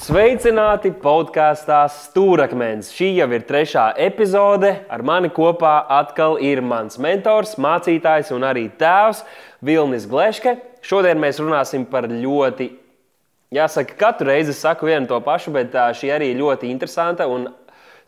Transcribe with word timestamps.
Sveicināti 0.00 0.94
podkāstā 0.96 1.82
Stūrakmens. 1.92 2.88
Šī 2.96 3.10
jau 3.18 3.26
ir 3.36 3.42
trešā 3.44 3.82
epizode. 4.00 4.70
Ar 4.88 5.02
mani 5.04 5.28
kopā 5.28 5.74
atkal 5.92 6.38
ir 6.40 6.62
mans 6.64 6.96
mentors, 6.96 7.58
mācītājs 7.60 8.30
un 8.32 8.46
arī 8.48 8.62
tēvs 8.80 9.20
Vilnis 9.60 10.06
Gleške. 10.08 10.54
Šodien 10.80 11.20
mēs 11.20 11.42
runāsim 11.42 11.84
par 11.90 12.08
ļoti, 12.08 12.70
jāsaka, 13.52 13.98
katru 14.00 14.30
reizi 14.30 14.54
saku 14.56 14.88
vienu 14.88 15.10
to 15.10 15.18
pašu, 15.20 15.52
bet 15.52 15.76
šī 15.76 16.14
arī 16.16 16.30
ļoti 16.38 16.70
interesanta 16.72 17.26
un 17.28 17.50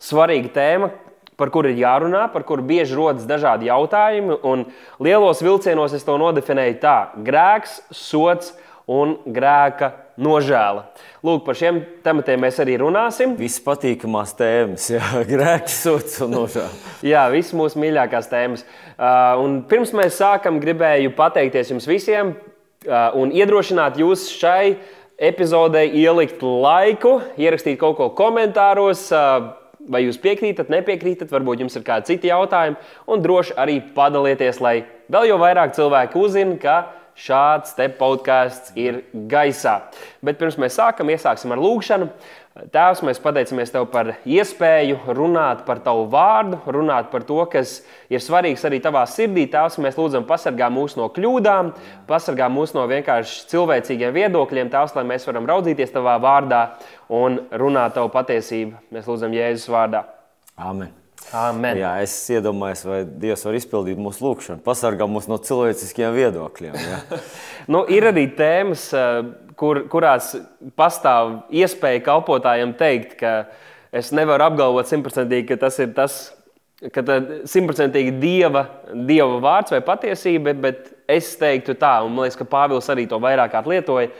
svarīga 0.01 0.49
tēma, 0.55 0.89
par 1.37 1.53
kuru 1.53 1.75
ir 1.75 1.83
jārunā, 1.83 2.23
par 2.33 2.47
kuru 2.49 2.65
bieži 2.73 2.97
rodas 2.97 3.29
dažādi 3.29 3.69
jautājumi. 3.69 4.39
Un 4.41 4.65
lielos 4.97 5.45
vilcienos 5.45 5.93
es 5.93 6.09
to 6.09 6.17
nodefinēju 6.17 6.79
tā: 6.81 6.97
grēks, 7.21 7.83
sots 7.93 8.55
un 8.89 9.19
grēka 9.29 9.93
nožēla. 10.21 10.85
Lūk, 11.25 11.43
par 11.45 11.57
šiem 11.57 11.79
tematiem 12.05 12.41
mēs 12.43 12.59
arī 12.61 12.77
runāsim. 12.81 13.35
Vispatīkamās 13.39 14.35
tēmas, 14.39 14.89
grēks, 15.31 15.77
sots 15.85 16.19
un 16.25 16.35
nožēla. 16.37 16.71
jā, 17.05 17.23
visas 17.33 17.55
mūsu 17.57 17.81
mīļākās 17.83 18.29
tēmas. 18.31 18.65
Uh, 18.93 19.41
un 19.43 19.61
pirms 19.69 19.93
mēs 19.97 20.19
sākam, 20.21 20.61
gribēju 20.63 21.15
pateikties 21.17 21.73
jums 21.73 21.89
visiem 21.89 22.35
uh, 22.35 23.09
un 23.19 23.33
iedrošināt 23.33 23.97
jūs 24.01 24.29
šai 24.37 24.75
epizodei 25.23 25.87
ielikt 26.03 26.41
laiku, 26.43 27.19
ierakstīt 27.39 27.79
kaut 27.81 27.97
ko 27.99 28.09
komentāros. 28.17 29.09
Uh, 29.13 29.53
vai 29.83 30.05
jūs 30.05 30.15
piekrītat, 30.21 30.69
nepiekrītat, 30.71 31.31
varbūt 31.33 31.63
jums 31.63 31.73
ir 31.75 31.83
kādi 31.83 32.13
citi 32.13 32.29
jautājumi, 32.29 32.77
un 33.11 33.23
droši 33.23 33.55
arī 33.59 33.81
padalieties, 33.95 34.61
lai 34.63 34.77
vēl 35.11 35.27
jau 35.27 35.39
vairāk 35.41 35.73
cilvēku 35.75 36.21
uzzina, 36.23 36.55
ka 36.61 36.75
šāds 37.19 37.75
te 37.77 37.89
podkāsts 37.97 38.73
ir 38.79 39.03
gaisā. 39.29 39.79
Bet 40.23 40.39
pirms 40.39 40.57
mēs 40.61 40.77
sākam, 40.79 41.11
iesāksim 41.13 41.53
ar 41.53 41.61
lūgšanu. 41.61 42.09
Tēvs, 42.53 42.99
mēs 43.01 43.17
pateicamies 43.17 43.71
Tev 43.73 43.87
par 43.89 44.11
iespēju 44.29 45.15
runāt 45.17 45.63
par 45.65 45.81
Tavu 45.81 46.05
vārdu, 46.13 46.59
runāt 46.69 47.09
par 47.09 47.25
to, 47.25 47.39
kas 47.49 47.79
ir 48.13 48.21
svarīgs 48.21 48.61
arī 48.69 48.77
Tavā 48.83 49.07
sirdī. 49.09 49.47
Tēvs, 49.49 49.79
mēs 49.81 49.97
lūdzam, 49.97 50.27
pasargā 50.29 50.69
mūs 50.69 50.93
no 50.99 51.09
kļūdām, 51.15 51.73
pasargā 52.09 52.51
mūs 52.53 52.75
no 52.77 52.85
vienkārši 52.93 53.47
cilvēcīgiem 53.55 54.13
viedokļiem. 54.21 54.69
Tēvs, 54.73 54.93
lai 54.99 55.09
mēs 55.15 55.25
varam 55.29 55.49
raudzīties 55.49 55.97
Tavā 55.97 56.19
vārdā 56.21 56.65
un 57.09 57.41
runāt 57.57 57.97
Tavu 57.97 58.13
patiesību. 58.13 58.83
Mēs 58.93 59.09
lūdzam 59.09 59.33
Jēzus 59.33 59.71
vārdā. 59.73 60.05
Amen. 60.53 60.93
Amen. 61.31 61.77
Jā, 61.79 61.95
es 62.03 62.13
iedomājos, 62.33 62.83
vai 62.85 62.99
Dievs 63.07 63.45
var 63.47 63.55
izpildīt 63.57 63.99
mūsu 64.01 64.25
lūgšanu, 64.25 64.61
pasargāt 64.65 65.09
mūs 65.09 65.29
no 65.31 65.39
cilvēciskiem 65.41 66.13
viedokļiem. 66.13 66.77
nu, 67.73 67.83
ir 67.89 68.09
arī 68.11 68.27
tēmas, 68.37 68.85
eh, 68.97 69.19
kur, 69.59 69.83
kurās 69.89 70.33
pastāv 70.77 71.39
iespēja 71.53 72.03
kalpotājiem 72.05 72.75
teikt, 72.79 73.17
ka 73.21 73.33
es 73.93 74.11
nevaru 74.15 74.49
apgalvot 74.49 74.89
simtprocentīgi, 74.89 75.47
ka 75.53 75.59
tas 75.65 75.79
ir 75.81 75.93
tas, 75.97 76.17
ka 76.93 77.03
simtprocentīgi 77.49 78.17
dieva, 78.21 78.65
dieva 78.93 79.39
vārds 79.43 79.73
vai 79.73 79.81
patiesība, 79.85 80.53
bet 80.65 80.91
es 81.09 81.31
teiktu 81.39 81.77
tā, 81.79 81.95
un 82.05 82.13
man 82.13 82.27
liekas, 82.27 82.41
ka 82.41 82.49
Pāvils 82.49 82.89
arī 82.93 83.07
to 83.09 83.21
vairāk 83.23 83.55
lietoja. 83.69 84.11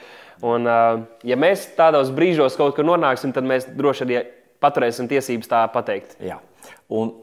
Un, 0.44 0.66
eh, 0.68 1.04
ja 1.30 1.38
mēs 1.40 1.70
tādos 1.78 2.10
brīžos 2.12 2.58
kaut 2.58 2.76
kur 2.76 2.88
nonāksim, 2.88 3.34
tad 3.36 3.46
mēs 3.46 3.70
droši 3.70 4.08
arī 4.08 4.24
paturēsim 4.64 5.08
tiesības 5.12 5.52
tā 5.52 5.62
pateikt. 5.72 6.18
Jā. 6.24 6.40
Un 6.92 7.14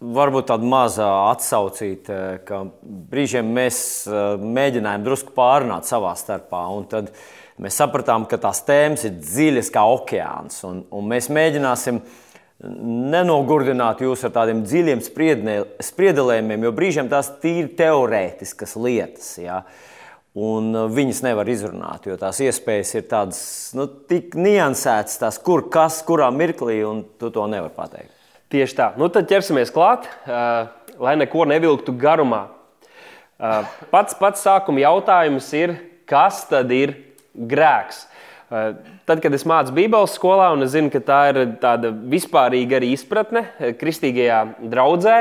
varbūt 0.00 0.48
tāda 0.50 0.66
maza 0.66 1.08
atsaucīta, 1.30 2.16
ka 2.48 2.62
brīžiem 2.82 3.52
mēs 3.56 3.82
eh, 4.08 4.40
mēģinājām 4.40 5.04
drusku 5.04 5.34
pārunāt 5.36 5.88
savā 5.88 6.14
starpā. 6.18 6.64
Tad 6.90 7.12
mēs 7.60 7.76
sapratām, 7.80 8.26
ka 8.28 8.40
tās 8.40 8.64
tēmas 8.66 9.04
ir 9.08 9.20
dziļas 9.20 9.70
kā 9.74 9.84
okeāns. 9.96 10.62
Un, 10.68 10.82
un 10.96 11.08
mēs 11.10 11.30
mēģināsim 11.32 12.00
nenogurdināt 12.60 14.02
jūs 14.04 14.26
ar 14.28 14.34
tādiem 14.34 14.64
dziļiem 14.66 15.00
spriedelējumiem, 15.04 16.66
jo 16.66 16.74
brīžiem 16.76 17.08
tās 17.08 17.30
tīri 17.40 17.70
teorētiskas 17.78 18.76
lietas. 18.80 19.34
Ja? 19.40 19.62
Un 20.40 20.72
eh, 20.72 20.86
viņas 20.96 21.24
nevar 21.28 21.52
izrunāt, 21.52 22.08
jo 22.08 22.16
tās 22.20 22.40
iespējas 22.46 22.94
ir 22.96 23.04
tādas 23.10 23.42
nu, 23.76 23.84
tik 24.08 24.32
niansētas, 24.38 25.20
tās, 25.20 25.40
kur 25.44 25.68
kas, 25.72 26.00
kurā 26.08 26.32
mirklī, 26.32 26.80
un 26.88 27.04
tu 27.20 27.32
to 27.34 27.44
nevari 27.50 27.76
pateikt. 27.76 28.19
Tieši 28.50 28.74
tā. 28.74 28.88
Nu, 28.98 29.06
tad 29.14 29.28
ķersimies 29.30 29.70
klāt, 29.70 30.08
uh, 30.26 30.72
lai 30.98 31.14
neko 31.20 31.44
nevilktu 31.46 31.94
garumā. 31.94 32.48
Uh, 33.38 33.62
pats 33.92 34.16
pats 34.18 34.42
sākuma 34.42 34.82
jautājums 34.82 35.46
ir, 35.54 35.76
kas 36.10 36.42
tad 36.50 36.72
ir 36.74 36.96
grēks? 37.30 38.08
Uh, 38.50 38.72
tad, 39.06 39.22
kad 39.22 39.36
es 39.38 39.46
mācu 39.46 39.76
Bībeles 39.76 40.16
skolā, 40.18 40.48
un 40.50 40.66
es 40.66 40.74
zinu, 40.74 40.90
ka 40.90 40.98
tā 40.98 41.20
ir 41.30 41.38
tāda 41.62 41.92
vispārīga 41.94 42.80
arī 42.80 42.90
izpratne 42.96 43.44
kristīgajā 43.78 44.40
draudzē, 44.74 45.14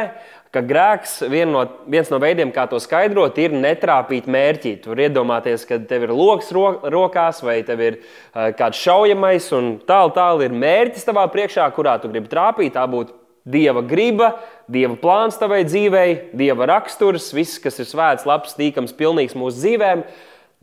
ka 0.50 0.66
grēks 0.66 1.20
vien 1.30 1.54
no, 1.54 1.62
viens 1.86 2.10
no 2.10 2.18
veidiem, 2.18 2.50
kā 2.50 2.66
to 2.72 2.82
skaidrot, 2.82 3.38
ir 3.38 3.54
netrāpīt 3.54 4.26
mērķi. 4.26 4.74
Tur 4.88 5.06
iedomāties, 5.06 5.70
ka 5.70 5.78
tev 5.86 6.08
ir 6.08 6.16
lokus 6.18 6.50
ro, 6.58 6.66
rokās 6.90 7.44
vai 7.46 7.60
tev 7.68 7.86
ir 7.86 8.02
uh, 8.02 8.50
kāds 8.58 8.82
šaujamais, 8.82 9.54
un 9.54 9.76
tālu 9.86 10.18
tālu 10.18 10.50
ir 10.50 10.60
mērķis 10.66 11.06
tavā 11.12 11.30
priekšā, 11.30 11.70
kurā 11.78 12.00
tu 12.02 12.10
gribi 12.10 12.34
trāpīt. 12.34 12.74
Tā 12.74 12.90
būtu 12.90 13.19
Dieva 13.50 13.82
griba, 13.86 14.34
Dieva 14.70 14.96
plāns 15.00 15.40
tavai 15.42 15.64
dzīvei, 15.66 16.36
Dieva 16.38 16.68
raksturs, 16.70 17.32
viss, 17.34 17.60
kas 17.62 17.82
ir 17.82 17.90
svēts, 17.90 18.28
labs, 18.30 18.54
tīkams, 18.58 18.94
pilnīgs 18.98 19.38
mūsu 19.38 19.64
dzīvēm. 19.64 20.06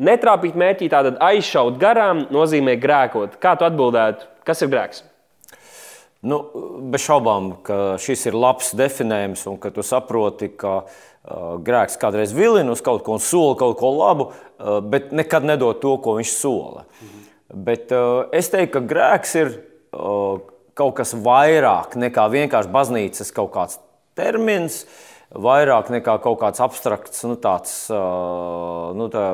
Netrāpīt 0.07 0.57
mērķī, 0.61 0.91
tātad 0.93 1.19
aizšaut 1.25 1.81
garām, 1.81 2.27
nozīmē 2.35 2.77
grēkot. 2.79 3.39
Kā 3.43 3.57
tu 3.57 3.67
atbildētu, 3.67 4.29
kas 4.47 4.63
ir 4.63 4.73
grēks? 4.75 5.03
Nu, 6.27 6.41
bez 6.93 7.05
šaubām, 7.05 7.53
ka 7.67 7.97
šis 8.03 8.27
ir 8.31 8.37
labs 8.37 8.73
definējums, 8.77 9.45
un 9.51 9.59
ka 9.63 9.71
tu 9.75 9.85
saproti, 9.87 10.49
ka 10.59 10.81
uh, 10.83 11.55
grēks 11.63 11.99
kādreiz 12.03 12.33
vilina 12.37 12.75
uz 12.75 12.83
kaut 12.85 13.05
ko 13.07 13.17
un 13.19 13.23
sola 13.23 13.55
kaut 13.61 13.77
ko 13.81 13.93
labu, 13.95 14.31
uh, 14.33 14.79
bet 14.81 15.13
nekad 15.17 15.47
nedod 15.47 15.79
to, 15.83 15.95
ko 16.03 16.17
viņš 16.19 16.33
sola. 16.35 16.87
Mhm. 17.01 17.25
Bet 17.67 17.95
uh, 17.95 18.27
es 18.35 18.51
teiktu, 18.51 18.73
ka 18.75 18.85
grēks 18.91 19.37
ir 19.39 19.53
uh, 19.95 20.43
kaut 20.77 20.97
kas 20.99 21.15
vairāk 21.17 21.97
nekā 21.99 22.27
vienkārši 22.33 22.73
baznīcas 22.73 23.33
kaut 23.37 23.53
kāds 23.55 23.79
termins, 24.17 24.83
vairāk 25.33 25.91
nekā 25.93 26.19
kaut 26.25 26.39
kāds 26.43 26.63
abstrakts, 26.65 27.25
nu, 27.29 27.37
tāds, 27.41 27.75
nu, 27.91 29.09
tā, 29.13 29.25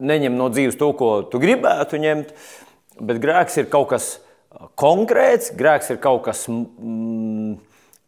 neņem 0.00 0.36
no 0.36 0.48
dzīves 0.52 0.78
to, 0.80 0.90
ko 0.96 1.12
tu 1.30 1.40
gribētu 1.42 2.00
ņemt, 2.00 2.34
bet 3.00 3.22
grēks 3.22 3.60
ir 3.60 3.70
kaut 3.72 3.90
kas 3.92 4.12
konkrēts, 4.80 5.52
grēks 5.56 5.92
ir 5.94 6.00
kaut 6.02 6.24
kas 6.26 6.46
mm, 6.50 7.58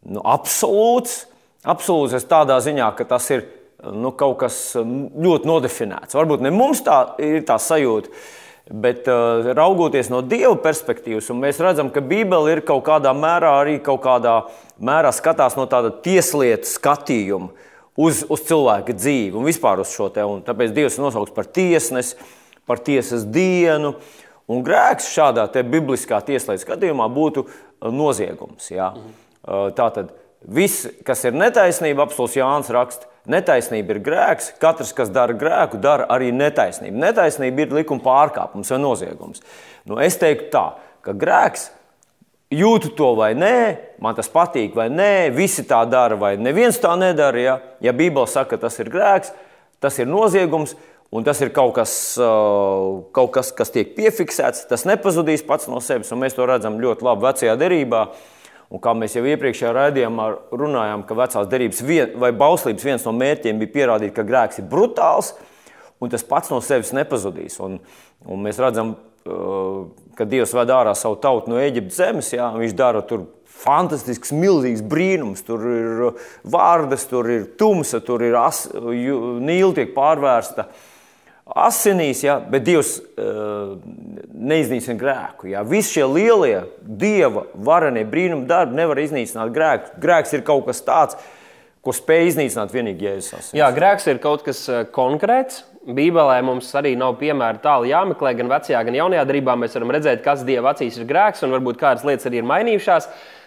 nu, 0.09 0.23
absolūts. 0.23 1.23
Absolūts 1.63 2.11
ir 2.17 2.23
tādā 2.27 2.57
ziņā, 2.59 2.89
ka 2.97 3.05
tas 3.07 3.29
ir 3.31 3.45
nu, 3.95 4.09
kaut 4.19 4.41
kas 4.41 4.57
ļoti 4.75 5.47
nodefinēts. 5.47 6.17
Varbūt 6.17 6.43
ne 6.43 6.51
mums 6.51 6.81
tā 6.83 6.97
ir 7.23 7.45
tā 7.47 7.55
sajūta, 7.55 8.11
Bet 8.71 9.09
uh, 9.11 9.49
raugoties 9.57 10.07
no 10.07 10.21
Dieva 10.23 10.55
perspektīvas, 10.63 11.27
mēs 11.35 11.59
redzam, 11.59 11.89
ka 11.91 11.99
Bībele 11.99 12.53
ir 12.53 12.61
kaut 12.63 12.85
kādā 12.87 13.11
mērā 13.11 13.57
arī 13.59 13.75
kaut 13.83 13.99
kādā 14.05 14.37
mērā 14.79 15.11
skatās 15.11 15.57
no 15.59 15.65
tāda 15.67 15.91
tieslietu 16.05 16.69
skatījuma 16.71 17.51
uz, 17.99 18.23
uz 18.23 18.45
cilvēka 18.47 18.95
dzīvi 18.95 19.35
un 19.35 19.43
vispār 19.49 19.83
uz 19.83 19.91
šo 19.91 20.07
te. 20.15 20.23
Un 20.23 20.39
tāpēc 20.47 20.71
Dievs 20.75 20.95
ir 20.95 21.03
nosaukts 21.03 21.35
par 21.35 21.51
tiesnesi, 21.51 22.15
par 22.63 22.79
tiesas 22.79 23.27
dienu. 23.27 23.97
Un 24.47 24.63
grēks 24.63 25.11
šādā 25.11 25.45
bibliskā 25.67 26.21
tieslietu 26.23 26.63
skatījumā 26.63 27.09
būtu 27.11 27.45
noziegums. 27.91 28.71
Ja? 28.71 28.93
Mhm. 28.95 29.15
Uh, 29.43 29.67
Tātad 29.75 30.15
viss, 30.43 30.87
kas 31.03 31.23
ir 31.27 31.35
netaisnība, 31.35 32.07
apelsīns 32.07 32.39
Jānis 32.39 32.71
raksta, 32.71 33.11
Netaisnība 33.29 33.95
ir 33.95 34.01
grēks. 34.03 34.49
Katrs, 34.59 34.91
kas 34.95 35.11
dara 35.13 35.35
grēku, 35.37 35.79
dara 35.83 36.09
arī 36.11 36.33
netaisnību. 36.35 36.97
Netaisnība 36.99 37.63
ir 37.63 37.77
likuma 37.77 38.03
pārkāpums 38.03 38.71
vai 38.73 38.81
noziegums. 38.83 39.43
Nu, 39.87 39.99
es 40.03 40.19
teiktu 40.19 40.49
tā, 40.51 40.65
ka 41.05 41.15
grēks 41.15 41.69
jūtu 42.53 42.91
to 42.97 43.13
vai 43.17 43.31
nē, 43.37 43.57
man 44.03 44.17
tas 44.17 44.29
patīk 44.31 44.75
vai 44.77 44.89
nē, 44.91 45.31
visi 45.35 45.63
tā 45.67 45.81
dara 45.89 46.17
vai 46.19 46.35
neviens 46.37 46.79
tā 46.83 46.93
nedara. 46.99 47.39
Ja, 47.39 47.55
ja 47.83 47.93
Bībele 47.95 48.27
saka, 48.29 48.57
ka 48.57 48.67
tas 48.67 48.79
ir 48.83 48.91
grēks, 48.93 49.31
tas 49.83 49.99
ir 50.03 50.11
noziegums. 50.11 50.75
Un 51.13 51.21
tas 51.21 51.37
ir 51.45 51.51
kaut 51.53 51.75
kas, 51.75 51.91
kaut 53.13 53.31
kas, 53.35 53.51
kas 53.53 53.69
tiek 53.69 53.91
piefiksēts, 53.93 54.63
tas 54.65 54.81
nepazudīs 54.89 55.43
pats 55.45 55.67
no 55.69 55.77
sevis. 55.77 56.09
Mēs 56.17 56.33
to 56.33 56.47
redzam 56.49 56.79
ļoti 56.81 57.05
labi 57.05 57.27
vecajā 57.27 57.53
derībā. 57.61 58.07
Un 58.73 58.81
kā 58.81 58.95
mēs 58.97 59.13
jau 59.13 59.21
iepriekšējā 59.29 59.71
raidījumā 59.75 60.27
runājām, 60.57 61.03
ka 61.05 61.17
vecās 61.17 61.49
derības 61.49 61.81
vien, 61.85 62.15
vai 62.17 62.31
bauslības 62.33 62.85
viens 62.87 63.03
no 63.05 63.13
mērķiem 63.13 63.59
bija 63.61 63.73
pierādīt, 63.75 64.15
ka 64.15 64.25
grēks 64.25 64.63
ir 64.63 64.69
brutāls 64.71 65.35
un 66.01 66.09
tas 66.11 66.25
pats 66.27 66.51
no 66.51 66.59
sevis 66.63 66.91
nepazudīs. 66.95 67.59
Un, 67.63 67.77
un 68.25 68.41
mēs 68.43 68.59
redzam, 68.61 68.95
uh, 69.29 69.85
ka 70.17 70.27
Dievs 70.29 70.55
ved 70.57 70.73
ārā 70.73 70.95
savu 70.97 71.19
tautu 71.23 71.53
no 71.53 71.61
Eģiptes 71.61 71.99
zemes, 72.01 72.33
jā, 72.35 72.49
viņš 72.57 72.75
dara 72.79 73.03
tur 73.07 73.27
fantastisks, 73.63 74.33
milzīgs 74.35 74.83
brīnums. 74.89 75.45
Tur 75.47 75.67
ir 75.69 76.01
vārdas, 76.43 77.05
tur 77.09 77.29
ir 77.31 77.45
tumsa, 77.59 78.01
tur 78.03 78.25
ir 78.25 78.35
as, 78.39 78.65
nīla 78.73 79.71
tiek 79.77 79.93
pārvērsta. 79.95 80.67
Asinīs, 81.43 82.23
ja, 82.23 82.37
bet 82.39 82.63
Dievs 82.67 82.95
uh, 82.99 83.75
neiznīcina 84.31 84.95
grēku. 84.99 85.49
Ja. 85.51 85.63
Visi 85.67 85.97
šie 85.97 86.07
lielie 86.07 86.63
dieva 86.81 87.45
varenie 87.53 88.05
brīnuma 88.07 88.47
darbi 88.47 88.79
nevar 88.79 89.01
iznīcināt 89.03 89.51
grēku. 89.55 89.97
Grēks 90.03 90.33
ir 90.37 90.45
kaut 90.47 90.65
kas 90.69 90.79
tāds, 90.85 91.19
ko 91.83 91.91
spēj 91.95 92.31
iznīcināt 92.31 92.71
tikai 92.71 92.95
Jēzus. 92.95 93.35
Asins. 93.35 93.53
Jā, 93.59 93.67
grēks 93.75 94.07
ir 94.07 94.23
kaut 94.23 94.45
kas 94.47 94.63
eh, 94.71 94.85
konkrēts. 94.95 95.65
Bībelē 95.83 96.37
mums 96.47 96.69
arī 96.79 96.93
nav 96.95 97.17
piemēra 97.19 97.59
tālu 97.59 97.89
jāmeklē, 97.89 98.31
gan 98.39 98.47
vecajā, 98.47 98.85
gan 98.87 98.95
jaunajā 98.95 99.25
darbā. 99.27 99.57
Mēs 99.59 99.75
varam 99.75 99.91
redzēt, 99.91 100.23
kas 100.23 100.45
Dieva 100.47 100.71
acīs 100.71 100.95
ir 100.95 101.09
grēks, 101.09 101.43
un 101.43 101.51
varbūt 101.51 101.81
kādas 101.81 102.05
lietas 102.07 102.29
arī 102.29 102.39
ir 102.39 102.47
mainījušās. 102.47 103.09
Uh, 103.09 103.42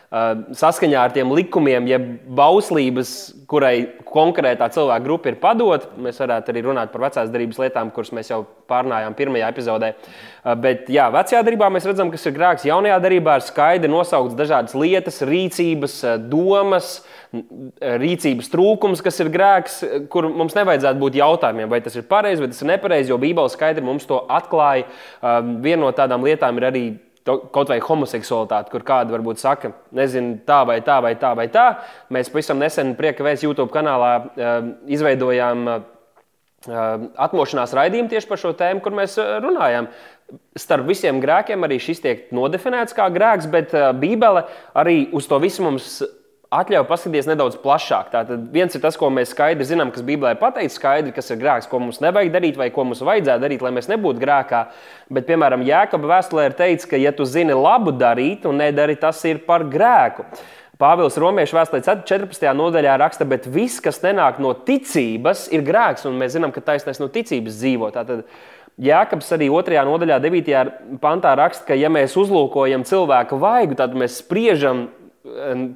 saskaņā 0.57 1.01
ar 1.03 1.13
tiem 1.15 1.33
likumiem, 1.35 1.89
jeb 1.91 2.05
ja 2.07 2.35
bauslības, 2.39 3.11
kurai 3.51 3.89
konkrētā 4.07 4.69
cilvēka 4.75 5.05
grupa 5.05 5.31
ir 5.31 5.39
padota. 5.43 5.91
Mēs 6.03 6.19
varētu 6.23 6.53
arī 6.53 6.63
runāt 6.67 6.93
par 6.93 7.05
vecās 7.07 7.31
darbības 7.31 7.61
lietām, 7.63 7.91
kuras 7.95 8.13
mēs 8.17 8.31
jau 8.31 8.41
pārnājām 8.71 9.15
pirmajā 9.19 9.51
epizodē. 9.53 9.93
Uh, 9.97 10.55
bet, 10.63 10.91
jā, 10.93 11.07
vecajā 11.15 11.43
darbā 11.47 11.69
mēs 11.75 11.87
redzam, 11.87 12.11
kas 12.15 12.27
ir 12.27 12.35
grēks. 12.39 12.67
Jaunajā 12.67 12.99
darbā 13.05 13.37
ir 13.39 13.47
skaidri 13.47 13.91
nosauktas 13.93 14.39
dažādas 14.39 14.77
lietas, 14.79 15.23
rīcības, 15.27 15.97
uh, 16.07 16.17
domas, 16.33 16.91
rīcības 17.33 18.51
trūkums, 18.53 19.03
kas 19.05 19.19
ir 19.21 19.31
grēks, 19.35 19.81
kur 20.13 20.31
mums 20.31 20.55
nevajadzētu 20.57 21.03
būt 21.03 21.19
jautājumiem, 21.21 21.69
vai 21.71 21.83
tas 21.85 21.99
ir 21.99 22.07
pareizi 22.09 22.43
vai 22.43 22.51
tas 22.53 22.63
ir 22.63 22.71
nepareizi, 22.71 23.13
jo 23.13 23.19
Bībele 23.21 23.53
skaidri 23.53 23.85
mums 23.85 24.07
to 24.09 24.23
atklāja. 24.33 24.87
Viena 25.61 25.83
no 25.83 25.91
tādām 25.93 26.25
lietām 26.25 26.57
ir 26.57 26.69
arī 26.71 26.85
kaut 27.27 27.73
vai 27.73 27.81
homoseksualitāte, 27.83 28.71
kur 28.73 28.85
kāda 28.87 29.15
varbūt 29.17 29.43
saka, 29.43 29.73
nezinu, 29.97 30.39
tā 30.47 30.63
vai 30.69 30.79
tā 30.87 31.01
vai 31.05 31.15
tā 31.21 31.33
vai 31.39 31.49
tā. 31.53 31.67
Mēs 32.15 32.31
pavisam 32.33 32.61
nesen 32.63 32.95
Prieka 32.99 33.27
Vēs 33.27 33.45
YouTube 33.47 33.73
kanālā 33.75 34.13
uh, 34.23 34.57
izveidojām 34.87 35.71
uh, 35.71 35.81
atmošanās 36.67 37.75
raidījumu 37.77 38.11
tieši 38.11 38.31
par 38.31 38.41
šo 38.43 38.53
tēmu, 38.59 38.83
kur 38.83 38.95
mēs 38.97 39.19
runājām. 39.43 39.91
Starp 40.59 40.87
visiem 40.89 41.21
grēkiem 41.23 41.63
arī 41.63 41.79
šis 41.83 42.01
tiek 42.03 42.31
nodefinēts 42.35 42.97
kā 42.97 43.07
grēks, 43.15 43.47
bet 43.53 43.75
Bībele 44.01 44.43
arī 44.75 45.05
uz 45.15 45.29
to 45.31 45.39
visu 45.43 45.63
mums 45.63 46.01
atļauj 46.61 46.87
paskatīties 46.89 47.29
nedaudz 47.31 47.59
plašāk. 47.63 48.11
Tātad 48.13 48.49
viens 48.53 48.75
ir 48.75 48.83
tas, 48.83 48.97
ko 48.99 49.11
mēs 49.13 49.33
skaidri 49.35 49.67
zinām, 49.69 49.93
kas 49.95 50.05
Bībelē 50.07 50.35
pateikts, 50.41 50.79
skaidri, 50.81 51.15
kas 51.17 51.31
ir 51.33 51.41
grēks, 51.41 51.69
ko 51.71 51.81
mums 51.83 52.01
nevajag 52.05 52.33
darīt 52.35 52.61
vai 52.61 52.71
ko 52.75 52.87
mums 52.89 53.05
vajadzētu 53.07 53.45
darīt, 53.45 53.65
lai 53.65 53.73
mēs 53.77 53.91
nebūtu 53.93 54.23
grēkā. 54.23 54.63
Bet, 55.13 55.29
piemēram, 55.29 55.65
Jēkabā 55.67 56.17
vēstulē 56.17 56.49
ir 56.49 56.59
teikts, 56.59 56.89
ka, 56.91 57.01
ja 57.01 57.15
tu 57.17 57.27
zini 57.29 57.57
labu 57.57 57.95
darīt 57.95 58.47
un 58.49 58.61
nedari, 58.63 58.99
tas 59.01 59.23
ir 59.29 59.45
par 59.47 59.67
grēku. 59.71 60.27
Pāvils 60.77 61.17
Romiešu 61.17 61.57
vēstulē 61.57 61.81
14. 61.87 62.51
nodaļā 62.53 62.99
raksta, 63.01 63.25
bet 63.29 63.47
viss, 63.49 63.81
kas 63.81 64.03
nenāk 64.03 64.43
no 64.45 64.53
ticības, 64.67 65.47
ir 65.55 65.65
grēks, 65.65 66.05
un 66.09 66.19
mēs 66.21 66.35
zinām, 66.37 66.53
ka 66.53 66.65
taisnēs 66.65 67.01
no 67.01 67.09
ticības 67.13 67.57
dzīvo. 67.63 67.89
Tātad, 67.95 68.27
Jēkabs 68.77 69.33
arī 69.33 69.49
2. 69.49 69.79
nodaļā, 69.89 70.19
9. 70.21 70.51
pantā 71.01 71.33
raksta, 71.41 71.71
ka, 71.71 71.79
ja 71.81 71.89
mēs 71.89 72.13
uzlūkojam 72.21 72.85
cilvēku 72.85 73.39
vaigu, 73.41 73.79
tad 73.79 73.97
mēs 73.97 74.19
spriežam 74.21 74.85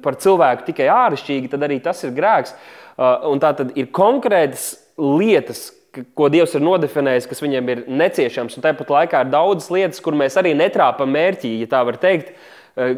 par 0.03 0.17
cilvēku 0.21 0.67
tikai 0.69 0.89
āršķirīgi, 0.93 1.51
tad 1.51 1.67
arī 1.67 1.79
tas 1.83 2.03
ir 2.05 2.15
grēks. 2.15 2.55
Uh, 2.97 3.31
un 3.31 3.41
tā 3.41 3.53
tad 3.57 3.71
ir 3.79 3.89
konkrētas 3.95 4.73
lietas, 4.99 5.69
ko 6.15 6.29
Dievs 6.31 6.53
ir 6.55 6.63
nodefinējis, 6.63 7.27
kas 7.27 7.41
viņiem 7.43 7.71
ir 7.73 7.81
neciešams. 7.91 8.55
Un 8.57 8.63
tāpat 8.63 8.91
laikā 8.93 9.23
ir 9.25 9.31
daudzas 9.33 9.71
lietas, 9.73 10.03
kur 10.03 10.15
mēs 10.15 10.37
arī 10.39 10.53
netrāpam 10.55 11.11
mērķī, 11.11 11.57
ja 11.63 11.71
tā 11.71 11.81
var 11.87 11.99
teikt, 12.01 12.31
uh, 12.77 12.93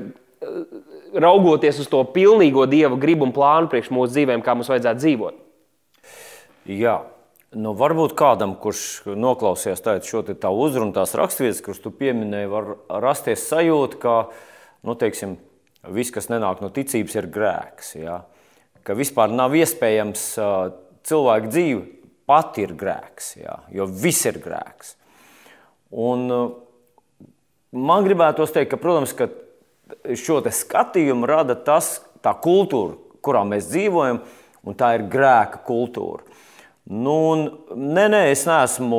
raugoties 1.14 1.80
uz 1.82 1.90
to 1.90 2.04
pilnīgo 2.14 2.66
Dieva 2.70 2.98
gribu 3.00 3.28
un 3.28 3.34
plānu 3.36 3.72
priekš 3.72 3.92
mūsu 3.94 4.16
dzīvēm, 4.16 4.44
kā 4.46 4.56
mums 4.58 4.70
vajadzētu 4.72 5.04
dzīvot. 5.04 5.42
Jā. 6.70 7.02
Nu, 7.54 7.76
varbūt 7.78 8.16
kādam, 8.18 8.56
kurš 8.58 9.04
noklausījās 9.06 9.84
šo 10.08 10.24
tavu 10.26 10.64
uzrunu, 10.66 10.90
tās 10.96 11.14
raksturvietas, 11.14 11.62
kuras 11.62 11.82
tu 11.84 11.92
pieminēji, 11.94 12.50
var 12.50 12.72
rasties 13.04 13.44
sajūta, 13.46 14.00
ka, 14.02 14.14
nu, 14.82 14.96
teiksim, 14.98 15.36
viss, 15.92 16.14
kas 16.14 16.30
nenāk 16.32 16.62
no 16.64 16.70
ticības, 16.74 17.18
ir 17.20 17.28
grēks. 17.34 17.94
Ja? 18.00 18.22
Ka 18.84 18.96
vispār 18.98 19.34
nav 19.34 19.56
iespējams 19.58 20.26
cilvēku 21.08 21.52
dzīve 21.52 21.86
pati 22.30 22.64
ir 22.68 22.76
grēks, 22.80 23.34
ja? 23.42 23.60
jo 23.74 23.88
viss 23.88 24.28
ir 24.30 24.40
grēks. 24.44 24.96
Un, 26.04 26.26
man 27.76 28.08
gribētos 28.08 28.54
teikt, 28.56 28.72
ka, 28.74 28.80
protams, 28.82 29.14
ka 29.18 29.30
šo 30.18 30.40
skatījumu 30.48 31.28
rada 31.30 31.58
tas, 31.60 31.98
tā 32.24 32.34
kultūra, 32.40 32.96
kurā 33.24 33.44
mēs 33.48 33.68
dzīvojam, 33.72 34.24
un 34.64 34.80
tā 34.80 34.96
ir 34.98 35.10
grēka 35.12 35.60
kultūra. 35.68 36.24
Nu, 36.84 37.16
nē, 37.72 38.10
nē, 38.12 38.26
es 38.34 38.42
neesmu 38.44 38.98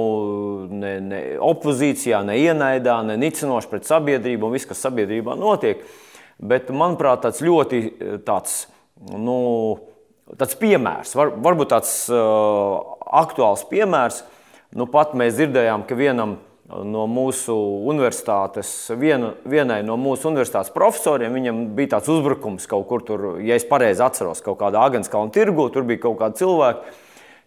ne, 0.72 0.92
ne 1.04 1.18
opozīcijā, 1.44 2.22
ne 2.24 2.38
ienaidā, 2.40 2.94
ne 3.04 3.18
nicinoši 3.20 3.68
pret 3.68 3.88
sabiedrību 3.88 4.48
un 4.48 4.54
viss, 4.56 4.68
kas 4.68 4.80
sabiedrībā 4.86 5.36
notiek. 5.36 5.82
Uh, 5.82 6.03
Bet, 6.38 6.70
manuprāt, 6.74 7.22
tāds 7.24 7.42
ļoti 7.44 7.82
eh, 7.84 8.16
tāds, 8.26 8.64
nu, 9.12 9.36
tāds 10.38 10.56
piemērs, 10.58 11.14
var, 11.18 11.34
varbūt 11.44 11.70
tāds 11.74 11.92
uh, 12.10 12.80
aktuāls 13.22 13.66
piemērs. 13.70 14.22
Nu, 14.74 14.88
pat 14.90 15.12
mēs 15.14 15.36
dzirdējām, 15.36 15.84
ka 15.86 15.98
vienam 15.98 16.38
no 16.68 17.04
mūsu 17.10 17.54
universitātes, 17.84 18.70
viena, 18.98 19.34
vienai 19.44 19.82
no 19.84 19.98
mūsu 20.00 20.30
universitātes 20.30 20.72
profesoriem, 20.74 21.34
viņam 21.36 21.60
bija 21.76 21.94
tāds 21.96 22.10
uzbrukums 22.10 22.66
kaut 22.70 22.86
kur 22.88 23.04
tur, 23.04 23.24
ja 23.44 23.58
es 23.58 23.66
pareizi 23.68 24.02
atceros, 24.04 24.42
kaut 24.44 24.58
kādā 24.62 24.82
Agenskalna 24.88 25.32
tirgu, 25.34 25.68
tur 25.72 25.84
bija 25.86 26.06
kaut 26.06 26.16
kādi 26.22 26.40
cilvēki, 26.40 26.94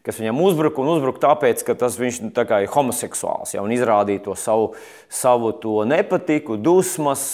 kas 0.07 0.22
viņam 0.22 0.44
uzbruka 0.45 0.84
un 0.84 0.94
uzbruka 0.94 1.24
tāpēc, 1.25 1.66
ka 1.66 1.75
tas 1.81 1.98
viņš 2.00 2.22
nu, 2.28 2.31
tā 2.36 2.45
ir 2.63 2.72
homoseksuāls 2.72 3.57
ja, 3.57 3.66
un 3.66 3.74
izrādīja 3.75 4.28
to 4.30 4.38
savu, 4.39 4.69
savu 5.10 5.51
to 5.60 5.81
nepatiku, 5.89 6.60
dusmas. 6.62 7.25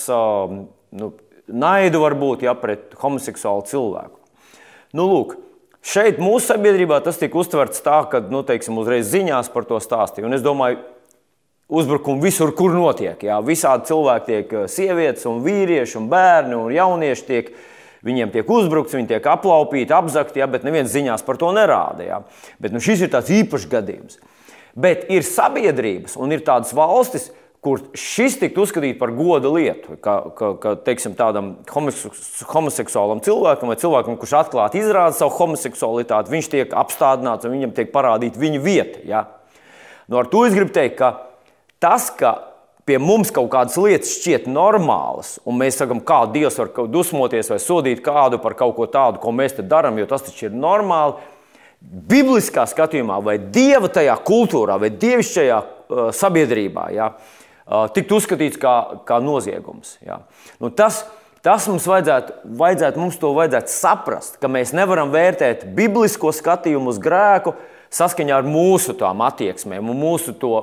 Nu, 0.93 1.09
naidu 1.47 2.03
varbūt 2.03 2.45
ja, 2.45 2.55
pret 2.57 2.93
homoseksuālu 3.01 3.65
cilvēku. 3.69 4.19
Nu, 4.93 5.07
lūk, 5.09 5.35
šeit 5.83 6.21
mūsu 6.21 6.53
sabiedrībā 6.53 6.99
tas 7.03 7.19
tika 7.19 7.39
uztverts 7.41 7.83
tā, 7.85 8.03
ka 8.09 8.21
nu, 8.31 8.43
teiksim, 8.47 8.77
uzreiz 8.79 9.09
ziņās 9.11 9.49
par 9.53 9.67
to 9.69 9.79
stāstīja. 9.83 10.27
Un 10.29 10.37
es 10.37 10.45
domāju, 10.45 10.81
uzbrukumi 11.73 12.23
visur, 12.23 12.53
kur 12.55 12.75
notiek. 12.75 13.17
Jā. 13.25 13.39
Visādi 13.45 13.89
cilvēki 13.89 14.29
tiek 14.29 14.57
sievietes, 14.71 15.25
un 15.29 15.41
vīrieši, 15.45 15.97
un 16.01 16.09
bērni 16.11 16.59
un 16.59 16.73
jaunieši. 16.73 17.25
Tiek, 17.29 17.53
viņiem 18.03 18.33
tiek 18.33 18.49
uzbrukts, 18.51 18.95
viņi 18.97 19.13
tiek 19.15 19.29
aplaupīti, 19.31 19.95
apzakti, 19.95 20.41
jā, 20.43 20.47
bet 20.51 20.65
neviens 20.67 20.91
ziņās 20.93 21.23
par 21.25 21.39
to 21.41 21.53
nerāda. 21.55 22.05
Jā. 22.05 22.21
Bet 22.61 22.75
nu, 22.75 22.83
šis 22.83 23.05
ir 23.05 23.13
tāds 23.13 23.31
īpašs 23.33 23.69
gadījums. 23.71 24.19
Bet 24.73 25.07
ir 25.13 25.25
sabiedrības 25.25 26.17
un 26.19 26.33
ir 26.33 26.43
tādas 26.45 26.73
valstis, 26.75 27.29
kur 27.63 27.79
šis 27.95 28.35
tiktu 28.41 28.65
uzskatīts 28.65 28.99
par 28.99 29.13
goda 29.15 29.47
lietu, 29.53 29.95
ka, 30.03 30.17
ka, 30.35 30.51
ka 30.59 30.73
teiksim, 30.83 31.15
tādam 31.15 31.53
homoseksuālam 31.71 33.21
cilvēkam 33.23 33.69
vai 33.71 33.77
cilvēkam, 33.79 34.17
kurš 34.19 34.33
atklāti 34.41 34.81
izrāda 34.81 35.15
savu 35.15 35.31
homoseksualitāti, 35.37 36.33
viņš 36.33 36.49
tiek 36.51 36.73
apstādināts 36.75 37.47
un 37.47 37.53
viņam 37.55 37.75
tiek 37.77 37.93
parādīta 37.93 38.41
viņa 38.41 38.63
vieta. 38.63 39.03
Ja? 39.07 39.21
Nu, 40.11 40.19
ar 40.19 40.27
to 40.31 40.41
es 40.43 40.55
gribu 40.55 40.75
teikt, 40.75 40.97
ka 40.99 41.13
tas, 41.79 42.09
ka 42.19 42.33
pie 42.83 42.97
mums 42.99 43.31
kaut 43.31 43.47
kādas 43.53 43.77
lietas 43.79 44.11
šķiet 44.17 44.49
normālas, 44.51 45.37
un 45.47 45.55
mēs 45.61 45.79
sakām, 45.79 46.01
kā 46.03 46.25
Dievs 46.33 46.59
var 46.59 46.73
dusmoties 46.91 47.51
vai 47.53 47.59
sodīt 47.63 48.01
kādu 48.03 48.41
par 48.43 48.57
kaut 48.59 48.75
ko 48.75 48.89
tādu, 48.91 49.21
ko 49.23 49.31
mēs 49.31 49.55
te 49.55 49.63
darām, 49.63 50.01
jo 50.01 50.09
tas 50.09 50.25
taču 50.25 50.49
ir 50.49 50.57
normāli. 50.57 51.15
Bibliskā 51.83 52.63
skatījumā, 52.67 53.21
vai 53.23 53.37
dieva 53.39 53.87
tajā 53.91 54.17
kultūrā, 54.27 54.75
vai 54.79 54.91
dievišķajā 54.91 55.61
uh, 55.63 56.03
sabiedrībā, 56.15 56.85
ja, 56.95 57.09
uh, 57.11 57.39
tiktu 57.95 58.19
uzskatīts 58.19 58.59
kā, 58.61 58.73
kā 59.07 59.19
noziegums. 59.23 59.97
Jā. 60.05 60.19
Nu, 60.61 60.71
tas, 60.73 61.03
tas 61.45 61.67
mums 61.71 61.87
vajadzētu, 61.89 62.39
vajadzētu, 62.59 63.03
mums 63.03 63.19
to 63.21 63.31
vajadzētu 63.37 63.73
saprast, 63.73 64.39
ka 64.41 64.51
mēs 64.51 64.75
nevaram 64.75 65.13
vērtēt 65.13 65.67
biblisko 65.77 66.33
skatījumu 66.35 66.93
uz 66.93 67.01
grēku 67.03 67.55
saskaņā 67.93 68.39
ar 68.41 68.47
mūsu 68.47 68.95
tām 68.97 69.21
attieksmēm 69.25 69.91
un 69.93 69.99
mūsu 70.01 70.35
to 70.41 70.53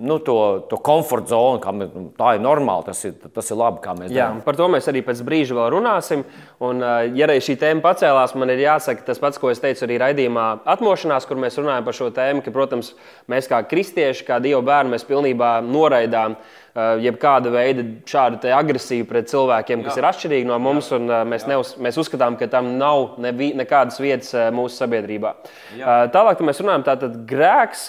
nu, 0.00 0.18
to, 0.18 0.66
to 0.70 0.78
komforta 0.80 1.34
zonu, 1.34 1.60
kā 1.62 1.72
mēs, 1.76 1.90
nu, 1.94 2.08
tā 2.16 2.34
ir 2.36 2.42
normāli, 2.44 2.86
tas 2.88 3.02
ir, 3.04 3.16
tas 3.34 3.50
ir 3.52 3.58
labi, 3.60 3.82
kā 3.84 3.94
mēs 3.98 4.10
Jā, 4.10 4.28
darām. 4.28 4.40
Par 4.46 4.56
to 4.56 4.68
mēs 4.72 4.88
arī 4.88 5.02
pēc 5.04 5.20
brīža 5.26 5.56
vēl 5.58 5.68
runāsim. 5.74 6.24
Un, 6.64 6.80
ja 7.12 7.26
arī 7.26 7.38
šī 7.44 7.58
tēma 7.60 7.84
pacēlās, 7.84 8.34
man 8.38 8.54
ir 8.54 8.64
jāsaka 8.64 9.04
tas 9.06 9.20
pats, 9.22 9.40
ko 9.42 9.52
es 9.52 9.60
teicu 9.62 9.84
arī 9.86 10.00
raidījumā 10.02 10.46
atmošanās, 10.74 11.28
kur 11.28 11.40
mēs 11.42 11.60
runājam 11.60 11.86
par 11.88 11.98
šo 11.98 12.08
tēmu, 12.14 12.44
ka, 12.44 12.54
protams, 12.54 12.94
mēs 13.32 13.50
kā 13.50 13.60
kristieši, 13.68 14.26
kā 14.28 14.40
Dieva 14.42 14.62
bērni, 14.66 14.96
mēs 14.96 15.08
pilnībā 15.08 15.58
noraidām 15.66 16.38
jebkāda 16.74 17.50
veida 17.52 17.84
šādu 18.08 18.48
agresiju 18.56 19.04
pret 19.08 19.28
cilvēkiem, 19.28 19.82
kas 19.84 19.96
Jā. 19.96 20.00
ir 20.00 20.06
atšķirīgi 20.08 20.48
no 20.48 20.56
mums, 20.62 20.88
Jā. 20.88 20.98
un 20.98 21.28
mēs, 21.28 21.44
neuz, 21.48 21.74
mēs 21.82 21.98
uzskatām, 22.00 22.38
ka 22.40 22.48
tam 22.52 22.70
nav 22.80 23.18
nevi, 23.20 23.50
nekādas 23.58 24.00
vietas 24.00 24.32
mūsu 24.56 24.80
sabiedrībā. 24.80 25.34
Jā. 25.76 25.96
Tālāk 26.14 26.40
mēs 26.44 26.62
runājam, 26.64 26.86
tātad 26.86 27.18
grēks. 27.28 27.84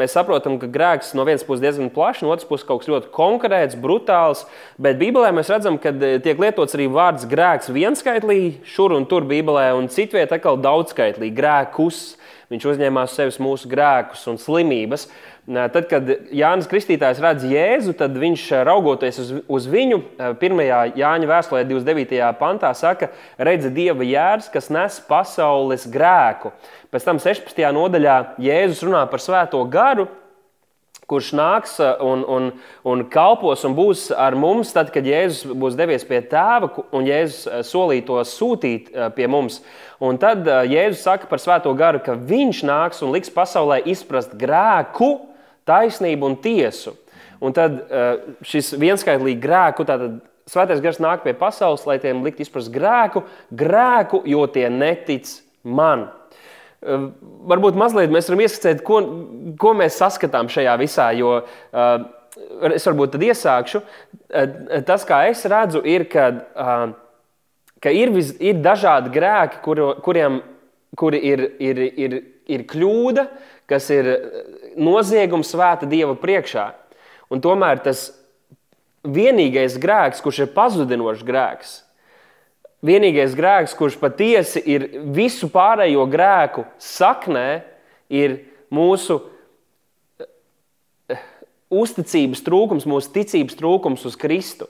Mēs 0.00 0.14
saprotam, 0.14 0.60
ka 0.62 0.70
grēks 0.70 1.10
no 1.18 1.26
vienas 1.26 1.42
puses 1.46 1.64
diezgan 1.64 1.90
plašs, 1.94 2.22
no 2.22 2.30
otras 2.30 2.46
puses 2.46 2.68
kaut 2.68 2.84
kas 2.84 2.92
ļoti 2.92 3.10
konkrēts, 3.14 3.78
brutāls, 3.80 4.44
bet 4.78 5.00
Bībelē 5.00 5.32
mēs 5.34 5.50
redzam, 5.50 5.80
ka 5.82 5.92
tiek 5.96 6.38
lietots 6.38 6.78
arī 6.78 6.86
vārds 6.92 7.26
grēks 7.30 7.72
vienskaitlī, 7.74 8.40
šur 8.62 8.94
un 8.94 9.08
tur 9.10 9.26
Bībelē, 9.26 9.72
un 9.78 9.90
citvietā 9.90 10.38
atkal 10.38 10.60
daudzskaitlī 10.62 11.32
grēkus. 11.34 12.14
Viņš 12.50 12.64
uzņēmās 12.66 13.12
sevis 13.14 13.36
mūsu 13.38 13.68
grēkus 13.70 14.24
un 14.26 14.38
slimības. 14.42 15.04
Tad, 15.50 15.88
kad 15.90 16.06
Jānis 16.30 16.68
Kristītājs 16.70 17.18
redz 17.18 17.42
Jēzu, 17.50 17.96
tad 17.98 18.14
viņš 18.14 18.44
raugoties 18.68 19.16
uz, 19.18 19.30
uz 19.50 19.64
viņu, 19.66 19.96
1. 20.38 20.60
Jāņa 20.94 21.26
vēstulē, 21.26 21.64
29. 21.66 22.20
pantā, 22.38 22.70
saka, 22.78 23.08
redzi 23.34 23.72
Dieva 23.74 24.06
jērs, 24.06 24.46
kas 24.52 24.68
nes 24.70 25.00
pasaules 25.08 25.88
grēku. 25.90 26.52
Pēc 26.94 27.06
tam 27.08 27.18
16. 27.18 27.58
nodaļā 27.74 28.16
Jēzus 28.38 28.84
runā 28.86 29.00
par 29.10 29.24
svēto 29.24 29.64
garu, 29.72 30.06
kurš 31.10 31.32
nāks 31.34 31.72
un, 31.82 32.22
un, 32.30 32.46
un 32.86 33.02
kalpos 33.10 33.64
un 33.66 33.74
būs 33.74 34.04
ar 34.14 34.36
mums, 34.38 34.70
tad, 34.76 34.92
kad 34.94 35.08
Jēzus 35.08 35.50
būs 35.58 35.74
devies 35.78 36.06
pie 36.06 36.20
tēva 36.30 36.68
un 36.94 37.08
Jēzus 37.08 37.66
solīja 37.66 38.06
to 38.06 38.20
sūtīt 38.22 38.92
pie 39.16 39.26
mums. 39.26 39.58
Un 39.98 40.20
tad 40.22 40.46
Jēzus 40.46 41.02
saka 41.08 41.26
par 41.26 41.42
Svēto 41.42 41.74
garu, 41.74 41.98
ka 42.06 42.14
viņš 42.14 42.62
nāks 42.70 43.02
un 43.02 43.10
liks 43.16 43.34
pasaulē 43.34 43.80
izprast 43.90 44.38
grēku, 44.38 45.10
taisnību 45.70 46.28
un 46.28 46.36
tiesu. 46.42 46.96
Un 47.40 47.54
tad 47.56 47.78
šis 48.44 48.74
vienskaitlīgi 48.76 49.40
grēku, 49.40 49.86
tātad 49.88 50.18
Svētais 50.50 50.80
gars 50.82 50.98
nāk 50.98 51.22
pie 51.22 51.34
pasaules, 51.38 51.84
lai 51.86 52.00
tiem 52.02 52.24
likt 52.24 52.40
izprast 52.42 52.72
grēku, 52.74 53.22
grēku, 53.54 54.22
jo 54.26 54.46
tie 54.50 54.66
netic 54.72 55.28
man. 55.62 56.08
Varbūt 56.80 57.76
mazliet 57.78 58.10
mēs 58.10 58.30
varam 58.30 58.42
ieskicēt, 58.46 58.80
ko, 58.86 58.98
ko 59.60 59.74
mēs 59.78 60.00
saskatām 60.00 60.48
šajā 60.50 60.74
visā, 60.80 61.10
jo 61.14 61.36
uh, 61.44 61.90
es 62.72 62.88
varbūt 62.88 63.14
tad 63.14 63.26
iesākšu. 63.28 63.82
Uh, 63.84 64.80
tas, 64.88 65.04
kā 65.06 65.20
es 65.30 65.44
redzu, 65.52 65.84
ir, 65.86 66.08
ka 66.10 66.26
uh, 66.32 66.96
ka 67.84 67.92
ir, 67.94 68.10
vis, 68.16 68.32
ir 68.42 68.58
dažādi 68.64 69.12
grēki, 69.14 69.62
kuru, 69.64 69.92
kuriem 70.04 70.40
kuri 70.98 71.20
ir, 71.30 71.44
ir, 71.62 71.78
ir, 72.00 72.16
ir 72.50 72.64
kļūda, 72.68 73.26
kas 73.70 73.86
ir 73.94 74.08
noziegums 74.78 75.52
svēta 75.54 75.88
Dieva 75.88 76.16
priekšā. 76.18 76.66
Un 77.30 77.42
tomēr 77.42 77.78
tas 77.84 78.08
vienīgais 79.06 79.78
grēks, 79.80 80.20
kurš 80.24 80.44
ir 80.44 80.52
pazudinošs 80.54 81.22
grēks, 81.26 81.76
vienīgais 82.84 83.36
grēks, 83.36 83.76
kurš 83.78 83.98
patiesi 84.00 84.62
ir 84.66 84.86
visu 85.14 85.48
pārējo 85.52 86.06
grēku 86.10 86.66
saknē, 86.82 87.62
ir 88.10 88.40
mūsu 88.74 89.20
eh, 91.10 91.22
uzticības 91.70 92.42
trūkums, 92.46 92.88
mūsu 92.90 93.12
ticības 93.14 93.58
trūkums 93.58 94.06
uz 94.08 94.18
Kristu. 94.18 94.66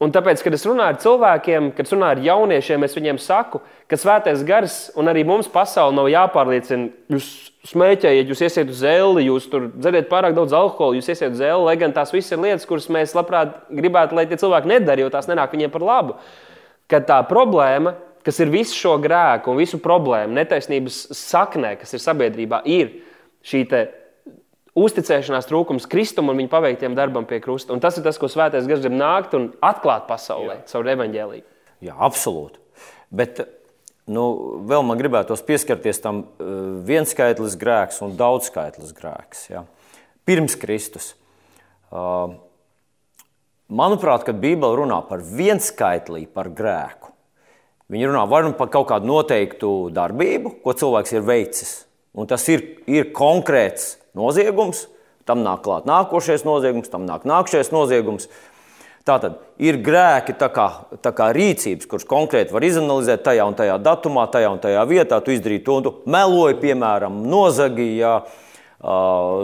Un 0.00 0.14
tāpēc, 0.14 0.40
kad 0.40 0.54
es 0.56 0.62
runāju 0.64 0.94
ar 0.94 0.98
cilvēkiem, 1.02 1.66
kad 1.76 1.90
runāju 1.92 2.14
ar 2.14 2.20
jauniešiem, 2.24 2.84
es 2.86 2.94
viņiem 2.96 3.18
saku, 3.20 3.58
ka 3.84 3.98
svētais 4.00 4.40
gars 4.48 4.76
un 4.96 5.12
arī 5.12 5.26
mums 5.28 5.50
pasauli 5.52 5.98
nav 5.98 6.08
jāpārliecina. 6.08 6.88
Jūs 7.12 7.26
smēķējat, 7.68 8.30
jūs 8.32 8.40
iesiet 8.46 8.72
uz 8.72 8.80
zeli, 8.80 9.26
jūs 9.26 9.50
tur 9.52 9.68
dzeriet 9.74 10.08
pārāk 10.08 10.32
daudz 10.38 10.56
alkohola, 10.56 10.96
jūs 10.96 11.10
iesiet 11.12 11.34
uz 11.34 11.42
zeli, 11.42 11.66
lai 11.66 11.76
gan 11.82 11.92
tās 11.92 12.14
visas 12.16 12.32
ir 12.32 12.40
lietas, 12.40 12.64
kuras 12.70 12.88
mēs 12.88 13.12
labprāt 13.18 13.58
gribētu, 13.68 14.16
lai 14.16 14.24
tie 14.30 14.40
cilvēki 14.40 14.72
nedara, 14.72 15.04
jo 15.04 15.12
tās 15.12 15.28
nenāk 15.28 15.52
viņiem 15.52 15.74
par 15.76 15.84
labu. 15.84 16.16
Kad 16.88 17.04
tā 17.12 17.20
problēma, 17.28 17.92
kas 18.24 18.40
ir 18.40 18.56
visu 18.56 18.80
šo 18.80 18.96
grēku 19.04 19.52
un 19.52 19.60
visu 19.60 19.84
problēmu, 19.84 20.32
netaisnības 20.40 21.10
saknē, 21.12 21.76
kas 21.76 21.92
ir 21.92 22.00
sabiedrībā, 22.08 22.64
ir 22.64 23.02
šī 23.44 23.66
uzticēšanās 24.80 25.48
trūkums 25.48 25.86
Kristum 25.90 26.32
un 26.32 26.40
viņa 26.40 26.52
paveiktiem 26.52 26.96
darbam 26.98 27.26
pie 27.28 27.40
krusta. 27.44 27.74
Un 27.74 27.82
tas 27.82 27.98
ir 27.98 28.04
tas, 28.06 28.18
ko 28.20 28.30
Svētais 28.30 28.68
Gars 28.68 28.82
grib 28.84 28.96
nākt 28.96 29.36
un 29.38 29.50
atklāt 29.64 30.06
pasaulē 30.08 30.60
Jā. 30.60 30.66
caur 30.72 30.90
evaņģēlīju. 30.94 31.46
Jā, 31.86 31.96
absolūti. 32.08 32.60
Bet 33.10 33.42
nu, 34.10 34.24
vēl 34.68 34.84
man 34.86 35.00
gribētos 35.00 35.42
pieskarties 35.46 36.02
tam 36.04 36.24
uh, 36.24 36.54
vienskaitlis 36.86 37.56
grēks 37.60 38.00
un 38.06 38.16
daudzskaitlis 38.18 38.94
grēks. 38.96 39.48
Ja? 39.52 39.64
Pirms 40.28 40.56
Kristus. 40.60 41.14
Manuprāt, 43.70 44.24
kad 44.26 44.38
Bībele 44.42 44.78
runā 44.78 45.00
par 45.06 45.22
vienskaitlī, 45.26 46.24
par 46.30 46.50
grēku, 46.54 47.10
viņi 47.90 48.10
runā 48.10 48.24
vai 48.30 48.42
nu 48.46 48.52
par 48.58 48.70
kaut 48.70 48.88
kādu 48.90 49.10
noteiktu 49.10 49.90
darbību, 49.94 50.60
ko 50.62 50.74
cilvēks 50.74 51.14
ir 51.16 51.26
veicis. 51.26 51.72
Un 52.14 52.26
tas 52.30 52.42
ir, 52.50 52.62
ir 52.90 53.12
konkrēts 53.14 53.99
noziegums, 54.18 54.86
tam 55.28 55.44
nāk 55.44 55.62
klāt 55.64 55.88
nākošais 55.88 56.44
noziegums, 56.46 56.90
tam 56.92 57.06
nāk 57.08 57.26
nākamais 57.28 57.72
noziegums. 57.74 58.30
Tātad 59.08 59.38
ir 59.62 59.78
grēki, 59.80 60.34
tā 60.36 60.50
kā, 60.52 60.66
tā 61.00 61.10
kā 61.16 61.30
rīcības, 61.32 61.88
kuras 61.88 62.04
konkrēti 62.08 62.52
var 62.52 62.66
izanalizēt 62.66 63.22
tajā 63.24 63.46
un 63.48 63.56
tajā 63.56 63.78
datumā, 63.80 64.26
tajā 64.30 64.50
un 64.52 64.60
tajā 64.60 64.82
vietā. 64.90 65.22
Tu 65.24 65.34
izdarīji 65.38 65.64
to, 65.64 65.78
tu 65.86 65.92
meloji, 66.10 66.58
piemēram, 66.60 67.22
nozagīji, 67.32 68.12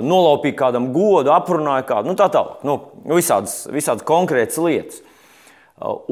nolaupīji 0.06 0.58
kādam 0.60 0.90
godu, 0.92 1.32
aprunāji 1.32 1.88
kādu, 1.88 2.12
nu 2.12 2.20
tā 2.20 2.28
tālāk. 2.32 2.60
Nu, 2.68 2.76
visādas, 3.16 3.62
visādas 3.72 4.04
konkrētas 4.06 4.60
lietas. 4.60 5.00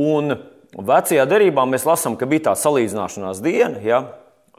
Un 0.00 0.38
vecajā 0.74 1.28
derībā 1.28 1.68
mēs 1.68 1.84
lasām, 1.88 2.16
ka 2.16 2.28
bija 2.28 2.48
tā 2.48 2.58
salīdzināšanās 2.64 3.44
diena, 3.44 3.84
ja, 3.84 4.02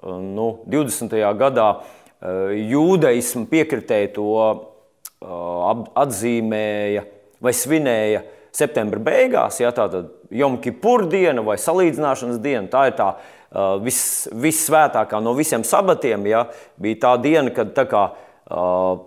nu, 0.06 0.52
20. 0.70 1.18
gadā 1.42 1.70
Eh, 1.80 2.05
jūdaismu 2.26 3.46
piekritēji 3.52 4.14
to 4.16 4.30
eh, 4.42 5.86
atzīmēja 6.06 7.06
vai 7.44 7.54
svinēja 7.54 8.24
septembra 8.56 9.02
beigās, 9.04 9.60
ja 9.60 9.74
tāda 9.76 10.06
Jomkipur 10.34 11.06
diena 11.12 11.44
vai 11.46 11.58
salīdzināšanas 11.62 12.40
diena. 12.42 12.70
Tā 12.72 12.86
ir 12.90 12.96
tā 12.98 13.10
uh, 13.12 13.76
vis, 13.84 14.00
vissvētākā 14.32 15.20
no 15.22 15.36
visiem 15.38 15.64
sabatiem. 15.68 16.24
Ja, 16.32 16.46
bija 16.82 17.02
tā 17.04 17.12
diena, 17.22 17.52
kad 17.54 17.76
tā 17.78 17.86
kā, 17.92 18.08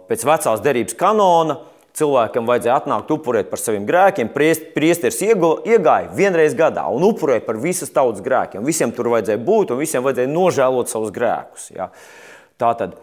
pēc 0.08 0.24
vecās 0.28 0.62
derības 0.62 0.96
kanona 1.00 1.58
cilvēkam 1.98 2.46
vajadzēja 2.48 2.76
atnākt 2.78 3.10
upurēt 3.14 3.50
par 3.50 3.60
saviem 3.60 3.86
grēkiem. 3.88 4.30
Priesteris 4.30 5.20
iegāja 5.24 6.12
vienreiz 6.14 6.54
gadā 6.58 6.86
un 6.94 7.08
upurēja 7.08 7.42
par 7.48 7.58
visas 7.62 7.92
tautas 7.94 8.22
grēkiem. 8.24 8.66
Visiem 8.66 8.94
tur 8.94 9.10
vajadzēja 9.14 9.42
būt 9.42 9.74
un 9.74 9.82
visiem 9.82 10.06
vajadzēja 10.06 10.32
nožēlot 10.32 10.92
savus 10.92 11.12
grēkus. 11.14 11.70
Ja. 11.74 11.90
Tātad 12.58 12.96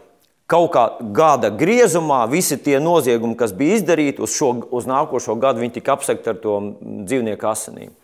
kaut 0.50 0.72
kā 0.74 0.86
gada 1.14 1.50
griezumā 1.50 2.22
visi 2.30 2.58
tie 2.62 2.78
noziegumi, 2.82 3.36
kas 3.38 3.54
bija 3.56 3.80
izdarīti 3.80 4.22
uz, 4.22 4.34
šo, 4.36 4.52
uz 4.70 4.86
nākošo 4.88 5.36
gadu, 5.42 5.62
viņi 5.64 5.78
tika 5.78 5.96
apsekti 5.96 6.32
ar 6.32 6.40
to 6.42 6.58
dzīvnieku 6.80 7.48
asinīm. 7.50 7.94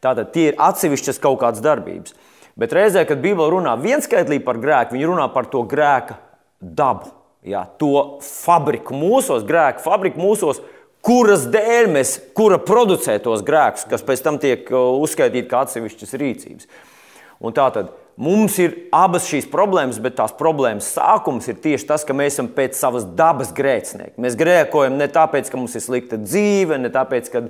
Tātad 0.00 0.30
tie 0.34 0.50
ir 0.50 0.60
atsevišķas 0.60 1.20
kaut 1.20 1.40
kādas 1.42 1.62
darbības. 1.64 2.14
Bet 2.60 2.74
reizē, 2.76 3.04
kad 3.08 3.20
Bībele 3.22 3.50
runā 3.52 3.76
vienskaitlī 3.80 4.40
par 4.44 4.58
grēku, 4.60 4.96
viņi 4.96 5.08
runā 5.10 5.26
par 5.34 5.48
to 5.52 5.62
grēka 5.68 6.18
dabu. 6.60 7.12
Jā, 7.46 7.64
to 7.80 8.20
fabriku 8.20 8.92
mūsos, 8.96 9.46
grēku 9.48 9.80
fabriku 9.84 10.20
mūsos, 10.20 10.60
kuras 11.04 11.46
dēļ 11.48 11.88
mēs, 11.94 12.16
kura 12.36 12.58
producē 12.60 13.16
tos 13.24 13.44
grēkus, 13.46 13.86
kas 13.88 14.04
pēc 14.04 14.24
tam 14.24 14.36
tiek 14.42 14.68
uh, 14.68 14.92
uzskaitīti 15.00 15.48
kā 15.48 15.62
atsevišķas 15.64 16.16
rīcības. 16.20 16.68
Un 17.40 17.56
tātad 17.56 17.94
Mums 18.20 18.58
ir 18.60 18.74
abas 18.92 19.24
šīs 19.30 19.46
problēmas, 19.48 19.96
bet 20.02 20.18
tās 20.18 20.34
problēmas 20.36 20.90
sākums 20.92 21.46
ir 21.48 21.56
tieši 21.62 21.86
tas, 21.88 22.02
ka 22.04 22.12
mēs 22.12 22.34
esam 22.34 22.50
pēc 22.52 22.76
savas 22.76 23.06
dabas 23.16 23.48
grēcinieki. 23.56 24.20
Mēs 24.20 24.34
grēkojam 24.36 24.98
ne 25.00 25.06
tāpēc, 25.08 25.46
ka 25.48 25.56
mums 25.56 25.72
ir 25.78 25.80
slikta 25.80 26.18
dzīve, 26.20 26.76
ne 26.82 26.90
tāpēc, 26.92 27.30
ka 27.32 27.40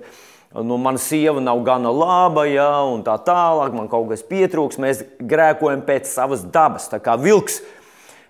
nu, 0.62 0.76
mana 0.78 1.00
sieva 1.02 1.42
nav 1.42 1.64
gana 1.66 1.90
laba, 1.90 2.44
ja, 2.46 2.68
un 2.86 3.02
tā 3.02 3.16
tālāk, 3.26 3.74
man 3.74 3.90
kaut 3.90 4.12
kas 4.12 4.22
pietrūks. 4.28 4.78
Mēs 4.78 5.00
grēkojam 5.18 5.82
pēc 5.88 6.06
savas 6.06 6.44
dabas. 6.54 6.86
Tā 6.92 7.00
kā 7.02 7.16
vilks, 7.18 7.58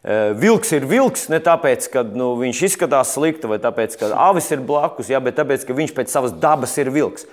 e, 0.01 0.17
vilks 0.41 0.73
ir 0.79 0.87
vilks 0.89 1.27
ne 1.29 1.43
tāpēc, 1.45 1.91
ka 1.93 2.07
nu, 2.09 2.31
viņš 2.41 2.63
izskatās 2.71 3.13
slikti 3.19 3.51
vai 3.53 3.59
tāpēc, 3.61 3.99
ka 4.01 4.15
avis 4.31 4.49
ir 4.55 4.63
blakus, 4.65 5.11
ja, 5.13 5.21
bet 5.21 5.37
tāpēc, 5.43 5.69
ka 5.69 5.77
viņš 5.77 5.93
pēc 5.99 6.17
savas 6.17 6.33
dabas 6.41 6.73
ir 6.81 6.89
vilks. 6.95 7.29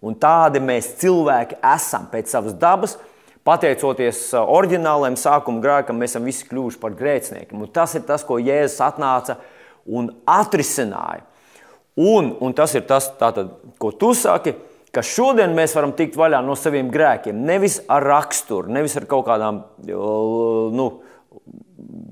Un 0.00 0.16
tādi 0.16 0.64
mēs 0.64 0.94
cilvēki 1.02 1.60
esam 1.74 2.08
pēc 2.08 2.32
savas 2.32 2.56
dabas 2.56 2.96
pateicoties 3.46 4.20
uh, 4.34 4.42
oriģinālajam 4.56 5.16
sākuma 5.20 5.62
grēkam, 5.64 6.00
mēs 6.00 6.16
esam 6.16 6.26
visi 6.26 6.46
kļuvuši 6.50 6.82
par 6.82 6.96
grēciniekiem. 6.98 7.62
Un 7.62 7.72
tas 7.72 7.94
ir 7.96 8.04
tas, 8.08 8.26
ko 8.26 8.40
Jēzus 8.42 8.82
atnāca 8.84 9.38
un 9.86 10.10
atrisināja. 10.26 11.24
Un, 11.96 12.34
un 12.44 12.52
tas 12.52 12.74
ir 12.76 12.84
tas, 12.84 13.08
tātad, 13.16 13.54
ko 13.80 13.88
tu 13.96 14.10
saki, 14.18 14.52
ka 14.92 15.04
šodien 15.04 15.54
mēs 15.56 15.72
varam 15.76 15.94
tikt 15.96 16.16
vaļā 16.18 16.42
no 16.44 16.56
saviem 16.58 16.90
grēkiem. 16.92 17.38
Nevis 17.48 17.78
ar 17.92 18.04
raksturu, 18.04 18.72
nevis 18.72 18.96
ar 19.00 19.06
kaut 19.08 19.24
kādām 19.28 19.62
nu, 19.86 20.90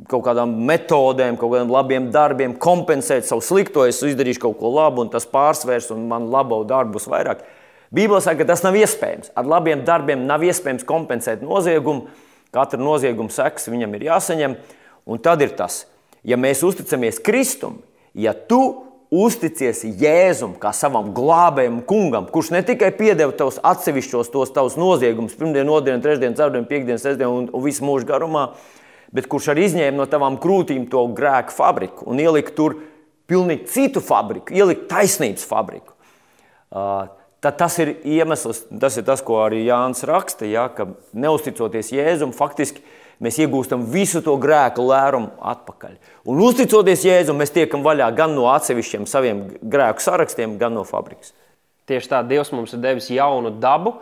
kaut 0.08 0.24
kādām 0.26 0.54
metodēm, 0.68 1.38
kaut 1.40 1.52
kādiem 1.52 1.72
labiem 1.72 2.08
darbiem, 2.14 2.56
kompensēt 2.60 3.28
savu 3.28 3.44
slikto, 3.44 3.86
es 3.88 4.02
izdarīšu 4.04 4.42
kaut 4.46 4.58
ko 4.60 4.72
labu, 4.74 5.04
un 5.04 5.12
tas 5.12 5.26
pārsvērs, 5.28 5.90
un 5.94 6.06
man 6.10 6.28
labo 6.32 6.62
darbu 6.68 6.98
būs 6.98 7.08
vairāk. 7.10 7.44
Bībelē 7.94 8.20
saka, 8.24 8.42
ka 8.42 8.50
tas 8.52 8.64
nav 8.64 8.76
iespējams. 8.78 9.30
Ar 9.38 9.46
labiem 9.46 9.84
darbiem 9.86 10.24
nav 10.26 10.42
iespējams 10.46 10.86
kompensēt 10.88 11.44
noziegumu. 11.46 12.08
Katra 12.54 12.78
nozieguma 12.78 13.32
seks 13.34 13.68
viņam 13.70 13.94
ir 13.98 14.08
jāsaņem. 14.08 14.56
Un 15.10 15.20
tad 15.22 15.42
ir 15.44 15.52
tas, 15.58 15.84
ja 16.24 16.38
mēs 16.40 16.62
uzticamies 16.64 17.20
Kristum, 17.22 17.80
ja 18.16 18.32
tu 18.32 18.60
uzticies 19.14 19.82
Jēzum 20.00 20.54
kā 20.58 20.72
savam 20.74 21.12
glābējam, 21.14 21.82
kungam, 21.86 22.26
kurš 22.32 22.50
ne 22.54 22.62
tikai 22.66 22.90
piedeva 22.96 23.34
tavus 23.36 23.60
atsevišķos 23.62 24.32
tos 24.32 24.54
tavus 24.54 24.78
noziegumus, 24.80 25.36
pirmdienu, 25.38 25.76
otrdienu, 25.76 26.02
trešdienu, 26.02 26.38
ceturtdienu, 26.38 26.70
piekdienu, 26.70 27.02
sestdienu 27.02 27.42
un, 27.42 27.50
un 27.54 27.64
visu 27.66 27.84
mūžu 27.86 28.08
garumā, 28.08 28.48
bet 29.14 29.28
kurš 29.30 29.52
arī 29.52 29.68
izņēma 29.68 30.00
no 30.00 30.08
tavām 30.10 30.38
krūtīm 30.42 30.88
to 30.90 31.04
grēku 31.14 31.54
fabriku 31.54 32.08
un 32.10 32.22
ielika 32.22 32.54
tur 32.56 32.78
pilnīgi 33.30 33.68
citu 33.70 34.02
fabriku, 34.04 34.54
ielika 34.56 34.88
taisnības 34.96 35.46
fabriku. 35.48 35.94
Uh, 36.74 37.04
tad 37.44 37.58
tas 37.60 37.76
ir 37.82 37.94
iemesls, 38.08 38.64
tas 38.80 38.96
ir 38.96 39.04
tas, 39.06 39.22
ko 39.24 39.42
arī 39.44 39.66
Jānis 39.66 40.04
raksta, 40.08 40.46
ja, 40.48 40.66
ka 40.72 40.88
neusticoties 41.12 41.92
Jēzum, 41.92 42.32
faktiski 42.36 42.80
mēs 43.22 43.38
iegūstam 43.44 43.84
visu 43.92 44.22
to 44.24 44.34
grēku 44.40 44.86
lērumu 44.88 45.34
atpakaļ. 45.52 45.98
Un 46.30 46.40
uzticoties 46.44 47.04
Jēzum, 47.04 47.38
mēs 47.40 47.52
tiekam 47.54 47.84
vaļā 47.84 48.08
gan 48.16 48.34
no 48.36 48.48
atsevišķiem 48.54 49.06
saviem 49.10 49.44
grēku 49.60 50.02
sarakstiem, 50.04 50.56
gan 50.60 50.76
no 50.78 50.86
fabrikas. 50.88 51.34
Tieši 51.88 52.10
tā, 52.14 52.22
Dievs 52.24 52.52
mums 52.56 52.72
ir 52.72 52.80
devis 52.80 53.10
jaunu 53.12 53.52
dabu, 53.60 53.98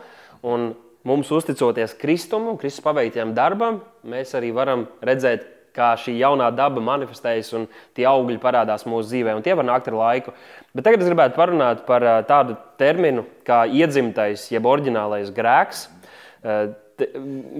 un 0.46 0.70
mums 1.08 1.32
uzticoties 1.34 1.96
Kristum 1.98 2.46
un 2.52 2.60
Kristus 2.60 2.84
paveiktajam 2.86 3.34
darbam, 3.34 3.80
mēs 4.06 4.36
arī 4.38 4.52
varam 4.54 4.86
redzēt, 5.02 5.48
kā 5.76 5.92
šī 6.00 6.16
jaunā 6.20 6.50
daba 6.54 6.82
manifestējas 6.84 7.52
un 7.58 7.66
tie 7.96 8.04
augļi 8.08 8.38
parādās 8.42 8.86
mūsu 8.88 9.08
dzīvē, 9.10 9.36
un 9.36 9.44
tie 9.44 9.56
var 9.58 9.68
nākt 9.68 9.88
ar 9.90 9.98
laiku. 9.98 10.36
Bet 10.72 10.86
tagad 10.86 11.04
es 11.04 11.10
gribētu 11.10 11.38
parunāt 11.38 11.86
par 11.88 12.04
tādu 12.28 12.58
terminu 12.80 13.24
kā 13.46 13.64
iedzimtais, 13.68 14.50
jeb 14.52 14.68
oriģinālais 14.68 15.32
grēks 15.34 15.86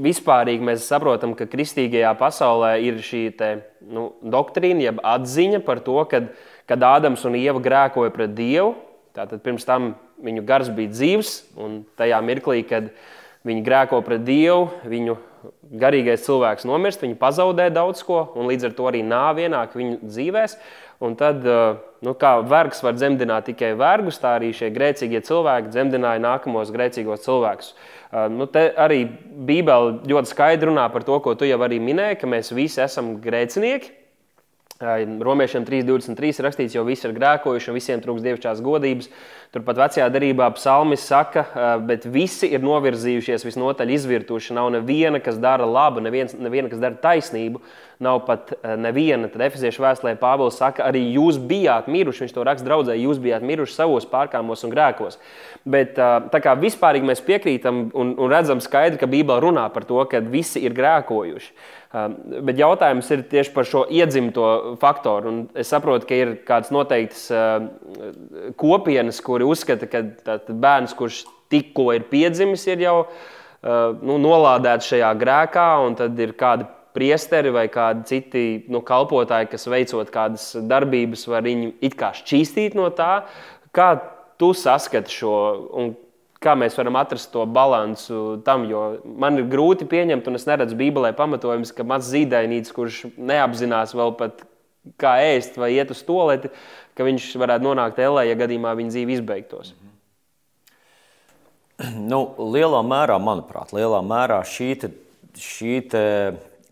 vispārīgi 0.02 0.64
mēs 0.64 0.87
saprotam, 0.88 1.35
ka 1.38 1.47
kristīgajā 1.50 2.12
pasaulē 2.19 2.75
ir 2.85 3.00
šī 3.04 3.23
te, 3.38 3.50
nu, 3.88 4.11
doktrīna, 4.23 4.85
jeb 4.88 5.00
atziņa 5.02 5.62
par 5.66 5.83
to, 5.85 5.99
ka, 6.11 6.25
kad 6.69 6.87
Ādams 6.87 7.25
un 7.28 7.38
Ieva 7.38 7.62
grēkoja 7.62 8.12
pret 8.14 8.35
Dievu, 8.37 8.75
tātad 9.16 9.42
pirms 9.45 9.66
tam 9.69 9.95
viņu 10.23 10.45
gars 10.47 10.71
bija 10.75 10.92
dzīves, 10.92 11.35
un 11.59 11.83
tajā 11.99 12.21
mirklī, 12.25 12.62
kad 12.69 12.90
viņi 12.92 13.21
grēko 13.44 14.02
pret 14.06 14.25
Dievu, 14.26 14.70
viņu 14.87 15.18
garīgais 15.72 16.22
cilvēks 16.26 16.66
nomirst, 16.68 17.02
viņi 17.02 17.18
pazaudē 17.18 17.68
daudz 17.72 18.02
ko, 18.06 18.26
un 18.38 18.50
līdz 18.50 18.68
ar 18.68 18.75
to 18.76 18.88
arī 18.90 19.02
nāve 19.06 19.46
ienāk 19.46 19.76
viņu 19.78 20.00
dzīvēm. 20.04 20.56
Un 21.02 21.16
tad, 21.18 21.42
nu, 22.06 22.12
kā 22.14 22.37
vergs 22.46 22.78
var 22.84 22.94
dzemdināt 22.94 23.49
tikai 23.49 23.72
vergus, 23.75 24.20
tā 24.22 24.37
arī 24.37 24.52
šie 24.54 24.68
grēcīgie 24.70 25.18
cilvēki 25.26 25.72
dzemdināja 25.72 26.22
nākamos 26.22 26.70
grēcīgos 26.70 27.25
cilvēkus. 27.25 27.72
Nu, 28.30 28.46
te 28.46 28.68
arī 28.78 29.00
Bībele 29.49 29.96
ļoti 30.06 30.30
skaidri 30.30 30.70
runā 30.70 30.84
par 30.94 31.02
to, 31.08 31.18
ko 31.25 31.34
tu 31.34 31.49
jau 31.49 31.58
arī 31.66 31.80
minēji, 31.82 32.20
ka 32.20 32.30
mēs 32.30 32.52
visi 32.54 32.84
esam 32.84 33.16
grēcinieki. 33.25 33.99
Romiešiem 34.82 35.66
3.23 35.66 36.42
rakstīts, 36.46 36.75
jo 36.75 36.82
visi 36.87 37.06
ir 37.06 37.14
grēkojuši 37.18 37.70
un 37.70 37.76
visiem 37.78 38.00
trūks 38.02 38.22
dievišķās 38.22 38.62
godības. 38.62 39.11
Turpat 39.52 39.76
vecajā 39.76 40.06
darbā 40.09 40.47
psalmis 40.56 41.02
saka, 41.04 41.42
bet 41.85 42.06
visi 42.09 42.49
ir 42.56 42.62
novirzījušies 42.64 43.44
visnotaļ 43.44 43.90
izvirtuši. 43.99 44.54
Nav 44.56 44.71
neviena, 44.73 45.21
kas 45.21 45.37
dara 45.37 45.66
labu, 45.68 46.00
neviens, 46.00 46.32
neviena, 46.32 46.71
kas 46.73 46.80
dara 46.80 46.97
taisnību. 47.02 47.61
Nav 48.02 48.23
pat 48.26 48.54
neviena. 48.80 49.28
Tad 49.30 49.44
Efeziešu 49.47 49.85
vēstulē 49.85 50.16
Pāvils 50.18 50.56
saka, 50.59 50.88
arī 50.88 51.04
jūs 51.18 51.37
bijāt 51.37 51.87
miruši. 51.92 52.25
Viņš 52.25 52.32
to 52.35 52.47
raksta 52.49 52.66
draudzē, 52.66 52.97
jūs 52.99 53.21
bijāt 53.23 53.44
miruši 53.47 53.76
savos 53.76 54.09
pārkāpumos 54.11 54.64
un 54.66 54.73
grēkos. 54.73 55.21
Bet 55.68 55.94
tā 56.00 56.40
kā 56.42 56.56
vispārīgi 56.59 57.06
mēs 57.12 57.23
piekrītam 57.23 57.85
un, 57.92 58.16
un 58.16 58.32
redzam 58.32 58.64
skaidri, 58.64 58.99
ka 58.99 59.11
Bībele 59.11 59.44
runā 59.44 59.68
par 59.71 59.87
to, 59.87 60.00
ka 60.11 60.25
visi 60.25 60.64
ir 60.64 60.75
grēkojuši. 60.75 61.54
Bet 62.42 62.56
jautājums 62.56 63.11
ir 63.12 63.23
tieši 63.28 63.52
par 63.52 63.68
šo 63.68 63.85
iedzimto 63.92 64.49
faktoru. 64.80 65.28
Un 65.28 65.40
es 65.54 65.71
saprotu, 65.71 66.09
ka 66.09 66.16
ir 66.16 66.35
kādas 66.49 66.73
noteiktas 66.75 67.28
kopienas, 68.59 69.21
kuri 69.42 69.50
uzskata, 69.50 69.88
ka 69.90 70.38
bērns, 70.49 70.94
kurš 70.94 71.25
tikko 71.50 71.92
ir 71.96 72.06
piedzimis, 72.11 72.66
ir 72.70 72.87
jau 72.87 72.96
uh, 73.02 73.99
nu, 74.02 74.18
nolādēts 74.22 74.92
šajā 74.92 75.11
grēkā, 75.18 75.66
un 75.87 75.96
tad 75.99 76.18
ir 76.18 76.34
kādi 76.38 76.66
priesteri 76.92 77.50
vai 77.52 77.68
kādi 77.72 78.04
citi 78.06 78.44
nu, 78.68 78.82
kalpotāji, 78.84 79.50
kas 79.52 79.66
veicot 79.66 80.12
kādas 80.12 80.52
darbības, 80.56 81.26
var 81.28 81.42
viņu 81.44 81.75
it 81.80 81.96
kā 81.99 82.12
šķīstīt 82.14 82.76
no 82.76 82.90
tā. 82.94 83.25
Kā 83.72 83.94
tu 84.38 84.52
saskati 84.52 85.12
šo? 85.12 85.34
Un 85.72 85.94
kā 86.42 86.56
mēs 86.58 86.76
varam 86.76 86.99
atrast 86.99 87.30
to 87.32 87.44
līdzsvaru 87.46 88.42
tam, 88.44 88.66
jo 88.68 88.98
man 89.05 89.38
ir 89.38 89.46
grūti 89.48 89.87
pieņemt, 89.88 90.26
un 90.28 90.37
es 90.37 90.46
neredzu 90.48 90.76
Bībelē 90.76 91.12
pamatojumus, 91.16 91.72
ka 91.72 91.87
mans 91.87 92.09
zīdainītis, 92.11 92.74
kurš 92.74 93.05
neapzinās 93.16 93.94
vēl 93.94 94.16
pat 94.18 94.42
kā 94.98 95.14
ēst 95.22 95.57
vai 95.61 95.72
iet 95.76 95.92
uz 95.94 96.02
toleti, 96.07 96.50
ka 96.96 97.07
viņš 97.07 97.31
varētu 97.40 97.66
nonākt 97.66 98.00
ellē, 98.02 98.26
ja 98.28 98.38
gadījumā 98.38 98.74
viņa 98.78 98.94
dzīve 98.94 99.16
izbeigtos. 99.18 99.74
Nu, 102.12 102.20
lielā 102.52 102.83
mērā, 102.87 103.16
manuprāt, 103.18 103.72
lielā 103.74 103.98
mērā 104.07 104.42
šī, 104.46 104.68
te, 104.78 104.90
šī 105.35 105.81
te 105.90 106.02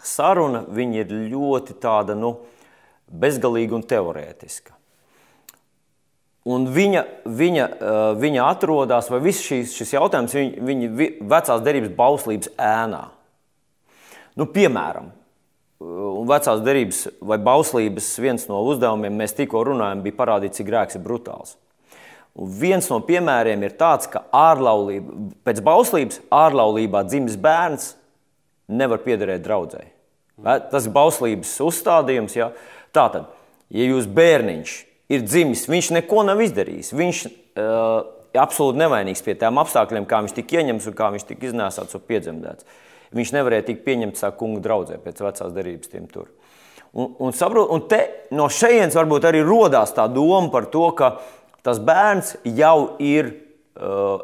saruna 0.07 0.63
ir 0.95 1.11
ļoti 1.33 1.75
tāda, 1.83 2.15
nu, 2.15 2.37
bezgalīga 3.11 3.75
un 3.75 3.83
teorētiska. 3.91 4.77
Un 6.51 6.65
viņa, 6.73 7.03
viņa, 7.27 7.65
viņa 8.17 8.45
atrodas, 8.47 9.11
vai 9.13 9.19
viss 9.25 9.45
šis, 9.45 9.75
šis 9.77 9.93
jautājums, 9.97 10.37
viņa, 10.37 10.63
viņa 10.69 11.09
vecās 11.29 11.65
derības 11.65 11.93
bauslības 11.99 12.53
ēnā. 12.57 13.03
Nu, 14.39 14.47
piemēram, 14.49 15.11
un 15.81 16.29
vecās 16.29 16.61
derības 16.65 17.07
vai 17.25 17.39
bauslības 17.41 18.13
viens 18.21 18.47
no 18.51 18.61
uzdevumiem, 18.69 19.17
mēs 19.17 19.37
tikko 19.39 19.65
runājam, 19.71 20.03
bija 20.05 20.19
parādīt, 20.19 20.57
cik 20.59 20.69
grēks 20.69 20.99
ir 20.99 21.05
brutāls. 21.05 21.57
Un 22.41 22.51
viens 22.61 22.87
no 22.93 23.01
piemēriem 23.03 23.65
ir 23.67 23.75
tāds, 23.81 24.07
ka 24.11 24.23
ārlaulība, 24.37 25.17
pēc 25.45 25.63
bauslības 25.67 26.21
ārlaulībā 26.31 27.03
dzimis 27.09 27.39
bērns 27.41 27.95
nevar 28.71 29.03
piederēt 29.03 29.43
draudzēji. 29.45 29.91
Tas 30.45 30.87
ir 30.87 30.95
bauslības 30.95 31.57
uzstādījums. 31.65 32.37
Ja? 32.39 32.53
Tātad, 32.97 33.27
ja 33.75 33.89
jūs 33.91 34.07
bērniņš 34.09 34.77
ir 35.13 35.27
dzimis, 35.27 35.67
viņš 35.69 35.91
neko 35.99 36.23
nav 36.29 36.41
izdarījis. 36.45 36.93
Viņš 36.97 37.25
uh, 37.27 38.07
absolūti 38.39 38.81
nevainīgs 38.81 39.25
pie 39.27 39.35
tām 39.41 39.59
apstākļiem, 39.61 40.07
kā 40.09 40.23
viņš 40.25 40.37
tika 40.39 40.61
ieņemts 40.61 40.87
un 40.89 40.97
kā 40.97 41.11
viņš 41.17 41.27
tika 41.33 41.51
iznēsāts 41.51 41.99
un 41.99 42.07
piedzemdēts. 42.07 42.69
Viņš 43.17 43.33
nevarēja 43.35 43.67
tikt 43.71 43.85
pieņemts 43.87 44.23
kā 44.23 44.31
kunga 44.39 44.63
draudzē 44.63 45.01
pēc 45.03 45.23
vecās 45.25 45.55
derības 45.55 45.91
tiem 45.91 46.07
tur. 46.11 46.29
Un, 46.91 47.13
un, 47.23 47.35
saprot, 47.35 47.71
un 47.71 47.85
te, 47.91 48.01
no 48.35 48.49
šejienes 48.51 48.97
varbūt 48.99 49.29
arī 49.29 49.45
radās 49.47 49.95
tā 49.95 50.09
doma 50.11 50.51
par 50.51 50.67
to, 50.71 50.89
ka 50.99 51.13
tas 51.67 51.79
bērns 51.83 52.37
jau 52.47 52.97
ir 53.03 53.33
uh, 53.79 54.23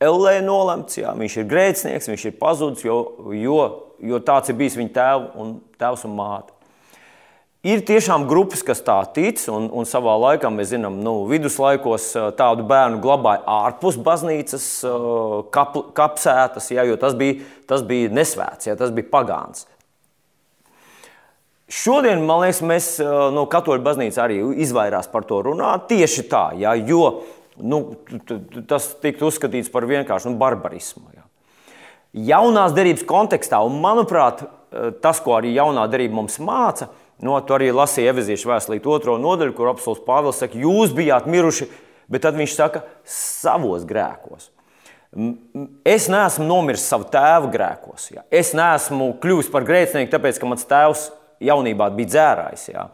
Ellē 0.00 0.38
nolemts, 0.40 0.96
jā, 0.96 1.10
viņš 1.12 1.34
ir 1.42 1.48
grēcinieks, 1.50 2.06
viņš 2.08 2.22
ir 2.30 2.38
pazudis, 2.40 2.86
jo, 2.86 2.96
jo, 3.36 3.58
jo 4.00 4.20
tāds 4.24 4.48
ir 4.48 4.56
bijis 4.56 4.78
viņa 4.78 4.94
tēv 4.96 5.26
un, 5.42 5.50
tēvs 5.76 6.06
un 6.08 6.14
māte. 6.16 6.54
Ir 7.60 7.82
tiešām 7.84 8.22
grupas, 8.24 8.62
kas 8.64 8.78
tā 8.80 8.94
tic, 9.12 9.42
un, 9.52 9.66
un 9.76 9.84
savā 9.84 10.14
laikā 10.16 10.48
mēs 10.48 10.70
zinām, 10.70 10.94
ka 10.96 11.04
nu, 11.04 11.12
viduslaikos 11.28 12.06
tādu 12.38 12.64
bērnu 12.64 13.02
glabāja 13.04 13.42
ārpus 13.44 13.98
baznīcas 14.00 14.68
kap, 15.52 15.76
kapsētas, 15.92 16.70
ja, 16.72 16.86
jo 16.88 16.96
tas 16.96 17.12
bija, 17.20 17.42
tas 17.68 17.84
bija 17.84 18.08
nesvēts, 18.16 18.70
ja, 18.70 18.78
tas 18.80 18.94
bija 18.96 19.10
pagāns. 19.12 19.66
Šodien, 21.70 22.24
man 22.24 22.40
liekas, 22.46 22.62
mēs 22.64 22.88
no 23.36 23.44
katoļu 23.52 23.84
baznīcas 23.84 24.22
arī 24.24 24.40
izvairās 24.64 25.10
par 25.12 25.28
to 25.28 25.42
runāt 25.50 25.84
tieši 25.92 26.24
tā, 26.32 26.46
ja, 26.58 26.72
jo 26.80 27.26
nu, 27.60 27.82
tas 28.72 28.88
tiktu 29.04 29.28
uzskatīts 29.28 29.68
par 29.68 29.84
vienkāršu 29.90 30.32
nu, 30.32 30.40
barbarismu. 30.40 31.12
Ja. 31.12 31.28
Jaunās 32.32 32.72
derības 32.72 33.04
kontekstā, 33.04 33.60
un 33.68 33.76
manuprāt, 33.84 34.46
tas, 35.04 35.20
ko 35.20 35.36
arī 35.36 35.52
jaunā 35.52 35.84
derība 35.92 36.22
mums 36.22 36.40
māca, 36.40 36.88
ir 36.88 37.06
No, 37.20 37.36
tu 37.44 37.52
arī 37.52 37.68
lasīji 37.74 38.08
Eveziešu 38.08 38.48
vēstulīt 38.48 38.86
otro 38.88 39.18
nodaļu, 39.20 39.52
kur 39.56 39.74
apelsīns 39.74 40.00
Pāvils 40.06 40.40
saka, 40.40 40.56
jūs 40.56 40.94
bijāt 40.96 41.28
miruši, 41.28 41.68
bet 42.10 42.24
tad 42.24 42.38
viņš 42.38 42.54
saka, 42.56 42.82
savos 43.04 43.84
grēkos. 43.88 44.48
Es 45.84 46.06
neesmu 46.08 46.46
nomiris 46.46 46.86
savu 46.86 47.08
tēvu 47.10 47.50
grēkos. 47.52 48.08
Jā. 48.14 48.24
Es 48.30 48.54
neesmu 48.56 49.12
kļuvis 49.20 49.50
par 49.52 49.66
grēcinieku, 49.68 50.12
tāpēc, 50.12 50.38
ka 50.38 50.48
mans 50.48 50.68
tēvs 50.70 51.08
jaunībā 51.44 51.90
bija 51.96 52.12
dzērājs. 52.14 52.66
Jā. 52.70 52.86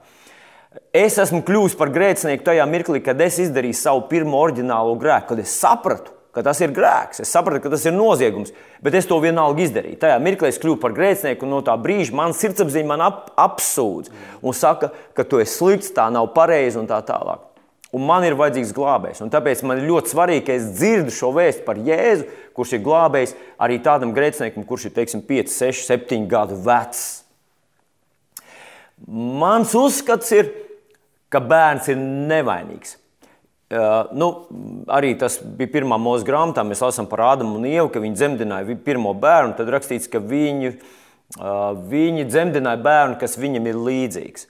Es 0.97 1.21
esmu 1.21 1.43
kļuvis 1.47 1.77
par 1.79 1.93
grēcinieku 1.93 2.49
tajā 2.49 2.67
mirklī, 2.69 3.03
kad 3.05 3.21
es 3.23 3.39
izdarīju 3.45 3.79
savu 3.79 4.07
pirmo 4.11 4.41
oriģinālo 4.43 4.97
grēku, 5.01 5.35
kad 5.35 5.45
es 5.45 5.55
sapratu, 5.61 6.16
ka 6.37 6.45
tas 6.45 6.61
ir 6.61 6.75
grēks. 6.77 7.23
Es 7.25 7.33
sapratu, 7.33 7.63
ka 7.65 7.73
tas 7.73 7.87
ir 7.89 7.95
noziegums, 7.97 8.53
bet 8.85 8.95
es 8.99 9.09
to 9.09 9.17
vienalga 9.23 9.65
izdarīju. 9.65 9.97
Tajā 10.03 10.19
mirklī 10.21 10.51
es 10.53 10.61
kļuvu 10.61 10.77
par 10.83 10.93
grēcinieku, 10.97 11.47
un 11.47 11.55
no 11.57 11.63
tā 11.65 11.73
brīža 11.81 12.13
man 12.17 12.37
sirdsapziņa 12.37 12.91
man 12.91 13.05
ap, 13.07 13.31
apsūdz 13.41 14.13
un 14.45 14.57
saka, 14.57 14.93
ka 15.17 15.25
tu 15.25 15.41
esi 15.41 15.57
slikts, 15.57 15.95
tā 15.97 16.11
nav 16.13 16.29
pareizi 16.37 16.77
un 16.83 16.89
tā 16.91 17.01
tālāk. 17.09 17.47
Un 17.97 18.05
man 18.05 18.27
ir 18.27 18.37
vajadzīgs 18.37 18.75
glābējs. 18.77 19.23
Tāpēc 19.33 19.63
man 19.65 19.81
ir 19.81 19.89
ļoti 19.89 20.13
svarīgi, 20.13 20.45
ka 20.45 20.57
es 20.59 20.67
dzirdu 20.77 21.15
šo 21.15 21.31
vēstu 21.33 21.65
par 21.65 21.81
Jēzu, 21.81 22.27
kurš 22.59 22.75
ir 22.77 22.85
glābējs 22.85 23.33
arī 23.63 23.79
tādam 23.81 24.13
grēciniekam, 24.13 24.67
kurš 24.69 24.91
ir 24.91 24.97
teiksim, 24.99 25.23
5, 25.25 25.55
6, 25.55 25.87
7 25.89 26.27
gadu 26.29 26.61
vecs. 26.67 27.07
Mans 29.07 29.73
uzskats 29.79 30.35
ir, 30.37 30.53
ka 31.33 31.41
bērns 31.41 31.89
ir 31.93 31.97
nevainīgs. 31.97 32.99
Uh, 33.67 34.07
nu, 34.15 34.27
arī 34.95 35.17
tas 35.19 35.41
bija 35.43 35.73
pirmā 35.73 35.97
mūža 35.99 36.27
grāmatā. 36.29 36.63
Mēs 36.63 36.85
lasām 36.85 37.09
par 37.11 37.25
Ādamu 37.33 37.57
un 37.59 37.65
Ievu, 37.67 37.89
ka 37.91 38.03
viņi 38.03 38.15
dzemdināja 38.15 38.77
pirmo 38.87 39.11
bērnu. 39.19 39.57
Tad 39.59 39.73
rakstīts, 39.75 40.07
ka 40.13 40.21
viņi, 40.23 40.77
uh, 41.41 41.73
viņi 41.91 42.29
dzemdināja 42.29 42.79
bērnu, 42.85 43.17
kas 43.19 43.35
viņam 43.43 43.67
ir 43.67 43.81
līdzīgs. 43.89 44.47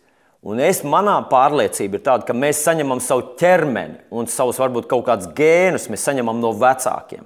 Un 0.47 0.61
es, 0.63 0.83
manā 0.87 1.17
pārliecība 1.31 1.97
ir 1.97 2.05
tāda, 2.07 2.27
ka 2.29 2.37
mēs 2.37 2.61
saņemam 2.63 3.01
savu 3.03 3.33
ķermeni 3.41 4.05
un 4.15 4.29
savus 4.31 4.61
varbūt 4.61 4.85
kaut 4.91 5.07
kādus 5.09 5.33
gēnus 5.35 5.89
mēs 5.91 6.05
saņemam 6.07 6.39
no 6.43 6.53
vecākiem. 6.55 7.25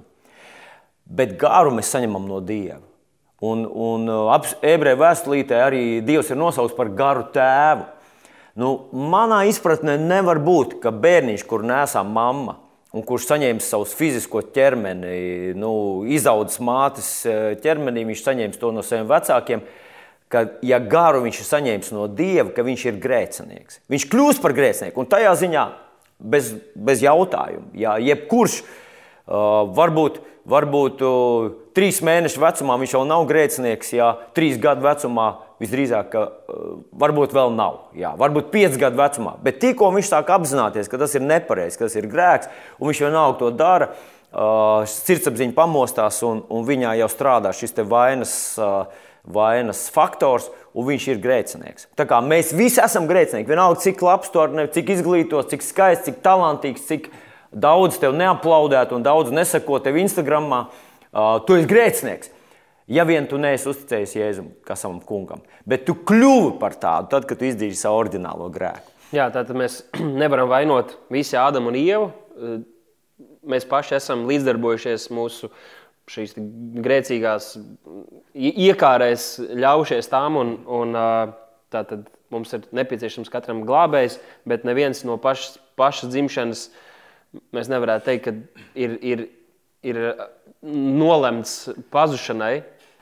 Bet 1.11 1.35
garu 1.37 1.75
mēs 1.75 1.91
saņemam 1.91 2.23
no 2.29 2.39
Dieva. 2.39 2.79
Un, 3.41 3.65
un 3.65 4.07
ebreju 4.61 4.99
vēstulītē 5.01 5.59
arī 5.65 5.83
Dievs 6.05 6.31
ir 6.31 6.39
nosaukts 6.39 6.77
par 6.77 6.89
garu 6.95 7.27
tēvu. 7.33 7.87
Nu, 8.59 8.71
manā 8.91 9.45
izpratnē 9.47 9.95
nevar 10.01 10.41
būt, 10.43 10.79
ka 10.83 10.91
bērniņš, 10.91 11.45
kur 11.47 11.63
nesā 11.63 12.03
mamma, 12.03 12.57
un 12.91 13.05
kurš 13.07 13.29
saņēma 13.29 13.63
savu 13.63 13.87
fizisko 13.87 14.41
ķermeni, 14.51 15.53
nu, 15.59 15.71
izaudzis 16.11 16.59
mātes 16.63 17.11
eh, 17.29 17.53
ķermenī, 17.63 18.03
viņš 18.09 18.25
saņēma 18.25 18.59
to 18.59 18.73
no 18.75 18.83
saviem 18.83 19.07
vecākiem. 19.11 19.63
Ka, 20.31 20.45
ja 20.63 20.79
garu 20.79 21.25
viņš 21.25 21.39
ir 21.41 21.47
saņēmis 21.47 21.89
no 21.95 22.05
dieva, 22.07 22.51
ka 22.55 22.63
viņš 22.63 22.85
ir 22.87 22.99
grēcinieks. 23.03 23.81
Viņš 23.91 24.05
kļūst 24.11 24.43
par 24.43 24.55
grēcinieku. 24.55 25.03
Un 25.03 25.09
tajā 25.11 25.33
ziņā 25.41 25.65
bez, 26.23 26.53
bez 26.75 27.03
jautājuma, 27.03 27.71
ja 27.75 27.97
jebkurš 27.99 28.61
uh, 28.61 28.69
varbūt 29.31 30.21
varbūt 30.49 31.01
uh, 31.05 31.49
trīs 31.77 32.01
mēnešu 32.05 32.41
vecumā 32.41 32.77
viņš 32.81 32.95
jau 32.95 33.03
nav 33.07 33.25
grēcinieks, 33.29 33.93
ja 33.93 34.13
trīs 34.35 34.57
gadu 34.61 34.85
vecumā 34.85 35.27
visdrīzāk, 35.61 36.15
uh, 36.17 36.79
varbūt 37.03 37.35
vēl 37.37 37.53
nav. 37.57 37.83
Jā, 37.97 38.15
varbūt 38.19 38.49
pieci 38.53 38.81
gadu 38.81 38.99
vecumā. 39.01 39.35
Bet 39.43 39.61
tikko 39.61 39.91
viņš 39.93 40.09
sāk 40.09 40.33
apzināties, 40.33 40.89
ka 40.89 41.01
tas 41.01 41.13
ir 41.17 41.25
nepareizi, 41.25 41.77
ka 41.77 41.87
tas 41.87 41.99
ir 41.99 42.09
grēks, 42.11 42.49
un 42.79 42.89
viņš 42.89 43.03
vienalga 43.05 43.39
to 43.43 43.53
dara, 43.53 43.91
uh, 43.93 44.81
sirdsapziņa 44.89 45.57
pamostās, 45.57 46.23
un, 46.27 46.43
un 46.49 46.67
viņā 46.67 46.97
jau 47.03 47.11
strādā 47.13 47.53
šis 47.55 47.77
vainas, 47.85 48.35
uh, 48.57 49.07
vainas 49.21 49.85
faktors, 49.93 50.49
un 50.73 50.87
viņš 50.87 51.11
ir 51.11 51.21
grēcinieks. 51.21 51.91
Tā 51.99 52.07
kā 52.09 52.17
mēs 52.25 52.55
visi 52.57 52.81
esam 52.81 53.05
grēcinieki, 53.05 53.51
vienalga 53.51 53.83
cik 53.83 54.01
labs 54.01 54.33
tu 54.33 54.41
esi, 54.41 54.71
cik 54.79 54.95
izglītots, 54.95 55.51
cik 55.53 55.67
skaists, 55.67 56.07
cik 56.09 56.23
talantīgs, 56.25 56.87
cik 56.89 57.11
daudz 57.51 57.99
tev 57.99 58.15
neaplaudētu 58.15 58.95
un 58.95 59.03
daudz 59.05 59.31
nesako 59.35 59.79
tev 59.83 59.99
Instagram, 60.01 60.51
uh, 60.51 61.35
tu 61.47 61.57
esi 61.59 61.69
grēcinieks. 61.69 62.31
Ja 62.91 63.05
vien 63.07 63.27
tu 63.29 63.37
neesi 63.39 63.69
uzticējis 63.71 64.15
Jēzum, 64.17 64.47
kā 64.67 64.75
savam 64.75 64.99
kungam, 65.05 65.43
bet 65.69 65.85
tu 65.87 65.95
kļuvi 65.95 66.57
par 66.59 66.75
tādu, 66.79 67.11
tad, 67.13 67.27
kad 67.29 67.39
tu 67.39 67.47
izdarīji 67.47 67.79
savu 67.79 68.01
oriģinālo 68.01 68.49
grēku. 68.51 68.97
Jā, 69.15 69.29
tātad 69.31 69.55
mēs 69.59 69.81
nevaram 70.23 70.49
vainot 70.51 70.97
visu 71.11 71.37
Ādamu 71.39 71.71
un 71.71 71.79
Ievu. 71.79 72.09
Mēs 73.47 73.67
paši 73.69 73.97
esam 73.97 74.25
līdzdarbojušies 74.29 75.07
mūsu 75.13 75.51
šīs 76.11 76.35
grēcīgās 76.83 77.53
iekārēs, 78.35 79.27
ļaujušies 79.61 80.11
tām. 80.11 80.37
Un, 80.41 80.53
un, 80.67 80.97
tātad 81.71 82.07
mums 82.33 82.51
ir 82.55 82.65
nepieciešams 82.75 83.31
katram 83.31 83.63
glābējs, 83.67 84.17
bet 84.47 84.65
neviens 84.67 85.05
no 85.07 85.15
pašas, 85.21 85.55
pašas 85.79 86.11
dzimšanas 86.11 86.65
uh, 86.67 86.79
mēs 87.55 87.71
nevarētu 87.71 88.07
teikt, 88.07 88.27
ka 88.27 88.67
ir, 88.75 88.97
ir, 89.01 89.25
ir 89.87 90.01
nolemts 90.61 91.71
pazušanai. 91.93 92.61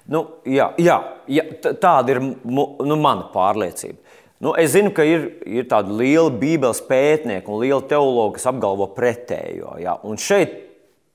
Nu, 0.10 0.24
jā, 0.50 0.72
jā, 0.82 0.98
jā, 1.30 1.44
tāda 1.82 2.16
ir 2.16 2.22
nu, 2.24 2.66
mana 2.96 3.28
pārliecība. 3.34 4.00
Nu, 4.40 4.54
es 4.56 4.72
zinu, 4.72 4.94
ka 4.96 5.04
ir, 5.04 5.26
ir 5.44 5.68
tādi 5.68 5.94
lieli 6.00 6.32
Bībeles 6.40 6.80
pētnieki 6.88 7.52
un 7.52 7.60
lieli 7.60 7.90
teologi, 7.92 8.38
kas 8.38 8.48
apgalvo 8.48 8.88
pretējo. 8.96 9.76
Jā. 9.84 9.98
Un 10.08 10.16
šeit 10.22 10.56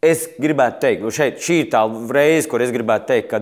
es 0.04 0.26
gribētu 0.36 0.82
teikt, 0.82 1.06
šeit, 1.16 1.40
šī 1.40 1.62
ir 1.62 1.70
tā 1.72 1.86
reize, 2.12 2.50
kur 2.50 2.60
es 2.60 2.74
gribētu 2.74 3.08
teikt, 3.14 3.30
ka 3.30 3.40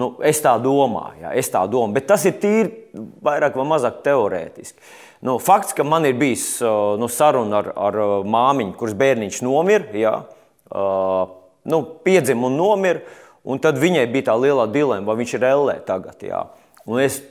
nu, 0.00 0.14
es 0.24 0.40
tā 0.40 0.54
domāju, 0.62 1.26
jā, 1.26 1.34
es 1.36 1.52
tā 1.52 1.66
domāju, 1.68 1.98
bet 1.98 2.08
tas 2.08 2.24
ir 2.30 2.38
tīri 2.40 3.02
vairāk 3.26 3.60
vai 3.60 3.68
mazāk 3.74 4.00
teorētiski. 4.06 4.88
Nu, 5.20 5.36
fakts, 5.42 5.74
ka 5.76 5.84
man 5.84 6.06
ir 6.08 6.16
bijis 6.16 6.44
nu, 6.98 7.08
saruna 7.12 7.60
ar, 7.60 7.72
ar 7.76 7.98
māmiņu, 8.24 8.72
kuras 8.80 8.96
bērniņš 8.96 9.42
nomira, 9.44 9.90
ja, 10.00 10.14
nu, 11.68 11.80
piedzima 12.04 12.48
un 12.48 12.56
nomira. 12.56 13.18
Un 13.40 13.56
tad 13.56 13.78
viņai 13.80 14.04
bija 14.12 14.26
tā 14.28 14.34
liela 14.36 14.66
dilemma, 14.68 15.06
vai 15.08 15.22
viņš 15.22 15.30
ir 15.38 15.44
ellē 15.48 15.74
tagad. 15.86 16.20
Jā. 16.20 16.42
Un 16.84 17.00
es 17.00 17.22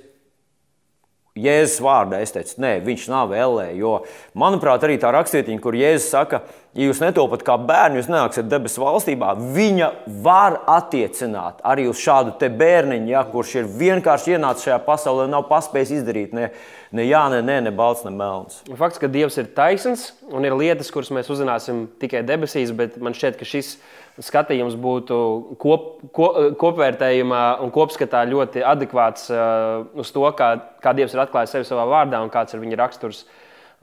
Jēzus 1.45 1.79
vārdā 1.83 2.21
es 2.23 2.33
teicu, 2.35 2.57
nē, 2.63 2.77
viņš 2.85 3.09
nav 3.11 3.33
ellē. 3.35 3.69
Jo, 3.79 3.99
manuprāt, 4.37 4.83
arī 4.85 4.97
tā 5.01 5.11
rakstietiņa, 5.15 5.61
kur 5.63 5.77
Jēzus 5.77 6.09
saka, 6.13 6.41
ja 6.77 6.87
jūs 6.89 7.01
netopat 7.01 7.43
kā 7.47 7.55
bērni, 7.57 7.99
jūs 7.99 8.09
nenāksiet 8.11 8.49
debesu 8.49 8.83
valstībā, 8.83 9.33
viņa 9.55 9.91
var 10.25 10.59
attiecināt 10.69 11.63
arī 11.65 11.87
uz 11.89 12.01
šādu 12.01 12.35
bērniņu, 12.59 13.09
ja, 13.13 13.23
kurš 13.27 13.55
ir 13.61 13.71
vienkārši 13.79 14.35
ienācis 14.37 14.69
šajā 14.69 14.79
pasaulē, 14.85 15.29
nav 15.31 15.47
paspējis 15.49 15.95
izdarīt 15.99 16.35
ne, 16.37 16.49
ne 16.95 17.07
jā, 17.07 17.25
ne, 17.33 17.41
ne, 17.45 17.59
ne 17.67 17.73
balts, 17.75 18.05
ne 18.07 18.13
melns. 18.15 18.61
Fakts, 18.79 19.01
ka 19.01 19.09
Dievs 19.11 19.39
ir 19.41 19.49
taisns 19.55 20.11
un 20.29 20.45
ir 20.45 20.57
lietas, 20.57 20.91
kuras 20.93 21.11
mēs 21.15 21.31
uzzināsim 21.33 21.87
tikai 22.01 22.21
debesīs, 22.27 22.75
bet 22.75 22.99
man 23.01 23.17
šķiet, 23.17 23.39
ka 23.39 23.47
šis 23.47 23.75
ir 23.75 23.98
skatījums 24.25 24.77
būtu 24.79 25.17
kop, 25.61 25.89
ko, 26.15 26.29
kopvērtējumā 26.59 27.43
un 27.63 27.73
kopskatā 27.75 28.23
ļoti 28.29 28.63
adekvāts 28.65 29.29
uh, 29.33 29.85
uz 29.99 30.11
to, 30.15 30.25
kā, 30.37 30.53
kā 30.83 30.95
Dievs 30.97 31.15
ir 31.15 31.23
atklājis 31.25 31.55
sevi 31.57 31.69
savā 31.69 31.85
vārdā 31.89 32.23
un 32.23 32.33
kāds 32.33 32.55
ir 32.55 32.63
viņa 32.63 32.81
raksturs 32.81 33.23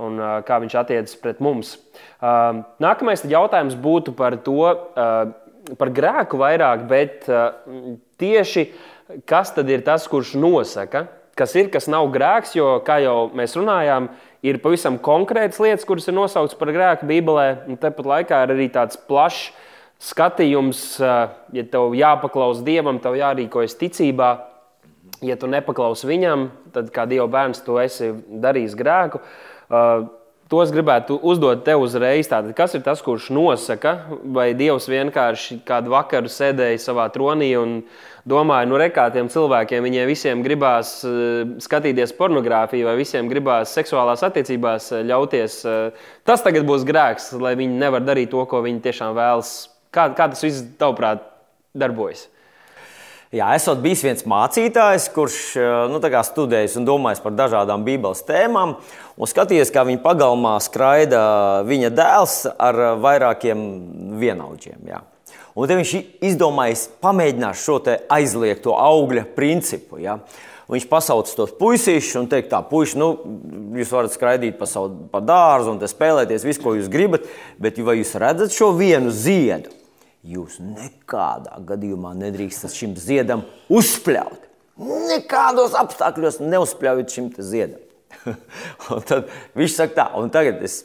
un 0.02 0.18
uh, 0.20 0.34
kā 0.46 0.60
viņš 0.60 0.76
attiecas 0.82 1.16
pret 1.22 1.40
mums. 1.44 1.76
Uh, 2.20 2.64
nākamais 2.82 3.24
jautājums 3.24 3.78
būtu 3.80 4.16
par 4.16 4.36
to, 4.44 4.60
par 5.80 5.90
grēku 5.90 6.38
vairāk, 6.38 6.84
bet 6.86 7.24
tieši 8.20 8.68
kas 9.26 9.52
tad 9.54 9.70
ir 9.70 9.84
tas, 9.86 10.06
kurš 10.10 10.34
nosaka, 10.38 11.06
kas 11.38 11.54
ir, 11.58 11.70
kas 11.72 11.88
nav 11.90 12.08
grēks, 12.14 12.56
jo, 12.58 12.76
kā 12.86 12.98
jau 13.04 13.28
mēs 13.36 13.56
runājām, 13.58 14.08
ir 14.46 14.58
pavisam 14.62 14.98
konkrētas 15.02 15.60
lietas, 15.62 15.86
kuras 15.88 16.08
ir 16.08 16.16
nosauktas 16.16 16.58
par 16.58 16.72
grēku 16.74 17.08
Bībelē, 17.08 17.46
un 17.70 17.80
tepat 17.80 18.10
laikā 18.12 18.42
ir 18.44 18.54
arī 18.56 18.68
tāds 18.72 18.98
plašs 19.08 19.50
skatījums, 20.02 20.82
ja 21.00 21.64
tev 21.72 21.96
jāpaklaus 21.96 22.62
Dievam, 22.66 23.00
tev 23.02 23.16
jārīkojas 23.18 23.78
ticībā. 23.80 24.34
Ja 25.24 25.38
tu 25.40 25.48
nepaklausi 25.48 26.08
viņam, 26.10 26.50
tad 26.74 26.90
kā 26.92 27.06
Dieva 27.08 27.28
bērns, 27.30 27.62
tu 27.64 27.78
esi 27.80 28.10
darījis 28.28 28.76
grēku. 28.76 29.22
To 30.46 30.60
es 30.62 30.70
gribētu 30.70 31.16
uzdot 31.26 31.64
tev 31.66 31.80
uzreiz. 31.82 32.28
Tātad, 32.30 32.52
kas 32.54 32.76
ir 32.76 32.82
tas, 32.86 33.00
kurš 33.02 33.32
nosaka, 33.34 33.96
vai 34.22 34.52
Dievs 34.54 34.86
vienkārši 34.86 35.56
kādu 35.66 35.90
vakaru 35.90 36.30
sēdēja 36.30 36.78
savā 36.84 37.08
tronī 37.10 37.48
un 37.58 37.80
domāja, 38.28 38.68
nu, 38.70 38.76
re, 38.78 38.86
kā 38.94 39.08
tiem 39.14 39.30
cilvēkiem, 39.32 39.82
viņiem 39.88 40.06
visiem 40.06 40.44
gribās 40.46 41.00
skatīties 41.64 42.14
pornogrāfiju, 42.18 42.86
vai 42.86 42.94
visiem 43.00 43.30
gribās 43.32 43.74
seksuālās 43.74 44.22
attiecībās 44.26 44.92
ļauties. 45.08 45.62
Tas 46.28 46.46
tagad 46.46 46.68
būs 46.68 46.86
grēks, 46.86 47.32
lai 47.42 47.56
viņi 47.58 47.80
nevar 47.82 48.06
darīt 48.06 48.30
to, 48.34 48.44
ko 48.46 48.62
viņi 48.66 48.84
tiešām 48.86 49.18
vēlas 49.18 49.56
Kā, 49.96 50.10
kā 50.12 50.28
tas 50.28 50.44
viss, 50.44 50.64
tavuprāt, 50.76 51.24
darbojas? 51.76 52.26
Jā, 53.34 53.48
esot 53.56 53.80
bijis 53.82 54.04
viens 54.04 54.22
mācītājs, 54.28 55.08
kurš 55.14 55.36
eh, 55.58 55.70
nu, 55.90 55.98
studējis 55.98 56.76
un 56.78 56.84
domājis 56.86 57.22
par 57.24 57.34
dažādām 57.34 57.82
Bībeles 57.86 58.22
tēmām, 58.28 58.76
un 59.16 59.30
skatījies, 59.30 59.72
kā 59.74 59.82
viņa 59.88 60.02
pagalmā 60.04 60.54
skraida 60.62 61.20
viņa 61.66 61.90
dēls 61.96 62.36
ar 62.54 62.78
vairākiem 63.02 63.64
vienaudžiem. 64.20 64.78
Jā. 64.92 65.02
Un 65.56 65.64
tad 65.64 65.80
viņš 65.80 65.94
izdomājis 66.28 66.84
pamēģināt 67.00 67.58
šo 67.58 67.78
aizliegto 68.12 68.76
augļa 68.76 69.24
principu. 69.34 69.98
Ja? 70.04 70.18
Viņš 70.68 70.84
pasauc 70.90 71.30
tos 71.32 71.54
puisīšus 71.56 72.18
un 72.20 72.28
teikt, 72.30 72.50
tā, 72.52 72.60
puiši, 72.66 72.98
nu, 73.00 73.08
jūs 73.78 73.92
varat 73.94 74.12
skraidīt 74.12 74.58
pa, 74.58 74.68
savu, 74.68 75.08
pa 75.12 75.22
dārzu 75.24 75.72
un 75.72 75.80
spēlēties 75.80 76.44
visu, 76.44 76.62
ko 76.62 76.74
jūs 76.76 76.92
gribat, 76.92 77.24
bet 77.62 77.80
vai 77.86 78.00
jūs 78.00 78.14
redzat 78.20 78.54
šo 78.54 78.72
vienu 78.76 79.14
ziedu? 79.14 79.72
Jūs 80.26 80.56
nekādā 80.58 81.60
gadījumā 81.68 82.10
nedrīkstat 82.18 82.74
šim 82.74 82.96
ziedam 82.98 83.44
uzspļaut. 83.70 84.46
Nekādos 84.76 85.76
apstākļos 85.78 86.40
neuzspļaujiet 86.42 87.14
šim 87.14 87.28
ziedam. 87.38 87.82
tad 89.08 89.30
viņš 89.54 89.76
saka, 89.76 89.94
tā, 89.94 90.06
un 90.18 90.32
tagad 90.34 90.64
es 90.66 90.80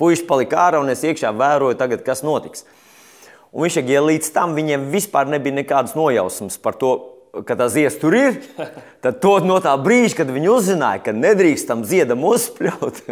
puiši 0.00 0.26
palika 0.26 0.58
ārā 0.64 0.82
un 0.82 0.90
es 0.90 1.04
iekšā 1.06 1.30
vēroju, 1.38 1.78
tagad, 1.78 2.02
kas 2.06 2.24
notiks. 2.26 2.66
Un 3.52 3.64
viņš 3.64 3.78
saka, 3.78 3.94
ja 3.94 4.02
līdz 4.02 4.32
tam 4.34 4.58
viņiem 4.58 4.90
vispār 4.90 5.30
nebija 5.30 5.60
nekādas 5.60 5.94
nojausmas 5.94 6.58
par 6.60 6.74
to, 6.80 6.96
ka 7.46 7.54
tā 7.60 7.68
zieds 7.70 8.00
tur 8.02 8.16
ir, 8.18 8.40
tad 9.04 9.22
to 9.22 9.38
no 9.46 9.60
tā 9.62 9.76
brīža, 9.78 10.24
kad 10.24 10.34
viņi 10.34 10.50
uzzināja, 10.50 11.04
ka 11.06 11.14
nedrīkst 11.14 11.70
tam 11.70 11.86
ziedam 11.86 12.26
uzspļaut, 12.26 13.04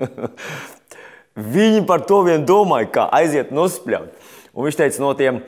viņi 1.56 1.86
par 1.86 2.02
to 2.08 2.24
vien 2.26 2.48
domāja, 2.48 2.90
kā 2.98 3.10
aiziet 3.14 3.54
un 3.54 3.68
uzspļaut. 3.68 4.25
Un 4.56 4.64
viņš 4.64 4.78
teica, 4.78 5.02
no 5.04 5.12
tiem, 5.16 5.42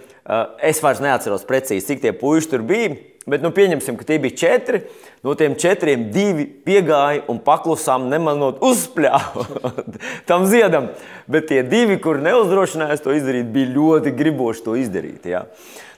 es 0.61 0.83
vairs 0.85 1.01
neatceros 1.01 1.47
precīzi, 1.49 1.87
cik 1.87 2.03
tie 2.03 2.13
puiši 2.17 2.51
tur 2.53 2.65
bija, 2.69 2.93
bet 3.29 3.45
nu, 3.45 3.51
pieņemsim, 3.57 3.97
ka 3.97 4.05
tie 4.09 4.19
bija 4.21 4.37
četri. 4.37 4.83
No 5.25 5.33
tiem 5.35 5.57
četriem 5.59 6.07
divi 6.15 6.45
piegāja 6.47 7.25
un 7.33 7.41
paklusām 7.43 8.07
nemanot 8.13 8.61
uzspļāva 8.63 9.47
tam 10.29 10.47
ziedam. 10.47 10.93
Bet 11.27 11.49
tie 11.51 11.65
divi, 11.67 11.99
kuri 12.03 12.23
neuzdrošinājās 12.29 13.03
to 13.03 13.17
izdarīt, 13.17 13.51
bija 13.53 13.73
ļoti 13.75 14.15
griboši 14.15 14.65
to 14.69 14.77
izdarīt. 14.79 15.27
Ja. 15.27 15.47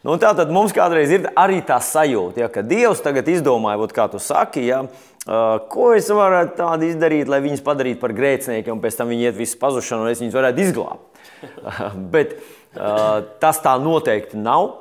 Nu, 0.06 0.14
tā 0.16 0.30
tad 0.32 0.48
mums 0.54 0.72
kādreiz 0.72 1.10
ir 1.12 1.28
arī 1.36 1.58
tā 1.66 1.76
sajūta, 1.84 2.40
ja, 2.40 2.48
ka 2.48 2.62
Dievs 2.64 3.02
tagad 3.04 3.26
izdomāja, 3.28 3.82
ot, 3.84 3.92
kā 3.92 4.06
tu 4.08 4.16
saki, 4.22 4.62
ja, 4.70 4.86
ko 5.68 5.90
es 5.92 6.08
varētu 6.08 6.56
tādu 6.56 6.88
izdarīt, 6.88 7.28
lai 7.28 7.42
viņus 7.44 7.60
padarītu 7.66 8.00
par 8.00 8.14
grēciniekiem, 8.16 8.78
un 8.78 8.80
pēc 8.80 8.96
tam 8.96 9.12
viņi 9.12 9.28
iet 9.28 9.36
visu 9.36 9.58
pazušanu, 9.60 10.06
un 10.06 10.14
es 10.14 10.22
viņus 10.22 10.38
varētu 10.38 10.64
izglābt. 10.64 11.20
Bet 12.14 12.38
tas 12.74 13.62
tā 13.64 13.76
noteikti 13.82 14.38
nav. 14.40 14.72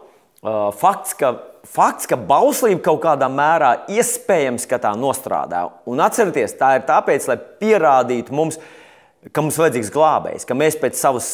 Fakts, 0.80 1.16
ka 1.20 1.34
fakts, 1.68 2.08
ka 2.10 2.18
bauslība 2.18 2.82
kaut 2.90 3.02
kādā 3.04 3.30
mērā 3.32 3.74
iespējams, 3.92 4.68
ka 4.70 4.80
tā 4.82 4.94
nostrādā. 4.98 5.66
Un 5.90 6.02
atcerieties, 6.04 6.56
tā 6.60 6.76
ir 6.78 6.86
tāpēc, 6.88 7.28
lai 7.30 7.38
pierādītu 7.62 8.36
mums, 8.36 8.60
ka 9.34 9.44
mums 9.44 9.60
vajadzīgs 9.60 9.92
glābējs, 9.94 10.48
ka 10.48 10.58
mēs 10.58 10.80
pēc 10.80 11.00
savas 11.00 11.28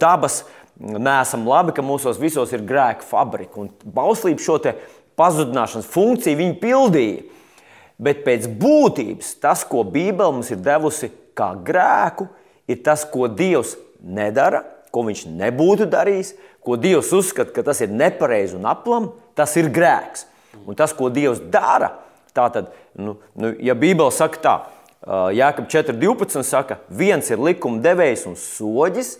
dabas 0.00 0.42
neesam 0.78 1.46
labi, 1.48 1.74
ka 1.76 1.84
mūsos 1.84 2.20
visos 2.22 2.54
ir 2.54 2.64
grēka 2.66 3.06
fabrika. 3.06 3.60
Un 3.60 3.70
bauslība 3.84 4.42
šo 4.42 4.58
pazudināšanas 5.18 5.90
funkciju 5.90 6.38
viņi 6.38 6.58
pildīja. 6.62 7.26
Bet 7.98 8.22
pēc 8.22 8.46
būtības 8.60 9.32
tas, 9.42 9.64
ko 9.66 9.82
Bībele 9.82 10.36
mums 10.36 10.52
ir 10.54 10.60
devusi 10.62 11.10
kā 11.34 11.50
grēku, 11.66 12.28
ir 12.70 12.78
tas, 12.86 13.02
ko 13.02 13.26
Dievs 13.26 13.74
nedara, 13.98 14.62
ko 14.94 15.04
viņš 15.06 15.26
nebūtu 15.30 15.88
darījis, 15.90 16.34
ko 16.64 16.76
Dievs 16.80 17.12
uzskata, 17.16 17.52
ka 17.54 17.64
tas 17.66 17.82
ir 17.84 17.92
nepareizi 17.92 18.56
un 18.58 18.66
aplam, 18.68 19.12
tas 19.38 19.54
ir 19.60 19.70
grēks. 19.72 20.26
Un 20.66 20.76
tas, 20.78 20.92
ko 20.96 21.10
Dievs 21.12 21.40
dara, 21.52 21.92
tātad, 22.36 22.72
nu, 22.98 23.16
nu, 23.38 23.52
ja 23.62 23.76
Bībele 23.78 24.12
saka 24.14 24.42
tā, 24.42 24.56
Jākap 25.08 25.68
4.12. 25.70 26.42
saka, 26.44 26.80
viens 26.90 27.30
ir 27.30 27.40
likuma 27.40 27.80
devējs 27.80 28.26
un 28.28 28.34
soģis, 28.36 29.14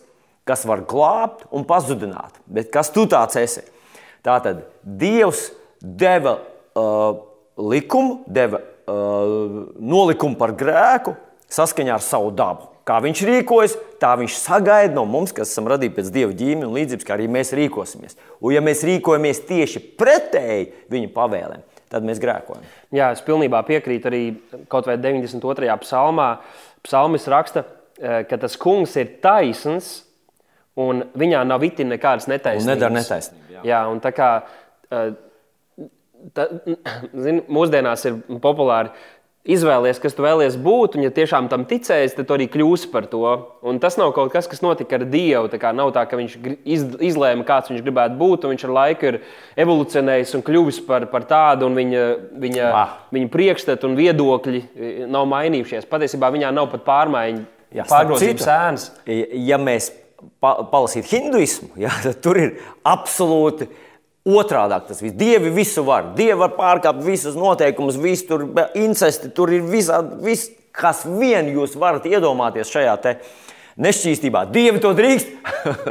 kas 0.49 0.65
var 0.69 0.83
glābt 0.89 1.47
un 1.55 1.65
pazudināt. 1.69 2.35
Bet 2.45 2.73
kas 2.75 2.91
tu 2.93 3.07
tāds 3.09 3.39
esi? 3.39 3.63
Tātad 4.27 4.65
Dievs 4.83 5.47
deva 5.81 6.39
uh, 6.43 7.23
likumu, 7.57 8.25
deva 8.27 8.61
uh, 8.61 9.71
nolikumu 9.79 10.37
par 10.41 10.57
grēku 10.59 11.15
saskaņā 11.53 11.95
ar 11.97 12.05
savu 12.05 12.35
dabu. 12.35 12.69
Kā 12.89 13.03
viņš 13.05 13.21
rīkojas, 13.29 13.75
tā 14.01 14.15
viņš 14.17 14.39
sagaida 14.41 14.95
no 14.97 15.05
mums, 15.09 15.35
kas 15.37 15.51
esam 15.53 15.69
radīti 15.69 15.99
pēc 15.99 16.09
dieva 16.15 16.33
ģīmija 16.33 16.71
un 16.71 16.77
līdzības, 16.77 17.05
kā 17.05 17.19
arī 17.19 17.27
mēs 17.29 17.53
rīkosimies. 17.59 18.17
Un, 18.41 18.55
ja 18.55 18.63
mēs 18.65 18.85
rīkojamies 18.89 19.43
tieši 19.49 19.83
pretēji 20.01 20.71
viņa 20.95 21.11
pavēlēm, 21.13 21.67
tad 21.93 22.07
mēs 22.09 22.23
grēkojam. 22.23 22.65
Jā, 22.97 23.11
es 23.13 23.21
pilnībā 23.27 23.61
piekrītu 23.69 24.09
arī 24.09 24.23
kaut 24.73 24.89
vai 24.89 24.97
92. 24.97 25.69
psalmā. 25.85 26.31
Psalmis 26.87 27.29
raksta, 27.29 27.67
eh, 28.01 28.23
ka 28.31 28.41
tas 28.41 28.57
kungs 28.57 28.97
ir 28.97 29.19
taisns 29.21 30.07
un 30.79 31.05
viņā 31.19 31.45
nav 31.45 31.65
itin 31.69 31.93
nekādas 31.93 32.31
netaisnības. 32.31 32.73
Nedara 32.73 32.95
netaisnību. 32.95 33.59
Jā. 33.59 33.65
jā, 33.69 33.83
un 33.93 34.01
tā 34.01 34.15
kā 34.17 34.31
eh, 34.89 35.11
tā, 36.33 36.49
zin, 37.27 37.43
mūsdienās 37.53 38.07
ir 38.09 38.21
populāri 38.43 38.95
Izvēlies, 39.49 39.97
kas 40.03 40.13
tu 40.13 40.21
vēlies 40.21 40.59
būt, 40.61 40.99
un, 40.99 41.07
ja 41.07 41.11
tiešām 41.15 41.47
tam 41.49 41.63
ticēsi, 41.69 42.19
tad 42.19 42.27
tu 42.29 42.35
arī 42.37 42.51
kļūsi 42.53 42.91
par 42.93 43.07
to. 43.09 43.23
Un 43.65 43.79
tas 43.81 43.97
nav 43.97 44.11
kaut 44.17 44.29
kas, 44.35 44.45
kas 44.51 44.61
notika 44.61 44.99
ar 44.99 45.07
Dievu. 45.09 45.49
Tā 45.49 45.71
nav 45.73 45.95
tā, 45.97 46.03
ka 46.11 46.19
viņš 46.21 46.35
iz, 46.69 46.85
izlēma, 47.09 47.47
kāds 47.49 47.73
viņš 47.73 47.81
gribētu 47.87 48.19
būt, 48.21 48.45
un 48.45 48.53
viņš 48.53 48.67
ar 48.69 48.75
laiku 48.77 49.09
ir 49.09 49.21
evolucionējis 49.65 50.37
un 50.37 50.45
kļuvis 50.45 50.83
par, 50.85 51.09
par 51.09 51.25
tādu, 51.31 51.71
un 51.71 51.81
viņa, 51.81 52.03
viņa, 52.45 52.67
ah. 52.77 52.93
viņa 53.17 53.33
priekšstati 53.33 53.89
un 53.89 53.97
viedokļi 53.97 54.61
e, 54.61 54.93
nav 55.09 55.25
mainījušies. 55.33 55.89
Patiesībā 55.89 56.29
viņā 56.35 56.53
nav 56.53 56.69
pat 56.75 56.85
pārmaiņu, 56.85 57.47
pārgrozījums 57.89 58.45
sēnes. 58.45 58.89
Ja 59.49 59.57
mēs 59.63 59.89
pa, 60.45 60.59
palasītu 60.69 61.15
hinduismu, 61.17 61.73
jā, 61.85 61.93
tad 62.05 62.21
tur 62.25 62.41
ir 62.45 62.57
absolūti 62.85 63.71
Otrādi 64.29 64.79
tas 64.89 65.01
viss. 65.01 65.17
Dievi 65.17 65.51
visu 65.55 65.85
var. 65.87 66.13
Dievi 66.17 66.37
var 66.43 66.55
pārkāpt 66.59 67.05
visus 67.07 67.37
noteikumus, 67.39 67.97
visu 68.01 68.27
tur 68.29 68.47
incesti, 68.77 69.31
tur 69.35 69.53
ir 69.55 69.65
visādi, 69.65 70.19
vis, 70.27 70.49
kas 70.75 71.05
vien 71.09 71.49
jūs 71.55 71.79
varat 71.81 72.07
iedomāties 72.09 72.73
šajā 72.73 72.97
nešķīstībā. 73.79 74.49
Dievi 74.53 74.83
to 74.83 74.93
drīkst, 74.99 75.31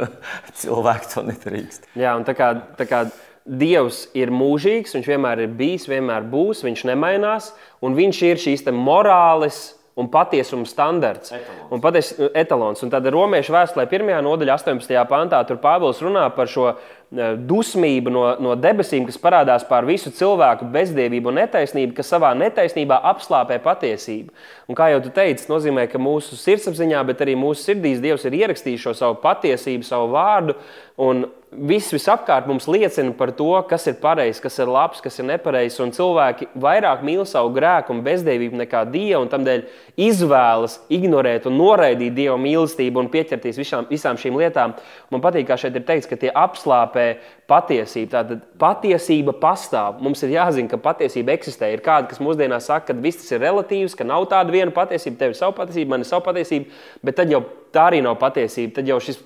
cilvēki 0.60 1.10
to 1.14 1.24
nedrīkst. 1.32 1.88
Jā, 1.98 2.14
un 2.18 2.26
tā 2.28 2.36
kā, 2.38 2.52
tā 2.78 2.86
kā 2.88 3.08
Dievs 3.48 4.10
ir 4.12 4.28
mūžīgs, 4.28 4.92
viņš 4.92 5.06
vienmēr 5.08 5.46
ir 5.46 5.52
bijis, 5.56 5.86
vienmēr 5.88 6.26
būs, 6.28 6.60
viņš 6.66 6.82
nemainās, 6.90 7.54
un 7.80 7.94
viņš 7.96 8.18
ir 8.28 8.42
šīs 8.42 8.66
morāles 8.76 9.77
un 9.98 10.06
patiesuma 10.08 10.66
standarts. 10.66 11.32
Etalons. 11.32 11.72
Un 11.74 11.80
paties, 11.82 12.12
etalons. 12.38 12.82
Un 12.86 12.92
tad 12.92 13.06
Romiešu 13.10 13.54
vēstulē, 13.54 13.88
1. 13.90 14.12
nodaļā, 14.22 14.54
18. 14.60 14.94
pantā, 15.10 15.40
tur 15.46 15.58
Pāvils 15.62 15.98
runā 16.04 16.22
par 16.36 16.50
šo 16.50 16.68
e, 16.70 16.76
dusmību 17.50 18.12
no, 18.14 18.22
no 18.44 18.54
debesīm, 18.54 19.08
kas 19.08 19.18
parādās 19.18 19.66
pār 19.66 19.88
visu 19.88 20.12
cilvēku 20.14 20.68
bezdievību 20.74 21.32
un 21.32 21.40
netaisnību, 21.42 21.96
kas 21.98 22.12
savā 22.14 22.30
netaisnībā 22.38 23.00
apslāpē 23.10 23.58
patiesību. 23.64 24.30
Un 24.70 24.78
kā 24.78 24.92
jau 24.94 25.02
tu 25.02 25.10
teici, 25.18 25.42
tas 25.42 25.50
nozīmē, 25.50 25.88
ka 25.90 25.98
mūsu 25.98 26.38
sirdsapziņā, 26.38 27.02
bet 27.10 27.26
arī 27.26 27.34
mūsu 27.40 27.66
sirdīs 27.72 28.04
Dievs 28.04 28.28
ir 28.28 28.38
ierakstījis 28.38 28.86
šo 28.86 28.94
savu 29.02 29.18
patiesību, 29.24 29.88
savu 29.88 30.12
vārdu. 30.14 30.54
Un 31.08 31.26
viss 31.50 31.92
visapkārt 31.94 32.46
mums 32.48 32.66
liecina 32.68 33.14
par 33.16 33.30
to, 33.36 33.48
kas 33.68 33.86
ir 33.88 33.96
pareizs, 34.02 34.40
kas 34.42 34.58
ir 34.60 34.68
labs, 34.68 35.00
kas 35.00 35.16
ir 35.18 35.26
nepareizs. 35.30 35.78
Un 35.80 35.92
cilvēki 35.96 36.50
vairāk 36.60 37.00
mīl 37.06 37.24
savu 37.28 37.50
grēku 37.56 37.94
un 37.94 38.02
bezdevību 38.04 38.58
nekā 38.60 38.82
Dievu, 38.92 39.22
un 39.24 39.30
tādēļ 39.32 39.62
izvēlas 40.08 40.78
ignorēt 40.92 41.46
un 41.48 41.56
noraidīt 41.58 42.16
Dieva 42.16 42.36
mīlestību 42.40 43.00
un 43.00 43.08
pieķerties 43.12 43.60
visām, 43.60 43.86
visām 43.88 44.20
šīm 44.20 44.36
lietām. 44.40 44.74
Man 45.14 45.24
patīk, 45.24 45.46
kā 45.48 45.56
šeit 45.60 45.78
ir 45.78 45.86
teikts, 45.88 46.08
ka 46.10 46.18
tie 46.20 46.32
apslāpē 46.34 47.06
patiesību. 47.48 48.10
Tātad 48.12 48.42
patiesība 48.60 49.32
pastāv. 49.40 50.02
Mums 50.04 50.24
ir 50.26 50.34
jāzina, 50.36 50.68
ka 50.68 50.80
patiesība 50.84 51.32
eksistē. 51.38 51.70
Ir 51.72 51.84
kādi, 51.86 52.10
kas 52.12 52.20
mūsdienās 52.24 52.68
saka, 52.68 52.90
ka 52.90 52.98
viss 53.06 53.22
tas 53.22 53.32
ir 53.32 53.42
relatīvs, 53.46 53.96
ka 53.96 54.04
nav 54.08 54.28
tāda 54.32 54.52
viena 54.52 54.74
patiesība, 54.74 55.22
tev 55.22 55.32
ir 55.32 55.40
sava 55.40 55.56
patiesība, 55.62 55.94
man 55.94 56.04
ir 56.04 56.10
sava 56.10 56.26
patiesība, 56.28 56.76
bet 57.04 57.16
tad 57.22 57.32
jau 57.32 57.40
tā 57.72 57.88
arī 57.88 58.02
nav 58.04 58.20
patiesība. 58.20 58.76
Tad 58.80 58.92
jau 58.92 59.00
šis 59.00 59.22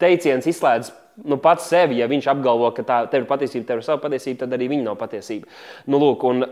teiciens 0.00 0.48
izslēdz 0.48 0.94
nu, 1.24 1.38
pats 1.42 1.70
sevi, 1.70 1.98
ja 2.00 2.08
viņš 2.10 2.28
apgalvo, 2.32 2.70
ka 2.76 2.84
tā 2.86 3.00
tev 3.10 3.24
ir 3.24 3.30
patiesība, 3.30 3.66
tev 3.68 3.80
ir 3.80 3.86
sava 3.86 4.02
patiesība, 4.02 4.44
tad 4.44 4.54
arī 4.56 4.70
viņa 4.72 4.86
nav 4.90 4.98
patiesība. 5.00 5.50
Nu, 5.90 6.00
lūk, 6.02 6.24
un, 6.28 6.46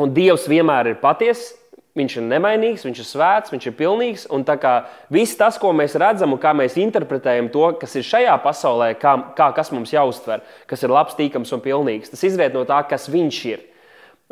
un 0.00 0.16
Dievs 0.16 0.48
vienmēr 0.50 0.92
ir 0.94 1.00
patiess. 1.02 1.54
Viņš 1.96 2.18
ir 2.18 2.24
nemainīgs, 2.28 2.82
viņš 2.84 2.98
ir 3.00 3.06
svēts, 3.08 3.52
viņš 3.54 3.70
ir 3.70 3.74
pilnīgs. 3.78 4.26
Un 4.36 4.42
tā 4.44 4.58
kā 4.60 4.72
viss 5.08 5.38
tas, 5.38 5.56
ko 5.56 5.70
mēs 5.72 5.94
redzam 5.96 6.34
un 6.34 6.40
kā 6.42 6.50
mēs 6.52 6.76
interpretējam 6.76 7.48
to, 7.54 7.70
kas 7.80 7.96
ir 7.96 8.04
šajā 8.04 8.34
pasaulē, 8.44 8.90
kā, 9.00 9.14
kā 9.38 9.46
kas 9.56 9.72
mums 9.72 9.94
jāuztver, 9.94 10.42
kas 10.68 10.84
ir 10.84 10.92
labs, 10.92 11.16
tīkams 11.16 11.54
un 11.56 11.62
pilnīgs, 11.64 12.12
tas 12.12 12.26
izriet 12.28 12.52
no 12.52 12.66
tā, 12.68 12.82
kas 12.90 13.08
viņš 13.08 13.38
ir. 13.48 13.64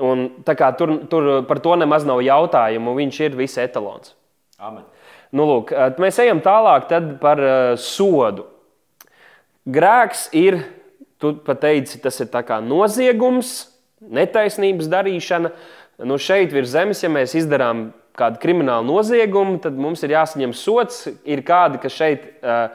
Un, 0.05 0.27
tur, 0.45 0.93
tur 1.09 1.31
par 1.49 1.63
to 1.65 1.79
nemaz 1.81 2.05
nav 2.05 2.21
jautājumu. 2.27 2.97
Viņš 2.99 3.21
ir 3.31 3.39
viss 3.39 3.61
etalons. 3.63 4.13
Amen. 4.61 4.85
Nu, 5.35 5.47
lūk, 5.49 5.73
mēs 6.03 6.21
ejam 6.23 6.45
tālāk 6.45 6.93
par 7.23 7.41
uh, 7.41 7.55
sodu. 7.81 8.51
Grēks 9.65 10.27
ir, 10.37 10.59
tu 11.17 11.33
pateici, 11.41 11.97
tas 12.03 12.21
ir 12.21 12.29
noziegums, 12.69 13.71
netaisnības 14.05 14.91
darīšana. 14.93 15.51
Nu, 16.05 16.19
šeit 16.19 16.53
virs 16.53 16.75
zemes, 16.75 17.01
ja 17.01 17.09
mēs 17.09 17.33
izdarām 17.39 17.93
kādu 18.19 18.43
kriminālu 18.43 18.85
noziegumu, 18.93 19.59
tad 19.63 19.79
mums 19.79 20.03
ir 20.03 20.13
jāsaņem 20.13 20.53
sots. 20.53 21.07
Ir 21.25 21.41
kādi, 21.47 21.81
kas 21.81 21.97
šeit 21.97 22.27
uh, 22.43 22.75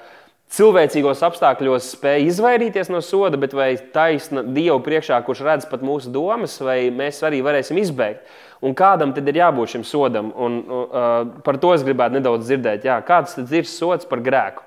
cilvēcīgos 0.56 1.22
apstākļos 1.28 1.92
spēj 1.94 2.26
izvairīties 2.32 2.90
no 2.90 3.04
soda, 3.06 3.38
bet 3.38 3.54
vai 3.54 3.76
taisna 3.94 4.42
Dievu 4.42 4.80
priekšā, 4.82 5.20
kurš 5.28 5.44
redz 5.46 5.70
pat 5.70 5.86
mūsu 5.86 6.10
domas, 6.16 6.58
vai 6.64 6.88
mēs 6.90 7.22
arī 7.28 7.44
varēsim 7.46 7.78
izbēgt. 7.84 8.26
Un 8.66 8.74
kādam 8.74 9.14
tad 9.14 9.30
ir 9.30 9.44
jābūt 9.44 9.76
šim 9.76 9.86
sodam? 9.86 10.34
Un, 10.34 10.58
uh, 10.66 11.22
par 11.46 11.62
to 11.62 11.76
es 11.78 11.86
gribētu 11.86 12.18
nedaudz 12.18 12.50
dzirdēt. 12.50 12.90
Jā, 12.90 12.98
kāds 13.06 13.38
tad 13.38 13.54
ir 13.54 13.70
sots 13.70 14.10
par 14.10 14.26
grēku? 14.26 14.66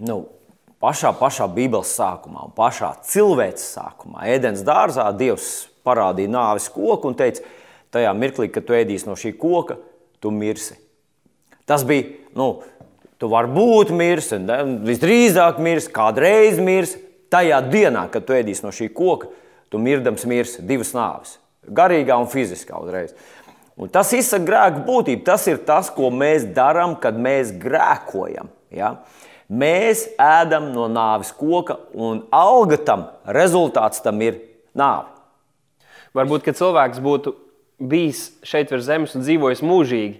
Nu, 0.00 0.24
pašā, 0.82 1.12
pašā 1.18 1.48
Bībeles 1.52 1.94
sākumā, 1.98 2.48
un 2.48 2.54
pašā 2.56 2.94
cilvēces 3.08 3.74
sākumā, 3.76 4.26
ēdienas 4.34 4.64
dārzā, 4.66 5.08
Dievs 5.16 5.68
parādīja 5.86 6.32
nāves 6.32 6.68
koku 6.72 7.10
un 7.10 7.18
teica, 7.18 7.44
tajā 7.94 8.12
mirklī, 8.14 8.50
kad 8.52 8.66
tu 8.68 8.76
ēdīsi 8.76 9.08
no 9.08 9.16
šī 9.18 9.34
koka, 9.38 9.78
tu 10.20 10.30
mirsi. 10.34 10.76
Tas 11.68 11.84
bija 11.84 12.08
nu, 12.36 12.52
Tu 13.18 13.26
vari 13.26 13.50
būt 13.50 13.90
miris, 13.98 14.30
visdrīzāk 14.86 15.58
miris, 15.62 15.88
kādreiz 15.90 16.60
miris. 16.62 16.94
Tajā 17.28 17.58
dienā, 17.66 18.06
kad 18.12 18.24
tu 18.24 18.32
ēdīsi 18.32 18.64
no 18.64 18.70
šī 18.72 18.86
koka, 18.94 19.28
tu 19.68 19.80
mirdams 19.82 20.22
mirsi 20.24 20.62
divas 20.64 20.94
nāves- 20.96 21.34
garīgā 21.78 22.16
un 22.16 22.30
fiziskā 22.30 22.78
uzreiz. 22.80 23.12
Un 23.76 23.88
tas 23.88 24.12
izsaka 24.12 24.46
grēku 24.46 24.86
būtību. 24.86 25.24
Tas 25.24 25.46
ir 25.46 25.58
tas, 25.58 25.90
ko 25.90 26.10
mēs 26.10 26.54
darām, 26.54 26.98
kad 26.98 27.14
mēs 27.14 27.52
grēkojam. 27.58 28.48
Ja? 28.70 28.96
Mēs 29.48 30.04
ēdam 30.20 30.72
no 30.74 30.88
nāves 30.92 31.30
koka, 31.32 31.78
un 31.96 32.22
alga 32.36 32.76
tam, 32.84 33.06
rezultāts 33.32 34.02
tam 34.04 34.20
ir 34.20 34.42
nāve. 34.76 35.08
Varbūt, 36.16 36.44
ka 36.44 36.52
cilvēks 36.56 37.00
būtu 37.04 37.32
bijis 37.80 38.26
šeit 38.44 38.72
virs 38.74 38.84
zemes 38.88 39.14
un 39.16 39.24
dzīvojis 39.24 39.62
mūžīgi. 39.64 40.18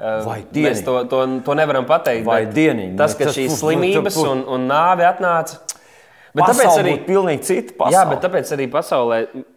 Eh, 0.00 0.20
Vai 0.26 0.38
Mēs 0.42 0.52
dieniņ. 0.52 0.84
to, 0.84 0.94
to, 1.12 1.18
to 1.46 1.54
nevaram 1.56 1.84
pateikt. 1.88 2.24
Vai 2.28 2.42
dieniņ. 2.52 2.94
Tas, 3.00 3.16
ka 3.16 3.28
šīs 3.32 3.56
slimības 3.60 4.16
un, 4.24 4.44
un 4.48 4.64
nāve 4.68 5.04
atnāca. 5.08 5.60
Bet 6.30 6.44
Bet 6.44 6.52
tāpēc 6.52 6.76
arī, 6.78 6.90
būtu 6.94 7.06
pilnīgi 7.08 7.42
cita 7.42 7.74
pasaule. 7.74 7.96
jā, 7.96 8.02
bet 8.06 8.20
tāpēc 8.22 8.52
arī 8.54 8.66
pasaulē 8.70 9.16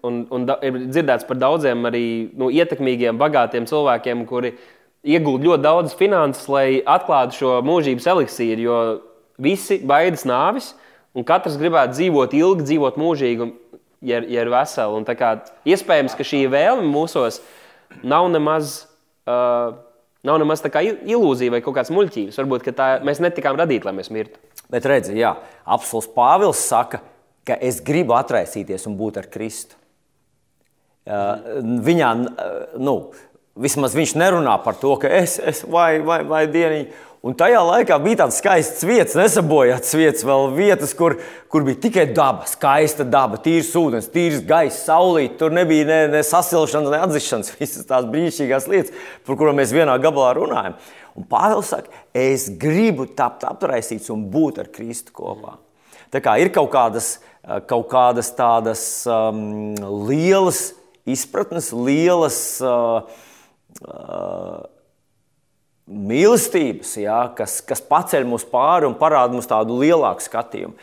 un, 0.09 0.23
un 0.33 0.45
da, 0.49 0.55
ir 0.65 0.79
dzirdēts 0.89 1.27
par 1.29 1.37
daudziem 1.37 1.85
arī 1.85 2.05
nu, 2.33 2.47
ietekmīgiem, 2.49 3.19
bagātiem 3.21 3.67
cilvēkiem, 3.69 4.23
kuri 4.25 4.55
iegūst 5.03 5.43
ļoti 5.43 5.63
daudz 5.63 5.95
finanses, 5.99 6.47
lai 6.51 6.81
atklātu 6.81 7.39
šo 7.39 7.57
mūžības 7.65 8.07
eliksīru. 8.13 8.63
Jo 8.63 8.77
visi 9.43 9.79
baidās 9.83 10.25
nāvis, 10.29 10.73
un 11.15 11.25
katrs 11.27 11.59
gribētu 11.59 11.97
dzīvot 11.97 12.35
ilgi, 12.37 12.67
dzīvot 12.71 12.99
mūžīgi, 13.01 13.49
ja, 14.01 14.21
ja 14.21 14.45
ir 14.45 14.51
veseli. 14.53 14.99
Un 14.99 15.07
kā 15.07 15.33
Iespējams, 15.67 16.15
ka 16.17 16.27
šī 16.27 16.45
vēlme 16.51 16.87
mūsos 16.91 17.41
nav 18.03 18.29
nemaz. 18.33 18.83
Uh, 19.27 19.79
Nav 20.23 20.37
nemaz 20.39 20.61
tā 20.63 20.69
kā 20.71 20.79
il- 20.79 21.01
ilūzija 21.03 21.51
vai 21.51 21.59
kaut 21.59 21.75
kāds 21.75 21.89
muļķības. 21.91 22.37
Varbūt 22.39 22.69
tā, 22.71 22.85
mēs 23.03 23.19
netikām 23.19 23.57
radīti, 23.59 23.83
lai 23.83 23.91
mēs 23.91 24.07
mirtu. 24.07 24.39
Bet 24.71 24.85
redziet, 24.87 25.17
jā, 25.19 25.33
apelsīns 25.67 26.07
Pāvils 26.15 26.61
saka, 26.63 27.01
ka 27.43 27.57
es 27.59 27.81
gribu 27.83 28.15
atraisīties 28.15 28.87
un 28.87 28.95
būt 28.95 29.17
ar 29.19 29.27
Kristu. 29.27 29.75
Uh, 31.03 31.59
viņā, 31.83 32.13
uh, 32.23 32.79
nu, 32.79 33.11
vismaz 33.59 33.95
viņš 33.97 34.15
nerunā 34.17 34.57
par 34.63 34.77
to, 34.81 34.95
ka 35.01 35.09
es 35.21 35.39
esmu 35.39 35.73
vai, 35.75 35.89
vai, 36.05 36.21
vai 36.27 36.45
dieniņa. 36.51 37.09
Un 37.23 37.37
tajā 37.39 37.61
laikā 37.63 37.95
bija 38.03 38.19
tāds 38.19 38.41
skaists 38.41 38.83
vietas, 38.83 39.13
nesabojāts 39.15 39.93
vietas, 39.95 40.25
vēl 40.27 40.49
vietas, 40.57 40.91
kur, 40.91 41.13
kur 41.47 41.63
bija 41.63 41.79
tikai 41.85 42.03
daba, 42.11 42.43
skaista 42.51 43.05
daba, 43.07 43.39
tīrs 43.39 43.69
ūdens, 43.79 44.09
tīrs 44.11 44.41
gaiss, 44.43 44.81
saulīt. 44.89 45.37
Tur 45.39 45.55
nebija 45.55 45.87
ne, 45.87 46.01
ne 46.17 46.23
sasilšanas, 46.27 46.91
ne 46.91 46.99
atzīšanas, 47.05 47.53
visas 47.61 47.87
tās 47.87 48.09
brīnišķīgās 48.11 48.67
lietas, 48.73 49.07
par 49.23 49.39
kurām 49.39 49.61
mēs 49.61 49.71
vienā 49.71 49.95
gabalā 50.03 50.33
runājam. 50.41 50.75
Un 51.15 51.29
Pāvils 51.31 51.71
saka, 51.71 52.03
es 52.11 52.49
gribu 52.59 53.07
tapt 53.15 53.47
aptraisīts 53.47 54.11
un 54.11 54.27
būt 54.33 54.59
ar 54.65 54.73
Kristu 54.75 55.15
kopā. 55.15 55.55
Tā 56.11 56.19
kā 56.25 56.35
ir 56.43 56.51
kaut 56.53 56.73
kādas, 56.75 57.19
eh, 57.47 57.61
kaut 57.69 57.87
kādas 57.93 58.35
tādas 58.35 58.81
um, 59.07 59.77
lielas 60.09 60.73
izpratnes, 61.07 61.71
lielas 61.71 62.41
uh, 62.59 63.07
mīlestības, 65.87 66.93
jā, 67.03 67.21
kas, 67.37 67.59
kas 67.67 67.83
paceļ 67.87 68.27
mūs 68.27 68.45
pāri 68.49 68.87
un 68.87 68.95
parāda 68.99 69.35
mums 69.35 69.49
tādu 69.49 69.79
lielāku 69.81 70.23
skatījumu. 70.23 70.77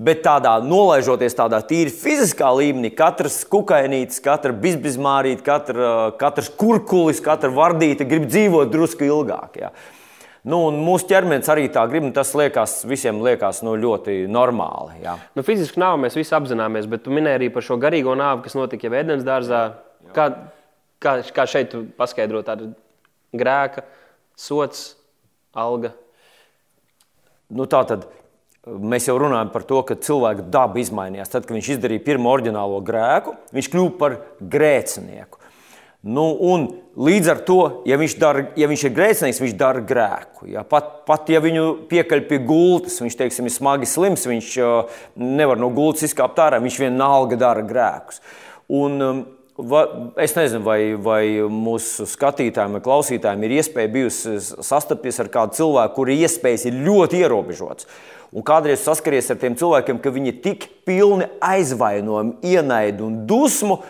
Bet 0.00 0.22
tādā 0.24 0.54
nolaižoties 0.64 1.34
tādā 1.36 1.58
tīri 1.66 1.90
fiziskā 1.92 2.48
līmenī, 2.56 2.88
katrs 2.96 3.42
kukainītis, 3.50 4.22
katra 4.24 4.54
bizbizmārīte, 4.56 5.44
katra, 5.44 5.90
katrs 6.20 6.48
kurkulis, 6.56 7.20
katra 7.20 7.50
vardīte 7.52 8.06
grib 8.08 8.24
dzīvot 8.30 8.70
drusku 8.72 9.04
ilgāk. 9.04 9.58
Jā. 9.60 9.74
Nu, 10.48 10.62
mūsu 10.72 11.04
ķermenis 11.10 11.50
arī 11.52 11.66
tā 11.68 11.82
grib, 11.90 12.06
un 12.08 12.14
tas 12.16 12.30
liekas, 12.38 12.78
visiem 12.88 13.18
liekas 13.20 13.60
nu, 13.66 13.74
ļoti 13.76 14.22
normāli. 14.32 15.02
Jā. 15.04 15.18
Nu, 15.36 15.44
fiziski 15.44 15.82
nāvi 15.82 16.06
mēs 16.06 16.16
visi 16.16 16.32
apzināmies, 16.38 16.88
bet 16.88 17.04
tu 17.04 17.12
minēji 17.12 17.42
arī 17.42 17.50
par 17.52 17.66
šo 17.66 17.76
garīgo 17.82 18.16
nāvi, 18.16 18.46
kas 18.46 18.56
notika 18.56 18.88
jau 18.88 18.96
ēdienas 19.02 19.26
dārzā. 19.26 19.60
Kā, 20.16 20.30
kā, 21.02 21.16
kā 21.34 21.46
šeit 21.48 21.72
tu 21.72 21.82
paskaidro 21.98 22.42
tādu 22.46 22.72
grēka, 23.36 23.84
sots, 24.38 24.94
alga? 25.56 25.94
Nu, 27.50 27.66
tā 27.66 27.82
tad 27.88 28.06
mēs 28.66 29.08
jau 29.08 29.16
runājam 29.18 29.50
par 29.52 29.64
to, 29.66 29.80
ka 29.86 29.96
cilvēka 29.98 30.46
daba 30.52 30.80
izmainījās. 30.82 31.32
Tad, 31.32 31.46
kad 31.48 31.56
viņš 31.56 31.74
izdarīja 31.76 32.04
pirmo 32.04 32.30
oriģinālo 32.32 32.80
grēku, 32.84 33.34
viņš 33.56 33.70
kļuva 33.72 33.94
par 34.00 34.18
grēcinieku. 34.40 35.40
Nu, 36.00 36.30
un 36.48 36.62
līdz 36.96 37.26
ar 37.28 37.40
to, 37.44 37.58
ja 37.88 37.98
viņš, 38.00 38.14
dara, 38.20 38.46
ja 38.56 38.70
viņš 38.70 38.84
ir 38.86 38.92
grēcinieks, 38.96 39.40
viņš 39.42 39.56
dara 39.60 39.82
grēku. 39.84 40.46
Ja? 40.48 40.62
Pat, 40.64 41.02
pat 41.08 41.28
ja 41.28 41.42
viņu 41.44 41.64
piekaļ 41.90 42.22
pie 42.28 42.38
gultas, 42.48 42.96
viņš 43.04 43.18
teiksim, 43.18 43.48
ir 43.48 43.52
smagi 43.52 43.88
slims, 43.88 44.24
viņš 44.28 44.54
uh, 44.64 45.02
nevar 45.20 45.60
no 45.60 45.68
gultas 45.76 46.06
izkāpt 46.08 46.40
ārā, 46.40 46.62
viņš 46.64 46.78
vienalga 46.86 47.36
dara 47.40 47.66
grēkus. 47.68 48.22
Un, 48.80 48.96
um, 49.04 49.20
va, 49.66 49.82
es 50.20 50.34
nezinu, 50.36 50.62
vai, 50.66 50.78
vai 51.00 51.24
mūsu 51.52 52.06
skatītājiem 52.08 52.78
vai 52.78 52.82
klausītājiem 52.84 53.46
ir 53.46 53.56
iespēja 53.60 53.92
bijusi 53.92 54.36
sastapties 54.64 55.20
ar 55.22 55.30
kādu 55.32 55.58
cilvēku, 55.60 55.96
kura 56.00 56.16
iespējas 56.26 56.66
ir 56.70 56.80
ļoti 56.86 57.22
ierobežotas. 57.24 57.88
Un 58.30 58.46
kādreiz 58.46 58.84
saskaries 58.84 59.30
ar 59.32 59.40
tiem 59.40 59.56
cilvēkiem, 59.58 59.98
ka 60.02 60.12
viņi 60.14 60.30
ir 60.30 60.42
tik 60.44 60.68
pilni 60.86 61.26
aizvainojumu, 61.42 62.38
ienaidu 62.46 63.08
un 63.08 63.16
dusmu, 63.26 63.80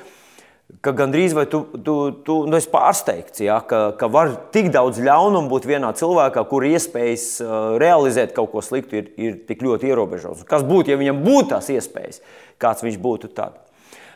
ka 0.81 0.95
gandrīz 0.97 1.35
vai 1.37 1.45
tu, 1.51 1.61
tu, 1.85 1.97
tu 2.25 2.37
nu 2.49 2.57
esi 2.57 2.71
pārsteigts, 2.73 3.43
ja, 3.45 3.59
ka, 3.67 3.91
ka 4.01 4.09
var 4.13 4.33
tik 4.55 4.71
daudz 4.73 5.01
ļaunumu 5.03 5.51
būt 5.51 5.67
vienā 5.69 5.91
cilvēkā, 5.99 6.45
kur 6.49 6.65
iespējas 6.69 7.27
uh, 7.45 7.57
realizēt 7.83 8.33
kaut 8.37 8.53
ko 8.55 8.63
sliktu, 8.65 9.03
ir, 9.03 9.11
ir 9.21 9.41
tik 9.49 9.65
ļoti 9.67 9.91
ierobežotas. 9.91 10.47
Kas 10.49 10.65
būtu, 10.67 10.95
ja 10.95 11.01
viņam 11.01 11.21
būtu 11.27 11.51
tās 11.53 11.69
iespējas, 11.75 12.23
kāds 12.63 12.87
viņš 12.87 13.01
būtu 13.03 13.33
tad? 13.37 13.59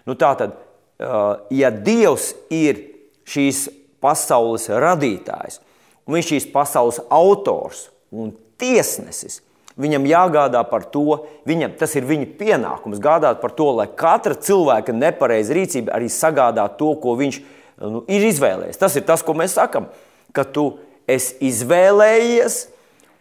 Nu, 0.08 0.16
tā 0.20 0.32
tad, 0.40 0.56
ja 0.98 1.70
Dievs 1.74 2.32
ir 2.52 2.80
šīs 3.28 3.66
pasaules 4.04 4.68
radītājs, 4.68 5.60
un 6.04 6.18
viņš 6.18 6.28
ir 6.28 6.38
šīs 6.38 6.52
pasaules 6.52 7.00
autors 7.12 7.88
un 8.14 8.34
tiesnesis, 8.60 9.40
Viņam 9.74 10.04
jāgādā 10.06 10.60
par 10.70 10.84
to, 10.94 11.24
viņam, 11.48 11.72
tas 11.78 11.96
ir 11.98 12.06
viņa 12.06 12.28
pienākums 12.38 13.00
gādāt 13.02 13.40
par 13.42 13.50
to, 13.58 13.72
lai 13.74 13.88
katra 13.90 14.36
cilvēka 14.38 14.94
nepareiza 14.94 15.56
rīcība 15.56 15.96
arī 15.96 16.06
sagādā 16.12 16.68
to, 16.78 16.92
ko 17.02 17.16
viņš 17.18 17.40
nu, 17.82 18.04
ir 18.06 18.28
izvēlējies. 18.28 18.78
Tas 18.78 18.94
ir 18.94 19.02
tas, 19.08 19.24
ko 19.26 19.34
mēs 19.34 19.56
sakām, 19.58 19.88
ka 20.34 20.46
tu 20.46 20.68
esi 21.10 21.34
izvēlējies, 21.50 22.60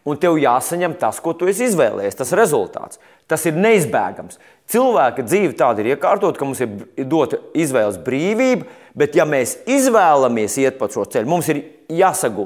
un 0.06 0.20
tev 0.22 0.38
jāsaņem 0.38 0.94
tas, 1.02 1.18
ko 1.24 1.34
tu 1.34 1.50
esi 1.50 1.66
izvēlējies, 1.72 2.20
tas 2.22 2.36
rezultāts. 2.38 3.02
Tas 3.26 3.48
ir 3.50 3.58
neizbēgams. 3.58 4.38
Cilvēka 4.74 5.26
dzīve 5.28 5.54
tāda 5.58 5.84
ir 5.84 5.92
iekārtota, 5.94 6.40
ka 6.40 6.48
mums 6.48 6.62
ir 6.64 7.06
dota 7.06 7.38
izvēles 7.54 8.00
brīvība, 8.02 8.66
bet 8.98 9.14
ja 9.18 9.26
mēs 9.30 9.60
izvēlamies 9.70 10.56
iet 10.64 10.80
pa 10.80 10.88
šo 10.90 11.06
ceļu, 11.14 11.30
mums 11.30 11.50
ir 11.54 11.60
jāsagū, 11.94 12.46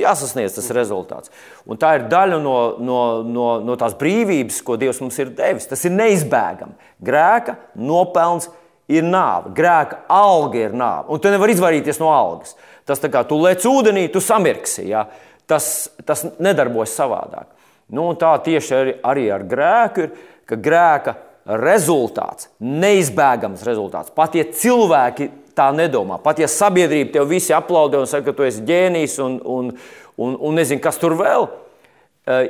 jāsasniedz 0.00 0.56
tas 0.56 0.70
rezultāts. 0.74 1.30
Un 1.70 1.78
tā 1.78 1.92
ir 1.98 2.08
daļa 2.10 2.40
no, 2.42 2.56
no, 2.82 2.98
no, 3.22 3.46
no 3.62 3.76
tās 3.78 3.94
brīvības, 4.00 4.58
ko 4.66 4.78
Dievs 4.80 4.98
mums 5.04 5.20
ir 5.22 5.30
devis. 5.36 5.68
Tas 5.70 5.84
ir 5.86 5.94
neizbēgami. 5.94 6.74
Grēka 7.06 7.54
nopelns 7.78 8.50
ir 8.90 9.06
nāve, 9.06 9.54
grēka 9.54 10.02
alga 10.10 10.64
ir 10.64 10.74
nāve. 10.74 11.06
Un 11.14 11.22
tu 11.22 11.30
nevari 11.30 11.54
izvairīties 11.54 12.02
no 12.02 12.10
algas. 12.10 12.56
Tas 12.88 13.02
tā 13.02 13.12
kā 13.12 13.22
tu 13.28 13.38
lec 13.38 13.62
ūdenī, 13.68 14.08
tu 14.10 14.22
samirksi. 14.24 14.88
Ja? 14.90 15.06
Tas, 15.46 15.90
tas 16.06 16.26
nedarbojas 16.42 16.98
savādāk. 16.98 17.46
Nu, 17.94 18.10
tā 18.18 18.32
tieši 18.42 18.74
arī, 18.74 19.00
arī 19.06 19.30
ar 19.34 19.46
grēku 19.50 20.06
ir, 20.06 20.14
ka 20.50 20.58
grēka 20.58 21.14
rezultāts, 21.46 22.50
neizbēgams 22.60 23.64
rezultāts. 23.66 24.12
Pat 24.14 24.36
ja 24.36 24.44
cilvēki 24.44 25.30
tā 25.56 25.70
nedomā, 25.74 26.20
pat 26.22 26.40
ja 26.42 26.48
sabiedrība 26.50 27.14
tev 27.16 27.28
visi 27.30 27.54
aplaudē 27.56 28.00
un 28.00 28.08
saka, 28.10 28.30
ka 28.30 28.36
tu 28.36 28.46
esi 28.46 28.62
ģēnijs 28.68 29.18
un, 29.24 29.40
un, 29.44 29.72
un, 30.20 30.36
un 30.36 30.58
nezinu, 30.60 30.82
kas 30.84 31.00
tur 31.00 31.16
vēl, 31.18 31.48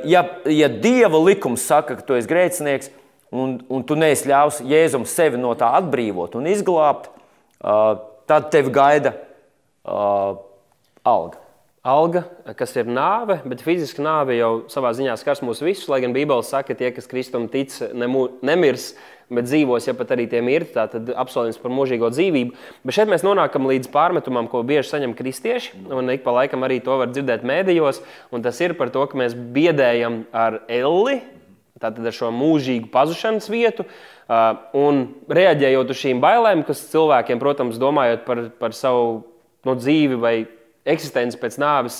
ja, 0.05 0.25
ja 0.51 0.69
Dieva 0.71 1.19
likums 1.23 1.65
saka, 1.67 1.97
ka 1.97 2.05
tu 2.05 2.17
esi 2.17 2.29
grēcinieks 2.29 2.91
un, 3.31 3.57
un 3.71 3.83
tu 3.87 3.97
neesi 3.97 4.29
ļaus 4.29 4.61
Jēzum 4.67 5.07
sevi 5.09 5.39
no 5.41 5.55
tā 5.57 5.71
atbrīvot 5.79 6.37
un 6.37 6.49
izglābt, 6.51 7.09
tad 7.61 8.49
tevi 8.53 8.71
gaida 8.73 9.15
uh, 9.83 10.37
alga. 11.07 11.40
Alga, 11.81 12.27
kas 12.59 12.75
ir 12.77 12.85
nāve, 12.85 13.39
bet 13.41 13.63
fiziska 13.65 14.03
nāve 14.05 14.35
jau 14.35 14.67
savā 14.69 14.91
ziņā 14.93 15.15
skars 15.17 15.39
mūs 15.41 15.63
visus. 15.65 15.87
Lai 15.89 15.97
gan 16.03 16.11
Bībele 16.13 16.45
saka, 16.45 16.75
ka 16.75 16.77
tie, 16.77 16.91
kas 16.93 17.09
Kristum 17.09 17.47
tic, 17.49 17.73
nemu, 17.97 18.27
nemirs, 18.45 18.91
bet 19.33 19.47
dzīvos, 19.47 19.87
ja 19.89 19.95
pat 19.97 20.13
arī 20.13 20.27
tie 20.29 20.43
mirti, 20.45 20.75
tad 20.77 21.09
apsolījums 21.23 21.57
par 21.57 21.73
mūžīgo 21.73 22.11
dzīvību. 22.13 22.53
Bet 22.85 22.99
šeit 22.99 23.09
mēs 23.09 23.25
nonākam 23.25 23.65
līdz 23.65 23.89
pārmetumam, 23.95 24.45
ko 24.51 24.61
bieži 24.61 24.91
saņem 24.91 25.17
kristieši. 25.17 25.81
Un 25.89 26.13
ik 26.13 26.21
pa 26.21 26.35
laikam 26.37 26.67
arī 26.69 26.77
to 26.85 26.99
var 27.01 27.09
dzirdēt 27.09 27.49
mēdījos. 27.49 28.03
Un 28.29 28.45
tas 28.45 28.61
ir 28.61 28.77
par 28.77 28.93
to, 28.93 29.09
ka 29.09 29.17
mēs 29.17 29.33
biedējam 29.33 30.27
ar 30.37 30.61
elli, 30.69 31.17
tātad 31.81 32.05
ar 32.05 32.13
šo 32.13 32.29
mūžīgu 32.29 32.93
pazušanas 32.93 33.49
vietu. 33.49 33.89
Un 34.77 35.07
reaģējot 35.33 35.97
uz 35.97 36.05
šīm 36.05 36.21
bailēm, 36.21 36.61
kas 36.69 36.85
cilvēkiem, 36.93 37.41
protams, 37.41 37.81
domājot 37.81 38.27
par, 38.29 38.47
par 38.61 38.77
savu 38.77 39.23
no 39.65 39.79
dzīvi 39.81 40.21
vai 40.21 40.35
eksistence 40.85 41.37
pēc 41.37 41.57
nāves 41.61 41.99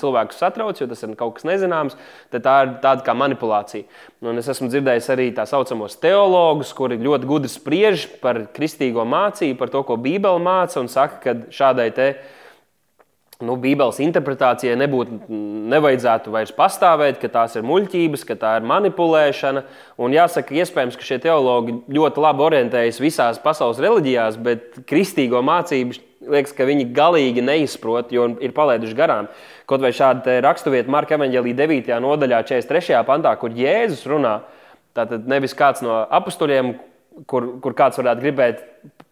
cilvēkus 0.00 0.40
satrauc, 0.42 0.80
jo 0.80 0.88
tas 0.90 1.04
ir 1.04 1.12
kaut 1.18 1.36
kas 1.36 1.46
nezināms, 1.46 1.98
tad 2.34 2.46
tā 2.46 2.56
ir 2.64 2.72
tāda 2.82 3.04
kā 3.06 3.14
manipulācija. 3.14 3.86
Un 4.26 4.40
es 4.42 4.48
esmu 4.50 4.70
dzirdējis 4.72 5.10
arī 5.14 5.28
tā 5.36 5.46
saucamos 5.46 5.98
teologus, 6.02 6.72
kuri 6.76 6.98
ļoti 7.02 7.30
gudri 7.30 7.52
spriež 7.52 8.08
par 8.22 8.48
kristīgo 8.56 9.06
mācību, 9.06 9.58
par 9.60 9.70
to, 9.74 9.84
ko 9.86 9.98
Bībele 10.00 10.42
māca, 10.42 10.80
un 10.82 10.90
saka, 10.90 11.22
ka 11.22 11.54
šādai 11.54 11.92
te 11.94 12.10
nu, 13.44 13.56
Bībeles 13.60 13.98
interpretācijai 14.00 14.76
nebūtu, 14.80 15.18
nevajadzētu 15.72 16.32
vairs 16.32 16.54
pastāvēt, 16.56 17.18
ka 17.20 17.28
tās 17.32 17.56
ir 17.58 17.66
muļķības, 17.68 18.24
ka 18.28 18.36
tā 18.40 18.54
ir 18.60 18.68
manipulēšana. 18.68 19.64
Un 20.00 20.16
jāsaka, 20.16 20.56
iespējams, 20.56 20.96
ka 20.96 21.04
šie 21.04 21.20
teologi 21.26 21.76
ļoti 21.92 22.24
labi 22.24 22.46
orientējas 22.46 23.00
visās 23.02 23.40
pasaules 23.42 23.80
reliģijās, 23.82 24.40
bet 24.40 24.80
kristīgo 24.88 25.42
mācību 25.44 26.00
liekas, 26.30 26.54
ka 26.56 26.66
viņi 26.68 26.88
galīgi 26.96 27.44
neizprot, 27.44 28.12
jo 28.14 28.28
ir 28.42 28.54
palaiduši 28.56 28.96
garām. 28.98 29.30
Kaut 29.68 29.84
vai 29.84 29.92
šāda 29.96 30.40
raksturvieta 30.44 30.92
Marka 30.92 31.16
Evanģelī 31.18 31.54
9. 31.58 31.94
nodaļā, 32.02 32.42
43. 32.48 33.00
pantā, 33.08 33.32
kur 33.40 33.54
Jēzus 33.56 34.04
runā, 34.10 34.38
tātad 34.96 35.26
nevis 35.30 35.56
kāds 35.56 35.84
no 35.84 36.02
apstuļiem, 36.18 36.74
kur, 37.30 37.48
kur 37.64 37.76
kāds 37.76 38.00
varētu 38.00 38.24
gribēt 38.24 38.64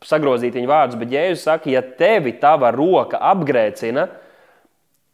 sagrozīt 0.04 0.56
viņa 0.58 0.70
vārdus, 0.70 0.98
bet 1.00 1.14
Jēzus 1.14 1.46
saka, 1.48 1.70
ja 1.72 1.82
tevi 1.82 2.34
tava 2.40 2.72
roka 2.74 3.20
apgrēcina, 3.32 4.08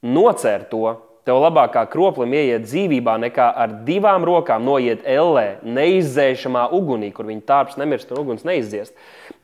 nocer 0.02 0.66
to. 0.70 0.96
Tev 1.28 1.36
labāk 1.36 1.74
kā 1.74 1.82
kroplim 1.92 2.32
ieiet 2.32 2.64
dzīvībā, 2.64 3.18
nekā 3.26 3.50
ar 3.62 3.74
divām 3.84 4.24
rokām 4.24 4.64
noiet 4.64 5.04
ellē, 5.04 5.60
neizdzēšamā 5.62 6.64
ugunī, 6.74 7.10
kur 7.12 7.28
viņa 7.28 7.44
tārps 7.46 7.76
nemirst 7.78 8.10
un 8.10 8.22
uguns 8.22 8.46
neizdziest. 8.48 8.94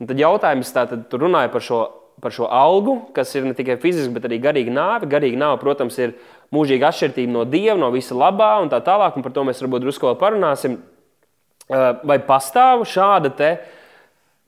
Un 0.01 0.09
tad 0.09 0.19
jautājums 0.19 0.73
tātad, 0.73 1.05
tu 1.07 1.19
runāji 1.21 1.51
par 1.53 1.63
šo, 1.63 1.81
par 2.21 2.33
šo 2.33 2.49
algu, 2.49 2.97
kas 3.15 3.31
ir 3.37 3.45
ne 3.45 3.53
tikai 3.57 3.77
fiziski, 3.81 4.13
bet 4.15 4.25
arī 4.29 4.41
garīga 4.41 4.73
nāve. 4.73 5.09
Garīga 5.09 5.39
nāve, 5.43 5.61
protams, 5.61 5.97
ir 6.01 6.15
mūžīga 6.55 6.91
atšķirība 6.91 7.33
no 7.33 7.45
dieva, 7.47 7.77
no 7.79 7.91
visa 7.93 8.17
labā 8.17 8.55
un 8.63 8.71
tā 8.73 8.81
tālāk, 8.85 9.17
un 9.17 9.25
par 9.25 9.35
to 9.35 9.45
mēs 9.47 9.61
varbūt 9.63 9.85
drusku 9.85 10.09
vēl 10.09 10.17
parunāsim. 10.21 10.79
Vai 11.67 12.17
pastāv 12.23 12.85
šāda 12.87 13.33
te, 13.35 13.51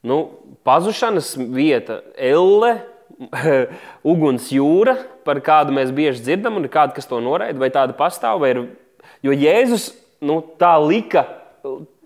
Nu, 0.01 0.30
pazušanas 0.63 1.34
vieta, 1.38 1.99
elle, 2.15 2.78
uguns 4.11 4.47
jūra, 4.53 4.95
par 5.28 5.41
kādu 5.43 5.76
mēs 5.76 5.91
bieži 5.95 6.24
dzirdam, 6.24 6.55
un 6.55 6.67
ir 6.67 6.72
kāda, 6.72 6.95
kas 6.95 7.09
to 7.09 7.20
noraida, 7.24 7.59
vai 7.59 7.67
tāda 7.74 7.95
pastāv. 7.97 8.39
Vai 8.39 8.53
ir, 8.53 8.61
jo 9.26 9.36
Jēzus 9.36 9.89
nu, 10.24 10.39
tā 10.61 10.72
lika, 10.80 11.26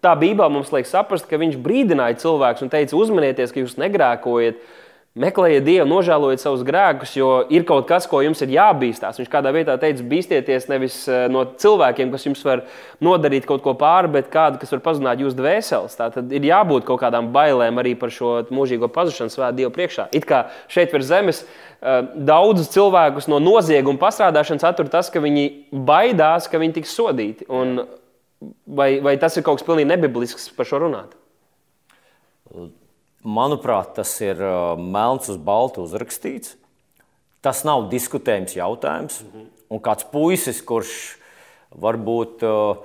tā 0.01 0.15
Bībelē 0.17 0.49
mums 0.55 0.73
liek 0.73 0.89
saprast, 0.89 1.27
ka 1.29 1.37
viņš 1.37 1.59
brīdināja 1.61 2.17
cilvēkus 2.23 2.65
un 2.65 2.73
teica, 2.73 2.97
uzmanieties, 2.97 3.53
ka 3.53 3.61
jūs 3.61 3.77
negrēkojat 3.77 4.65
Meklējiet 5.13 5.61
Dievu, 5.61 5.85
nožēlojiet 5.85 6.41
savus 6.41 6.63
grēkus, 6.65 7.11
jo 7.13 7.27
ir 7.53 7.67
kaut 7.69 7.85
kas, 7.85 8.07
ko 8.09 8.23
jums 8.25 8.39
ir 8.41 8.55
jābīstās. 8.55 9.19
Viņš 9.21 9.27
kādā 9.29 9.51
vietā 9.53 9.75
teica, 9.77 10.01
bīstieties 10.09 10.65
nevis 10.71 10.95
eh, 11.05 11.27
no 11.29 11.43
cilvēkiem, 11.61 12.09
kas 12.09 12.25
jums 12.25 12.41
var 12.47 12.63
nodarīt 13.05 13.45
kaut 13.45 13.61
ko 13.61 13.75
pāri, 13.77 14.09
bet 14.15 14.31
kādu, 14.33 14.57
kas 14.57 14.73
var 14.73 14.81
pazudināt 14.87 15.21
jūsu 15.21 15.37
dvēseles. 15.37 15.99
Tā 15.99 16.09
tad 16.15 16.33
ir 16.33 16.49
jābūt 16.49 16.89
kaut 16.89 17.03
kādām 17.05 17.29
bailēm 17.35 17.77
arī 17.77 17.93
par 17.93 18.09
šo 18.15 18.39
mūžīgo 18.49 18.89
pazušanu 18.89 19.29
svētā 19.29 19.53
Dieva 19.59 19.69
priekšā. 19.77 20.09
It 20.17 20.25
kā 20.25 20.47
šeit 20.73 20.97
virs 20.97 21.11
zemes 21.13 21.45
eh, 21.45 22.01
daudzus 22.17 22.73
cilvēkus 22.73 23.29
no 23.29 23.37
nozieguma 23.37 24.01
pastrādāšanas 24.01 24.65
attur 24.73 24.89
tas, 24.89 25.13
ka 25.13 25.21
viņi 25.21 25.49
baidās, 25.93 26.49
ka 26.49 26.57
viņi 26.57 26.79
tiks 26.81 26.97
sodīti. 26.97 27.45
Un 27.53 27.83
vai, 28.65 28.95
vai 28.97 29.19
tas 29.21 29.37
ir 29.37 29.45
kaut 29.45 29.61
kas 29.61 29.69
pilnīgi 29.69 29.93
nebiblisks 29.93 30.49
par 30.57 30.73
šo 30.73 30.81
runāt? 30.87 31.13
Manuprāt, 33.23 33.93
tas 33.95 34.11
ir 34.19 34.39
uh, 34.43 34.73
melns 34.75 35.29
uz 35.31 35.39
baltu 35.39 35.85
uzrakstīts. 35.85 36.57
Tas 37.43 37.63
nav 37.67 37.87
diskutējums 37.91 38.57
jautājums. 38.57 39.21
Un 39.71 39.81
kāds 39.83 40.03
puisis, 40.11 40.59
kurš 40.63 40.91
varbūt 41.79 42.43
uh, 42.43 42.83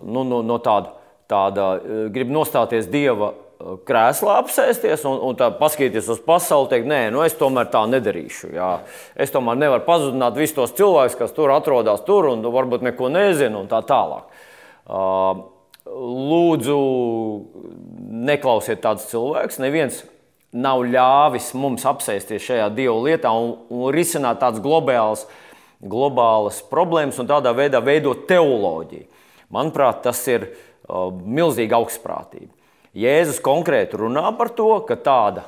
nu, 0.00 0.24
no, 0.24 0.40
no 0.40 0.56
tāda, 0.64 0.94
tāda 1.28 1.68
uh, 1.76 2.02
grib 2.12 2.32
nostāties 2.32 2.88
dieva 2.90 3.34
krēslā 3.60 4.38
apsēsties 4.40 5.04
un, 5.08 5.18
un 5.28 5.36
paskatīties 5.60 6.08
uz 6.14 6.20
pasauli, 6.24 6.70
teikt, 6.72 6.88
nē, 6.88 7.00
nu 7.12 7.20
es 7.26 7.36
tomēr 7.36 7.68
tā 7.72 7.82
nedarīšu. 7.90 8.54
Jā. 8.56 8.70
Es 9.20 9.32
tomēr 9.34 9.58
nevaru 9.60 9.84
pazudināt 9.84 10.38
visus 10.40 10.56
tos 10.56 10.72
cilvēkus, 10.78 11.18
kas 11.20 11.34
tur 11.36 11.52
atrodas 11.52 12.00
tur 12.06 12.30
un 12.32 12.44
varbūt 12.44 12.86
neko 12.88 13.12
nezinu 13.12 13.60
un 13.60 13.68
tā 13.70 13.82
tālāk. 13.84 14.40
Uh, 14.88 15.44
lūdzu, 15.90 16.78
neklausiet 18.30 18.82
tādus 18.84 19.08
cilvēkus. 19.10 19.60
Neviens 19.62 20.02
nav 20.50 20.82
ļāvis 20.86 21.52
mums 21.58 21.86
apsēsties 21.86 22.44
šajā 22.46 22.68
dievu 22.74 23.04
lietā 23.06 23.32
un, 23.34 23.54
un 23.70 23.90
risināt 23.94 24.40
tādas 24.42 24.62
globālas, 24.62 25.26
globālas 25.80 26.60
problēmas 26.70 27.20
un 27.22 27.30
tādā 27.30 27.52
veidā 27.56 27.82
veidot 27.84 28.26
teoloģiju. 28.30 29.06
Manuprāt, 29.50 30.02
tas 30.04 30.20
ir 30.30 30.46
uh, 30.46 31.10
milzīga 31.10 31.78
augstprātība. 31.80 32.52
Jēzus 32.94 33.38
konkrēti 33.42 33.98
runā 33.98 34.24
par 34.38 34.50
to, 34.54 34.72
ka 34.86 34.96
tāda, 34.98 35.44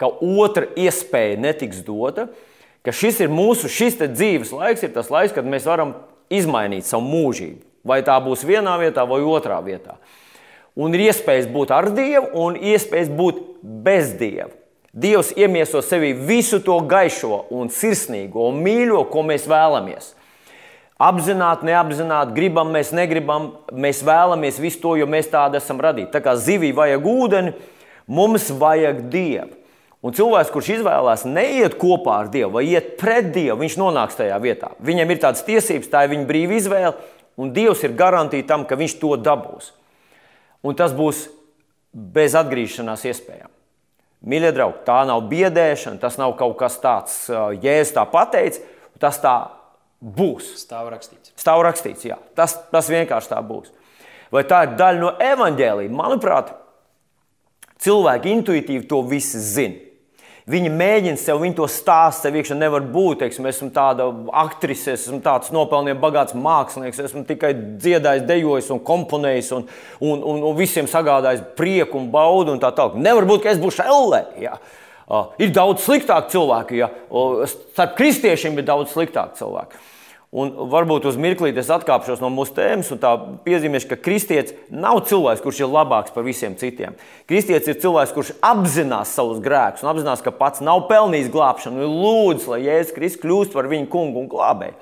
ka 0.00 0.08
otra 0.08 0.70
iespēja 0.80 1.40
netiks 1.40 1.82
dota, 1.84 2.30
ka 2.84 2.94
šis 2.96 3.20
ir 3.24 3.32
mūsu, 3.32 3.68
šis 3.70 4.00
dzīves 4.00 4.52
laiks, 4.56 4.84
ir 4.84 4.94
tas 4.96 5.12
laiks, 5.12 5.34
kad 5.36 5.48
mēs 5.48 5.68
varam 5.68 5.94
izmainīt 6.32 6.88
savu 6.88 7.04
mūžību. 7.08 7.71
Vai 7.84 8.00
tā 8.06 8.16
būs 8.22 8.44
vienā 8.46 8.76
vietā 8.80 9.04
vai 9.08 9.20
otrā 9.26 9.58
vietā. 9.64 9.98
Un 10.78 10.94
ir 10.96 11.08
iespējas 11.10 11.50
būt 11.52 11.72
ar 11.74 11.90
Dievu 11.92 12.30
un 12.46 12.56
iespējas 12.56 13.10
būt 13.12 13.40
bez 13.60 14.14
Dieva. 14.20 14.52
Dievs 14.92 15.30
iemieso 15.40 15.80
sevi 15.80 16.12
visu 16.12 16.58
to 16.60 16.74
gaišo 16.84 17.46
un 17.56 17.70
sirsnīgo 17.72 18.50
un 18.50 18.58
mīļo, 18.60 19.06
ko 19.08 19.22
mēs 19.24 19.46
vēlamies. 19.48 20.10
Apzināti, 21.02 21.66
neapzināti, 21.66 22.34
gribam, 22.36 22.68
mēs 22.74 22.92
negribam, 22.94 23.48
mēs 23.72 24.02
vēlamies 24.04 24.60
visu 24.60 24.82
to, 24.82 24.92
jo 25.00 25.08
mēs 25.08 25.32
tādu 25.32 25.56
esam 25.58 25.80
radīti. 25.82 26.12
Tā 26.12 26.20
kā 26.22 26.36
zivī 26.36 26.70
vajag 26.76 27.08
ūdeni, 27.08 27.54
mums 28.06 28.50
vajag 28.60 29.00
dievu. 29.10 29.56
Un 30.02 30.14
cilvēks, 30.14 30.50
kurš 30.50 30.68
izvēlās 30.76 31.22
neiet 31.30 31.76
kopā 31.78 32.16
ar 32.24 32.30
Dievu 32.30 32.56
vai 32.56 32.64
iet 32.72 32.96
pret 32.98 33.28
Dievu, 33.34 33.60
viņš 33.60 33.76
nonāks 33.78 34.18
tajā 34.18 34.38
vietā. 34.42 34.72
Viņam 34.82 35.12
ir 35.14 35.20
tādas 35.22 35.44
tiesības, 35.46 35.90
tā 35.92 36.00
ir 36.02 36.10
viņa 36.10 36.26
brīva 36.26 36.56
izvēle, 36.58 36.96
un 37.40 37.52
Dievs 37.54 37.82
ir 37.86 37.96
garantīja 37.98 38.48
tam, 38.50 38.66
ka 38.68 38.78
viņš 38.78 38.98
to 39.00 39.14
dabūs. 39.20 39.72
Un 40.62 40.76
tas 40.78 40.94
būs 40.94 41.26
bez 41.92 42.36
atgriešanās 42.38 43.04
iespējām. 43.08 43.50
Mīļie 44.22 44.52
draugi, 44.54 44.84
tā 44.86 45.00
nav 45.08 45.24
biedēšana, 45.30 45.98
tas 46.02 46.14
nav 46.20 46.36
kaut 46.38 46.54
kas 46.60 46.78
tāds, 46.82 47.16
jēzus 47.58 47.96
tā 47.96 48.04
pateicis, 48.06 48.62
tas 49.02 49.18
tā 49.22 49.34
būs. 50.02 50.52
Stāv 50.62 50.92
rakstīts. 50.92 51.32
Stāv 51.38 51.62
rakstīts, 51.66 52.06
jā. 52.06 52.18
Tas, 52.38 52.54
tas 52.70 52.90
vienkārši 52.90 53.32
tā 53.32 53.40
būs. 53.42 53.72
Vai 54.32 54.44
tā 54.48 54.62
ir 54.66 54.76
daļa 54.78 55.02
no 55.02 55.10
evaņģēlīja? 55.20 55.92
Manuprāt, 55.92 56.52
cilvēki 57.82 58.36
intuitīvi 58.38 58.86
to 58.90 59.02
visi 59.10 59.42
zina. 59.42 59.91
Viņi 60.50 60.70
mēģina 60.74 61.20
sev, 61.22 61.38
viņi 61.38 61.54
to 61.54 61.68
stāsta, 61.70 62.26
sev 62.26 62.36
iekšā 62.40 62.56
nevar 62.58 62.82
būt. 62.90 63.20
Teiksim, 63.20 63.46
esmu 63.46 63.68
tāda 63.74 64.08
aktrise, 64.42 64.96
esmu 64.96 65.20
tāds 65.22 65.52
nopelnījis, 65.54 66.00
bagāts 66.02 66.34
mākslinieks, 66.34 66.98
esmu 67.04 67.22
tikai 67.28 67.52
dziedājis, 67.54 68.24
dejojis 68.26 68.72
un 68.74 68.82
komponējis 68.82 69.52
un, 69.54 69.68
un, 70.02 70.24
un, 70.32 70.42
un 70.50 70.58
visiem 70.58 70.90
sagādājis 70.90 71.44
prieku 71.58 72.00
un 72.00 72.10
baudu 72.10 72.56
un 72.56 72.62
tā 72.62 72.72
tālāk. 72.74 72.98
Nevar 72.98 73.28
būt, 73.30 73.44
ka 73.44 73.54
es 73.54 73.62
būšu 73.62 73.86
ellē. 73.86 74.24
Ja? 74.42 74.56
Uh, 75.06 75.30
ir 75.42 75.54
daudz 75.54 75.84
sliktāki 75.86 76.34
cilvēki, 76.34 76.82
ja 76.82 76.90
uh, 76.90 77.44
starp 77.46 77.94
kristiešiem 77.98 78.58
ir 78.58 78.66
daudz 78.66 78.94
sliktāki 78.96 79.38
cilvēki. 79.44 79.78
Un 80.32 80.48
varbūt 80.72 81.04
uz 81.10 81.18
mirklīti 81.20 81.60
es 81.60 81.68
atkāpšos 81.68 82.22
no 82.22 82.30
mūsu 82.32 82.54
tēmas 82.56 82.88
un 82.94 83.00
piezīmēšu, 83.44 83.90
ka 83.90 83.98
kristietis 84.00 84.54
nav 84.72 85.02
cilvēks, 85.10 85.42
kurš 85.44 85.58
ir 85.60 85.68
labāks 85.68 86.14
par 86.14 86.24
visiem 86.24 86.54
citiem. 86.56 86.96
Kristietis 87.28 87.68
ir 87.68 87.76
cilvēks, 87.82 88.14
kurš 88.16 88.30
apzinās 88.40 89.12
savus 89.12 89.42
grēkus 89.44 89.84
un 89.84 89.90
apzinās, 89.92 90.24
ka 90.24 90.32
pats 90.32 90.64
nav 90.64 90.86
pelnījis 90.88 91.28
glābšanu 91.34 91.84
un 91.84 91.98
lūdz, 92.00 92.48
lai 92.48 92.62
Jēzus 92.64 92.96
Kristus 92.96 93.20
kļūst 93.26 93.52
par 93.52 93.68
viņu 93.68 93.90
kungu 93.92 94.24
un 94.24 94.32
glābēju. 94.32 94.72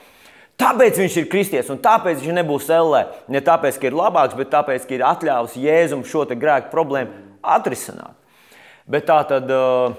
Tāpēc 0.61 1.03
viņš 1.03 1.19
ir 1.19 1.29
kristietis 1.33 1.75
un 1.75 1.83
tāpēc 1.83 2.23
viņš 2.23 2.39
nebūs 2.39 2.71
ellē. 2.71 3.03
Ne 3.33 3.43
tāpēc, 3.43 3.81
ka 3.81 3.91
ir 3.91 3.99
labāks, 3.99 4.39
bet 4.39 4.55
tāpēc, 4.55 4.87
ka 4.87 4.95
ir 5.01 5.07
atļāvis 5.09 5.59
Jēzum 5.59 6.07
šo 6.07 6.29
grēku 6.31 6.71
problēmu 6.71 7.41
atrisināt. 7.43 8.15
Bet 8.87 9.11
tā 9.11 9.19
tad 9.27 9.51
uh, 9.51 9.97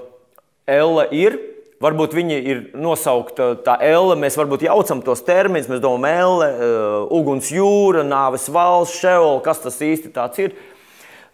elle 0.69 1.09
ir 1.11 1.41
Varbūt 1.81 2.11
viņi 2.13 2.35
ir 2.45 2.59
nosaukta 2.77 3.55
tā 3.65 3.73
elle, 3.81 4.13
mēs 4.19 4.35
varbūt 4.37 4.67
jaucam 4.67 4.99
tos 5.01 5.23
terminus, 5.25 5.65
mēs 5.71 5.79
domājam, 5.81 6.35
elle, 6.37 6.49
uh, 6.53 6.97
uguns 7.17 7.47
jūra, 7.49 8.03
nāves 8.05 8.45
valsts, 8.53 8.99
šeola, 9.01 9.39
kas 9.41 9.63
tas 9.63 9.79
īsti 9.81 10.11
ir. 10.43 10.53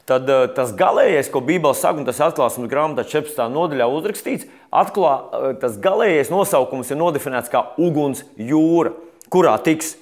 Tad 0.07 0.29
uh, 0.31 0.45
tas 0.55 0.71
galīgais, 0.71 1.27
ko 1.27 1.41
Bībelē 1.43 1.75
saka, 1.75 1.99
un 1.99 2.07
tas 2.07 2.21
atklāsmes 2.23 2.71
grāmatā 2.71 3.03
14. 3.03 3.49
nodaļā 3.51 3.89
uzrakstīts, 3.91 4.47
atklā, 4.71 5.15
uh, 5.19 5.49
tas 5.59 5.75
galīgais 5.83 6.31
nosaukums 6.31 6.93
ir 6.95 7.01
nodefinēts 7.01 7.51
kā 7.51 7.65
uguns 7.75 8.23
jūra, 8.39 8.93
kurā 9.27 9.57
tiks 9.65 9.97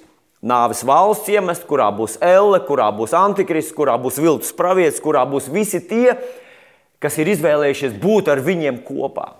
nāves 0.46 0.84
valsts 0.86 1.32
iemest, 1.32 1.64
kurā 1.66 1.88
būs 1.90 2.20
elle, 2.22 2.60
kurā 2.68 2.92
būs 2.94 3.16
antikrists, 3.18 3.74
kurā 3.74 3.96
būs 3.98 4.22
viltus 4.22 4.54
pravietis, 4.54 5.02
kurā 5.02 5.24
būs 5.26 5.50
visi 5.50 5.82
tie, 5.82 6.14
kas 7.02 7.18
ir 7.18 7.32
izvēlējušies 7.34 7.98
būt 7.98 8.30
ar 8.30 8.44
viņiem 8.46 8.78
kopā. 8.86 9.32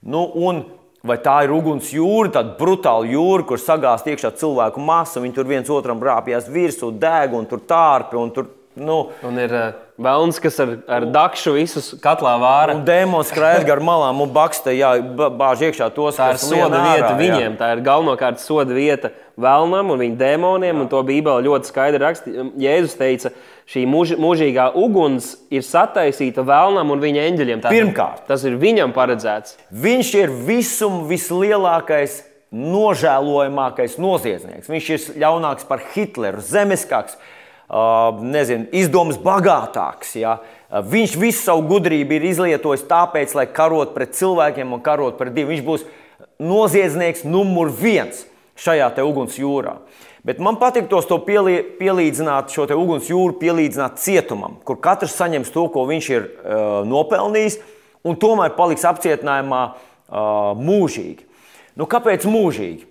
Nu, 0.00 0.24
un 0.34 0.62
vai 1.04 1.16
tā 1.20 1.40
ir 1.44 1.52
uguns 1.52 1.90
jūra, 1.92 2.30
tāda 2.36 2.54
brutāla 2.58 3.08
jūra, 3.08 3.44
kur 3.48 3.60
sagāzt 3.60 4.08
iekšā 4.08 4.32
cilvēku 4.40 4.80
masa, 4.84 5.20
viņi 5.20 5.36
tur 5.36 5.48
viens 5.48 5.72
otram 5.72 6.00
rāpjas 6.04 6.48
virsū, 6.52 6.92
deg 7.00 7.34
un 7.36 7.48
tur 7.48 7.62
tārpi. 7.68 8.18
Un 8.20 8.32
tur, 8.36 8.48
nu, 8.74 9.10
Un 9.26 9.38
ir 9.42 9.52
uh, 9.52 9.72
vēlns, 10.00 10.38
kas 10.42 10.58
ar, 10.62 10.72
ar 10.88 11.06
dakšu 11.10 11.54
visus 11.56 11.90
katlā 12.02 12.36
vāra. 12.40 12.76
dēmons 12.86 13.32
skraida 13.32 13.64
gar 13.66 13.82
malām 13.84 14.22
un 14.22 14.30
bakstē, 14.32 14.72
jā, 14.78 14.92
bāž 15.36 15.64
iekšā 15.68 15.90
tos, 15.94 16.20
Tā 16.20 16.30
ir 16.34 16.40
soda 16.40 16.68
lien 16.78 16.86
vieta 16.86 17.08
ārā, 17.08 17.10
jā. 17.10 17.18
viņiem. 17.20 17.56
Tā 17.60 17.72
ir 17.74 17.82
galvenokārt 17.86 18.40
soda 18.40 18.76
vieta 18.76 19.10
vēlnam 19.40 19.90
un 19.90 20.00
viņa 20.04 20.16
dēmoniem. 20.20 20.84
un 20.84 20.90
To 20.92 21.02
Bībele 21.06 21.44
ļoti 21.48 21.72
skaidri 21.72 22.02
raksta. 22.02 22.30
Jēzus 22.60 22.96
teica, 23.00 23.32
šī 23.70 23.84
mūž, 23.90 24.14
mūžīgā 24.22 24.70
uguns 24.78 25.34
ir 25.50 25.66
sataisīta 25.66 26.46
vēlnam 26.46 26.94
un 26.94 27.02
viņa 27.02 27.26
eņģeļiem. 27.32 27.64
Tātad 27.64 27.76
Pirmkārt. 27.76 28.24
tas 28.30 28.46
ir 28.46 28.56
viņam 28.60 28.94
paredzēts. 28.96 29.58
Viņš 29.72 30.14
ir 30.22 30.32
visuma 30.46 31.02
vislielākais, 31.10 32.22
nožēlojamākais 32.50 33.98
noziedznieks. 34.02 34.70
Viņš 34.70 34.88
ir 34.94 35.04
ļaunāks 35.22 35.68
par 35.68 35.84
Hitleru, 35.92 36.42
zemeskāks, 36.42 37.14
uh, 37.14 37.36
nezinu, 38.24 38.66
izdomas 38.74 39.20
bagātāks. 39.22 40.16
Ja? 40.18 40.38
Uh, 40.40 40.60
Viņš 40.70 41.16
visu 41.18 41.42
savu 41.42 41.64
gudrību 41.66 42.14
ir 42.14 42.28
izlietojis 42.28 42.84
tāpēc, 42.86 43.32
lai 43.34 43.48
karot 43.50 43.90
pret 43.90 44.14
cilvēkiem 44.14 44.70
un 44.76 44.82
karot 44.84 45.16
pret 45.18 45.34
Dievu. 45.34 45.50
Viņš 45.50 45.64
būs 45.66 45.86
noziedznieks 46.38 47.24
numur 47.26 47.72
viens 47.74 48.22
šajā 48.60 48.92
uguns 49.02 49.38
jūrā. 49.40 49.80
Bet 50.22 50.38
man 50.38 50.60
patīk 50.60 50.86
tos 50.86 51.08
to 51.08 51.16
pielie, 51.24 51.62
pielīdzināt, 51.80 52.52
šo 52.52 52.68
uguns 52.76 53.08
jūru 53.08 53.38
pielīdzināt 53.40 53.98
cietumam, 53.98 54.58
kur 54.62 54.76
katrs 54.78 55.16
saņems 55.16 55.50
to, 55.50 55.64
ko 55.72 55.86
viņš 55.88 56.10
ir 56.12 56.26
uh, 56.28 56.84
nopelnījis, 56.86 57.56
un 58.04 58.18
tomēr 58.20 58.52
paliks 58.54 58.84
apcietinājumā 58.86 59.62
uh, 59.64 60.52
mūžīgi. 60.60 61.24
Nu, 61.80 61.88
kāpēc 61.88 62.28
mūžīgi? 62.28 62.84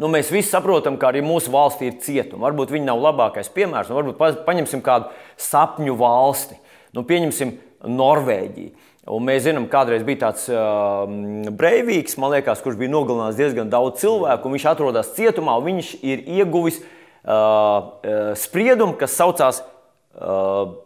Nu, 0.00 0.08
mēs 0.08 0.30
visi 0.32 0.48
saprotam, 0.48 0.96
ka 0.96 1.10
arī 1.10 1.20
mūsu 1.24 1.52
valstī 1.52 1.90
ir 1.90 1.98
cietumi. 2.00 2.40
Varbūt 2.46 2.72
viņi 2.72 2.86
nav 2.88 3.02
labākais 3.04 3.50
piemērs. 3.52 3.90
Nu, 3.90 3.98
varbūt 3.98 4.16
pa- 4.16 4.38
paņemsim 4.46 4.80
kādu 4.84 5.10
sapņu 5.40 5.96
valsti. 6.00 6.56
Nu, 6.96 7.04
pieņemsim 7.06 7.52
Norvēģiju. 7.84 8.88
Un 9.10 9.24
mēs 9.26 9.42
zinām, 9.46 9.66
kādreiz 9.72 10.04
bija 10.06 10.26
tāds 10.26 10.44
uh, 10.52 11.04
Breivīks, 11.56 12.18
man 12.20 12.34
liekas, 12.34 12.60
kurš 12.62 12.76
bija 12.78 12.92
nogalinājis 12.92 13.38
diezgan 13.40 13.70
daudz 13.72 14.02
cilvēku. 14.02 14.52
Viņš 14.52 14.66
atrodas 14.70 15.12
cietumā, 15.16 15.56
un 15.58 15.66
viņš 15.70 15.92
ir 16.06 16.22
ieguvis 16.38 16.78
uh, 16.80 16.84
uh, 17.26 18.32
spriedumu, 18.38 18.94
kas 19.00 19.16
saucās 19.18 19.62
uh, 19.64 20.76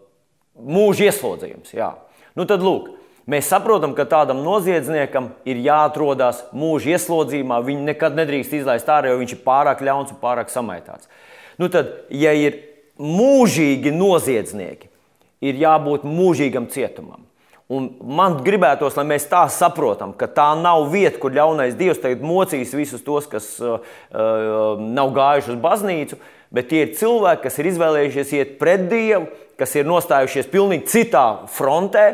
mūža 0.54 1.10
ieslodzījums. 1.10 1.74
Jā. 1.76 1.90
Nu, 2.38 2.46
tad, 2.50 2.64
lūk, 2.64 2.94
mēs 3.30 3.50
saprotam, 3.50 3.94
ka 3.96 4.06
tādam 4.08 4.42
noziedzniekam 4.44 5.32
ir 5.48 5.60
jāatrodas 5.64 6.44
mūža 6.56 6.94
ieslodzījumā. 6.96 7.60
Viņu 7.66 7.86
nekad 7.88 8.16
nedrīkst 8.18 8.56
izlaist 8.60 8.90
ārā, 8.90 9.12
jo 9.12 9.20
viņš 9.22 9.36
ir 9.36 9.44
pārāk 9.46 9.84
ļauns 9.84 10.14
un 10.14 10.20
pārāk 10.22 10.52
samaitāts. 10.52 11.10
Nu, 11.60 11.70
tad, 11.72 11.92
ja 12.10 12.34
ir 12.36 12.58
mūžīgi 13.00 13.92
noziedznieki, 13.94 14.90
ir 15.44 15.60
jābūt 15.60 16.06
mūžīgam 16.08 16.68
cietumam. 16.72 17.24
Un 17.72 17.86
man 18.04 18.42
gribētos, 18.44 18.92
lai 18.98 19.06
mēs 19.08 19.24
tā 19.30 19.46
saprotam, 19.48 20.12
ka 20.12 20.28
tā 20.28 20.50
nav 20.60 20.90
vieta, 20.92 21.16
kur 21.20 21.32
ļaunais 21.32 21.78
dievs 21.78 22.02
tagad 22.02 22.20
mocīs 22.20 22.74
visus 22.76 23.00
tos, 23.06 23.24
kas 23.30 23.46
uh, 23.64 23.78
uh, 24.12 24.82
nav 24.84 25.14
gājuši 25.16 25.54
uz 25.54 25.62
baznīcu, 25.62 26.18
bet 26.54 26.68
tie 26.68 26.82
ir 26.84 26.92
cilvēki, 26.98 27.46
kas 27.46 27.56
ir 27.58 27.70
izvēlējušies 27.72 28.34
iet 28.36 28.52
pret 28.60 28.84
dievu, 28.92 29.30
kas 29.56 29.72
ir 29.78 29.88
nostājušies 29.88 30.50
pilnīgi 30.52 30.90
citā 30.92 31.24
frontē. 31.56 32.04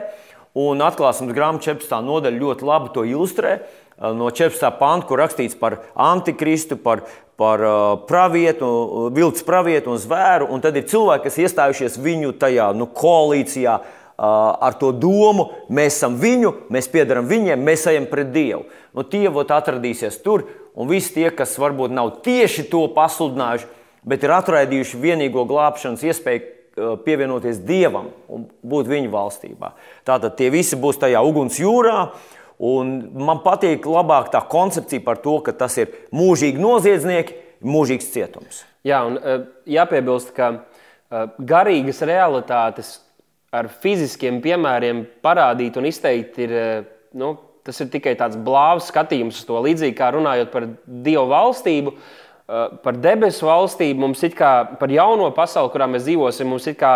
Un 0.59 0.83
atklāsmes 0.83 1.35
grāmatā 1.37 1.77
14. 1.77 2.01
nodaļa 2.03 2.43
ļoti 2.43 2.67
labi 2.67 2.91
to 2.95 3.07
ilustrē. 3.07 3.61
Uh, 3.61 3.91
No 4.01 4.31
14. 4.33 4.65
panta, 4.81 5.05
kur 5.05 5.21
rakstīts 5.21 5.59
par 5.61 5.75
antikristu, 5.93 6.79
par, 6.81 7.03
par 7.37 7.61
uh, 7.61 7.81
pravietu, 8.09 8.65
uh, 8.65 9.09
vilcis 9.13 9.45
pravietu 9.45 9.93
un 9.93 10.01
zvēru. 10.01 10.49
Un 10.49 10.63
tad 10.65 10.79
ir 10.81 10.87
cilvēki, 10.89 11.27
kas 11.27 11.37
iestājušies 11.45 11.99
viņu 12.01 12.33
tajā 12.41 12.71
nu, 12.77 12.89
koalīcijā 12.89 13.77
ar 14.21 14.75
to 14.77 14.91
domu, 14.93 15.47
mēs 15.73 15.95
esam 15.97 16.19
viņu, 16.21 16.51
mēs 16.69 16.91
piedaram 16.93 17.25
viņiem, 17.25 17.63
mēs 17.65 17.87
ejam 17.89 18.05
pret 18.11 18.35
Dievu. 18.35 18.67
Nu, 18.93 19.01
tie 19.01 19.31
vot 19.33 19.49
atradīsies 19.49 20.19
tur, 20.21 20.45
un 20.77 20.91
visi 20.91 21.15
tie, 21.15 21.31
kas 21.33 21.57
varbūt 21.57 21.95
nav 21.97 22.19
tieši 22.27 22.67
to 22.69 22.83
pasludinājuši, 22.93 23.71
bet 24.05 24.27
ir 24.27 24.35
atraidījuši 24.37 25.01
vienīgo 25.01 25.47
glābšanas 25.49 26.05
iespēju 26.05 26.45
pievienoties 26.77 27.61
Dievam 27.67 28.11
un 28.31 28.47
būt 28.63 28.91
viņa 28.91 29.11
valstībā. 29.13 29.73
Tātad 30.07 30.37
tie 30.39 30.51
visi 30.53 30.79
būs 30.81 31.01
tajā 31.03 31.23
uguns 31.27 31.59
jūrā. 31.61 32.11
Un 32.61 32.93
man 33.17 33.39
patīk 33.41 33.87
labāk 33.89 34.29
tā 34.35 34.43
koncepcija 34.45 35.01
par 35.05 35.23
to, 35.25 35.39
ka 35.41 35.55
tas 35.57 35.79
ir 35.81 35.95
mūžīgi 36.13 36.61
noziedznieki, 36.61 37.39
mūžīgs 37.65 38.11
cietums. 38.13 38.65
Jā, 38.85 39.01
un 39.09 39.17
uh, 39.17 39.47
jāpiebilst, 39.69 40.35
ka 40.37 40.51
uh, 40.53 41.31
garīgas 41.41 42.03
realitātes 42.05 42.99
ar 43.51 43.71
fiziskiem 43.81 44.43
piemēriem 44.45 45.07
parādīt 45.25 45.79
un 45.81 45.89
izteikt 45.89 46.37
ir, 46.45 46.53
nu, 47.17 47.33
tas 47.65 47.81
ir 47.81 47.89
tikai 47.93 48.13
tāds 48.21 48.37
blāvs 48.37 48.93
skatījums 48.93 49.41
uz 49.41 49.49
to. 49.49 49.57
Līdzīgi 49.65 49.97
kā 49.97 50.13
runājot 50.15 50.53
par 50.53 50.69
Dievu 50.85 51.27
valstību, 51.33 51.97
uh, 51.97 52.20
par 52.85 52.99
debesu 52.99 53.47
valstību, 53.47 54.01
mums 54.03 54.23
ir 54.27 54.35
kā 54.39 54.53
par 54.81 54.91
jauno 54.91 55.29
pasauli, 55.35 55.71
kurā 55.73 55.87
mēs 55.91 56.07
dzīvosim, 56.09 56.49
mums 56.51 56.67
ir 56.71 56.79
kā 56.81 56.95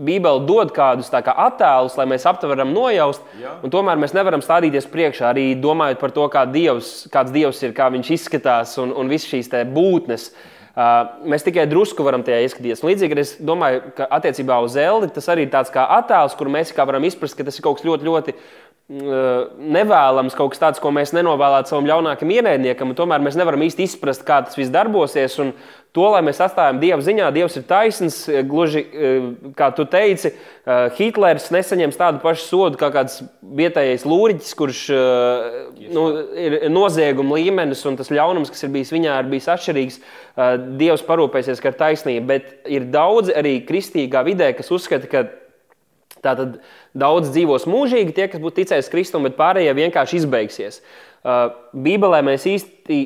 Bībele 0.00 0.44
dod 0.46 0.70
kādus 0.74 1.10
kā 1.10 1.34
attēlus, 1.46 1.96
lai 1.98 2.06
mēs 2.06 2.26
aptveram, 2.28 2.70
nojaust, 2.74 3.24
un 3.62 3.72
tomēr 3.72 3.98
mēs 3.98 4.14
nevaram 4.14 4.42
stādīties 4.42 4.86
priekšā 4.90 5.32
arī 5.32 5.48
domājot 5.58 5.98
par 5.98 6.14
to, 6.14 6.28
kā 6.30 6.44
dievs, 6.46 7.08
kāds 7.10 7.34
Dievs 7.34 7.62
ir, 7.66 7.74
kā 7.74 7.90
viņš 7.90 8.14
izskatās 8.14 8.76
un, 8.78 8.94
un 8.94 9.10
visas 9.10 9.30
šīs 9.32 9.50
būtnes. 9.74 10.30
Uh, 10.30 11.10
mēs 11.26 11.42
tikai 11.44 11.66
drusku 11.68 12.04
varam 12.06 12.22
tajā 12.24 12.44
ieskatīties. 12.44 12.84
Līdzīgi 12.86 13.16
arī 13.16 13.24
es 13.24 13.32
domāju, 13.42 13.82
ka 13.96 14.06
attiecībā 14.16 14.60
uz 14.62 14.76
Zelti 14.76 15.10
tas 15.16 15.26
arī 15.32 15.46
ir 15.46 15.52
tāds 15.52 15.72
kā 15.74 15.82
attēls, 15.98 16.36
kur 16.38 16.48
mēs 16.52 16.70
kā 16.76 16.86
varam 16.86 17.04
izprast, 17.04 17.36
ka 17.36 17.44
tas 17.44 17.58
ir 17.58 17.66
kaut 17.66 17.80
kas 17.80 17.88
ļoti, 17.88 18.06
ļoti 18.06 18.34
nevēlams, 18.90 20.34
kaut 20.34 20.50
kas 20.50 20.60
tāds, 20.60 20.80
ko 20.82 20.90
mēs 20.90 21.12
nenovēlētu 21.14 21.70
savam 21.70 21.86
ļaunākam 21.86 22.32
ienaidniekam. 22.34 22.90
un 22.90 22.98
Tomēr 22.98 23.22
mēs 23.22 23.36
nevaram 23.38 23.62
īsti 23.62 23.86
izprast, 23.86 24.24
kā 24.26 24.40
tas 24.42 24.58
viss 24.58 24.72
darbosies. 24.74 25.36
Un 25.38 25.52
to, 25.94 26.08
lai 26.10 26.24
mēs 26.26 26.40
atstājam 26.42 26.80
Dieva 26.82 26.98
ziņā, 27.06 27.28
Dievs 27.36 27.54
ir 27.60 27.68
taisns. 27.70 28.18
Gluži 28.50 28.82
kā 29.54 29.70
tu 29.78 29.86
teici, 29.86 30.32
Hitlers 30.98 31.52
nesaņems 31.54 32.00
tādu 32.00 32.22
pašu 32.24 32.48
sodu 32.48 32.80
kā 32.80 32.90
kāds 32.94 33.20
vietējais 33.60 34.06
lūriķis, 34.10 34.56
kurš 34.58 34.84
nu, 35.94 36.06
ir 36.34 36.58
nozieguma 36.74 37.38
līmenis 37.38 37.86
un 37.86 37.98
tas 38.00 38.10
ļaunums, 38.10 38.50
kas 38.50 38.66
ir 38.66 38.74
bijis 38.74 38.90
viņā, 38.96 39.20
ir 39.22 39.30
bijis 39.30 39.50
atšķirīgs. 39.54 40.00
Dievs 40.82 41.06
parūpēsies, 41.06 41.62
ka 41.62 41.70
ir 41.70 41.78
taisnība. 41.78 42.26
Bet 42.34 42.66
ir 42.66 42.90
daudzi 42.90 43.38
arī 43.38 43.60
kristīgā 43.70 44.26
vidē, 44.26 44.50
kas 44.58 44.74
uzskata, 44.74 45.06
ka 45.10 45.28
Tātad 46.20 46.58
daudz 46.96 47.30
dzīvos 47.34 47.68
mūžīgi, 47.70 48.14
tie, 48.16 48.26
kas 48.30 48.42
būtu 48.42 48.62
ticējuši 48.62 48.92
Kristum, 48.92 49.26
bet 49.28 49.38
pārējie 49.38 49.72
vienkārši 49.78 50.20
izbeigsies. 50.20 50.80
Uh, 51.20 51.52
Bībelē 51.76 52.22
mēs 52.26 52.46
īsti, 52.48 52.98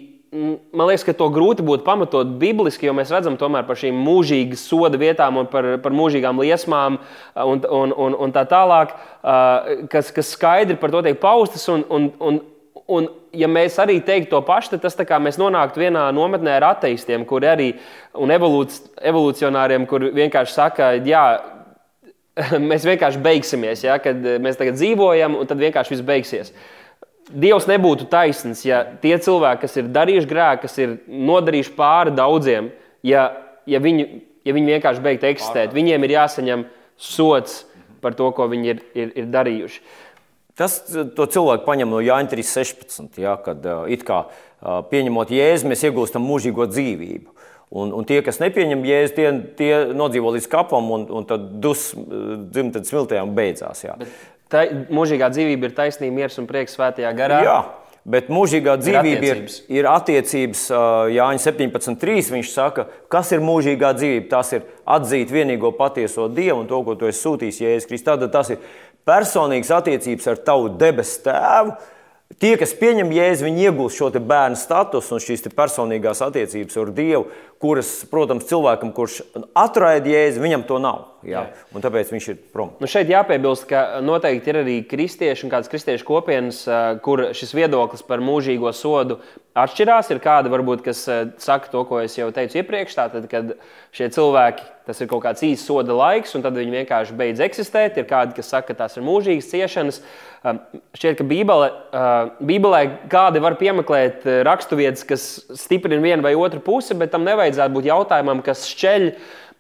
man 0.74 0.89
liekas, 0.89 1.05
ka 1.07 1.14
to 1.18 1.28
grūti 1.35 1.66
būtu 1.66 1.85
pamatot 1.87 2.37
bibliski, 2.41 2.89
jo 2.89 2.95
mēs 2.97 3.12
redzam 3.14 3.37
tomēr 3.39 3.66
par 3.68 3.78
šīm 3.78 3.99
mūžīgas 4.07 4.64
soda 4.70 4.99
vietām 5.01 5.43
un 5.43 5.51
par, 5.51 5.74
par 5.85 5.95
mūžīgām 5.95 6.41
liesmām 6.43 6.99
uh, 7.01 7.45
un, 7.45 7.62
un, 7.68 7.95
un, 8.07 8.18
un 8.26 8.35
tā 8.35 8.47
tālāk, 8.51 8.97
uh, 8.97 9.87
kas, 9.93 10.11
kas 10.14 10.35
skaidri 10.37 10.78
par 10.80 10.95
to 10.95 11.05
tiek 11.07 11.20
paustas. 11.22 11.68
Un, 11.72 11.87
un, 11.91 12.11
un, 12.20 12.43
Un, 12.85 13.07
ja 13.32 13.49
mēs 13.49 13.78
arī 13.80 13.95
teiktu 14.05 14.35
to 14.35 14.43
pašu, 14.45 14.74
tad 14.74 14.82
tas 14.85 14.97
tā 14.99 15.07
kā 15.09 15.16
mēs 15.22 15.39
nonāktu 15.41 15.80
vienā 15.80 16.03
nometnē 16.12 16.59
ar 16.59 16.66
ateistiem, 16.74 17.22
kur 17.24 17.47
arī 17.49 17.70
un 18.20 18.28
evolūc, 18.35 18.76
evolūcionāriem, 19.09 19.87
kur 19.89 20.05
vienkārši 20.12 20.53
saka, 20.53 20.91
jā, 21.01 21.22
mēs 22.70 22.87
vienkārši 22.87 23.20
beigsimies, 23.24 23.85
ja, 23.87 23.99
kad 24.03 24.18
mēs 24.43 24.59
tagad 24.61 24.78
dzīvojam, 24.78 25.37
un 25.39 25.51
tad 25.51 25.61
vienkārši 25.62 25.95
viss 25.95 26.07
beigsies. 26.07 26.55
Dievs 27.30 27.68
nebūtu 27.70 28.07
taisns, 28.12 28.66
ja 28.66 28.82
tie 29.01 29.14
cilvēki, 29.16 29.62
kas 29.64 29.78
ir 29.80 29.93
darījuši 29.95 30.28
grēku, 30.28 30.66
kas 30.66 30.74
ir 30.82 30.97
nodarījuši 31.09 31.76
pāri 31.76 32.12
daudziem, 32.16 32.68
ja, 33.07 33.30
ja, 33.70 33.80
viņi, 33.80 34.09
ja 34.45 34.57
viņi 34.57 34.74
vienkārši 34.76 35.05
beigtu 35.05 35.30
eksistēt, 35.30 35.72
viņiem 35.76 36.05
ir 36.05 36.16
jāsaņem 36.18 36.66
sots 37.01 37.62
par 38.05 38.16
to, 38.18 38.28
ko 38.37 38.51
viņi 38.53 38.74
ir, 38.74 38.82
ir, 38.93 39.14
ir 39.22 39.30
darījuši. 39.32 39.80
Tas 40.55 40.76
to 40.87 41.24
cilvēku 41.26 41.64
paņem 41.66 41.91
no 41.91 41.99
Jāņa 42.05 42.30
3.16, 42.30 43.16
ja, 43.18 43.35
kad 43.43 43.64
uh, 43.66 43.89
it 43.91 44.05
kā 44.07 44.26
pieņemot 44.91 45.32
jēzu, 45.35 45.68
mēs 45.70 45.82
iegūstam 45.89 46.22
mūžīgo 46.24 46.68
dzīvību. 46.70 47.32
Un, 47.75 47.91
un 47.91 48.07
tie, 48.07 48.20
kas 48.22 48.39
nepieņem 48.39 48.85
jēzu, 48.87 49.14
tie, 49.16 49.31
tie 49.59 49.70
nodzīvo 49.99 50.31
līdz 50.37 50.45
kapam, 50.53 50.93
un, 50.95 51.09
un 51.11 51.25
tad 51.27 51.49
dusmas 51.62 52.45
dzimta 52.55 52.85
smiltējām 52.87 53.33
beidzās. 53.35 53.83
Jā. 53.83 53.97
Tā 54.53 54.68
mūžīgā 54.95 55.33
dzīvība 55.35 55.66
ir 55.66 55.75
taisnība, 55.75 56.20
miers 56.20 56.39
un 56.39 56.47
prieks 56.47 56.77
svētajā 56.77 57.11
garā. 57.18 57.41
jā, 57.43 57.57
bet 58.14 58.29
mūžīgā 58.31 58.77
dzīvība 58.79 59.11
ir, 59.11 59.16
attiecības. 59.18 59.57
ir 59.75 59.89
attiecības. 59.91 60.62
uh, 60.70 60.85
Jāņa 61.16 61.43
17.3. 61.49 62.31
viņš 62.37 62.53
saka, 62.53 62.87
kas 63.11 63.33
ir 63.35 63.43
mūžīgā 63.43 63.91
dzīvība. 63.99 64.29
Tas 64.37 64.53
ir 64.55 64.68
atzīt 64.97 65.33
vienīgo 65.35 65.72
patieso 65.75 66.29
Dievu 66.29 66.62
un 66.62 66.70
to, 66.70 66.83
ko 66.87 66.95
tu 67.01 67.11
esi 67.11 67.25
sūtījis 67.25 67.62
Jēzus 67.64 67.91
Kristus. 67.91 68.07
Tad 68.12 68.31
tas 68.37 68.53
ir 68.55 68.62
personīgas 69.09 69.72
attiecības 69.81 70.31
ar 70.31 70.41
tavu 70.47 70.70
debesu 70.79 71.25
tēvu. 71.27 71.75
Tie, 72.41 72.55
kas 72.59 72.72
pieņem 72.75 73.12
jēzu, 73.14 73.45
viņi 73.47 73.66
iegūst 73.68 74.01
šo 74.01 74.09
bērnu 74.16 74.59
statusu 74.59 75.14
un 75.14 75.22
šīs 75.22 75.45
personīgās 75.55 76.22
attiecības 76.25 76.79
ar 76.81 76.91
Dievu, 76.97 77.27
kuras, 77.62 77.90
protams, 78.11 78.46
cilvēkam, 78.48 78.92
kurš 78.96 79.22
atraida 79.57 80.11
jēzu, 80.11 80.42
viņam 80.44 80.64
to 80.68 80.80
nav. 80.82 81.11
Jā. 81.24 81.46
Jā. 81.72 81.80
Tāpēc 81.80 82.11
viņš 82.12 82.26
ir 82.28 82.40
prom. 82.52 82.74
Nu 82.82 82.88
šeit 82.90 83.09
jāpiebilst, 83.09 83.64
ka 83.70 84.02
noteikti 84.05 84.52
ir 84.52 84.59
arī 84.61 84.74
kristieši 84.88 85.46
un 85.46 85.55
kādas 85.55 85.70
kristiešu 85.72 86.05
kopienas, 86.05 86.61
kur 87.05 87.30
šis 87.36 87.55
viedoklis 87.57 88.05
par 88.05 88.20
mūžīgo 88.24 88.68
sodu 88.76 89.16
atšķirās. 89.57 90.11
Ir 90.12 90.20
kādi, 90.20 90.52
varbūt, 90.52 90.84
kas 90.84 91.07
saka 91.40 91.72
to, 91.72 91.86
ko 91.88 92.02
es 92.05 92.18
jau 92.18 92.28
teicu 92.34 92.61
iepriekš, 92.61 92.98
tātad, 92.98 93.24
kad 93.30 93.55
šie 93.96 94.11
cilvēki, 94.12 94.68
tas 94.84 95.00
ir 95.00 95.09
kaut 95.09 95.24
kāds 95.24 95.46
īsts 95.48 95.64
soda 95.70 95.96
laiks, 95.96 96.34
un 96.36 96.44
tad 96.44 96.61
viņi 96.61 96.82
vienkārši 96.82 97.16
beidz 97.16 97.40
eksistēt. 97.46 97.96
Ir 97.96 98.09
kādi, 98.11 98.36
kas 98.36 98.52
saka, 98.52 98.74
ka 98.74 98.82
tās 98.84 98.98
ir 99.00 99.09
mūžīgas 99.09 99.48
ciešanas. 99.48 100.02
Šķiet, 100.44 101.16
ka 101.16 101.24
Bībele, 101.24 101.70
Bībelē 102.44 102.82
kādi 103.09 103.40
var 103.40 103.57
piemeklēt 103.57 104.28
raksturvietas, 104.44 105.07
kas 105.09 105.24
stiprina 105.57 106.05
vienu 106.05 106.26
vai 106.26 106.34
otru 106.36 106.61
pusi, 106.61 106.92
bet 107.00 107.14
tam 107.16 107.24
nevajadzētu 107.45 107.76
būt 107.76 107.90
jautājumam, 107.92 108.45
kas 108.45 108.64
šķeļ 108.72 109.11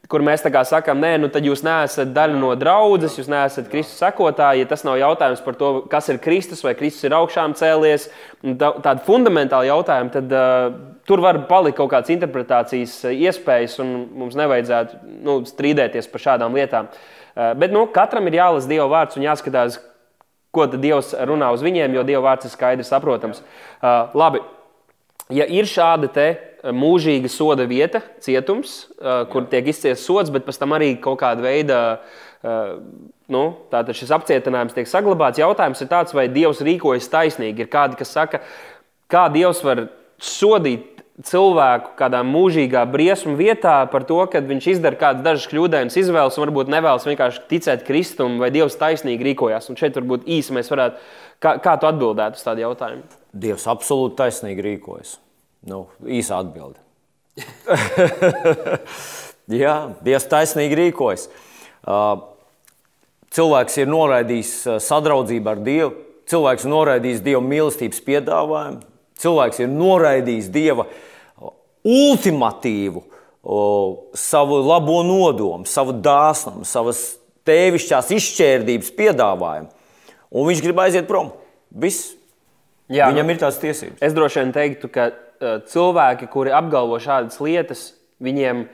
kur 0.08 0.20
mēs 0.24 0.42
sakām, 0.44 1.00
nē, 1.00 1.14
nu 1.22 1.28
tad 1.32 1.46
jūs 1.46 1.62
neesat 1.64 2.12
daļa 2.12 2.36
no 2.36 2.50
draudzes, 2.60 3.16
jūs 3.18 3.28
neesat 3.30 3.70
Kristus 3.72 4.02
sekotāji. 4.02 4.64
Ja 4.64 4.68
tas 4.68 4.84
nav 4.84 4.98
jautājums 5.00 5.40
par 5.44 5.56
to, 5.56 5.70
kas 5.90 6.08
ir 6.12 6.20
Kristus 6.20 6.62
vai 6.64 6.74
Kristus 6.76 7.06
ir 7.08 7.16
augšām 7.16 7.54
cēlies, 7.56 8.10
tādi 8.44 9.04
fundamentāli 9.06 9.70
jautājumi, 9.70 10.12
tad 10.12 10.36
uh, 10.36 10.76
tur 11.08 11.24
var 11.24 11.40
palikt 11.48 11.78
kaut 11.80 11.92
kādas 11.94 12.12
interpretācijas 12.12 12.98
iespējas, 13.14 13.78
un 13.80 13.96
mums 14.20 14.36
nevajadzētu 14.36 15.00
nu, 15.24 15.40
strīdēties 15.48 16.10
par 16.12 16.26
šādām 16.28 16.56
lietām. 16.60 16.92
Uh, 17.34 17.54
bet 17.58 17.72
nu, 17.72 17.86
katram 17.92 18.28
ir 18.28 18.42
jālasa 18.42 18.70
Dieva 18.70 18.90
vārds 18.92 19.16
un 19.16 19.24
jāskatās, 19.24 19.80
ko 20.54 20.68
Dievs 20.70 21.16
runā 21.26 21.48
uz 21.56 21.64
viņiem, 21.64 21.96
jo 21.96 22.04
Dieva 22.06 22.28
vārds 22.28 22.46
ir 22.46 22.52
skaidrs, 22.52 22.92
saprotams. 22.92 23.40
Uh, 23.80 24.12
labi, 24.14 24.44
ja 25.34 25.46
ir 25.50 25.68
šāda 25.68 26.10
te 26.14 26.28
mūžīga 26.64 27.28
soda 27.28 27.66
vieta, 27.68 28.00
cietums, 28.24 28.84
kur 29.32 29.48
tiek 29.50 29.66
izciests 29.68 30.06
sots, 30.08 30.32
bet 30.32 30.46
pēc 30.46 30.60
tam 30.62 30.72
arī 30.76 30.94
kaut 31.02 31.20
kāda 31.20 31.44
veida 31.44 31.80
nu, 33.32 33.42
šis 33.72 34.12
apcietinājums 34.16 34.76
tiek 34.76 34.88
saglabāts. 34.88 35.40
Jautājums 35.40 35.80
ir 35.84 35.90
tāds, 35.92 36.16
vai 36.16 36.26
Dievs 36.32 36.62
rīkojas 36.64 37.10
taisnīgi. 37.12 37.64
Ir 37.64 37.72
kādi, 37.72 37.98
kas 38.00 38.12
saka, 38.16 38.40
kā 39.12 39.26
Dievs 39.32 39.62
var 39.64 39.86
sodīt 40.20 40.90
cilvēku 41.24 41.92
kādā 41.98 42.24
mūžīgā 42.26 42.82
briesmu 42.90 43.36
vietā 43.38 43.76
par 43.90 44.02
to, 44.08 44.18
ka 44.30 44.42
viņš 44.42 44.70
izdara 44.72 44.98
kādas 44.98 45.22
dažas 45.22 45.46
kļūdainas 45.52 45.98
izvēles 46.00 46.38
un 46.38 46.46
varbūt 46.46 46.72
nevēlas 46.74 47.06
vienkārši 47.06 47.44
ticēt 47.52 47.84
Kristum, 47.86 48.40
vai 48.42 48.50
Dievs 48.54 48.78
taisnīgi 48.80 49.30
rīkojas. 49.30 49.70
Un 49.70 49.78
šeit 49.78 49.94
varbūt 50.00 50.26
īsi 50.26 50.56
mēs 50.56 50.72
varētu, 50.74 50.98
kā, 51.44 51.56
kā 51.62 51.76
tu 51.78 51.90
atbildētu 51.90 52.40
uz 52.40 52.48
tādu 52.48 52.66
jautājumu? 52.66 53.06
Dievs 53.30 53.68
absolūti 53.70 54.18
taisnīgi 54.24 54.66
rīkojas. 54.72 55.20
Nu, 55.68 55.86
īsa 56.04 56.40
atbilde. 56.42 56.80
Jā, 59.62 59.74
Dievs 60.04 60.28
taisnīgi 60.30 60.78
rīkojas. 60.78 61.26
Cilvēks 63.34 63.80
ir 63.82 63.90
noraidījis 63.90 64.52
sadraudzību 64.84 65.50
ar 65.50 65.62
Dievu, 65.64 65.94
cilvēks 66.30 66.66
ir 66.66 66.72
noraidījis 66.72 67.24
Dieva 67.24 67.42
mīlestības 67.44 68.04
piedāvājumu, 68.06 68.84
cilvēks 69.20 69.64
ir 69.64 69.72
noraidījis 69.72 70.52
Dieva 70.54 70.86
ultimatīvu 71.84 73.02
savu 74.16 74.60
labo 74.64 75.02
nodomu, 75.04 75.68
savu 75.68 75.96
dāsnumu, 76.00 76.64
savas 76.68 77.02
tēvišķās 77.44 78.12
izšķērdības 78.16 78.92
piedāvājumu. 78.96 79.68
Un 80.34 80.48
viņš 80.48 80.62
grib 80.64 80.80
aiziet 80.80 81.10
prom. 81.10 81.34
Viss. 81.70 82.14
Jā, 82.92 83.08
Viņam 83.10 83.28
nu, 83.28 83.34
ir 83.34 83.40
tās 83.40 83.58
tiesības. 83.60 84.00
Es 84.04 84.14
droši 84.16 84.42
vien 84.42 84.54
teiktu, 84.54 84.88
ka 84.92 85.08
cilvēki, 85.70 86.28
kuri 86.32 86.52
apgalvo 86.54 86.98
šādas 87.02 87.40
lietas, 87.42 87.86
viņiem 88.24 88.64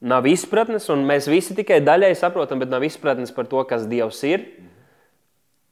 nav 0.00 0.26
izpratnes, 0.30 0.88
un 0.92 1.04
mēs 1.08 1.28
visi 1.30 1.56
tikai 1.56 1.80
daļai 1.84 2.14
saprotam, 2.18 2.60
bet 2.62 2.72
nav 2.72 2.84
izpratnes 2.86 3.32
par 3.36 3.48
to, 3.50 3.62
kas 3.68 3.86
Dievs 3.90 4.22
ir. 4.28 4.46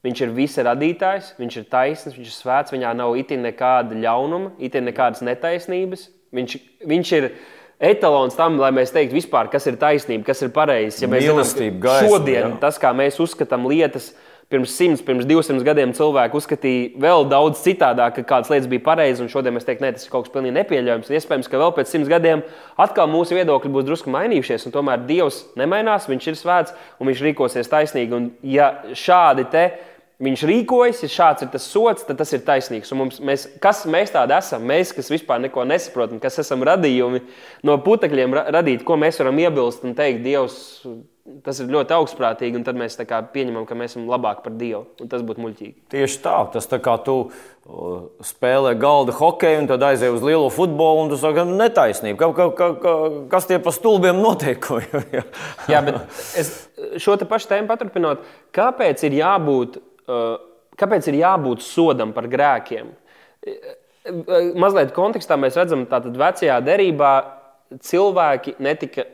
Viņš 0.07 0.21
ir 0.23 0.33
visa 0.37 0.63
radītājs, 0.69 1.33
viņš 1.41 1.59
ir 1.59 1.69
taisnīgs, 1.73 2.17
viņš 2.17 2.29
ir 2.29 2.37
svēts, 2.37 2.73
viņā 2.75 2.93
nav 2.97 3.17
itin 3.19 3.43
nekāda 3.43 3.97
ļaunuma, 3.99 4.55
itin 4.63 4.87
nekādas 4.87 5.25
netaisnības. 5.27 6.07
Viņš, 6.39 6.55
viņš 6.87 7.13
ir 7.19 7.29
etalons 7.83 8.37
tam, 8.39 8.61
lai 8.63 8.71
mēs 8.77 8.93
teiktu, 8.95 9.17
vispār, 9.17 9.51
kas 9.51 9.67
ir 9.67 9.79
taisnība, 9.81 10.29
kas 10.29 10.45
ir 10.45 10.53
pareizi. 10.55 11.03
Ja 11.03 11.11
mēs 11.11 11.27
zinām, 11.27 11.83
šodien 12.07 12.45
jā. 12.45 12.55
tas, 12.63 12.79
kā 12.79 12.93
mēs 12.95 13.19
uzskatām 13.25 13.67
lietas, 13.71 14.13
ir 14.13 14.28
pirms 14.49 14.73
100, 14.73 15.03
pirms 15.05 15.27
200 15.29 15.65
gadiem 15.67 15.91
cilvēki 15.97 16.39
uzskatīja 16.39 17.03
vēl 17.03 17.27
daudz 17.29 17.61
citādāk, 17.67 18.17
ka 18.17 18.25
kādas 18.31 18.49
lietas 18.53 18.69
bija 18.71 18.85
pareizas, 18.87 19.21
un 19.21 19.29
šodien 19.33 19.53
mēs 19.53 19.67
teiktu, 19.69 19.85
ne, 19.85 19.91
tas 19.93 20.07
ir 20.07 20.13
kaut 20.13 20.25
kas 20.25 20.33
pilnīgi 20.33 20.57
nepieļaujams. 20.57 21.11
Iespējams, 21.19 21.51
ka 21.53 21.61
vēl 21.61 21.75
pēc 21.77 21.93
100 21.93 22.09
gadiem 22.09 22.45
atkal 22.81 23.11
mūsu 23.13 23.37
viedokļi 23.37 23.75
būs 23.75 23.87
drusku 23.89 24.13
mainījušies, 24.15 24.65
un 24.65 24.75
tomēr 24.79 25.05
Dievs 25.09 25.45
nemainās, 25.61 26.09
Viņš 26.09 26.31
ir 26.33 26.41
svēts 26.41 26.73
un 26.97 27.11
Viņš 27.11 27.23
rīkosies 27.27 27.69
taisnīgi. 27.69 28.17
Un 28.17 28.31
ja 28.41 28.71
šādi 28.97 29.45
te 29.53 29.67
viņš 30.25 30.47
rīkojas, 30.49 31.03
ja 31.05 31.11
šāds 31.13 31.45
ir 31.45 31.53
tas 31.53 31.69
sots, 31.69 32.07
tad 32.09 32.19
tas 32.19 32.33
ir 32.33 32.41
taisnīgs. 32.47 32.91
Un 32.95 33.03
mums, 33.03 33.21
mēs, 33.21 33.45
kas 33.63 33.85
mēs 33.91 34.15
tādi 34.17 34.35
esam? 34.35 34.65
Mēs, 34.67 34.95
kas 34.97 35.13
vispār 35.13 35.45
neko 35.45 35.67
nesaprotam, 35.69 36.19
kas 36.23 36.41
esam 36.43 36.65
radījumi 36.67 37.21
no 37.69 37.77
putekļiem 37.85 38.35
radīti, 38.49 38.87
ko 38.89 38.97
mēs 38.99 39.21
varam 39.21 39.45
iebilst 39.45 39.85
un 39.87 39.95
teikt, 39.99 40.25
Dievs 40.25 40.59
tas 41.45 41.59
ir 41.61 41.71
ļoti 41.73 41.95
augstprātīgi, 41.97 42.59
un 42.59 42.65
tad 42.67 42.79
mēs 42.79 42.97
pieņemam, 42.99 43.65
ka 43.69 43.77
mēs 43.79 43.95
esam 43.95 44.09
labāki 44.11 44.45
par 44.45 44.55
Dievu. 44.59 44.85
Tas 45.11 45.25
būtu 45.27 45.43
muļķīgi. 45.45 45.75
Tieši 45.93 46.21
tā, 46.25 46.37
tas 46.53 46.69
tā 46.71 46.79
kā 46.83 46.97
tu 47.05 47.17
spēlē 48.25 48.73
galda 48.81 49.15
hokeju, 49.17 49.63
un 49.63 49.69
tad 49.71 49.85
aizej 49.91 50.13
uz 50.15 50.25
lielo 50.25 50.49
futbolu, 50.53 51.05
un 51.05 51.13
tu 51.13 51.19
saki, 51.21 51.45
netaisnība. 51.59 52.31
Ka, 52.33 52.49
ka, 52.57 52.69
ka, 52.81 52.95
kas 53.33 53.49
tie 53.51 53.59
pa 53.63 53.75
stulbiem 53.75 54.21
noteikumi? 54.25 55.03
Jā, 55.73 55.83
bet 55.85 56.01
es 56.39 56.55
šo 57.03 57.19
te 57.21 57.29
pašu 57.29 57.53
tēmu 57.53 57.69
paturpinot, 57.71 58.25
kāpēc 58.57 59.05
ir 59.09 59.19
jābūt, 59.21 59.79
kāpēc 60.81 61.11
ir 61.13 61.21
jābūt 61.21 61.67
sodam 61.67 62.15
par 62.17 62.31
grēkiem? 62.31 62.95
Mazliet 64.59 64.95
kontekstā 64.97 65.37
mēs 65.41 65.59
redzam, 65.59 65.85
ka 65.89 66.01
vecajā 66.01 66.63
derībā 66.65 67.13
cilvēki 67.85 68.57
netika 68.65 69.05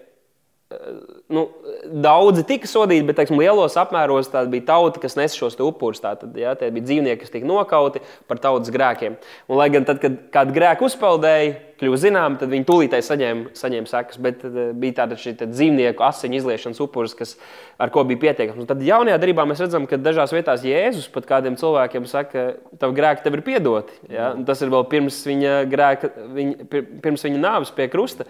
nu, 1.28 1.44
daudzi 1.84 2.44
tika 2.48 2.68
sodīti, 2.68 3.04
bet 3.06 3.18
teiksim, 3.18 3.38
lielos 3.40 3.76
apmēros 3.80 4.30
tā 4.32 4.44
bija 4.50 4.66
tauta, 4.72 5.00
kas 5.02 5.16
nes 5.18 5.36
šos 5.36 5.56
upurus. 5.62 6.00
Tātad 6.02 6.34
ja, 6.38 6.54
tie 6.58 6.70
bija 6.74 6.88
dzīvnieki, 6.88 7.20
kas 7.20 7.32
tika 7.32 7.48
nokauti 7.48 8.02
par 8.30 8.40
tautas 8.42 8.72
grēkiem. 8.74 9.18
Un, 9.48 9.58
lai 9.60 9.68
gan 9.74 9.86
tad, 9.88 10.00
kad 10.02 10.16
kādu 10.34 10.56
grēku 10.56 10.88
uzpeldēja, 10.88 11.54
kļuva 11.80 11.98
zinām, 12.00 12.38
tad 12.40 12.52
viņi 12.52 12.66
tūlītēji 12.68 13.06
saņēma, 13.08 13.52
saņēma 13.58 13.90
sekas. 13.90 14.20
Bet 14.24 14.44
uh, 14.48 14.58
bija 14.78 14.98
tāda 15.02 15.18
šī 15.20 15.34
tā 15.40 15.48
dzīvnieku 15.50 16.06
asiņu 16.06 16.40
izliešanas 16.40 16.82
upuris, 16.84 17.16
kas, 17.18 17.36
ar 17.82 17.92
ko 17.94 18.06
bija 18.08 18.22
pietiekams. 18.26 18.64
Un 18.64 18.70
tad 18.70 18.82
jaunajā 18.84 19.20
darbā 19.20 19.46
mēs 19.50 19.62
redzam, 19.66 19.88
ka 19.90 20.00
dažās 20.00 20.34
vietās 20.34 20.64
Jēzus 20.66 21.10
pat 21.12 21.28
kādiem 21.28 21.58
cilvēkiem 21.60 22.08
saka, 22.10 22.32
ka 22.34 22.76
tavi 22.80 22.98
grēki 23.00 23.26
tev 23.26 23.38
ir 23.38 23.46
piedoti. 23.46 24.00
Ja? 24.12 24.32
Un 24.36 24.46
tas 24.48 24.62
ir 24.64 24.72
vēl 24.72 24.86
pirms 24.90 25.20
viņa, 25.28 25.56
grēka, 25.70 26.12
viņa, 26.38 26.68
pirms 27.04 27.26
viņa 27.26 27.42
nāves 27.42 27.74
pie 27.74 27.90
krusta. 27.92 28.28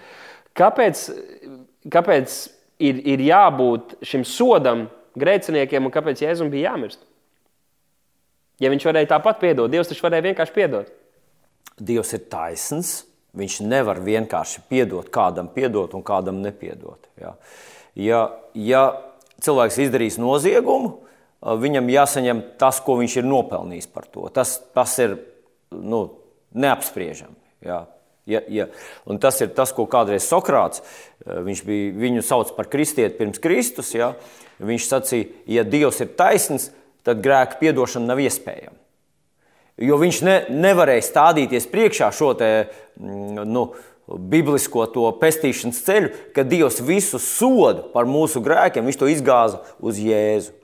Kāpēc? 0.54 1.08
Kāpēc 1.90 2.36
ir, 2.82 3.00
ir 3.14 3.24
jābūt 3.24 3.96
šim 4.06 4.24
sodam 4.28 4.86
grēciniekiem 5.18 5.86
un 5.86 5.94
kāpēc 5.94 6.24
Jēzum 6.24 6.52
bija 6.52 6.72
jāmirst? 6.72 7.02
Ja 8.62 8.70
viņš 8.70 8.86
varēja 8.86 9.10
tāpat 9.16 9.40
piedot, 9.42 9.70
Dievs 9.72 9.90
taču 9.90 10.06
varēja 10.06 10.28
vienkārši 10.28 10.54
piedot. 10.54 10.92
Dievs 11.78 12.14
ir 12.14 12.24
taisns. 12.30 12.94
Viņš 13.34 13.64
nevar 13.66 13.98
vienkārši 13.98 14.60
piedot 14.70 15.08
kādam, 15.10 15.48
piedot 15.50 15.96
un 15.98 16.04
kādam 16.06 16.36
nepiedot. 16.38 17.08
Ja, 17.18 17.32
ja, 17.98 18.20
ja 18.54 18.82
cilvēks 19.42 19.80
izdarīs 19.82 20.20
noziegumu, 20.22 20.92
viņam 21.42 21.90
jāsaņem 21.90 22.42
tas, 22.60 22.78
ko 22.84 22.94
viņš 23.00 23.16
ir 23.18 23.26
nopelnījis 23.26 23.90
par 23.90 24.06
to. 24.06 24.28
Tas, 24.30 24.54
tas 24.76 24.94
ir 25.02 25.16
nu, 25.74 26.04
neapspriežami. 26.54 27.36
Ja. 27.66 27.84
Ja, 28.24 28.40
ja. 28.48 28.64
Un 29.04 29.18
tas 29.20 29.36
ir 29.44 29.50
tas, 29.52 29.68
ko 29.76 29.84
kādreiz 29.90 30.24
Sokrāts, 30.24 30.80
eh, 30.80 31.13
viņš 31.26 31.64
bija, 31.66 31.92
viņu 31.98 32.24
sauc 32.24 32.52
par 32.56 32.68
kristieti 32.72 33.18
pirms 33.18 33.42
Kristus. 33.42 33.94
Ja. 33.96 34.14
Viņš 34.62 34.88
sacīja, 34.88 35.30
ja 35.50 35.64
Dievs 35.66 36.00
ir 36.04 36.12
taisns, 36.18 36.70
tad 37.04 37.22
grēka 37.24 37.58
piedošana 37.60 38.12
nav 38.12 38.22
iespējama. 38.22 38.78
Jo 39.82 39.98
viņš 39.98 40.20
ne, 40.22 40.36
nevarēja 40.54 41.02
stādīties 41.08 41.66
priekšā 41.72 42.12
šo 42.14 42.30
te, 42.38 42.50
mm, 43.00 43.42
nu, 43.50 43.64
biblisko 44.06 44.84
to 44.92 45.08
pestīšanas 45.18 45.80
ceļu, 45.86 46.10
ka 46.36 46.44
Dievs 46.46 46.78
visu 46.84 47.18
sodu 47.18 47.88
par 47.94 48.06
mūsu 48.06 48.42
grēkiem, 48.44 48.84
viņš 48.86 49.00
to 49.00 49.08
izgāza 49.10 49.64
uz 49.82 49.98
Jēzu. 49.98 50.54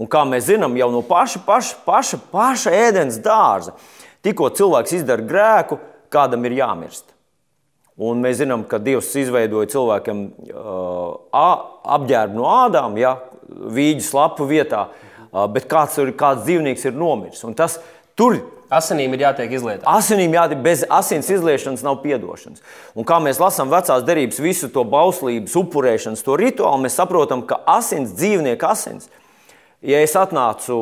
Un 0.00 0.08
kā 0.10 0.24
mēs 0.24 0.48
zinām, 0.48 0.76
jau 0.80 0.88
no 0.90 1.02
paša, 1.04 1.42
paša, 1.46 1.78
paša, 1.84 2.20
paša 2.32 2.72
ēdienas 2.72 3.20
dārza, 3.22 3.76
tikko 4.24 4.48
cilvēks 4.56 4.96
izdara 5.00 5.26
grēku, 5.28 5.78
kādam 6.10 6.46
ir 6.48 6.56
jāmirst. 6.62 7.12
Un 7.98 8.20
mēs 8.22 8.38
zinām, 8.38 8.62
ka 8.68 8.78
Dievs 8.78 9.10
izveidoja 9.18 9.70
cilvēkam 9.72 10.20
uh, 10.52 11.40
apģērbu 11.98 12.38
no 12.38 12.46
ādām, 12.46 12.94
ja, 13.00 13.16
vīģu 13.48 14.04
slapu 14.06 14.46
vietā, 14.46 14.86
uh, 14.92 15.48
bet 15.50 15.66
kāds, 15.70 15.98
ir, 15.98 16.12
kāds 16.18 16.44
dzīvnieks 16.46 16.86
ir 16.86 16.94
nomiris. 16.94 17.42
Un 17.48 17.58
tas 17.58 17.80
tur 18.18 18.38
Asinīm 18.68 19.14
ir 19.16 19.22
jātiek 19.22 19.52
izlietām. 19.56 19.88
Asinīm 19.88 20.34
jātiek, 20.36 20.58
bez 20.60 20.82
asins 20.92 21.30
izliešanas 21.32 21.80
nav 21.86 22.02
piedošanas. 22.02 22.60
Un 22.92 23.06
kā 23.08 23.16
mēs 23.24 23.40
lasām 23.40 23.70
vecās 23.72 24.04
derības, 24.04 24.42
visu 24.44 24.68
to 24.72 24.84
bauslības, 24.84 25.54
upurēšanas, 25.56 26.24
to 26.24 26.36
rituālu, 26.36 26.82
mēs 26.84 26.98
saprotam, 27.00 27.46
ka 27.48 27.62
asins, 27.78 28.12
dzīvnieka 28.18 28.68
asins, 28.68 29.08
ja 29.80 30.02
es 30.04 30.12
atnācu 30.20 30.76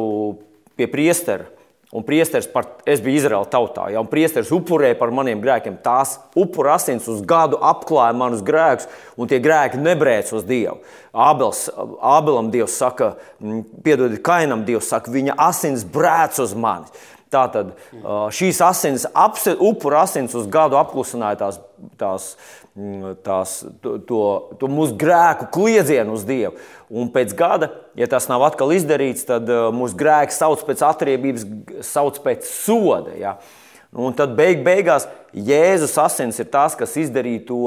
pie 0.74 0.90
priestera, 0.90 1.46
un 1.94 2.02
priesteris 2.06 2.48
par, 2.50 2.66
es 2.88 3.00
biju 3.02 3.20
Izraēla 3.20 3.46
tautā, 3.50 3.86
ja, 3.94 4.02
un 4.02 4.10
priesteris 4.10 4.50
upurēja 4.54 4.98
par 4.98 5.12
maniem 5.14 5.42
grēkiem, 5.42 5.78
tās 5.84 6.16
upura 6.38 6.74
asins 6.80 7.06
uz 7.10 7.20
gadu 7.26 7.60
apklāja 7.62 8.16
manus 8.16 8.42
grēkus, 8.46 8.88
un 9.16 9.30
tie 9.30 9.38
grēki 9.42 9.78
nebrēc 9.82 10.32
uz 10.34 10.46
Dievu. 10.48 10.80
Ābels, 11.14 11.66
Ābelam 12.02 12.50
Dievs 12.52 12.76
saka, 12.76 13.14
piedodiet, 13.86 14.20
Kainam 14.26 14.66
Dievs 14.66 14.90
saka, 14.92 15.14
viņa 15.14 15.38
asins 15.46 15.86
brēc 15.86 16.42
uz 16.42 16.56
mani. 16.58 16.90
Tātad 17.32 17.72
šīs 18.34 18.60
asins, 18.62 19.06
upura 19.58 20.04
asins 20.06 20.34
uz 20.38 20.46
gadu 20.50 20.78
apklusināja 20.78 21.40
tās, 21.40 21.58
tās, 21.98 22.28
tās, 23.24 23.58
to, 23.80 23.96
to, 24.04 24.22
to 24.60 24.68
mūsu 24.68 24.96
grēku 25.00 25.48
kliedzienu 25.54 26.16
uz 26.16 26.24
Dievu. 26.28 26.56
Un 26.92 27.08
pēc 27.14 27.32
gada, 27.36 27.70
ja 27.96 28.08
tas 28.10 28.28
nav 28.28 28.44
atkal 28.46 28.74
izdarīts, 28.76 29.24
tad 29.28 29.48
mūsu 29.74 29.96
grēks 29.98 30.40
sauc 30.42 30.62
pēc 30.66 30.84
atriebības, 30.84 31.46
sauc 31.86 32.20
pēc 32.24 32.44
soda. 32.50 33.14
Ja? 33.16 33.36
Un 33.96 34.16
tad 34.16 34.36
beig, 34.36 34.60
beigās 34.66 35.08
Jēzus 35.32 35.96
asins 36.02 36.40
ir 36.42 36.50
tas, 36.52 36.76
kas 36.76 36.98
izdarīja 37.00 37.46
to 37.48 37.62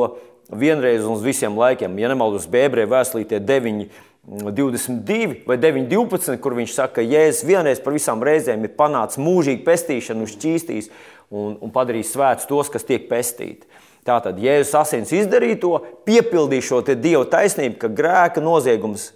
vienreiz 0.50 1.06
un 1.06 1.18
uz 1.18 1.26
visiem 1.26 1.58
laikiem. 1.58 1.98
Ja 2.02 2.12
nemaldos, 2.12 2.48
Bēbrē 2.50 2.86
vēstulītie 2.90 3.42
deviņi 3.42 3.90
22 4.30 5.48
vai 5.48 5.58
9, 5.58 5.88
12, 5.90 6.38
kur 6.44 6.54
viņš 6.58 6.74
saka, 6.76 7.00
ka 7.00 7.06
Jēzus 7.06 7.48
vienreiz 7.50 7.82
par 7.82 7.96
visām 7.96 8.22
reizēm 8.22 8.66
ir 8.66 8.76
panācis 8.78 9.22
mūžīgu 9.22 9.66
pestīšanu, 9.66 10.30
šķīstīs 10.30 10.92
un, 11.34 11.56
un 11.58 11.74
padarījis 11.74 12.14
svētus 12.14 12.50
tos, 12.50 12.70
kas 12.70 12.86
tiek 12.86 13.10
pestīti. 13.10 13.66
Tātad 14.10 14.40
Jēzus 14.42 14.74
asins 14.80 15.14
izdarīja 15.14 15.60
to, 15.62 15.74
piepildīja 16.08 16.66
šo 16.66 16.82
Dieva 16.90 17.26
taisnību, 17.30 17.78
ka 17.82 17.92
grēka 17.94 18.42
noziegums, 18.44 19.12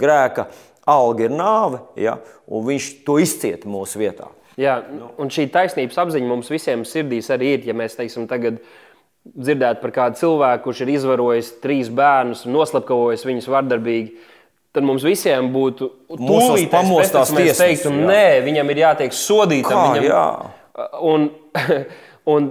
grēka 0.00 0.50
alga 0.90 1.24
ir 1.26 1.32
nāve, 1.32 1.80
ja, 2.00 2.18
un 2.50 2.66
viņš 2.66 2.90
to 3.06 3.16
izcieta 3.22 3.70
mūsu 3.70 4.02
vietā. 4.02 4.28
Jā, 4.60 4.76
un 5.20 5.30
šī 5.32 5.46
taisnības 5.52 5.96
apziņa 6.02 6.28
mums 6.28 6.50
visiem 6.52 6.84
sirdīs 6.84 7.30
arī 7.32 7.54
ir, 7.56 7.64
ja 7.70 7.76
mēs 7.76 7.96
teiksim, 7.96 8.26
tagad 8.28 8.58
dzirdētu 9.24 9.80
par 9.80 9.94
kādu 9.94 10.20
cilvēku, 10.20 10.66
kurš 10.66 10.82
ir 10.84 10.92
izvarojis 10.96 11.54
trīs 11.62 11.88
bērnus 11.92 12.44
un 12.48 12.56
noslepkavojis 12.58 13.24
viņus 13.28 13.48
vardarbīgi 13.52 14.18
tad 14.74 14.86
mums 14.86 15.04
visiem 15.06 15.50
būtu 15.54 15.88
tūlīt 16.14 16.70
pamostās 16.72 17.32
tiesas. 17.34 17.62
Teiktu, 17.62 17.92
nē, 17.94 18.40
viņam 18.46 18.70
ir 18.70 18.82
jātiek 18.84 19.16
sodītam. 19.16 19.74
Kā, 19.74 19.86
viņam, 19.96 20.06
jā. 20.06 20.90
un, 21.10 21.26
un 22.30 22.46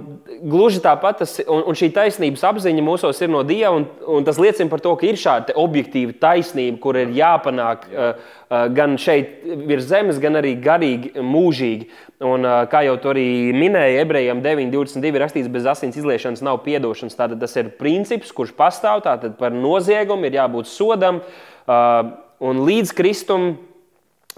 gluži 0.50 0.80
tāpat, 0.84 1.20
tas, 1.22 1.34
un, 1.44 1.62
un 1.70 1.76
šī 1.78 1.90
taisnības 1.94 2.42
apziņa 2.48 2.84
mūsos 2.84 3.20
ir 3.22 3.30
no 3.32 3.42
Dieva, 3.46 3.72
un, 3.78 3.86
un 4.10 4.26
tas 4.26 4.38
liecina 4.40 4.70
par 4.72 4.82
to, 4.84 4.92
ka 4.98 5.08
ir 5.08 5.18
šāda 5.20 5.56
objektīva 5.60 6.14
taisnība, 6.20 6.78
kur 6.82 6.98
ir 7.00 7.14
jāpanāk 7.16 7.86
uh, 7.90 8.10
uh, 8.14 8.66
gan 8.76 8.98
šeit 9.00 9.44
virs 9.68 9.88
zemes, 9.90 10.20
gan 10.22 10.40
arī 10.40 10.54
garīgi, 10.62 11.14
mūžīgi. 11.24 11.88
Un, 12.26 12.44
uh, 12.44 12.64
kā 12.70 12.82
jau 12.86 12.98
to 13.00 13.14
arī 13.14 13.26
minēja, 13.56 14.04
ebrejiem 14.04 14.42
9.22 14.44 15.24
rakstīts, 15.24 15.52
bez 15.52 15.68
asins 15.70 15.96
izliešanas 16.00 16.44
nav 16.46 16.60
piedošanas. 16.66 17.16
Tātad 17.18 17.40
tas 17.40 17.56
ir 17.60 17.72
princips, 17.80 18.34
kurš 18.36 18.52
pastāv, 18.58 19.04
tātad 19.06 19.38
par 19.40 19.54
noziegumu 19.56 20.28
ir 20.28 20.40
jābūt 20.42 20.70
sodam. 20.70 21.22
Uh, 21.64 22.14
un 22.40 22.64
līdz 22.66 22.94
Kristum 22.96 23.52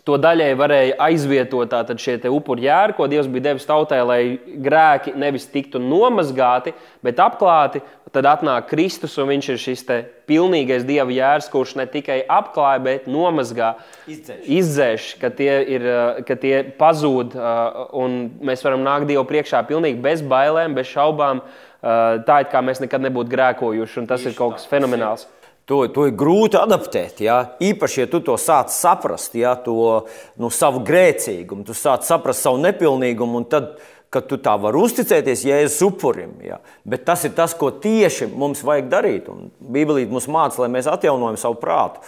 to 0.08 0.18
daļai 0.18 0.50
varēja 0.58 0.96
aizvietot 1.04 1.74
šie 2.02 2.16
upuri 2.30 2.66
jēri, 2.66 2.94
ko 2.96 3.06
Dievs 3.10 3.28
bija 3.30 3.52
devis 3.52 3.66
tautai, 3.68 4.00
lai 4.02 4.20
grēki 4.64 5.14
nevis 5.18 5.46
tiktu 5.50 5.78
nomazgāti, 5.82 6.74
bet 7.04 7.22
apklāti. 7.22 7.84
Tad 8.12 8.26
atnāk 8.28 8.66
Kristus, 8.68 9.14
un 9.16 9.30
viņš 9.30 9.46
ir 9.48 9.60
šis 9.62 9.86
pilnīgais 10.28 10.82
Dieva 10.84 11.08
jērs, 11.14 11.46
kurš 11.48 11.78
ne 11.80 11.86
tikai 11.88 12.18
apklāja, 12.28 12.82
bet 12.84 13.06
nomazgā, 13.08 13.70
izdzēš, 14.04 14.42
izdzēš 14.58 15.06
ka, 15.22 15.30
tie 15.32 15.54
ir, 15.78 15.86
uh, 15.88 16.20
ka 16.28 16.36
tie 16.36 16.58
pazūd, 16.76 17.38
uh, 17.38 17.86
un 17.96 18.26
mēs 18.44 18.66
varam 18.66 18.84
nākt 18.84 19.08
Dievu 19.08 19.24
priekšā 19.30 19.62
pilnīgi 19.70 20.02
bez 20.04 20.20
bailēm, 20.20 20.76
bez 20.76 20.90
šaubām. 20.92 21.44
Tā 21.82 22.34
it 22.44 22.52
kā 22.52 22.60
mēs 22.62 22.78
nekad 22.78 23.02
nebūtu 23.02 23.32
grēkojuši, 23.32 23.96
un 23.98 24.04
tas 24.06 24.20
Tieši 24.22 24.30
ir 24.30 24.36
kaut 24.38 24.52
kas 24.54 24.68
fenomenāls. 24.70 25.24
Tā, 25.24 25.41
To, 25.70 25.84
to 25.94 26.08
ir 26.08 26.16
grūti 26.18 26.58
adaptēt. 26.58 27.22
Ja? 27.22 27.38
Īpaši, 27.62 28.02
ja 28.02 28.10
tu 28.10 28.18
to 28.24 28.34
sāc 28.40 28.72
saprast, 28.74 29.36
ja? 29.38 29.54
to 29.54 30.06
nu, 30.40 30.50
savu 30.50 30.82
grēcīgumu, 30.86 31.66
tu 31.68 31.76
sāc 31.76 32.06
saprast 32.08 32.42
savu 32.42 32.58
nepilnīgumu, 32.64 33.42
un 33.42 33.46
tad, 33.50 33.76
kad 34.12 34.26
tu 34.28 34.40
tā 34.42 34.56
vari 34.60 34.80
uzticēties 34.82 35.44
Jēzus 35.46 35.84
upurim. 35.86 36.34
Ja? 36.44 36.58
Bet 36.82 37.06
tas 37.06 37.22
ir 37.28 37.36
tas, 37.38 37.54
ko 37.58 37.70
tieši 37.70 38.28
mums 38.34 38.64
vajag 38.66 38.90
darīt. 38.90 39.30
Bībelī 39.62 40.08
mums 40.10 40.26
māca, 40.26 40.64
lai 40.64 40.72
mēs 40.74 40.90
atjaunojam 40.90 41.38
savu 41.40 41.60
prātu. 41.62 42.02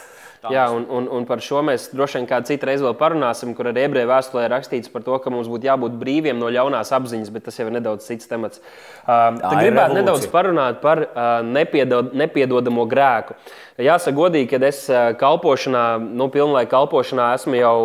Jā, 0.52 0.64
un, 0.74 0.84
un, 0.92 1.06
un 1.08 1.24
par 1.28 1.40
šo 1.44 1.62
mēs 1.64 1.86
droši 1.94 2.18
vien 2.18 2.26
kādu 2.28 2.50
citu 2.50 2.68
reizi 2.68 2.84
vēl 2.84 2.96
parunāsim, 3.00 3.54
kur 3.56 3.70
arī 3.70 3.86
ebreju 3.86 4.10
vēstulē 4.10 4.44
rakstīts 4.52 4.90
par 4.92 5.04
to, 5.06 5.16
ka 5.22 5.32
mums 5.32 5.48
būtu 5.48 5.68
jābūt 5.68 5.94
brīviem 6.00 6.36
no 6.40 6.50
ļaunās 6.52 6.92
apziņas, 6.96 7.30
bet 7.32 7.46
tas 7.48 7.56
jau 7.60 7.68
ir 7.70 7.76
nedaudz 7.78 8.04
cits 8.08 8.28
temats. 8.28 8.60
Uh, 9.04 9.38
Tā 9.40 9.54
gribētu 9.56 9.96
nedaudz 9.96 10.26
parunāt 10.32 10.82
par 10.84 11.04
uh, 11.06 11.38
nepiedod, 11.46 12.12
nepiedodamo 12.16 12.84
grēku. 12.90 13.38
Jāsaka, 13.80 14.16
godīgi, 14.18 14.50
kad 14.52 14.66
es 14.68 14.84
kalpošanā, 15.20 15.86
nu, 16.04 16.28
pilnlaika 16.34 16.74
kalpošanā 16.76 17.32
esmu 17.38 17.58
jau 17.58 17.78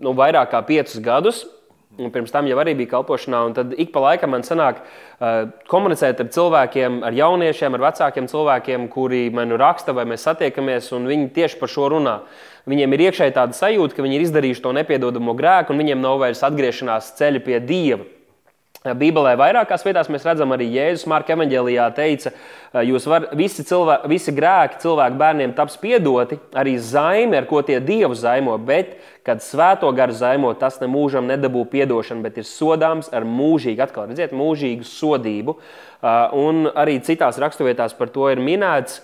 nu, 0.00 0.16
vairāk 0.16 0.54
kā 0.54 0.62
piecus 0.66 1.02
gadus. 1.04 1.44
Un 1.96 2.10
pirms 2.12 2.32
tam 2.32 2.44
jau 2.44 2.58
arī 2.60 2.74
bija 2.76 2.96
kalpošanā, 2.96 3.38
un 3.48 3.54
tad 3.56 3.70
ik 3.80 3.92
pa 3.94 4.02
laikam 4.04 4.34
man 4.34 4.42
sanāk 4.44 4.82
uh, 4.82 4.96
komunicēt 5.70 6.20
ar 6.20 6.28
cilvēkiem, 6.32 6.98
ar 7.08 7.14
jauniešiem, 7.16 7.76
ar 7.76 7.84
vecākiem 7.86 8.26
cilvēkiem, 8.28 8.88
kuri 8.92 9.22
man 9.32 9.54
raksta 9.56 9.94
vai 9.96 10.04
mēs 10.08 10.26
satiekamies, 10.28 10.90
un 10.92 11.08
viņi 11.08 11.30
tieši 11.36 11.60
par 11.60 11.72
šo 11.72 11.88
runā. 11.94 12.18
Viņiem 12.68 12.92
ir 12.92 13.06
iekšēji 13.06 13.36
tāda 13.36 13.56
sajūta, 13.56 13.96
ka 13.96 14.04
viņi 14.04 14.18
ir 14.18 14.26
izdarījuši 14.26 14.64
to 14.64 14.74
nepiedodamo 14.76 15.36
grēku, 15.38 15.72
un 15.72 15.80
viņiem 15.80 16.02
nav 16.02 16.18
vairs 16.24 16.42
atgriešanās 16.44 17.14
ceļa 17.16 17.44
pie 17.46 17.60
Dieva. 17.64 18.15
Bībelē 18.94 19.32
vairākās 19.40 19.82
vietās 19.86 20.10
mēs 20.12 20.26
redzam, 20.26 20.52
arī 20.54 20.68
Jēzus 20.70 21.08
Marka 21.10 21.34
evanģēlijā 21.34 21.86
teica, 21.96 22.30
jūs 22.86 23.08
var, 23.10 23.26
visi, 23.38 23.64
cilvē, 23.66 23.98
visi 24.10 24.34
grēki 24.36 24.78
cilvēku 24.84 25.18
bērniem 25.18 25.54
taps 25.56 25.78
piedoti, 25.82 26.38
arī 26.54 26.76
zaimi, 26.78 27.38
ar 27.40 27.48
ko 27.50 27.64
tie 27.66 27.80
dievu 27.82 28.14
zaimo, 28.18 28.54
bet, 28.62 28.94
kad 29.26 29.42
svēto 29.42 29.90
garu 29.96 30.14
zaimo, 30.14 30.52
tas 30.60 30.78
ne 30.82 30.90
mūžam 30.92 31.26
nedabū 31.26 31.64
piedošanu, 31.72 32.22
bet 32.28 32.38
ir 32.38 32.46
sodāms 32.46 33.10
ar 33.10 33.26
mūžīgu, 33.26 33.82
atkal 33.82 34.06
redziet, 34.10 34.36
mūžīgu 34.36 34.86
sodību. 34.86 35.58
Un 36.38 36.66
arī 36.70 37.00
citās 37.02 37.40
raksturvietās 37.42 37.96
par 37.98 38.12
to 38.14 38.30
ir 38.30 38.42
minēts, 38.44 39.00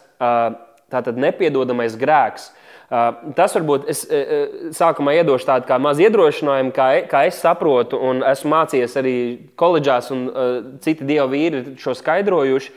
tātad 0.92 1.18
nepiedodamais 1.18 1.96
grēks. 1.98 2.52
Tas 2.92 3.54
varbūt 3.56 3.86
es 3.88 4.02
sākumā 4.76 5.14
iedošu 5.16 5.46
tādu 5.48 5.64
kā 5.68 5.78
mazu 5.80 6.04
iedrošinājumu, 6.04 6.74
kā, 6.76 6.88
kā 7.08 7.22
es 7.24 7.38
saprotu, 7.40 7.96
un 7.96 8.20
esmu 8.28 8.52
mācījies 8.52 8.96
arī 9.00 9.14
koledžās, 9.56 10.10
un 10.12 10.26
citi 10.84 11.06
dievu 11.08 11.30
vīri 11.32 11.62
šo 11.80 11.94
skaidrojuši. 11.96 12.74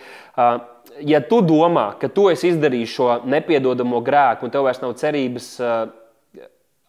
Ja 1.03 1.20
tu 1.20 1.41
domā, 1.43 1.89
ka 1.99 2.07
tu 2.07 2.30
esi 2.32 2.53
izdarījis 2.53 2.93
šo 2.95 3.09
nepiedodamo 3.28 3.99
grēku, 4.05 4.47
un 4.47 4.53
tev 4.53 4.63
vairs 4.70 4.80
nav 4.80 4.95
cerības 5.01 5.49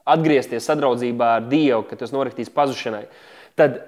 atgriezties 0.06 0.68
sadraudzībā 0.70 1.32
ar 1.40 1.48
Dievu, 1.50 1.82
ka 1.88 1.98
tas 1.98 2.14
noritīs 2.14 2.52
pazušanai, 2.54 3.08
tad 3.58 3.80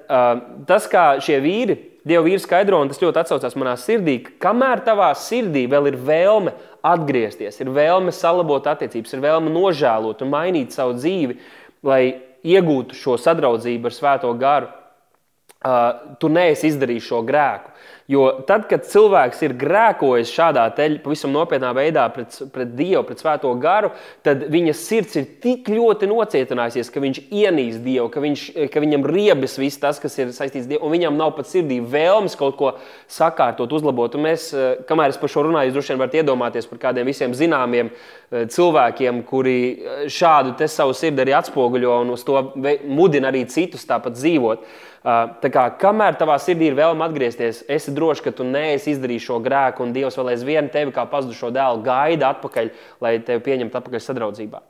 tas, 0.67 0.91
kā 0.91 1.13
šie 1.23 1.39
vīri 1.45 1.79
Dieva 2.09 2.25
vīri 2.25 2.41
skaidro, 2.41 2.79
un 2.81 2.89
tas 2.89 3.01
ļoti 3.03 3.21
atsaucās 3.21 3.57
manā 3.59 3.75
sirdī, 3.77 4.15
ka 4.25 4.31
kamēr 4.47 4.81
tavā 4.87 5.11
sirdī 5.19 5.67
vēl 5.69 5.91
ir 5.91 5.97
vēlme 6.09 6.55
atgriezties, 6.93 7.61
ir 7.61 7.71
vēlme 7.75 8.15
salabot 8.15 8.67
attiecības, 8.71 9.15
ir 9.15 9.25
vēlme 9.25 9.53
nožēlot 9.53 10.25
un 10.25 10.33
mainīt 10.33 10.75
savu 10.77 10.97
dzīvi, 10.99 11.39
lai 11.87 12.03
iegūtu 12.47 12.97
šo 12.97 13.17
sadraudzību 13.21 13.91
ar 13.91 13.97
Svēto 13.97 14.33
garu, 14.39 14.69
uh, 14.71 16.17
tu 16.21 16.31
neesi 16.33 16.71
izdarījis 16.73 17.09
šo 17.11 17.23
grēku. 17.27 17.75
Jo 18.09 18.23
tad, 18.49 18.63
kad 18.71 18.87
cilvēks 18.89 19.43
ir 19.45 19.53
grēkojis 19.61 20.31
šādā 20.33 20.63
teļā, 20.73 21.03
pavisam 21.05 21.35
nopietnā 21.35 21.75
veidā 21.77 22.07
pret, 22.09 22.39
pret 22.55 22.71
Dievu, 22.73 23.03
pret 23.05 23.21
Svēto 23.21 23.51
garu, 23.61 23.91
tad 24.25 24.47
viņa 24.49 24.73
sirds 24.81 25.19
ir 25.21 25.27
tik 25.43 25.69
ļoti 25.69 26.09
nocietinājusies, 26.09 26.89
ka 26.95 27.03
viņš 27.05 27.21
ienīst 27.29 27.83
Dievu, 27.85 28.07
ka, 28.15 28.23
viņš, 28.25 28.47
ka 28.73 28.81
viņam 28.81 29.05
riebas 29.13 29.59
viss 29.61 29.83
tas, 29.83 30.01
kas 30.01 30.17
ir 30.17 30.33
saistīts 30.33 30.65
ar 30.65 30.73
Dievu, 30.73 30.89
un 30.89 30.97
viņam 30.97 31.21
nav 31.21 31.35
pat 31.37 31.53
sirdī 31.53 31.83
vēlmes 31.85 32.39
kaut 32.41 32.57
ko 32.57 32.73
sakārtot, 33.13 33.77
uzlabot. 33.77 34.17
Un 34.17 34.25
mēs, 34.31 34.49
eh, 34.57 34.81
kamēr 34.89 35.13
es 35.13 35.21
par 35.21 35.29
šo 35.29 35.45
runāju, 35.45 35.77
droši 35.77 35.93
vien 35.93 36.01
varat 36.07 36.21
iedomāties 36.23 36.73
par 36.73 36.81
kādiem 36.89 37.13
visiem 37.13 37.37
zināmiem 37.37 37.93
eh, 37.93 38.49
cilvēkiem, 38.49 39.21
kuri 39.29 39.59
eh, 39.85 40.05
šādu 40.09 40.57
savu 40.65 40.97
sirdi 40.97 41.27
arī 41.27 41.37
atspoguļo 41.37 42.01
un 42.01 42.17
uz 42.17 42.25
to 42.25 42.41
mudina 42.89 43.29
arī 43.29 43.45
citus 43.53 43.85
tāpat 43.85 44.17
dzīvot. 44.17 44.65
Tā 45.07 45.51
kā, 45.55 45.65
kamēr 45.79 46.19
tavā 46.19 46.37
sirdī 46.43 46.69
ir 46.69 46.77
vēlme 46.79 47.07
atgriezties, 47.07 47.63
esi 47.71 47.95
drošs, 47.95 48.25
ka 48.25 48.33
tu 48.35 48.47
neesi 48.47 48.93
izdarījis 48.97 49.29
šo 49.29 49.39
grēku, 49.45 49.87
un 49.87 49.95
Dievs 49.95 50.19
vēl 50.19 50.33
aizvien 50.35 50.71
tevi 50.75 50.93
kā 50.97 51.07
pazudušo 51.09 51.53
dēlu 51.55 51.85
gaida 51.87 52.33
atpakaļ, 52.35 52.71
lai 53.05 53.17
tevi 53.25 53.45
pieņemtu 53.47 53.79
atpakaļ 53.79 54.05
sadraudzībā. 54.05 54.63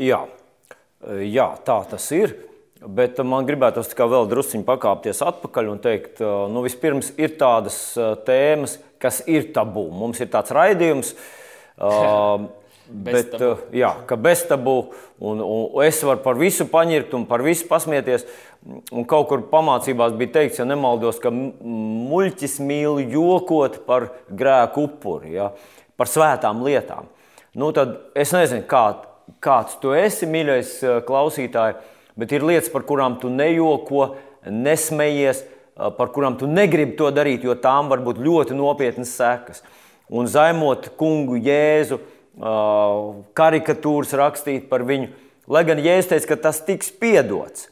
Jā, 0.00 0.24
Jā 1.26 1.48
tā 1.66 1.82
tas 1.90 2.06
ir. 2.14 2.34
Bet 2.82 3.20
man 3.22 3.46
gribētos 3.46 3.92
vēl 3.94 4.26
druskuļi 4.30 4.64
pakāpties 4.66 5.20
atpakaļ 5.22 5.68
un 5.70 5.78
teikt, 5.82 6.16
ka 6.18 6.30
nu, 6.50 6.64
vispirms 6.64 7.12
ir 7.14 7.36
tādas 7.38 7.76
tēmas, 8.26 8.80
kas 9.02 9.20
ir 9.30 9.52
tabū. 9.54 9.84
Mums 9.94 10.18
ir 10.22 10.30
tāds 10.32 10.50
raidījums, 10.54 11.12
bet, 13.06 13.36
jā, 13.78 13.92
ka 14.10 14.18
bez 14.18 14.42
tabū, 14.50 14.76
un, 15.22 15.44
un 15.46 15.78
es 15.86 16.02
varu 16.02 16.24
par 16.24 16.38
visu 16.40 16.66
paņirt 16.70 17.14
un 17.18 17.28
par 17.30 17.46
visu 17.46 17.68
pasmieties. 17.70 18.26
Un 18.62 19.06
kaut 19.10 19.26
kur 19.30 19.40
pamācībās 19.50 20.12
bija 20.18 20.36
teikts, 20.36 20.60
ja 20.60 20.66
nemaldos, 20.68 21.18
ka 21.22 21.32
muļķis 21.34 22.60
mīl 22.62 23.00
jokot 23.10 23.80
par 23.88 24.12
grēku 24.30 24.86
upuri, 24.86 25.32
ja, 25.34 25.48
par 25.98 26.10
svētām 26.10 26.62
lietām. 26.62 27.08
Nu, 27.58 27.72
tad 27.74 27.98
es 28.14 28.30
nezinu, 28.32 28.62
kā, 28.70 28.84
kāds 29.42 29.80
tu 29.82 29.90
esi, 29.98 30.30
mīļais 30.30 30.76
klausītājs 31.08 31.90
bet 32.16 32.32
ir 32.32 32.44
lietas, 32.44 32.70
par 32.72 32.84
kurām 32.88 33.16
tu 33.20 33.30
nejoko, 33.32 34.14
nesmējies, 34.48 35.44
par 35.96 36.12
kurām 36.14 36.36
tu 36.40 36.48
negribi 36.50 36.96
to 36.98 37.10
darīt, 37.14 37.46
jo 37.46 37.56
tām 37.58 37.90
var 37.92 38.02
būt 38.04 38.20
ļoti 38.22 38.56
nopietnas 38.56 39.14
sekas. 39.16 39.62
Un 40.12 40.28
zaimot 40.28 40.90
kungu 41.00 41.38
Jēzu, 41.40 42.00
karikatūras 43.36 44.12
rakstīt 44.18 44.68
par 44.70 44.84
viņu, 44.88 45.12
lai 45.52 45.64
gan 45.68 45.80
Jēzus 45.80 46.10
teica, 46.12 46.32
ka 46.32 46.40
tas 46.48 46.60
tiks 46.66 46.92
piedots, 47.00 47.68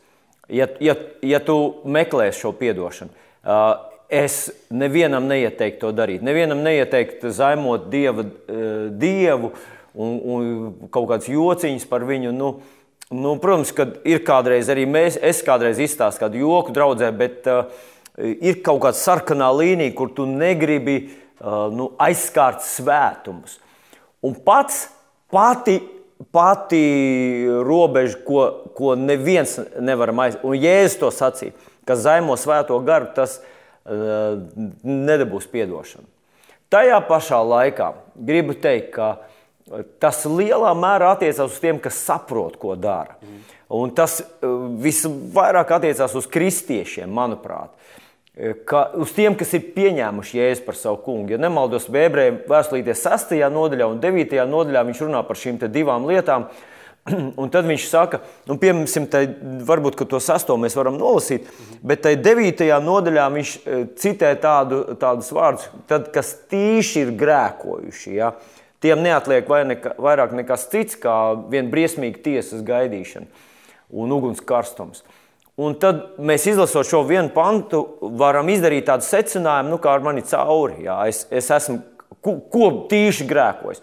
ja, 0.50 0.66
ja, 0.82 0.96
ja 1.22 1.40
tu 1.44 1.56
meklēsi 1.84 2.42
šo 2.44 2.52
piedošanu. 2.58 3.14
Es 4.10 4.40
nevienam 4.74 5.28
neieteiktu 5.30 5.86
to 5.86 5.92
darīt. 5.94 6.24
Nevienam 6.26 6.64
neieteiktu 6.66 7.30
zaimot 7.34 7.86
dieva, 7.92 8.24
dievu 8.90 9.52
un, 9.94 10.16
un 10.18 10.90
kaut 10.90 11.06
kādas 11.12 11.30
jociņas 11.30 11.86
par 11.90 12.06
viņu. 12.08 12.34
Nu, 12.34 12.54
Nu, 13.10 13.32
protams, 13.42 13.72
ka 13.74 13.88
ir 14.06 14.20
kādreiz 14.22 14.68
arī 14.70 14.84
mēs, 14.86 15.16
es 15.18 15.40
kādreiz 15.42 15.80
izstāstu 15.82 16.22
kādu 16.22 16.38
joku 16.44 16.70
draudzē, 16.70 17.08
bet 17.10 17.48
uh, 17.50 17.64
ir 18.14 18.60
kaut 18.62 18.78
kāda 18.84 18.94
sarkanā 18.94 19.48
līnija, 19.50 19.96
kur 19.98 20.12
tu 20.14 20.28
negribi 20.30 20.94
uh, 21.08 21.66
nu, 21.74 21.88
aizskārt 21.98 22.62
svētumus. 22.62 23.56
Un 24.22 24.36
pats 24.46 24.84
pati, 25.26 25.80
pati 26.32 27.46
robeža, 27.64 28.18
ko, 28.26 28.44
ko 28.76 28.94
neviens 28.98 29.56
nevar 29.80 30.12
aizsākt, 30.12 30.44
un 30.44 30.58
Jēzus 30.60 30.98
to 31.00 31.10
sacīja, 31.14 31.56
kas 31.88 32.04
zaimo 32.04 32.36
svēto 32.38 32.76
garu, 32.84 33.10
tas 33.16 33.40
uh, 33.40 34.36
nedabūs 34.84 35.48
atdošanu. 35.48 36.06
Tajā 36.70 37.00
pašā 37.08 37.40
laikā 37.42 37.92
gribu 38.14 38.54
teikt, 38.54 38.92
ka 38.94 39.08
tas 40.02 40.24
lielā 40.26 40.70
mērā 40.78 41.14
attiecās 41.14 41.50
uz 41.50 41.58
tiem, 41.62 41.80
kas 41.82 41.98
saprot, 41.98 42.56
ko 42.60 42.76
dara. 42.78 43.16
Un 43.70 43.92
tas 43.94 44.18
eh, 44.20 44.46
visvairāk 44.82 45.76
attiecās 45.76 46.14
uz 46.18 46.26
kristiešiem, 46.30 47.10
manuprāt. 47.10 47.70
Eh, 48.36 48.54
ka 48.64 48.84
uz 48.94 49.10
tiem, 49.10 49.34
kas 49.34 49.50
ir 49.58 49.72
pieņēmuši 49.74 50.36
jēzu 50.38 50.62
par 50.62 50.76
savu 50.78 51.00
kungu. 51.02 51.34
Ja 51.34 51.38
nemaldos, 51.42 51.88
ebreju 51.90 52.36
vēstulītē 52.50 52.94
6. 52.94 53.34
nodaļā 53.50 53.88
un 53.90 53.98
9. 54.02 54.36
nodaļā 54.46 54.84
viņš 54.86 55.00
runā 55.02 55.24
par 55.26 55.38
šīm 55.40 55.58
divām 55.66 56.06
lietām. 56.06 56.46
Un 57.40 57.48
tad 57.50 57.64
viņš 57.64 57.86
saka, 57.88 58.18
un 58.52 58.58
piemēram, 58.60 59.06
tai, 59.08 59.22
varbūt 59.66 59.96
to 60.04 60.18
sasto 60.20 60.52
mēs 60.60 60.74
varam 60.76 60.98
nolasīt, 61.00 61.46
bet 61.82 62.02
tajā 62.04 62.18
9. 62.22 62.60
nodaļā 62.84 63.24
viņš 63.34 63.54
eh, 63.58 63.84
citē 63.98 64.34
tādu, 64.38 64.82
tādus 65.00 65.32
vārdus, 65.34 65.66
tad, 65.90 66.12
kas 66.14 66.34
tīši 66.52 67.06
ir 67.06 67.14
grēkojuši. 67.18 68.12
Ja? 68.20 68.34
Tiem 68.84 69.02
neatliek 69.08 69.48
neka, 69.72 69.96
vairāk 69.98 70.36
nekas 70.36 70.68
cits, 70.70 71.00
kā 71.00 71.16
viena 71.50 71.72
briesmīga 71.72 72.20
tiesas 72.28 72.62
gaidīšana 72.68 73.48
un 73.90 74.14
uguns 74.14 74.44
karstums. 74.44 75.02
Un 75.60 75.74
tad 75.76 76.14
mēs 76.24 76.46
izlasot 76.48 76.88
šo 76.88 77.02
vienu 77.04 77.28
pantu, 77.34 77.82
varam 78.16 78.48
izdarīt 78.48 78.86
tādu 78.88 79.04
secinājumu, 79.04 79.74
nu, 79.74 79.78
kā 79.82 79.92
ar 79.92 80.04
mani 80.04 80.22
cauri. 80.24 80.86
Jā, 80.86 80.96
es, 81.10 81.26
es 81.28 81.50
esmu 81.52 81.80
ko, 82.24 82.38
ko 82.52 82.70
tīši 82.88 83.26
grēkojis. 83.28 83.82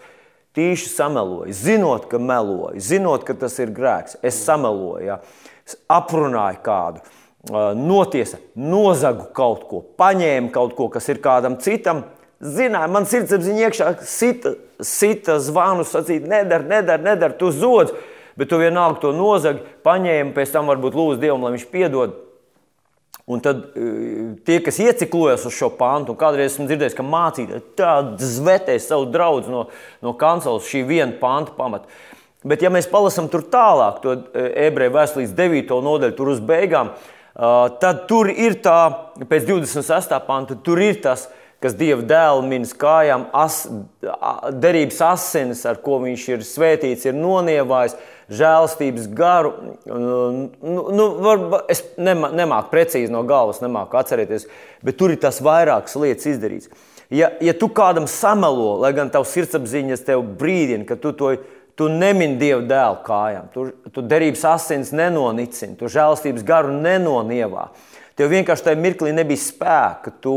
Tīši 0.58 0.90
sameloju, 0.90 1.54
zinot, 1.54 2.08
ka 2.10 2.18
meloju, 2.18 2.80
zinot, 2.82 3.22
ka 3.28 3.36
tas 3.38 3.54
ir 3.62 3.70
grēks. 3.76 4.16
Es 4.26 4.40
sameloju, 4.42 5.04
jā. 5.06 5.20
es 5.68 5.76
aprunāju 5.92 6.62
kādu, 6.66 7.04
notiesa, 7.78 8.40
nozagu 8.58 9.28
kaut 9.36 9.68
ko, 9.70 9.82
paņēmu 10.00 10.50
kaut 10.54 10.74
ko, 10.74 10.88
kas 10.90 11.06
ir 11.12 11.20
kādam 11.22 11.60
citam, 11.62 12.02
zināja, 12.42 12.90
man 12.90 13.06
sirdsapziņa 13.06 13.68
iekšā 13.68 13.92
sita, 14.02 14.56
sita 14.82 15.38
zvanu, 15.42 15.86
sacīt, 15.86 16.26
nedara, 16.26 16.66
nedara, 16.66 17.02
nedara, 17.12 17.38
tu 17.38 17.52
zodz, 17.54 17.94
bet 18.38 18.50
tu 18.50 18.60
vienalga 18.60 19.02
to 19.02 19.12
nozagi, 19.16 19.64
paņēmi, 19.86 20.34
pēc 20.36 20.54
tam 20.54 20.70
varbūt 20.70 20.96
lūdzu 20.96 21.20
Dievam, 21.22 21.44
lai 21.46 21.56
viņš 21.56 21.68
piedod. 21.72 22.16
Un 23.28 23.42
tad 23.44 23.60
e, 23.76 23.88
tie, 24.46 24.56
kas 24.64 24.78
ieciklojas 24.80 25.44
uz 25.48 25.56
šo 25.56 25.68
pāntu, 25.76 26.14
un 26.14 26.20
kādreiz 26.20 26.54
esmu 26.54 26.64
dzirdējis, 26.70 26.96
ka 26.96 27.04
mācītāji 27.04 27.64
tādu 27.76 28.24
zvetēs 28.24 28.86
savu 28.88 29.10
draugu 29.12 29.52
no, 29.52 29.66
no 30.04 30.14
kanceles 30.16 30.70
šī 30.70 30.86
viena 30.88 31.12
pānta 31.20 31.52
pamata. 31.58 31.90
Bet, 32.46 32.62
ja 32.64 32.70
mēs 32.72 32.88
palasām 32.88 33.28
tur 33.28 33.42
tālāk, 33.52 33.98
to 34.00 34.14
e, 34.16 34.46
ebreju 34.68 34.94
vēstures 34.94 35.34
9. 35.36 35.74
nodaļu, 35.84 36.16
tur 36.16 36.32
uz 36.32 36.40
beigām, 36.40 36.94
tad 37.82 38.06
tur 38.10 38.30
ir 38.32 38.56
tā, 38.64 38.78
pēc 39.28 39.44
26. 39.46 40.14
panta, 40.26 40.56
tur 40.64 40.80
ir 40.82 40.96
tas, 41.04 41.28
kas 41.62 41.74
Dieva 41.78 42.02
dēlu 42.06 42.46
minas 42.46 42.72
kājām, 42.78 43.28
as, 43.34 43.64
derības 44.62 45.00
asinis, 45.04 45.64
ar 45.66 45.80
ko 45.82 45.98
viņš 46.02 46.26
ir 46.32 46.46
svētīts, 46.46 47.06
ir 47.06 47.18
nonievājis, 47.18 47.98
žēlstības 48.28 49.08
garu. 49.16 49.54
Nu, 49.88 50.84
nu, 50.92 51.08
var, 51.24 51.44
es 51.72 51.82
nemā, 51.96 52.32
nemāku 52.36 52.72
precīzi 52.72 53.12
no 53.12 53.24
galvas, 53.28 53.62
nemāku 53.64 53.98
atcerēties, 54.00 54.48
bet 54.84 54.98
tur 55.00 55.14
ir 55.14 55.20
tas 55.22 55.40
vairākas 55.44 55.96
lietas 56.00 56.28
izdarīts. 56.34 56.72
Ja, 57.08 57.30
ja 57.40 57.54
tu 57.56 57.70
kādam 57.72 58.04
samelo, 58.10 58.74
lai 58.82 58.92
gan 58.96 59.08
tavs 59.12 59.32
sirdsapziņas 59.32 60.04
tev 60.04 60.26
brīdina, 60.40 60.84
ka 60.88 60.98
tu 61.00 61.14
to 61.16 61.32
tu 61.78 61.86
nemini 61.86 62.34
Dieva 62.40 62.64
dēlu 62.66 63.02
kājām, 63.06 63.50
tu, 63.54 63.68
tu 63.94 64.02
derības 64.02 64.42
asins 64.50 64.90
nenonicini, 64.90 65.76
tu 65.78 65.86
žēlstības 65.92 66.42
garu 66.46 66.74
nenonievā. 66.74 67.68
Tev 68.18 68.32
vienkārši 68.32 68.64
tajā 68.66 68.78
mirklī 68.82 69.12
nebija 69.14 69.38
spēka. 69.38 70.10
Tu 70.18 70.32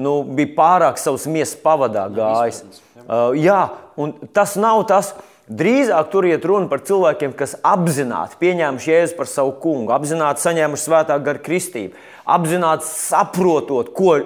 nu, 0.00 0.12
biji 0.24 0.54
pārāk 0.56 0.96
savas 0.96 1.26
miesas 1.28 1.58
pavadā 1.60 2.06
gājis. 2.08 2.62
Uh, 3.02 3.36
jā, 3.36 3.66
un 4.00 4.14
tas 4.32 4.56
nav 4.56 4.86
tas. 4.88 5.12
Drīzāk 5.48 6.10
tur 6.12 6.26
iet 6.28 6.44
runa 6.44 6.68
par 6.68 6.82
cilvēkiem, 6.84 7.32
kas 7.36 7.56
apzināti 7.64 8.36
pieņēmuši 8.42 8.92
Jēzu 8.92 9.16
par 9.16 9.30
savu 9.30 9.54
kungu, 9.62 9.94
apzināti 9.96 10.44
saņēmuši 10.44 10.84
svētā 10.84 11.16
gara 11.24 11.40
kristību, 11.40 11.96
apzināti 12.28 12.84
saprotot, 12.88 13.94
ko 13.96 14.18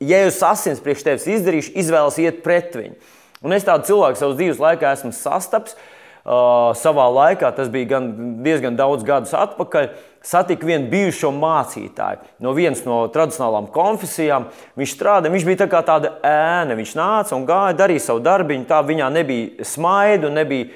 Jēzus 0.00 0.42
asins 0.48 0.80
priekš 0.80 1.04
tevis 1.04 1.28
izdarījuši, 1.36 1.74
izvēlas 1.82 2.16
iet 2.24 2.40
pret 2.46 2.76
viņu. 2.80 2.96
Un 3.44 3.56
es 3.56 3.64
tādu 3.68 3.90
cilvēku 3.90 4.20
savas 4.20 4.38
dzīves 4.40 4.60
laikā 4.60 4.94
esmu 4.96 5.12
sastaps. 5.16 5.76
Uh, 5.76 5.99
savā 6.24 7.06
laikā, 7.14 7.52
tas 7.56 7.70
bija 7.72 8.00
diezgan 8.44 8.76
daudz 8.76 9.06
gadus 9.08 9.32
atpakaļ, 9.36 9.88
uh, 9.88 10.06
satika 10.22 10.66
vienu 10.66 10.88
bijušo 10.90 11.30
mācītāju 11.32 12.42
no 12.44 12.52
vienas 12.56 12.82
no 12.84 13.00
tradicionālām 13.12 13.70
konfesijām. 13.72 14.50
Viņš 14.78 14.94
strādāja, 14.96 15.32
viņš 15.32 15.48
bija 15.48 15.64
tā 15.64 15.82
tāda 15.86 16.12
ēna. 16.26 16.76
Viņš 16.78 16.94
nāca 16.98 17.36
un 17.36 17.46
gāja, 17.48 17.78
darīja 17.78 18.10
savu 18.10 18.22
darbu. 18.24 18.58
Tā 18.68 18.82
viņā 18.86 19.08
nebija 19.14 19.66
smaidu, 19.66 20.32
nebija 20.32 20.68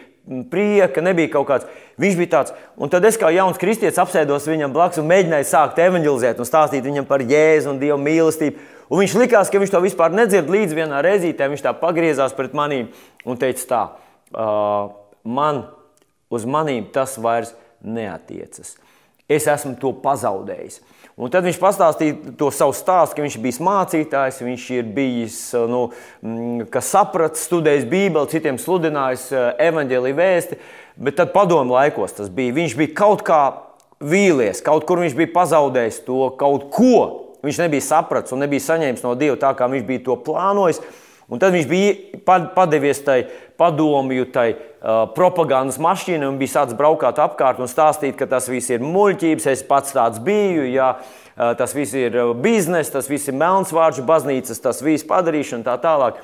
prieka, 0.50 1.04
nebija 1.04 1.34
kaut 1.34 1.48
kāds. 1.50 1.68
Viņš 2.00 2.16
bija 2.18 2.32
tāds, 2.38 2.54
un 2.80 2.90
tad 2.90 3.04
es 3.04 3.18
kā 3.20 3.28
jauns 3.34 3.60
kristietis 3.60 4.00
apsēdos 4.00 4.48
viņam 4.48 4.72
blakus 4.74 5.02
un 5.02 5.10
mēģināju 5.10 5.46
sākt 5.46 5.82
evanģelizēt 5.84 6.40
un 6.40 6.48
stāstīt 6.48 6.86
viņam 6.86 7.06
par 7.06 7.22
Jēzu 7.22 7.70
un 7.70 7.82
Dieva 7.82 8.00
mīlestību. 8.00 8.72
Un 8.88 9.00
viņš 9.00 9.14
likās, 9.20 9.52
ka 9.52 9.60
viņš 9.60 9.72
to 9.72 9.80
vispār 9.84 10.16
nedzird 10.16 10.48
līdz 10.50 10.74
vienā 10.76 11.04
reizītē. 11.04 11.46
Viņš 11.52 11.68
tā 11.68 11.76
pagriezās 11.76 12.34
pret 12.36 12.56
manīm 12.56 12.88
un 13.28 13.38
teica, 13.40 13.68
tā, 13.68 13.82
uh, 14.32 15.03
man 15.24 15.64
uz 16.32 16.46
manīm 16.48 16.86
tas 16.92 17.18
vairs 17.20 17.54
neatiecas. 17.84 18.76
Es 19.28 19.46
esmu 19.48 19.74
to 19.80 19.94
pazaudējis. 20.04 20.82
Un 21.14 21.30
tad 21.30 21.46
viņš 21.46 21.60
pastāstīja 21.62 22.32
to 22.38 22.48
savu 22.52 22.74
stāstu, 22.74 23.16
ka 23.16 23.22
viņš 23.22 23.36
bijis 23.40 23.60
mācītājs, 23.62 24.40
viņš 24.42 24.64
ir 24.74 24.88
bijis, 24.96 25.36
nu, 25.70 25.84
mm, 26.26 26.64
kas 26.74 26.90
sapratis, 26.90 27.44
studējis 27.46 27.86
Bībeli, 27.86 28.30
citiem 28.32 28.58
sludinājis 28.58 29.28
eh, 29.30 29.44
evaņģēlīju 29.68 30.18
vēsti. 30.18 30.58
Bet 31.06 31.16
tad 31.20 31.30
padomu 31.34 31.76
laikos 31.76 32.18
tas 32.18 32.32
bija. 32.34 32.56
Viņš 32.58 32.74
bija 32.80 32.96
kaut 32.98 33.22
kā 33.26 33.40
vīlies, 34.02 34.62
kaut 34.66 34.88
kur 34.88 35.00
viņš 35.04 35.14
bija 35.18 35.32
pazaudējis 35.34 36.02
to 36.08 36.28
kaut 36.40 36.68
ko. 36.74 36.98
Viņš 37.44 37.62
nebija 37.62 37.84
sapratis 37.84 38.34
un 38.34 38.42
nebija 38.42 38.66
saņēmis 38.66 39.04
no 39.04 39.14
Dieva 39.18 39.38
tā, 39.38 39.52
kā 39.54 39.68
viņš 39.70 39.86
bija 39.86 40.04
to 40.08 40.18
plānojis. 40.26 40.82
Un 41.32 41.40
tad 41.40 41.54
viņš 41.54 41.68
bija 41.70 42.38
padevies 42.54 43.00
tai 43.04 43.22
padomju, 43.56 44.26
tai 44.34 44.48
uh, 44.52 45.04
propagandas 45.14 45.78
mašīnai 45.80 46.28
un 46.28 46.38
bija 46.40 46.58
sācis 46.58 46.76
braukāt 46.76 47.20
apkārt 47.22 47.62
un 47.62 47.70
stāstīt, 47.70 48.18
ka 48.18 48.28
tas 48.28 48.50
viss 48.50 48.72
ir 48.74 48.84
muļķības, 48.84 49.48
es 49.54 49.64
pats 49.66 49.96
tāds 49.96 50.20
biju. 50.24 50.66
Jā, 50.68 50.90
uh, 50.98 51.54
tas 51.58 51.72
viss 51.76 51.96
ir 51.96 52.18
biznesa, 52.44 52.98
tas 52.98 53.08
viss 53.10 53.30
ir 53.32 53.38
melnsvārdu 53.40 54.04
baznīcas, 54.06 54.60
tas 54.64 54.84
viss 54.84 55.06
padarīšana 55.08 55.62
un 55.62 55.68
tā 55.70 55.78
tālāk. 55.80 56.20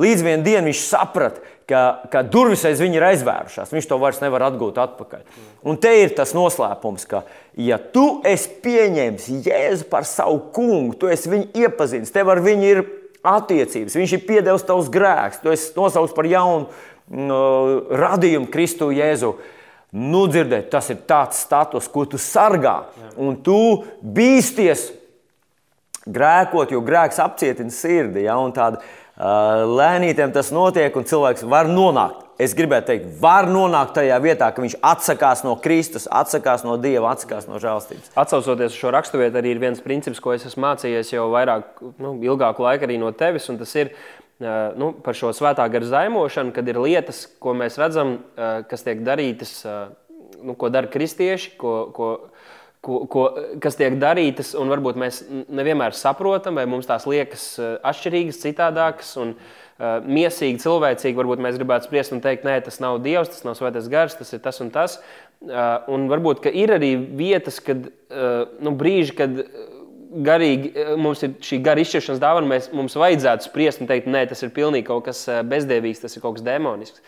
Līdz 0.00 0.22
vienai 0.22 0.46
dienai 0.46 0.70
viņš 0.70 0.82
saprata, 0.86 1.42
ka, 1.70 1.80
ka 2.10 2.22
durvis 2.26 2.62
aiz 2.66 2.80
viņa 2.82 2.98
ir 2.98 3.06
aizvērušās. 3.10 3.72
Viņš 3.74 3.88
to 3.90 3.98
vairs 4.02 4.20
nevar 4.22 4.46
atgūt 4.48 4.78
atpakaļ. 4.82 5.24
Un 5.66 5.78
te 5.82 5.92
ir 6.02 6.14
tas 6.16 6.32
noslēpums, 6.36 7.06
ka, 7.10 7.24
ja 7.58 7.78
tu 7.78 8.20
esi 8.26 8.52
pieņēmis 8.64 9.28
Jēzu 9.46 9.86
par 9.90 10.06
savu 10.08 10.40
kungu, 10.54 10.96
tu 10.98 11.10
esi 11.10 11.30
viņu 11.32 11.50
iepazinis, 11.64 12.14
tev 12.14 12.32
ar 12.32 12.42
viņu 12.44 12.70
ir 12.70 12.82
attiecības, 13.26 13.96
viņš 13.98 14.14
ir 14.16 14.26
piedevis 14.26 14.64
tavus 14.66 14.90
grēkus, 14.92 15.42
tu 15.42 15.52
esi 15.52 15.72
nosaukts 15.76 16.16
par 16.16 16.28
jaunu 16.28 16.68
no, 17.10 17.40
radījumu 17.90 18.50
Kristu 18.52 18.90
Jēzu. 18.94 19.34
Nu, 19.90 20.22
dzirdēt, 20.30 20.68
tas 20.70 20.86
ir 20.92 21.00
tāds 21.08 21.40
status, 21.42 21.88
ko 21.90 22.04
tu 22.06 22.18
sargā. 22.22 22.76
Un 23.18 23.40
tu 23.42 23.58
bīsties 24.00 24.84
grēkot, 26.06 26.70
jo 26.70 26.82
grēks 26.86 27.18
apcietina 27.22 27.74
sirdi. 27.74 28.22
Ja? 28.28 28.38
Un 28.38 28.54
tāda 28.54 28.78
uh, 28.78 29.66
lēnītēm 29.66 30.30
tas 30.34 30.52
notiek, 30.54 30.94
un 30.94 31.08
cilvēks 31.10 31.42
var 31.50 31.70
nonākt. 31.70 32.29
Es 32.40 32.54
gribētu 32.56 32.88
teikt, 32.88 33.08
var 33.20 33.44
nonākt 33.50 33.92
tajā 33.98 34.16
vietā, 34.24 34.46
ka 34.54 34.62
viņš 34.64 34.78
atsakās 34.86 35.42
no 35.44 35.58
Kristus, 35.60 36.06
atsakās 36.08 36.64
no 36.64 36.78
Dieva, 36.80 37.10
atsakās 37.12 37.44
no 37.50 37.60
žēlstības. 37.60 38.14
Atcaucoties 38.22 38.72
uz 38.72 38.78
šo 38.80 38.92
raksturvietu, 38.94 39.36
arī 39.36 39.52
ir 39.52 39.60
viens 39.60 39.82
princips, 39.84 40.22
ko 40.24 40.32
es 40.32 40.46
esmu 40.48 40.64
mācījies 40.64 41.12
jau 41.12 41.26
vairāk, 41.34 41.82
nu, 42.00 42.14
ilgāku 42.24 42.64
laiku 42.64 42.88
arī 42.88 42.96
no 43.02 43.12
tevis, 43.12 43.50
un 43.52 43.60
tas 43.60 43.76
ir 43.76 43.92
nu, 44.40 44.94
par 45.04 45.18
šo 45.18 45.34
svētā 45.36 45.68
gara 45.68 45.92
zaimošanu, 45.92 46.56
kad 46.56 46.72
ir 46.72 46.80
lietas, 46.80 47.26
ko 47.44 47.52
mēs 47.60 47.76
redzam, 47.80 48.16
kas 48.72 48.88
tiek 48.88 49.04
darītas, 49.04 49.58
nu, 50.40 50.56
ko 50.56 50.72
dara 50.72 50.88
kristieši, 50.88 51.56
ko, 51.60 51.76
ko 51.96 52.12
ko, 52.80 53.02
ko, 53.12 53.22
kas 53.60 53.76
tiek 53.76 53.98
darītas, 54.00 54.54
un 54.56 54.70
varbūt 54.72 54.96
mēs 54.96 55.18
nevienmēr 55.28 55.92
saprotam, 55.92 56.56
vai 56.56 56.64
mums 56.64 56.88
tās 56.88 57.04
liekas 57.04 57.50
atšķirīgas, 57.60 58.40
citādākas. 58.40 59.18
Un, 59.20 59.34
Uh, 59.36 59.59
miesīgi, 59.80 60.60
cilvēcīgi, 60.60 61.16
varbūt 61.16 61.42
mēs 61.42 61.58
gribētu 61.60 61.88
spriest 61.88 62.12
un 62.12 62.22
teikt, 62.24 62.44
nē, 62.44 62.58
tas 62.66 62.80
nav 62.84 63.00
Dievs, 63.04 63.32
tas 63.32 63.46
nav 63.46 63.56
Svētais 63.56 63.88
Gars, 63.92 64.18
tas 64.18 64.32
ir 64.36 64.42
tas 64.44 64.60
un 64.60 64.72
tas. 64.74 64.98
Uh, 65.40 65.80
un 65.88 66.04
varbūt 66.10 66.44
ir 66.52 66.74
arī 66.76 66.94
vietas, 67.16 67.62
kad, 67.64 67.86
uh, 67.88 68.42
nu, 68.60 68.74
brīži, 68.76 69.14
kad 69.16 69.40
garīgi 70.10 70.72
mums 71.00 71.22
ir 71.24 71.36
šī 71.44 71.60
gara 71.64 71.80
izšķiršanas 71.80 72.20
dāvana, 72.20 72.50
mēs, 72.50 72.68
mums 72.74 72.98
vajadzētu 72.98 73.46
spriest 73.46 73.80
un 73.80 73.88
teikt, 73.88 74.10
nē, 74.10 74.26
tas 74.28 74.42
ir 74.42 74.52
pilnīgi 74.54 74.88
kaut 74.88 75.06
kas 75.06 75.22
bezdevīgs, 75.48 76.02
tas 76.02 76.16
ir 76.16 76.24
kaut 76.24 76.36
kas 76.36 76.46
demonisks. 76.46 77.00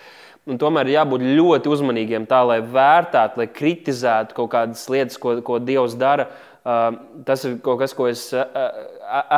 Un 0.49 0.59
tomēr 0.59 0.89
ir 0.89 0.97
jābūt 0.97 1.23
ļoti 1.39 1.71
uzmanīgiem, 1.71 2.25
tā, 2.31 2.41
lai 2.47 2.59
vērtētu, 2.67 3.39
lai 3.39 3.47
kritizētu 3.55 4.35
kaut 4.39 4.51
kādas 4.55 4.83
lietas, 4.91 5.19
ko, 5.23 5.37
ko 5.47 5.61
Dievs 5.63 5.95
dara. 5.99 6.31
Uh, 6.63 6.95
tas 7.27 7.43
ir 7.47 7.57
kaut 7.63 7.81
kas, 7.83 7.95
ko 7.95 8.07
es 8.11 8.29
uh, 8.39 8.47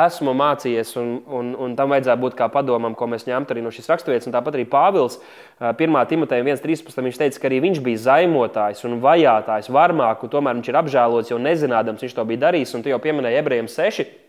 esmu 0.05 0.33
mācījies, 0.37 0.93
un, 1.01 1.11
un, 1.27 1.53
un 1.65 1.75
tam 1.77 1.93
vajadzētu 1.93 2.21
būt 2.21 2.37
kā 2.39 2.49
padomam, 2.53 2.95
ko 2.97 3.07
mēs 3.11 3.27
ņemtu 3.27 3.55
arī 3.55 3.63
no 3.65 3.73
šīs 3.75 3.89
raksturvietas. 3.91 4.31
Tāpat 4.33 4.57
arī 4.57 4.67
Pāvils, 4.71 5.19
uh, 5.19 5.71
1. 5.71 5.99
Timoteja 6.11 6.45
1.13. 6.45 7.05
viņš 7.09 7.21
teica, 7.21 7.41
ka 7.41 7.49
arī 7.51 7.61
viņš 7.67 7.81
bija 7.85 8.03
zaimotājs 8.09 8.85
un 8.87 8.99
vajātājs, 9.03 9.71
varmāk, 9.73 10.25
un 10.25 10.33
tomēr 10.33 10.59
viņš 10.59 10.71
ir 10.71 10.81
apžēlots, 10.81 11.33
jo 11.33 11.41
nezinādams 11.41 12.05
viņš 12.05 12.15
to 12.17 12.27
bija 12.29 12.47
darījis. 12.47 12.75
Un 12.77 12.85
tu 12.85 12.93
jau 12.93 13.01
pieminēji 13.03 13.41
ebrejiem 13.43 13.71
6. 13.71 14.24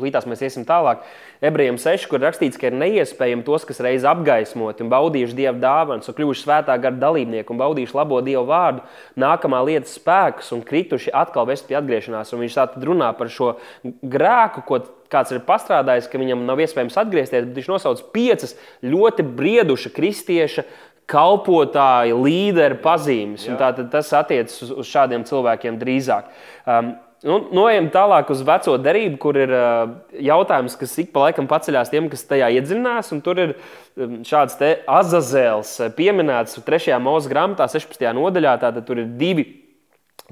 Līdās 0.00 0.24
mēs 0.30 0.42
iesim 0.46 0.64
tālāk. 0.68 1.02
Ebrejiem 1.44 1.76
6, 1.80 2.06
kur 2.10 2.22
rakstīts, 2.22 2.58
ka 2.60 2.70
ir 2.70 2.76
neiespējami 2.80 3.44
tos, 3.46 3.66
kas 3.68 3.82
reiz 3.84 4.06
apgaismoti 4.08 4.84
un 4.84 4.92
baudījuši 4.92 5.36
dievu 5.38 5.60
dāvanas, 5.62 6.08
un 6.08 6.16
kļuvuši 6.16 6.44
svētā 6.46 6.76
gara 6.80 7.00
dalībnieki 7.02 7.52
un 7.52 7.60
baudījuši 7.60 7.98
labo 7.98 8.20
dievu 8.24 8.46
vārdu, 8.48 8.84
nākamā 9.20 9.60
lietas 9.68 9.96
spēkus 9.98 10.52
un 10.56 10.64
krituši 10.66 11.12
atkal 11.22 11.48
vest 11.50 11.68
pie 11.68 11.76
atgriešanās. 11.80 12.32
Un 12.32 12.44
viņš 12.44 12.58
tātad 12.60 12.86
runā 12.88 13.10
par 13.18 13.32
šo 13.32 13.54
grēku, 13.84 14.64
ko 14.68 14.80
kāds 15.12 15.34
ir 15.34 15.44
pastrādājis, 15.44 16.08
ka 16.08 16.20
viņam 16.20 16.46
nav 16.48 16.62
iespējams 16.64 16.96
atgriezties, 17.02 17.44
bet 17.50 17.58
viņš 17.58 17.68
nosauc 17.74 18.00
piecas 18.14 18.56
ļoti 18.86 19.26
brieduša 19.36 19.92
kristieša 19.92 20.64
kalpotāja, 21.12 22.16
līderu 22.16 22.78
pazīmes. 22.82 23.46
Tātad 23.60 23.90
tas 23.92 24.12
attiecas 24.16 24.62
uz, 24.64 24.74
uz 24.82 24.90
šādiem 24.90 25.26
cilvēkiem 25.28 25.78
drīzāk. 25.80 26.30
Um, 26.64 26.94
Nu, 27.22 27.38
Noejam 27.54 27.86
tālāk 27.94 28.32
uz 28.34 28.40
veco 28.42 28.74
derību, 28.82 29.16
kur 29.22 29.36
ir 29.38 29.52
uh, 29.54 29.92
jautājums, 30.18 30.74
kas 30.78 30.96
ik 30.98 31.12
pa 31.14 31.28
laikam 31.28 31.46
paceļās 31.50 31.92
tiem, 31.92 32.08
kas 32.10 32.26
tajā 32.26 32.48
iedziļinās. 32.58 33.12
Tur 33.22 33.38
ir 33.38 33.52
um, 33.54 34.20
šāds 34.26 34.58
azazēls 34.90 35.76
pieminēts 35.98 36.58
3. 36.66 36.98
mūža 37.02 37.30
grāmatā, 37.30 37.70
16. 37.70 38.08
nodaļā. 38.18 38.56
Tātad 38.64 38.88
tur 38.88 39.04
ir 39.04 39.12
divi 39.20 39.46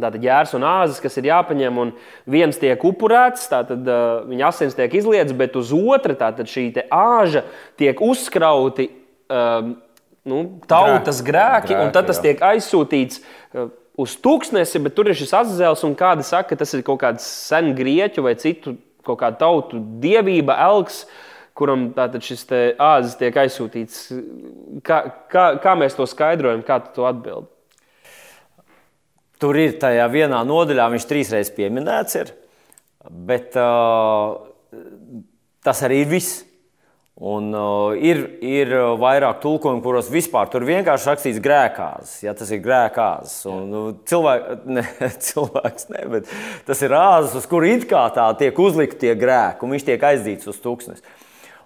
Tātad 0.01 0.23
jērs 0.25 0.55
un 0.57 0.65
āzis, 0.65 1.01
kas 1.03 1.19
ir 1.21 1.29
jāpaņem, 1.29 1.79
un 1.83 1.91
viens 2.31 2.57
tiek 2.61 2.81
upurēts, 2.87 3.49
tātad 3.51 3.89
uh, 3.91 4.23
viņa 4.29 4.47
asins 4.49 4.77
tiek 4.79 4.95
izlietas, 4.97 5.35
bet 5.37 5.57
uz 5.59 5.73
otra 5.77 6.15
tātad 6.17 6.49
šī 6.49 6.71
āža 6.95 7.43
tiek 7.81 8.01
uzkrauti 8.05 8.87
uh, 8.89 9.73
nu, 10.31 10.41
tautas 10.71 11.21
grēki, 11.27 11.75
grēki, 11.75 11.77
un 11.83 11.93
tad 11.97 12.09
tas 12.11 12.21
jā. 12.23 12.31
tiek 12.31 12.45
aizsūtīts. 12.53 13.21
Uh, 13.53 13.69
uz 14.01 14.17
tūkstnesi, 14.23 14.81
bet 14.85 14.95
tur 14.97 15.11
ir 15.11 15.19
šis 15.19 15.35
azēls, 15.43 15.85
un 15.87 15.97
kādi 15.99 16.25
saka, 16.27 16.53
ka 16.53 16.61
tas 16.63 16.73
ir 16.77 16.85
kaut 16.87 17.01
kāds 17.03 17.27
sen 17.27 17.75
grieķu 17.79 18.25
vai 18.27 18.37
citu 18.41 18.77
kaut 19.07 19.21
kādu 19.23 19.41
tautu 19.41 19.81
dievība, 20.03 20.57
elks, 20.69 21.05
kuram 21.57 21.91
tātad 21.97 22.25
šis 22.25 22.45
āzis 22.81 23.17
tiek 23.21 23.37
aizsūtīts. 23.43 24.03
Kā, 24.87 25.01
kā, 25.33 25.47
kā 25.63 25.75
mēs 25.79 25.97
to 25.99 26.07
skaidrojam, 26.09 26.63
kā 26.67 26.81
tu 26.85 26.95
to 26.99 27.09
atbildi? 27.09 27.49
Tur 29.41 29.57
ir 29.57 29.79
tajā 29.81 30.05
vienā 30.13 30.43
nodaļā, 30.45 30.91
viņš 30.93 31.09
trīsreiz 31.09 31.51
pieminēts, 31.57 32.17
ir, 32.21 32.33
bet 33.29 33.57
uh, 33.57 34.37
tas 35.65 35.81
arī 35.87 36.03
ir 36.05 36.11
viss. 36.13 36.43
Un, 37.21 37.51
uh, 37.53 37.93
ir, 38.01 38.23
ir 38.41 38.71
vairāk 38.97 39.43
tulkojumu, 39.43 39.83
kuros 39.85 40.07
vispār 40.09 40.49
tur 40.49 40.65
vienkārši 40.65 41.11
rakstīts 41.11 41.41
grēkāzes. 41.45 42.15
Ja, 42.25 42.33
tas 42.33 42.49
ir 42.49 42.63
grēkāzes. 42.65 43.35
Un, 43.53 43.67
nu, 43.69 43.83
cilvēk, 44.09 44.47
ne, 44.65 44.85
cilvēks 45.29 45.91
ne, 45.93 46.07
bet 46.15 46.31
tas 46.65 46.81
ir 46.87 46.97
āzes, 46.97 47.37
uz 47.43 47.49
kuru 47.51 47.69
it 47.75 47.85
kā 47.91 48.07
tā 48.17 48.25
tiek 48.41 48.57
uzlikti 48.57 49.03
tie 49.05 49.13
grēki, 49.21 49.67
un 49.67 49.77
viņš 49.77 49.85
tiek 49.91 50.09
aizdīts 50.13 50.49
uz 50.49 50.63
tūkstnes. 50.65 51.05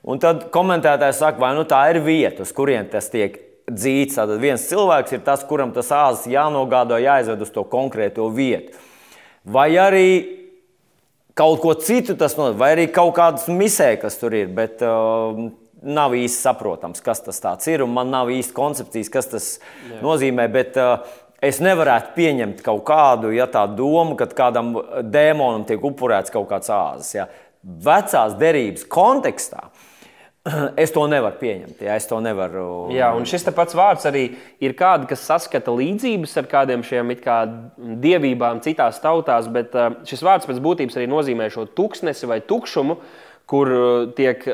Un 0.03 0.19
tad 0.21 0.49
komentētājs 0.53 1.23
saka, 1.23 1.39
vai 1.41 1.55
nu 1.55 1.63
tā 1.71 1.85
ir 1.95 2.03
vieta, 2.03 2.43
uz 2.43 2.51
kurien 2.53 2.91
tas 2.91 3.07
tiek 3.15 3.39
dzīts. 3.71 4.19
Tad 4.19 4.35
viens 4.43 4.67
cilvēks 4.69 5.15
ir 5.15 5.23
tas, 5.23 5.47
kuram 5.47 5.71
tas 5.77 5.95
āzes 5.95 6.27
jānogādā, 6.35 6.99
jāizved 6.99 7.47
uz 7.47 7.55
to 7.55 7.63
konkrēto 7.71 8.27
vietu. 8.35 8.75
Vai 9.47 9.71
arī 9.79 10.09
kaut 11.39 11.61
ko 11.63 11.75
citu 11.79 12.17
tas 12.19 12.37
nozīmē, 12.39 12.59
vai 12.61 12.71
arī 12.77 12.87
kaut 12.95 13.15
kādas 13.19 13.51
misē, 13.51 13.95
kas 14.01 14.19
tur 14.21 14.37
ir. 14.37 14.51
Bet, 14.55 14.83
uh, 14.85 15.51
Nav 15.85 16.15
īsti 16.17 16.41
saprotams, 16.41 17.03
kas 17.05 17.19
tas 17.21 17.67
ir, 17.69 17.83
man 17.85 18.09
nav 18.09 18.31
īsti 18.33 18.55
koncepcijas, 18.57 19.11
kas 19.13 19.27
tas 19.29 19.49
Jā. 19.85 19.99
nozīmē. 20.01 20.47
Bet, 20.49 20.79
uh, 20.81 21.03
Es 21.45 21.59
nevarētu 21.61 22.15
pieņemt 22.17 22.63
kaut 22.65 22.85
kādu 22.89 23.29
ja, 23.35 23.45
domu, 23.69 24.15
ka 24.17 24.25
kādam 24.33 24.71
dēmonam 25.13 25.67
tiek 25.69 25.83
upurēts 25.85 26.33
kaut 26.33 26.47
kāds 26.49 26.71
āzis. 26.73 27.11
Ja. 27.19 27.27
Vecās 27.61 28.37
derības 28.41 28.87
kontekstā 28.89 29.67
Es 30.83 30.93
to 30.93 31.05
nevaru 31.09 31.39
pieņemt. 31.41 31.81
Jā, 31.87 31.97
es 31.97 32.07
to 32.09 32.19
nevaru. 32.25 32.93
Jā, 32.95 33.11
un 33.17 33.25
šis 33.29 33.47
pats 33.57 33.77
vārds 33.77 34.05
arī 34.09 34.25
ir 34.61 34.77
kāds, 34.77 35.09
kas 35.09 35.25
saskata 35.25 35.73
līdzības 35.73 36.37
ar 36.41 36.49
kādiem 36.51 36.85
šiem 36.85 37.15
kā 37.25 37.39
dievībām 38.05 38.61
citās 38.65 39.01
tautās, 39.03 39.49
bet 39.53 39.77
uh, 39.77 39.95
šis 40.09 40.25
vārds 40.25 40.49
pēc 40.51 40.61
būtības 40.65 40.99
arī 41.01 41.09
nozīmē 41.11 41.49
šo 41.53 41.65
tuksnesi 41.73 42.29
vai 42.29 42.43
tukšumu, 42.45 42.99
kur 43.49 43.73
uh, 43.73 43.89
tiek 44.17 44.45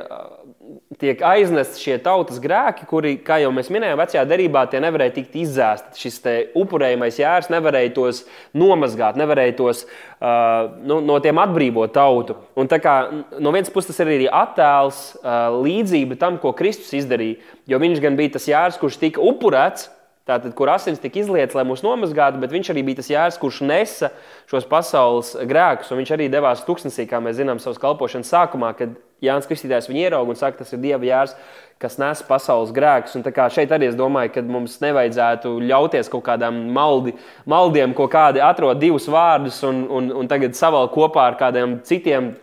tiek 1.00 1.20
aiznesti 1.24 1.80
šie 1.82 1.96
tautas 2.04 2.40
grēki, 2.42 2.86
kuri, 2.88 3.12
kā 3.24 3.38
jau 3.42 3.50
mēs 3.54 3.70
minējām, 3.72 3.98
vecajā 4.00 4.24
derībā 4.28 4.64
tie 4.70 4.80
nevarēja 4.82 5.14
tikt 5.16 5.36
izzēsti. 5.42 6.00
Šis 6.00 6.18
upurējumais 6.58 7.20
jērs 7.20 7.50
nevarēja 7.52 7.92
tos 7.96 8.24
nomazgāt, 8.56 9.18
nevarēja 9.20 9.56
tos 9.58 9.84
uh, 9.84 10.70
nu, 10.86 11.00
no 11.04 11.20
tiem 11.22 11.40
atbrīvot 11.42 11.94
tautu. 11.96 12.38
Un 12.58 12.70
kā 12.70 12.96
no 13.38 13.54
vienas 13.54 13.72
puses 13.72 13.92
tas 13.92 14.02
ir 14.04 14.12
arī 14.16 14.28
attēls, 14.28 15.00
uh, 15.20 15.48
līdzība 15.60 16.18
tam, 16.20 16.40
ko 16.42 16.54
Kristus 16.56 16.92
izdarīja. 17.00 17.40
Jo 17.70 17.80
viņš 17.82 18.02
gan 18.04 18.18
bija 18.18 18.36
tas 18.36 18.48
jērs, 18.50 18.80
kurš 18.80 19.00
tika 19.02 19.24
upurēts, 19.24 19.88
Tātad, 20.28 20.52
kur 20.54 20.68
asins 20.68 21.00
tika 21.00 21.22
izlietas, 21.22 21.56
lai 21.56 21.64
mūs 21.66 21.80
nomazgātu, 21.82 22.38
bet 22.42 22.52
viņš 22.52 22.68
arī 22.70 22.82
bija 22.86 23.00
tas 23.00 23.08
jērs, 23.10 23.38
kurš 23.40 23.62
nesa 23.64 24.10
šos 24.50 24.66
pasaules 24.68 25.32
grēkus. 25.48 25.90
Viņš 25.96 26.12
arī 26.14 26.28
devās 26.30 26.60
tūkstnesī, 26.66 27.06
kā 27.08 27.22
mēs 27.24 27.38
zinām, 27.40 27.58
savas 27.62 27.80
kalpošanas 27.80 28.30
sākumā, 28.30 28.74
kad 28.78 28.92
Jānis 29.24 29.48
Kristītājs 29.48 29.88
viņu 29.88 30.04
ieraudzīja 30.04 30.36
un 30.36 30.38
saka, 30.38 30.60
tas 30.60 30.76
ir 30.76 30.82
Dieva 30.84 31.08
jērs, 31.08 31.34
kas 31.80 31.96
nes 32.00 32.22
pasaules 32.28 32.72
grēkus. 32.76 33.16
Un 33.16 33.24
šeit 33.56 33.72
arī 33.72 33.88
es 33.88 33.98
domāju, 33.98 34.34
ka 34.36 34.44
mums 34.44 34.78
nevajadzētu 34.84 35.56
ļauties 35.72 36.12
kaut 36.12 36.26
kādām 36.28 36.62
maldi, 36.76 37.16
maldiem, 37.48 37.96
ko 37.96 38.08
kādi 38.12 38.44
atrod 38.44 38.80
divus 38.80 39.08
vārdus 39.08 39.62
un, 39.66 39.86
un, 39.88 40.12
un 40.20 40.30
tagad 40.30 40.56
savalk 40.56 40.92
kopā 40.96 41.30
ar 41.32 41.40
kādiem 41.40 41.80
citiem 41.88 42.34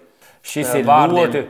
šis 0.42 0.80
ir 0.82 0.88
vārdiem. 0.90 1.22
Ļoti, 1.22 1.44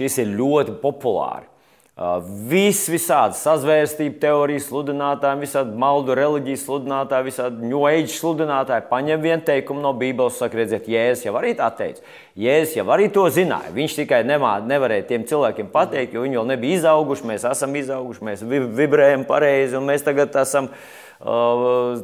šis 0.00 0.22
ir 0.24 0.38
ļoti 0.40 0.80
populārs. 0.82 1.53
Viss, 1.94 2.88
visādi 2.90 3.36
sazvērstību 3.38 4.16
teorijas 4.18 4.64
sludinātāji, 4.66 5.44
visādi 5.44 5.76
maldu 5.78 6.16
reliģijas 6.18 6.64
sludinātāji, 6.66 7.26
visādi 7.28 7.68
New 7.70 7.84
Age 7.86 8.10
sludinātāji 8.10 8.88
paņem 8.88 9.22
vienu 9.22 9.46
teikumu 9.46 9.84
no 9.84 9.92
Bībeles, 9.94 10.40
saka, 10.42 10.58
redziet, 10.58 10.88
Jēzus 10.90 11.28
jau 11.28 11.36
arī 11.38 11.52
tā 11.54 11.70
teica. 11.78 12.02
Jēzus 12.34 12.74
jau 12.80 12.88
arī 12.90 13.06
to 13.14 13.28
zināja. 13.30 13.70
Viņš 13.78 13.96
tikai 14.00 14.24
nemā, 14.26 14.56
nevarēja 14.66 15.06
tiem 15.12 15.28
cilvēkiem 15.30 15.70
pateikt, 15.70 16.18
jo 16.18 16.26
viņi 16.26 16.40
vēl 16.40 16.50
nebija 16.50 16.82
izauguši. 16.82 17.30
Mēs 17.30 17.46
esam 17.54 17.78
izauguši, 17.78 18.26
mēs 18.26 18.42
vibrējam 18.82 19.22
pareizi 19.30 19.78
un 19.78 19.86
mēs 19.86 20.02
tagad 20.02 20.34
esam. 20.42 20.72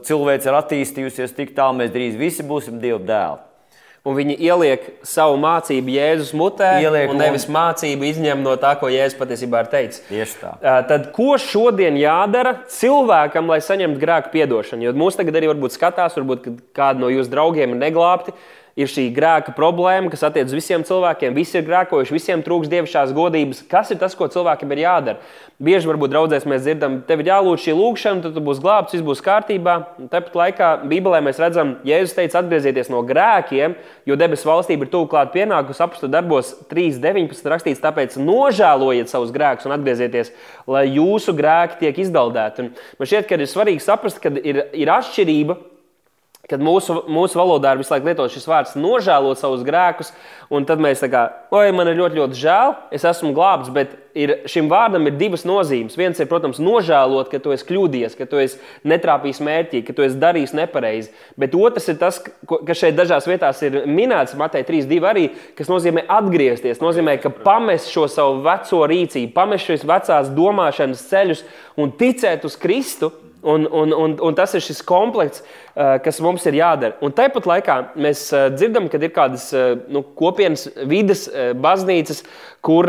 Cilvēks 0.07 0.47
ir 0.47 0.63
attīstījusies 0.63 1.35
tik 1.35 1.57
tālu, 1.59 1.83
mēs 1.83 1.91
drīz 1.91 2.15
visi 2.15 2.47
būsim 2.47 2.79
Dieva 2.79 3.03
dēli 3.03 3.50
un 4.07 4.17
viņi 4.17 4.37
ieliek 4.41 4.87
savu 5.07 5.37
mācību 5.41 5.93
Jēzus 5.93 6.31
mutē, 6.37 6.71
ieliek, 6.85 7.11
un 7.13 7.21
nevis 7.21 7.47
un... 7.49 7.55
mācību 7.57 8.09
izņem 8.09 8.45
no 8.45 8.55
tā, 8.61 8.73
ko 8.81 8.89
Jēzus 8.93 9.19
patiesībā 9.21 9.65
ir 9.65 9.71
teicis. 9.73 10.05
Tieši 10.09 10.39
tā. 10.41 10.55
Tad 10.89 11.11
ko 11.17 11.35
šodien 11.41 11.99
jādara 12.01 12.57
cilvēkam, 12.73 13.51
lai 13.53 13.61
saņemtu 13.65 14.01
grēku 14.01 14.33
piedošanu? 14.35 14.89
Jo 14.89 14.95
mūs 14.97 15.21
tagad 15.21 15.37
arī 15.41 15.53
varbūt 15.53 15.77
skatās, 15.77 16.17
varbūt 16.17 16.49
kādi 16.77 17.05
no 17.05 17.13
jūsu 17.13 17.33
draugiem 17.33 17.77
ir 17.77 17.83
neglābti 17.85 18.37
ir 18.79 18.91
šī 18.91 19.09
grēka 19.15 19.55
problēma, 19.57 20.11
kas 20.13 20.25
attiecas 20.27 20.53
uz 20.53 20.59
visiem 20.61 20.85
cilvēkiem. 20.87 21.35
Visi 21.37 21.59
ir 21.59 21.67
grēkojuši, 21.67 22.15
visiem 22.15 22.43
trūks 22.45 22.71
dievišķās 22.71 23.15
godības. 23.17 23.63
Kas 23.71 23.91
ir 23.93 24.01
tas, 24.01 24.15
ko 24.19 24.29
cilvēkam 24.31 24.75
ir 24.75 24.83
jādara? 24.85 25.33
Bieži 25.61 25.91
varbūt 25.91 26.13
draudzēs 26.13 26.47
mēs 26.49 26.63
dzirdam, 26.65 27.01
tev 27.05 27.21
ir 27.21 27.29
jālūdz 27.29 27.67
šī 27.67 27.75
lūkšana, 27.77 28.23
tad 28.25 28.37
tu 28.37 28.43
būsi 28.45 28.63
glābts, 28.65 28.95
viss 28.97 29.05
būs 29.05 29.21
kārtībā. 29.25 29.75
Tāpat 30.13 30.39
laikā 30.41 30.69
Bībelē 30.89 31.21
mēs 31.27 31.41
redzam, 31.43 31.75
Jēzus 31.85 32.17
teica, 32.17 32.41
atgriezieties 32.41 32.89
no 32.93 33.03
grēkiem, 33.05 33.75
jo 34.09 34.17
debesu 34.17 34.49
valstība 34.49 34.87
ir 34.87 34.93
tuvu 34.95 35.11
klāt 35.13 35.35
pienākusi. 35.35 35.83
Apstu 35.85 36.09
darbos 36.09 36.55
3.19. 36.73 37.45
rakstīts, 37.53 37.83
tāpēc 37.85 38.17
nožēlojiet 38.23 39.13
savus 39.13 39.35
grēkus 39.35 39.69
un 39.69 39.77
atgriezieties, 39.77 40.33
lai 40.71 40.87
jūsu 40.89 41.37
grēki 41.37 41.83
tiek 41.85 42.01
izdaldēti. 42.07 42.65
Un 42.65 42.73
man 42.97 43.13
šķiet, 43.13 43.29
ka 43.29 43.37
ir 43.37 43.51
svarīgi 43.51 43.85
saprast, 43.85 44.23
ka 44.25 44.33
ir, 44.41 44.65
ir 44.73 44.95
atšķirība 44.97 45.59
Kad 46.51 46.63
mūsu, 46.67 46.97
mūsu 47.07 47.39
valodā 47.39 47.77
ir 47.77 47.81
visu 47.85 47.93
laiku 47.95 48.09
lietots 48.11 48.35
šis 48.35 48.49
vārds, 48.51 48.73
nožēlot 48.75 49.39
savus 49.39 49.63
grēkus, 49.63 50.09
un 50.51 50.65
tad 50.67 50.83
mēs 50.83 51.03
tā 51.05 51.07
kā, 51.13 51.21
oi, 51.55 51.69
man 51.77 51.87
ir 51.87 52.01
ļoti, 52.01 52.19
ļoti 52.19 52.39
žēl, 52.41 52.73
es 52.97 53.07
esmu 53.07 53.31
glābts, 53.37 53.71
bet 53.71 53.93
ir, 54.19 54.33
šim 54.51 54.67
vārdam 54.71 55.07
ir 55.07 55.15
divas 55.21 55.45
nozīmes. 55.47 55.95
Viens 55.99 56.19
ir, 56.19 56.27
protams, 56.31 56.59
nožēlot, 56.59 57.31
ka 57.31 57.39
tu 57.43 57.55
esi 57.55 57.69
kļūdījies, 57.69 58.19
ka 58.19 58.27
tu 58.27 58.41
esi 58.43 58.59
netrāpījis 58.91 59.41
mērķī, 59.47 59.85
ka 59.87 59.95
tu 59.95 60.07
esi 60.09 60.19
darījis 60.19 60.57
nepareizi. 60.59 61.15
Bet 61.39 61.55
otrs 61.55 61.87
ir 61.93 62.01
tas, 62.03 62.19
kas 62.19 62.83
šeit 62.83 62.99
dažās 62.99 63.31
vietās 63.31 63.63
ir 63.67 63.85
minēts, 63.87 64.35
Matei 64.41 64.67
3.2 64.67 65.01
arī, 65.07 65.27
kas 65.59 65.71
nozīmē 65.71 66.09
atgriezties, 66.19 66.83
nozīmē, 66.83 67.21
ka 67.23 67.31
pamest 67.47 67.95
šo 67.95 68.09
savu 68.11 68.43
veco 68.47 68.83
rīcību, 68.91 69.35
pamest 69.39 69.71
šīs 69.71 69.87
vecās 69.87 70.35
domāšanas 70.35 71.09
ceļus 71.15 71.47
un 71.79 71.95
ticēt 72.01 72.51
uz 72.51 72.59
Kristu 72.59 73.15
Un, 73.43 73.65
un, 73.73 73.93
un, 73.97 74.15
un 74.21 74.35
tas 74.37 74.53
ir 74.53 74.61
šis 74.61 74.83
komplekts, 74.85 75.41
uh, 75.41 75.95
kas 76.05 76.19
mums 76.21 76.45
ir 76.45 76.59
jādara. 76.59 76.99
Un 77.01 77.15
tāpat 77.17 77.47
laikā 77.49 77.77
mēs 77.97 78.27
uh, 78.35 78.51
dzirdam, 78.53 78.91
ka 78.93 79.01
ir 79.01 79.15
kādas 79.17 79.47
uh, 79.57 79.79
nu, 79.89 80.03
kopienas, 80.19 80.67
vidas, 80.85 81.23
baznīcas, 81.57 82.21
kur 82.61 82.85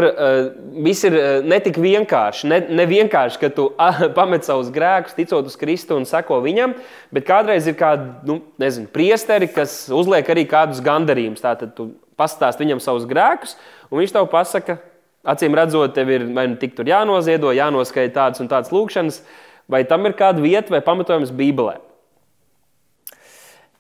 viss 0.83 1.07
ir 1.07 1.15
netik 1.47 1.79
vienkārši. 1.79 2.49
Ne, 2.51 2.59
ne 2.67 2.85
vienkārši, 2.89 3.39
ka 3.39 3.51
tu 3.55 3.69
pamet 4.17 4.43
savus 4.43 4.73
grēkus, 4.75 5.15
ticot 5.15 5.47
uz 5.47 5.55
Kristu 5.59 5.95
un 5.95 6.07
seko 6.09 6.41
viņam, 6.43 6.75
bet 7.15 7.29
kādreiz 7.29 7.69
ir 7.71 7.79
kādi 7.79 8.11
nu, 8.27 8.41
nezinu, 8.59 8.91
priesteri, 8.91 9.47
kas 9.55 9.85
uzliek 9.87 10.27
arī 10.35 10.43
kādus 10.51 10.83
gandarījumus. 10.83 11.43
Tātad 11.45 11.71
tu 11.77 11.93
pastāst 12.19 12.59
viņam 12.59 12.83
savus 12.83 13.07
grēkus, 13.09 13.55
un 13.89 14.01
viņš 14.01 14.17
tev 14.17 14.27
pasaka, 14.31 14.81
acīm 15.23 15.55
redzot, 15.57 15.93
tev 15.95 16.11
ir 16.11 16.27
vai 16.35 16.47
nu 16.51 16.59
tik 16.61 16.75
tur 16.77 16.89
jānoziedo, 16.89 17.53
jānoskaita 17.55 18.17
tādas 18.17 18.43
un 18.43 18.51
tādas 18.51 18.73
lūkšanas. 18.73 19.21
Vai 19.71 19.85
tam 19.87 20.03
ir 20.09 20.17
kāda 20.19 20.43
vieta 20.43 20.73
vai 20.73 20.81
pamatojums 20.83 21.31
Bībelē? 21.31 21.77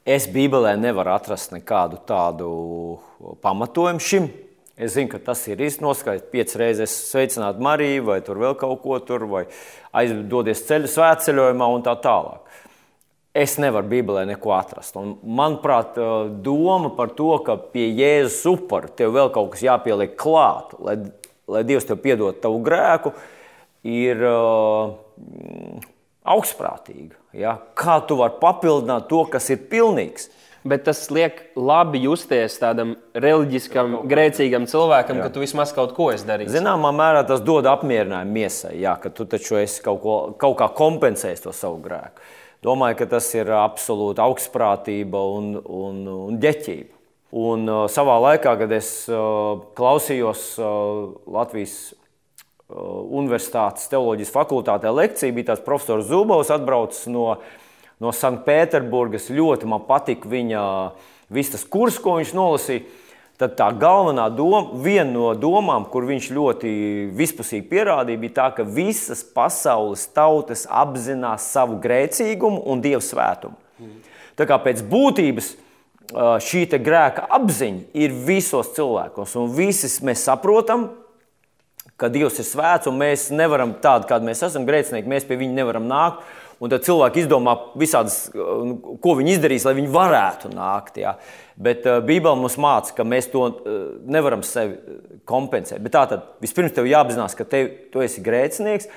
Es 0.07 0.23
Bībelē 0.31 0.77
nevaru 0.79 1.11
atrast 1.13 1.51
nekādu 1.51 1.99
tādu 2.07 2.47
pamatojumu 3.43 4.01
šim. 4.01 4.29
Es 4.81 4.95
zinu, 4.95 5.11
ka 5.11 5.19
tas 5.21 5.43
ir 5.51 5.59
iznoskaidrots. 5.61 6.31
Piecas 6.31 6.57
reizes 6.57 6.93
sveicināt 7.11 7.59
Mariju, 7.61 8.05
vai 8.07 8.21
tur 8.25 8.39
vēl 8.41 8.55
kaut 8.57 8.79
ko 8.85 9.01
tur, 9.03 9.27
vai 9.29 9.43
aizdodies 9.99 10.63
ceļu 10.69 10.89
svētceļojumā 10.89 11.67
un 11.75 11.85
tā 11.85 11.97
tālāk. 12.01 12.47
Es 13.37 13.59
nevaru 13.61 13.91
Bībelē 13.91 14.23
neko 14.31 14.55
atrast. 14.55 14.95
Un, 14.97 15.13
manuprāt, 15.21 15.99
doma 16.41 16.95
par 16.95 17.11
to, 17.19 17.35
ka 17.45 17.59
pie 17.75 17.91
Jēzus 17.99 18.41
upura 18.55 18.89
tev 18.89 19.13
vēl 19.19 19.29
kaut 19.35 19.53
kas 19.53 19.67
jāpieliek 19.67 20.15
klāt, 20.19 20.73
lai, 20.79 20.97
lai 21.51 21.67
Dievs 21.67 21.91
tev 21.91 21.99
piedod 22.01 22.39
tavu 22.39 22.63
grēku, 22.63 23.13
ir. 23.83 24.29
Uh, 24.31 24.99
augstprātīga. 26.21 27.17
Ja? 27.33 27.57
Kā 27.77 27.99
tu 28.07 28.19
vari 28.19 28.37
papildināt 28.41 29.09
to, 29.09 29.25
kas 29.31 29.49
ir 29.53 29.65
pilnīgs? 29.71 30.29
Bet 30.61 30.83
tas 30.85 31.07
liek 31.09 31.39
labi 31.57 32.03
justies 32.03 32.59
tādam 32.61 32.93
reliģiskam, 33.17 34.03
grēcīgam 34.05 34.67
cilvēkam, 34.69 35.17
jā. 35.17 35.23
ka 35.25 35.33
tu 35.33 35.41
vismaz 35.41 35.71
kaut 35.73 35.95
ko 35.97 36.11
esi 36.13 36.27
darījis. 36.27 36.53
Zināmā 36.53 36.91
mērā 36.93 37.23
tas 37.25 37.41
dod 37.41 37.65
apmierinājumu 37.65 38.35
miesai, 38.35 38.75
jā, 38.83 38.93
ka 39.01 39.09
tu 39.09 39.25
taču 39.25 39.57
esi 39.57 39.81
kaut, 39.81 40.03
ko, 40.03 40.17
kaut 40.37 40.59
kā 40.59 40.69
kompensējis 40.77 41.41
to 41.47 41.55
savu 41.57 41.81
grēku. 41.81 42.21
Domāju, 42.61 42.99
ka 42.99 43.07
tas 43.15 43.31
ir 43.33 43.49
absolūti 43.57 44.21
augstprātība 44.21 45.23
un, 45.33 45.55
un, 45.65 46.03
un 46.29 46.37
ģeķība. 46.43 46.93
Un, 47.41 47.65
uh, 47.65 47.87
savā 47.89 48.19
laikā, 48.21 48.53
kad 48.59 48.73
es 48.75 48.91
uh, 49.09 49.63
klausījos 49.73 50.45
uh, 50.59 51.15
Latvijas 51.31 51.95
Universitātes 52.71 53.89
teoloģijas 53.91 54.31
fakultātē 54.31 54.91
lekcija 54.93 55.35
bija 55.35 55.51
tāds 55.51 55.63
profesors 55.65 56.07
Zubovs, 56.07 56.51
atbraucis 56.53 57.09
no, 57.11 57.35
no 57.99 58.13
Sanktpēterburgas. 58.15 59.29
Ļoti 59.33 59.67
man 59.69 59.83
patika 59.87 60.29
viņa 60.31 60.61
viss 61.33 61.51
tas 61.53 61.65
kurs, 61.67 61.99
ko 61.99 62.19
viņš 62.19 62.35
nolasīja. 62.37 62.85
Tad 63.41 63.55
tā 63.57 63.71
galvenā 63.73 64.27
doma, 64.29 64.77
viena 64.83 65.09
no 65.09 65.31
domām, 65.33 65.87
kur 65.89 66.05
viņš 66.05 66.27
ļoti 66.35 66.71
vispusīgi 67.17 67.65
pierādīja, 67.71 68.21
bija 68.21 68.35
tā, 68.35 68.45
ka 68.59 68.65
visas 68.67 69.23
pasaules 69.25 70.03
tautas 70.13 70.67
apzinās 70.69 71.47
savu 71.49 71.79
grēcīgumu 71.81 72.61
un 72.69 72.83
dievu 72.85 73.01
svētumu. 73.01 73.57
Tā 74.37 74.45
kā 74.45 74.59
pēc 74.61 74.83
būtības 74.85 75.55
uh, 75.55 76.37
šī 76.37 76.67
grēka 76.85 77.25
apziņa 77.33 77.97
ir 77.97 78.13
visos 78.29 78.75
cilvēkos, 78.77 79.33
un 79.41 79.49
visi 79.57 79.89
mēs 80.05 80.27
saprotam, 80.29 80.91
ka 82.01 82.09
Dievs 82.09 82.39
ir 82.41 82.47
svēts 82.47 82.89
un 82.89 82.97
mēs 82.99 83.29
nevaram 83.35 83.75
tādu, 83.83 84.09
kādi 84.09 84.27
mēs 84.27 84.41
esam, 84.47 84.65
grēcinieki, 84.67 85.09
mēs 85.11 85.27
pie 85.29 85.37
viņa 85.41 85.59
nevaram 85.61 85.85
nākt. 85.89 86.25
Un 86.61 86.69
tad 86.69 86.83
cilvēki 86.85 87.23
izdomā 87.23 87.55
visādas, 87.81 88.27
uh, 88.37 88.75
ko 89.01 89.15
viņi 89.17 89.33
izdarīs, 89.33 89.63
lai 89.65 89.73
viņi 89.79 89.89
varētu 89.95 90.51
nākt. 90.53 90.99
Jā. 91.01 91.15
Bet 91.57 91.87
uh, 91.89 92.03
Bībele 92.05 92.37
mums 92.37 92.59
māca, 92.61 92.93
ka 92.99 93.05
mēs 93.05 93.31
to 93.33 93.47
uh, 93.47 93.79
nevaram 94.05 94.43
sevi 94.45 94.77
kompensēt. 95.25 95.81
Bet 95.81 95.95
tā 95.97 96.03
tad 96.11 96.27
vispirms 96.43 96.75
tev 96.77 96.89
jāapzinās, 96.89 97.33
ka 97.37 97.49
tev, 97.49 97.71
tu 97.93 98.05
esi 98.05 98.21
grēcinieks. 98.21 98.91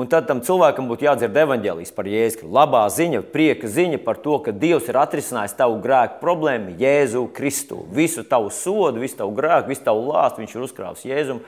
Un 0.00 0.06
tad 0.08 0.28
tam 0.30 0.38
cilvēkam 0.46 0.86
būtu 0.88 1.04
jādzird 1.04 1.36
evanģēlijas 1.42 1.92
par 1.92 2.06
Jēzu. 2.08 2.46
Labā 2.54 2.84
ziņa, 2.94 3.24
prieka 3.34 3.68
ziņa 3.68 3.98
par 4.04 4.20
to, 4.22 4.38
ka 4.40 4.54
Dievs 4.54 4.86
ir 4.88 4.96
atrisinājis 4.96 5.58
tavu 5.58 5.80
grēku 5.82 6.20
problēmu 6.22 6.76
Jēzu 6.80 7.26
Kristu. 7.36 7.82
Visu 7.92 8.22
tavu 8.24 8.52
sodu, 8.54 9.02
visu 9.02 9.18
tavu 9.18 9.34
grēku, 9.36 9.68
visu 9.74 9.84
tavu 9.90 10.06
lāstu 10.12 10.40
viņš 10.44 10.54
ir 10.54 10.64
uzkrāvis 10.68 11.04
Jēzum 11.10 11.42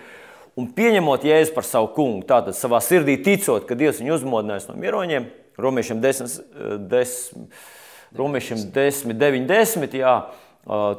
un 0.58 0.68
pieņemot 0.76 1.24
Jēzu 1.26 1.54
par 1.56 1.66
savu 1.68 1.90
kungu, 1.96 2.26
tātad 2.28 2.56
savā 2.58 2.82
sirdī 2.84 3.16
ticot, 3.24 3.64
ka 3.68 3.78
Dievs 3.78 4.02
viņu 4.02 4.16
uzmodinājis 4.18 4.68
no 4.68 4.76
miroņiem, 4.80 5.28
romiešiem 5.60 6.00
10, 6.02 6.38
10, 6.92 7.66
romiešiem 8.18 8.64
10 8.74 9.16
9, 9.18 9.46
10, 9.48 9.98
jā, 10.00 10.14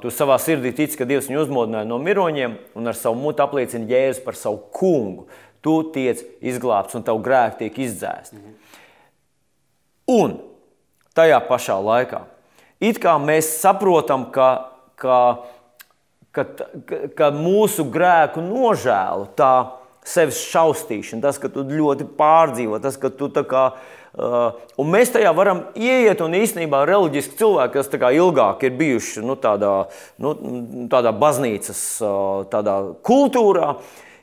tu 0.01 0.11
savā 0.11 0.37
sirdī 0.41 0.73
tici, 0.75 0.97
ka 0.99 1.07
Dievs 1.07 1.29
viņu 1.29 1.45
uzmodināja 1.45 1.87
no 1.87 1.99
miroņiem 2.03 2.57
un 2.75 2.91
ar 2.91 2.97
savu 2.99 3.19
mutu 3.21 3.43
apliecina 3.45 3.87
Jēzu 3.87 4.23
par 4.25 4.35
savu 4.39 4.59
kungu. 4.75 5.27
Tu 5.63 5.77
tiec 5.95 6.19
izglābts 6.43 6.97
un 6.97 7.05
tavu 7.07 7.21
grēku 7.23 7.61
tiek 7.61 7.77
izdzēsts. 7.85 8.35
Un 10.11 10.35
tajā 11.15 11.37
pašā 11.47 11.77
laikā, 11.79 12.25
it 12.83 12.99
kā 12.99 13.15
mēs 13.21 13.53
saprotam, 13.61 14.27
ka, 14.35 14.49
ka 14.99 15.19
ka, 16.33 16.45
ka, 16.89 16.99
ka 17.17 17.31
mūsu 17.35 17.85
grēku 17.93 18.43
nožēlu, 18.43 19.29
tā 19.37 19.53
sevis 20.07 20.41
šausmīšana, 20.51 21.23
tas, 21.23 21.39
ka 21.39 21.51
tu 21.51 21.63
ļoti 21.67 22.07
pārdzīvo, 22.17 22.79
tas, 22.83 22.97
ka 22.99 23.11
tu 23.13 23.29
tā 23.33 23.45
kā. 23.47 23.67
Uh, 24.13 24.51
un 24.77 24.91
mēs 24.93 25.09
tajā 25.09 25.31
varam 25.33 25.63
ieiet, 25.73 26.19
un 26.21 26.35
īstenībā 26.37 26.83
reliģiski 26.85 27.37
cilvēki, 27.39 27.79
kas 27.79 28.11
ilgāk 28.13 28.61
ir 28.67 28.75
bijuši 28.77 29.23
nu, 29.25 29.33
tādā, 29.41 29.87
nu, 30.21 30.35
tādā 30.91 31.13
baznīcas 31.17 31.79
uh, 32.05 32.43
tādā 32.51 32.75
kultūrā, 33.01 33.71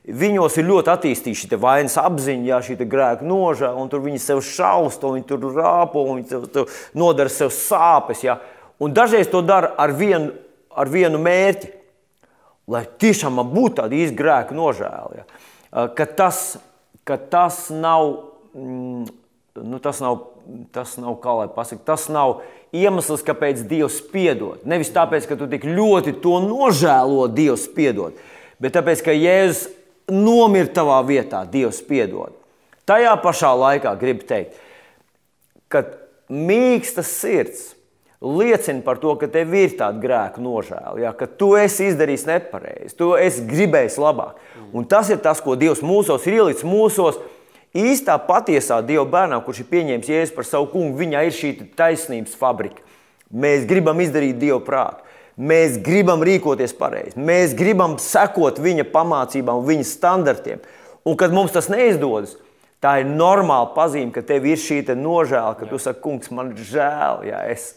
viņos 0.06 0.60
ir 0.60 0.68
ļoti 0.68 0.94
attīstīta 0.94 1.43
šī 1.43 1.59
vainas 1.59 1.98
apziņa, 1.98 2.47
jā, 2.52 2.60
šī 2.68 2.78
grēka 2.84 3.26
nožēla, 3.26 3.74
un 3.82 3.90
tur 3.90 4.05
viņi 4.05 4.22
sev 4.22 4.44
šausta, 4.47 5.10
viņi 5.10 5.26
tur 5.26 5.51
rāpo, 5.59 6.06
viņi 6.12 6.28
tev, 6.28 6.47
tev 6.55 6.78
nodara 6.94 7.32
sev 7.32 7.51
sāpes. 7.55 8.22
Jā. 8.22 8.39
Un 8.78 8.94
dažreiz 8.94 9.26
to 9.32 9.43
dara 9.43 9.74
ar 9.74 9.90
vienu, 9.97 10.30
ar 10.70 10.89
vienu 10.93 11.18
mērķi 11.18 11.80
lai 12.68 12.82
tiešām 13.00 13.38
man 13.38 13.52
būtu 13.54 13.80
tāda 13.80 13.96
īsta 13.96 14.18
grēka 14.18 14.56
nožēla. 14.56 15.22
Ja? 15.22 15.86
Ka 15.96 16.06
tas 16.18 16.58
ka 17.04 17.16
tas 17.16 17.68
nav, 17.70 18.16
mm, 18.54 19.06
nu, 19.54 19.78
tas 19.78 20.00
nav, 20.00 20.18
tas 20.72 20.96
nav, 21.00 21.16
kā 21.22 21.34
lai 21.40 21.48
pasakā, 21.50 21.82
tas 21.84 22.08
nav 22.12 22.40
iemesls, 22.70 23.24
kāpēc 23.26 23.64
Dievs 23.66 24.00
piedod. 24.12 24.62
Nevis 24.68 24.92
tāpēc, 24.94 25.26
ka 25.26 25.38
tu 25.38 25.48
tik 25.50 25.66
ļoti 25.66 26.14
to 26.22 26.38
nožēlo, 26.44 27.26
Dievs 27.34 27.66
piedod, 27.74 28.18
bet 28.62 28.76
tāpēc, 28.78 29.02
ka 29.06 29.16
Jēzus 29.16 29.68
nomira 30.10 30.70
tavā 30.70 31.00
vietā, 31.06 31.42
Dievs 31.50 31.82
piedod. 31.86 32.36
Tajā 32.86 33.14
pašā 33.22 33.50
laikā 33.58 33.94
gribu 33.98 34.26
teikt, 34.26 34.54
ka 35.70 35.84
mīkstas 36.30 37.10
sirds 37.10 37.68
liecina 38.20 38.82
par 38.84 38.98
to, 39.01 39.14
ka 39.16 39.28
tev 39.32 39.55
ir 39.56 39.74
tāda 39.78 40.01
grēka 40.02 40.42
nožēla, 40.44 40.98
ja, 41.01 41.12
ka 41.16 41.24
tu 41.26 41.55
esi 41.56 41.88
izdarījis 41.88 42.26
nepareizi, 42.28 42.97
tu 42.98 43.14
esi 43.16 43.47
gribējis 43.48 43.97
labāk. 44.01 44.40
Un 44.76 44.84
tas 44.84 45.09
ir 45.10 45.22
tas, 45.24 45.40
ko 45.40 45.56
Dievs 45.56 45.80
mūsos 45.82 46.26
ir 46.28 46.40
ielicis 46.40 46.66
mūsos. 46.68 47.20
Īstā 47.70 48.16
patiesā 48.26 48.80
Dieva 48.82 49.06
bērnā, 49.06 49.38
kurš 49.47 49.62
ir 49.62 49.70
pieņēmis 49.70 50.10
Jēzu 50.10 50.34
par 50.34 50.47
savu 50.48 50.66
kungu, 50.72 50.98
viņā 50.98 51.22
ir 51.28 51.36
šī 51.36 51.52
taisnības 51.78 52.34
fabrika. 52.36 52.82
Mēs 53.30 53.64
gribam 53.70 54.02
izdarīt 54.02 54.40
Dieva 54.42 54.59
prātu. 54.66 55.06
Mēs 55.40 55.78
gribam 55.80 56.20
rīkoties 56.26 56.74
pareizi, 56.76 57.16
mēs 57.16 57.55
gribam 57.56 57.94
sekot 58.02 58.59
viņa 58.60 58.84
pamācībām, 58.92 59.62
viņa 59.64 59.86
standartiem. 59.88 60.60
Un, 61.06 61.16
kad 61.16 61.32
mums 61.32 61.55
tas 61.55 61.70
neizdodas, 61.72 62.34
tā 62.82 62.98
ir 63.01 63.09
normāla 63.09 63.70
pazīme, 63.72 64.10
ka 64.12 64.20
tev 64.26 64.44
ir 64.51 64.60
šī 64.60 64.82
nožēla, 64.92 65.55
ka 65.56 65.64
Jā. 65.64 65.70
tu 65.70 65.78
saki, 65.80 66.02
kungs, 66.05 66.28
man 66.34 66.52
žēl, 66.59 67.24
ja 67.30 67.40
es 67.48 67.70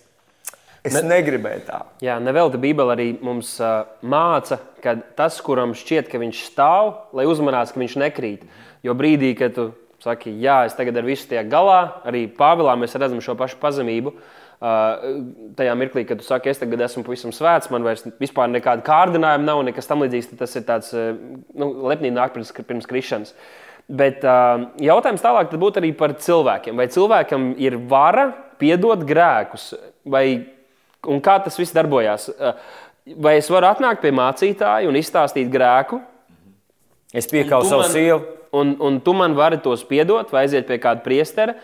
Es 0.84 0.98
ne, 0.98 1.04
negribēju 1.14 1.64
tā. 1.64 1.80
Jā, 2.04 2.18
nevelti 2.20 2.60
Bībele 2.60 2.92
arī 2.92 3.08
mums 3.24 3.54
uh, 3.64 3.86
māca, 4.04 4.58
ka 4.84 4.98
tas, 5.16 5.38
kuram 5.44 5.72
šķiet, 5.78 6.10
ka 6.12 6.20
viņš 6.20 6.42
stāv, 6.50 6.92
lai 7.16 7.24
uzmanās, 7.30 7.72
ka 7.72 7.80
viņš 7.80 7.96
nekrīt. 8.02 8.44
Jo 8.84 8.96
brīdī, 9.00 9.32
kad 9.40 9.56
tu 9.56 9.70
saki, 10.04 10.34
jā, 10.44 10.66
es 10.68 10.76
tagad 10.76 11.00
ar 11.00 11.08
visu 11.08 11.30
tiek 11.30 11.48
galā, 11.48 12.02
arī 12.04 12.26
Pāvilā 12.36 12.76
mēs 12.80 12.98
redzam 13.00 13.22
šo 13.24 13.38
pašu 13.40 13.62
pazemību. 13.62 14.12
Uh, 14.64 15.22
tajā 15.60 15.72
mirklī, 15.76 16.04
kad 16.08 16.20
tu 16.20 16.28
saki, 16.28 16.52
es 16.52 16.60
tagad 16.60 16.84
esmu 16.86 17.04
pavisam 17.08 17.32
svēts, 17.36 17.72
man 17.72 17.84
vairs 17.88 18.04
vispār 18.20 18.52
nekāda 18.52 18.84
kārdinājuma 18.88 19.48
nav, 19.48 19.64
nekas 19.68 19.88
tam 19.88 20.04
līdzīgs, 20.04 20.34
tas 20.40 20.56
ir 20.60 20.66
tāds 20.68 20.92
uh, 20.96 21.14
nu, 21.56 21.70
lepnīgi 21.92 22.16
nāk 22.16 22.36
pirms, 22.36 22.52
pirms 22.60 22.88
krišanas. 22.88 23.34
Bet 23.92 24.24
uh, 24.24 24.68
jautājums 24.84 25.24
tālāk 25.24 25.56
būtu 25.60 25.80
arī 25.80 25.92
par 26.00 26.16
cilvēkiem. 26.20 26.80
Vai 26.80 26.88
cilvēkam 26.92 27.52
ir 27.60 27.76
vara 27.92 28.30
piedot 28.60 29.04
grēkus, 29.08 29.74
vai 30.08 30.26
Un 31.10 31.20
kā 31.24 31.38
tas 31.44 31.58
viss 31.60 31.76
darbojās? 31.76 32.30
Vai 33.20 33.36
es 33.42 33.50
varu 33.52 33.68
atnākt 33.68 34.04
pie 34.04 34.14
mācītāja 34.16 34.88
un 34.88 34.96
izstāstīt 34.96 35.52
grēku? 35.52 36.00
Es 37.14 37.28
piekāpu 37.30 37.68
savu 37.68 37.88
sievu. 37.92 38.22
Un, 38.54 38.76
un 38.86 39.00
tu 39.02 39.16
man 39.18 39.34
vari 39.34 39.58
tos 39.62 39.82
piedot, 39.90 40.30
vai 40.32 40.46
aiziet 40.46 40.68
pie 40.70 40.78
kāda 40.82 41.02
priestera. 41.06 41.56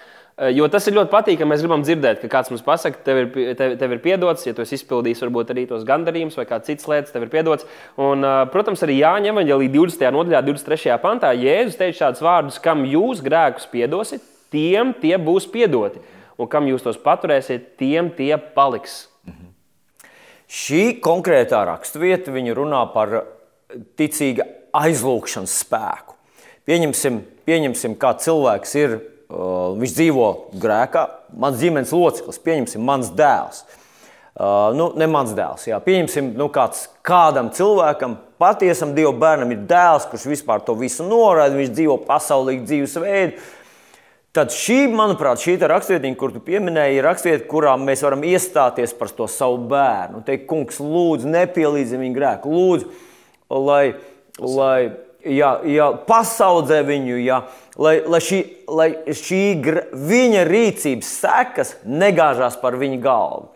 Jo 0.56 0.70
tas 0.72 0.86
ir 0.88 0.96
ļoti 0.96 1.12
patīkami. 1.12 1.52
Mēs 1.52 1.64
gribam 1.66 1.82
dzirdēt, 1.84 2.22
ka 2.22 2.30
kāds 2.32 2.52
mums 2.52 2.64
pasakā, 2.64 3.02
tev 3.04 3.18
ir, 3.22 3.32
tev, 3.60 3.74
tev 3.80 3.94
ir 3.94 4.00
piedots, 4.04 4.46
ja 4.48 4.56
tu 4.56 4.64
esi 4.64 4.78
izpildījis 4.78 5.22
varbūt 5.26 5.52
arī 5.52 5.66
tos 5.68 5.84
gandarījumus 5.88 6.40
vai 6.40 6.46
kādas 6.48 6.70
citas 6.72 6.88
lietas, 6.88 7.12
tev 7.14 7.26
ir 7.26 7.32
piedots. 7.34 7.68
Un, 8.00 8.24
protams, 8.54 8.84
arī 8.88 9.02
Jāņa 9.02 9.34
Evangelija 9.34 9.74
20. 9.76 10.08
nodaļā, 10.16 10.42
23. 10.48 10.96
pantā, 11.04 11.34
Jēzus 11.36 11.78
teica 11.82 12.00
šādus 12.06 12.24
vārdus, 12.24 12.62
kam 12.64 12.86
jūs 12.88 13.22
grēkus 13.26 13.68
piedosiet, 13.72 14.24
tiem 14.54 14.96
tie 15.04 15.18
būs 15.20 15.50
piedoti. 15.52 16.02
Un 16.40 16.48
kam 16.48 16.72
jūs 16.72 16.88
tos 16.88 16.98
paturēsiet, 17.04 17.74
tiem 17.78 18.08
tie 18.16 18.32
paliks. 18.56 19.10
Šī 20.50 20.98
konkrētā 20.98 21.62
raksturvieta 21.68 22.34
runā 22.58 22.82
par 22.90 23.12
ticīga 24.00 24.48
aizlūgšanas 24.74 25.60
spēku. 25.62 26.16
Pieņemsim, 26.66 27.20
pieņemsim 27.46 27.94
kā 28.02 28.16
cilvēks 28.18 28.74
ir, 28.82 28.96
uh, 29.30 29.78
viņš 29.78 29.94
dzīvo 29.94 30.30
grēkā, 30.58 31.06
mans 31.38 31.60
ģimenes 31.62 31.94
loceklis, 31.94 32.42
pieņemsim, 32.42 32.82
mans 32.82 33.12
dēls. 33.14 33.62
Uh, 34.40 34.72
nu, 34.74 34.90
ne 34.98 35.06
mans 35.10 35.36
dēls, 35.38 35.68
jā. 35.68 35.78
pieņemsim, 35.84 36.34
nu, 36.40 36.48
kāds, 36.54 36.88
kādam 37.06 37.50
cilvēkam, 37.54 38.16
patiesam 38.42 38.94
Dieva 38.96 39.12
bērnam 39.20 39.52
ir 39.54 39.66
dēls, 39.70 40.06
kurš 40.10 40.30
vispār 40.32 40.64
to 40.66 40.74
visu 40.80 41.06
noraida, 41.06 41.58
viņš 41.60 41.74
dzīvo 41.76 41.98
pasaulīgu 42.08 42.66
dzīvesveidu, 42.70 43.42
Tad 44.36 44.54
šī, 44.54 44.84
manuprāt, 44.94 45.42
šī 45.42 45.56
rakstvietiņa, 45.58 46.18
kur 46.20 46.34
tu 46.36 46.40
pieminēji, 46.46 47.00
ir 47.00 47.08
rakstvieta, 47.08 47.48
kurā 47.50 47.74
mēs 47.82 48.04
varam 48.06 48.22
iestāties 48.30 48.94
par 48.98 49.10
to 49.10 49.26
savu 49.26 49.58
bērnu. 49.72 50.22
Teikt, 50.28 50.46
kungs, 50.52 50.78
lūdzu, 50.78 51.32
nepielīdzi 51.34 51.98
viņu 51.98 52.18
grēku. 52.18 52.54
Lūdzu, 52.54 52.92
lai, 53.50 53.96
lai 54.38 54.76
jā, 55.26 55.50
jā, 55.66 55.88
pasaudzē 56.06 56.84
viņu, 56.86 57.18
jā, 57.24 57.40
lai, 57.82 57.96
lai 58.06 58.22
šī, 58.24 58.44
lai 58.70 58.90
šī 59.18 59.42
viņa 59.98 60.46
rīcības 60.48 61.10
sekas 61.24 61.74
negāžās 61.90 62.60
par 62.62 62.78
viņa 62.80 63.02
galvu. 63.04 63.50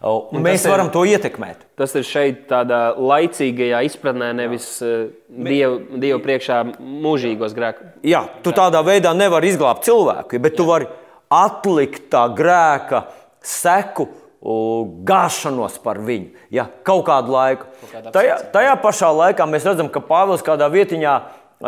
Un 0.00 0.40
mēs 0.40 0.64
varam 0.64 0.88
ir, 0.88 0.94
to 0.94 1.02
ietekmēt. 1.04 1.66
Tas 1.76 1.92
ir 1.98 2.06
šeit 2.08 2.46
tādā 2.48 2.94
laicīgajā 2.96 3.82
izpratnē, 3.84 4.30
nevis 4.38 4.68
uh, 4.80 5.10
dievu, 5.28 5.98
dievu 6.00 6.22
priekšā 6.24 6.62
mūžīgos 6.80 7.52
grēkus. 7.56 7.90
Jā, 8.08 8.22
tu 8.40 8.54
tādā 8.56 8.80
veidā 8.86 9.12
nevari 9.16 9.52
izglābt 9.52 9.84
cilvēku, 9.84 10.40
bet 10.40 10.56
Jā. 10.56 10.60
tu 10.62 10.66
vari 10.70 10.88
atlikt 11.30 12.08
tā 12.12 12.24
grēka 12.32 13.04
seku 13.44 14.08
gāšanos 14.40 15.76
par 15.84 15.98
viņu 16.00 16.46
ja, 16.48 16.64
kaut 16.86 17.04
kādu 17.10 17.34
laiku. 17.34 17.66
Kaut 17.90 18.08
tajā, 18.14 18.38
tajā 18.54 18.72
pašā 18.80 19.10
laikā 19.12 19.44
mēs 19.44 19.68
redzam, 19.68 19.90
ka 19.92 20.00
Pāvils 20.00 20.40
kādā 20.46 20.70
vietiņā 20.72 21.18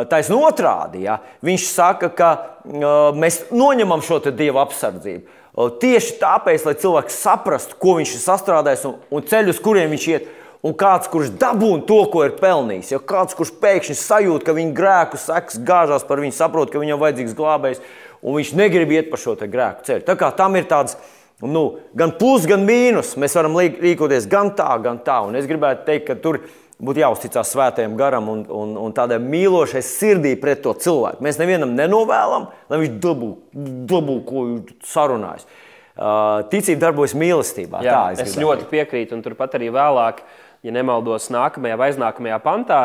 taisnība 0.09 0.49
otrādi. 0.49 1.05
Ja, 1.05 1.19
viņš 1.45 1.69
saka, 1.69 2.09
ka 2.17 2.31
uh, 2.33 3.13
mēs 3.13 3.43
noņemam 3.53 4.01
šo 4.05 4.23
dieva 4.31 4.65
apsardzību. 4.65 5.41
Tieši 5.53 6.15
tāpēc, 6.21 6.63
lai 6.65 6.73
cilvēks 6.81 7.19
saprastu, 7.27 7.77
ko 7.81 7.99
viņš 7.99 8.15
ir 8.17 8.23
sastrādājis 8.23 8.87
un, 8.89 8.95
un 9.13 9.27
ceļus, 9.29 9.61
kuriem 9.61 9.93
viņš 9.93 10.07
iet. 10.15 10.31
Un 10.63 10.77
kāds, 10.79 11.09
kurš 11.11 11.33
dabūna 11.43 11.83
to, 11.89 11.99
ko 12.13 12.21
ir 12.23 12.37
pelnījis, 12.39 12.93
ja 12.93 13.01
kāds, 13.03 13.35
kurš 13.35 13.51
pēkšņi 13.61 13.97
sajūt, 13.99 14.45
ka 14.47 14.55
viņa 14.55 14.77
grēku 14.77 15.19
sekas 15.19 15.59
gāžās 15.59 16.07
par 16.07 16.23
viņu, 16.23 16.37
saprot, 16.37 16.71
ka 16.71 16.79
viņam 16.79 17.01
vajadzīgs 17.03 17.35
glābējs, 17.35 17.81
un 18.23 18.39
viņš 18.39 18.53
negrib 18.61 18.95
iet 18.95 19.11
pa 19.11 19.19
šo 19.19 19.35
grēku 19.43 19.83
ceļu. 19.89 20.05
Tā 20.07 20.15
kā 20.21 20.31
tam 20.39 20.55
ir 20.55 20.69
tāds 20.71 20.95
nu, 21.43 21.65
gan 21.99 22.15
plus, 22.15 22.47
gan 22.47 22.63
mīnus. 22.63 23.17
Mēs 23.19 23.35
varam 23.35 23.59
rīkoties 23.59 24.31
gan 24.31 24.53
tā, 24.55 24.71
gan 24.85 25.03
tā. 25.03 25.19
Un 25.27 25.35
es 25.35 25.51
gribētu 25.51 25.83
teikt, 25.89 26.07
ka 26.07 26.19
tur 26.23 26.39
ir 26.39 26.47
būtu 26.83 27.03
jāuzticas 27.05 27.53
svētajam 27.55 27.97
garam 27.99 28.29
un, 28.33 28.45
un, 28.51 28.77
un 28.83 28.95
tādai 28.97 29.21
mīlošai 29.23 29.83
sirdī 29.87 30.35
pret 30.41 30.63
to 30.65 30.75
cilvēku. 30.75 31.23
Mēs 31.25 31.41
nevienam 31.41 31.77
nenovēlam, 31.79 32.49
lai 32.71 32.81
viņš 32.85 32.97
dabū, 33.93 34.17
ko 34.29 34.47
sarunājas. 34.87 35.47
Uh, 35.93 36.41
ticība 36.49 36.87
darbojas 36.87 37.13
mīlestībā. 37.21 37.83
Jā, 37.85 37.93
tā, 37.93 38.05
es, 38.17 38.33
es 38.33 38.41
ļoti 38.41 38.65
piekrītu, 38.71 39.13
un 39.15 39.25
turpat 39.25 39.59
arī 39.59 39.69
vēlāk. 39.75 40.23
Uh, 40.23 40.53
ja 40.63 40.71
nemaldos, 40.75 41.27
nākamajā 41.35 41.77
vai 41.79 41.89
aiznākamajā 41.91 42.39
pantā, 42.43 42.81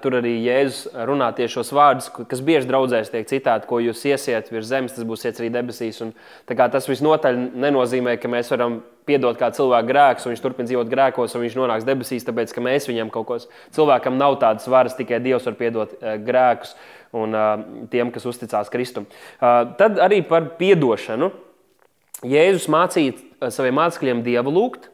tur 0.00 0.16
arī 0.20 0.32
Jēzus 0.40 0.94
runā 1.08 1.28
tieši 1.36 1.58
šos 1.58 1.72
vārdus, 1.76 2.08
kas 2.30 2.40
bieži 2.44 2.68
draudzēs 2.70 3.12
tiek 3.12 3.28
citāti, 3.28 3.68
ko 3.68 3.80
jūs 3.84 4.06
iesiet 4.08 4.48
virs 4.52 4.70
zemes, 4.70 4.94
tas 4.96 5.06
būs 5.08 5.26
iet 5.28 5.40
arī 5.42 5.50
debesīs. 5.52 6.00
Un, 6.04 6.14
tas 6.48 6.88
visnotaļ 6.88 7.42
nenozīmē, 7.60 8.16
ka 8.20 8.32
mēs 8.32 8.52
varam 8.54 8.80
piedot 9.10 9.38
kā 9.38 9.50
cilvēku 9.56 9.90
grēkus, 9.90 10.26
un 10.26 10.34
viņš 10.34 10.44
turpina 10.44 10.70
dzīvot 10.70 10.92
grēkos, 10.92 11.34
un 11.34 11.44
viņš 11.44 11.58
nonāks 11.58 11.88
debesīs, 11.88 12.26
tāpēc 12.28 12.54
ka 12.54 12.64
mēs 12.64 12.86
viņam 12.90 13.10
kaut 13.12 13.28
ko. 13.28 13.38
Cilvēkam 13.76 14.16
nav 14.20 14.38
tādas 14.42 14.70
varas, 14.70 14.96
tikai 14.98 15.18
Dievs 15.24 15.50
var 15.50 15.58
piedot 15.58 15.98
grēkus 16.24 16.76
un 17.16 17.34
tiem, 17.90 18.14
kas 18.14 18.28
uzticās 18.30 18.70
Kristum. 18.72 19.08
Tad 19.40 19.98
arī 19.98 20.22
par 20.26 20.52
piedošanu. 20.60 21.32
Jēzus 22.30 22.70
mācīja 22.70 23.50
saviem 23.50 23.78
mācekļiem 23.80 24.24
dievu 24.24 24.54
lūgt, 24.54 24.90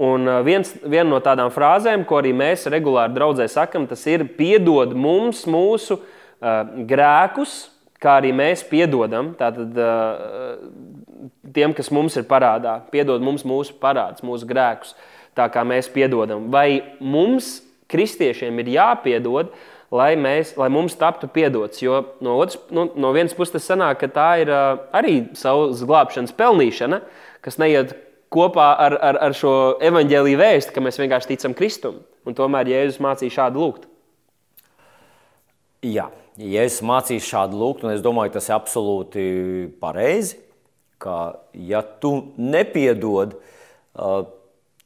Un 0.00 0.24
viens, 0.46 0.70
viena 0.88 1.10
no 1.10 1.18
tādām 1.20 1.50
frāzēm, 1.52 2.06
ko 2.08 2.16
arī 2.22 2.32
mēs 2.34 2.64
regulāri 2.72 3.12
draudzē 3.12 3.44
sakam, 3.52 3.84
tas 3.86 4.00
ir 4.08 4.24
piedod 4.38 4.94
mums 4.96 5.44
mūsu 5.44 5.98
grēkus, 6.88 7.52
kā 8.02 8.18
arī 8.20 8.32
mēs 8.36 8.64
piedodam 8.66 9.32
tātad, 9.38 9.78
uh, 9.78 11.30
tiem, 11.54 11.74
kas 11.76 11.90
mums 11.94 12.16
ir 12.18 12.26
parādā. 12.28 12.78
Piedod 12.92 13.22
mums 13.24 13.46
mūsu 13.48 13.76
parādus, 13.82 14.24
mūsu 14.26 14.48
grēkus, 14.48 14.96
tā 15.38 15.48
kā 15.52 15.64
mēs 15.66 15.90
piedodam. 15.92 16.48
Vai 16.52 16.96
mums, 17.00 17.60
kristiešiem, 17.92 18.58
ir 18.62 18.72
jāpiedod, 18.76 19.52
lai, 19.92 20.12
mēs, 20.18 20.54
lai 20.60 20.70
mums 20.72 20.96
taptu 20.98 21.28
piedots? 21.32 21.82
Jo 21.84 22.02
no, 22.24 22.38
otras, 22.42 22.60
no, 22.74 22.88
no 22.96 23.12
vienas 23.14 23.36
puses 23.38 23.56
tas 23.56 23.68
sanāk, 23.70 24.00
ka 24.02 24.10
tā 24.12 24.30
ir 24.44 24.52
uh, 24.52 24.86
arī 24.96 25.18
savas 25.38 25.84
glābšanas 25.86 26.34
pelnīšana, 26.38 27.02
kas 27.44 27.60
neiet 27.62 27.94
kopā 28.32 28.72
ar, 28.80 28.96
ar, 29.04 29.20
ar 29.28 29.36
šo 29.36 29.54
evaņģēlīju 29.84 30.40
vēstu, 30.40 30.74
ka 30.74 30.84
mēs 30.84 31.00
vienkārši 31.00 31.34
ticam 31.34 31.56
Kristum. 31.56 32.00
Un 32.26 32.38
tomēr 32.38 32.70
Jēzus 32.70 33.02
mācīja 33.02 33.40
šādu 33.40 33.60
lūgt. 33.60 33.88
Jā, 35.82 36.06
Jēzus 36.40 36.80
mācīja 36.88 37.24
šādu 37.26 37.58
lūgt, 37.60 37.84
un 37.84 37.92
es 37.92 38.00
domāju, 38.04 38.32
tas 38.38 38.48
ir 38.48 38.56
absolūti 38.56 39.24
pareizi. 39.82 40.38
Ka, 41.02 41.42
ja 41.52 41.82
tu 41.82 42.32
nepiedod, 42.38 43.34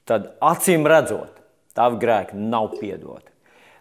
tad 0.08 0.28
acīm 0.42 0.86
redzot, 0.88 1.42
tavi 1.76 2.00
grēki 2.02 2.38
nav 2.40 2.72
piedoti. 2.80 3.30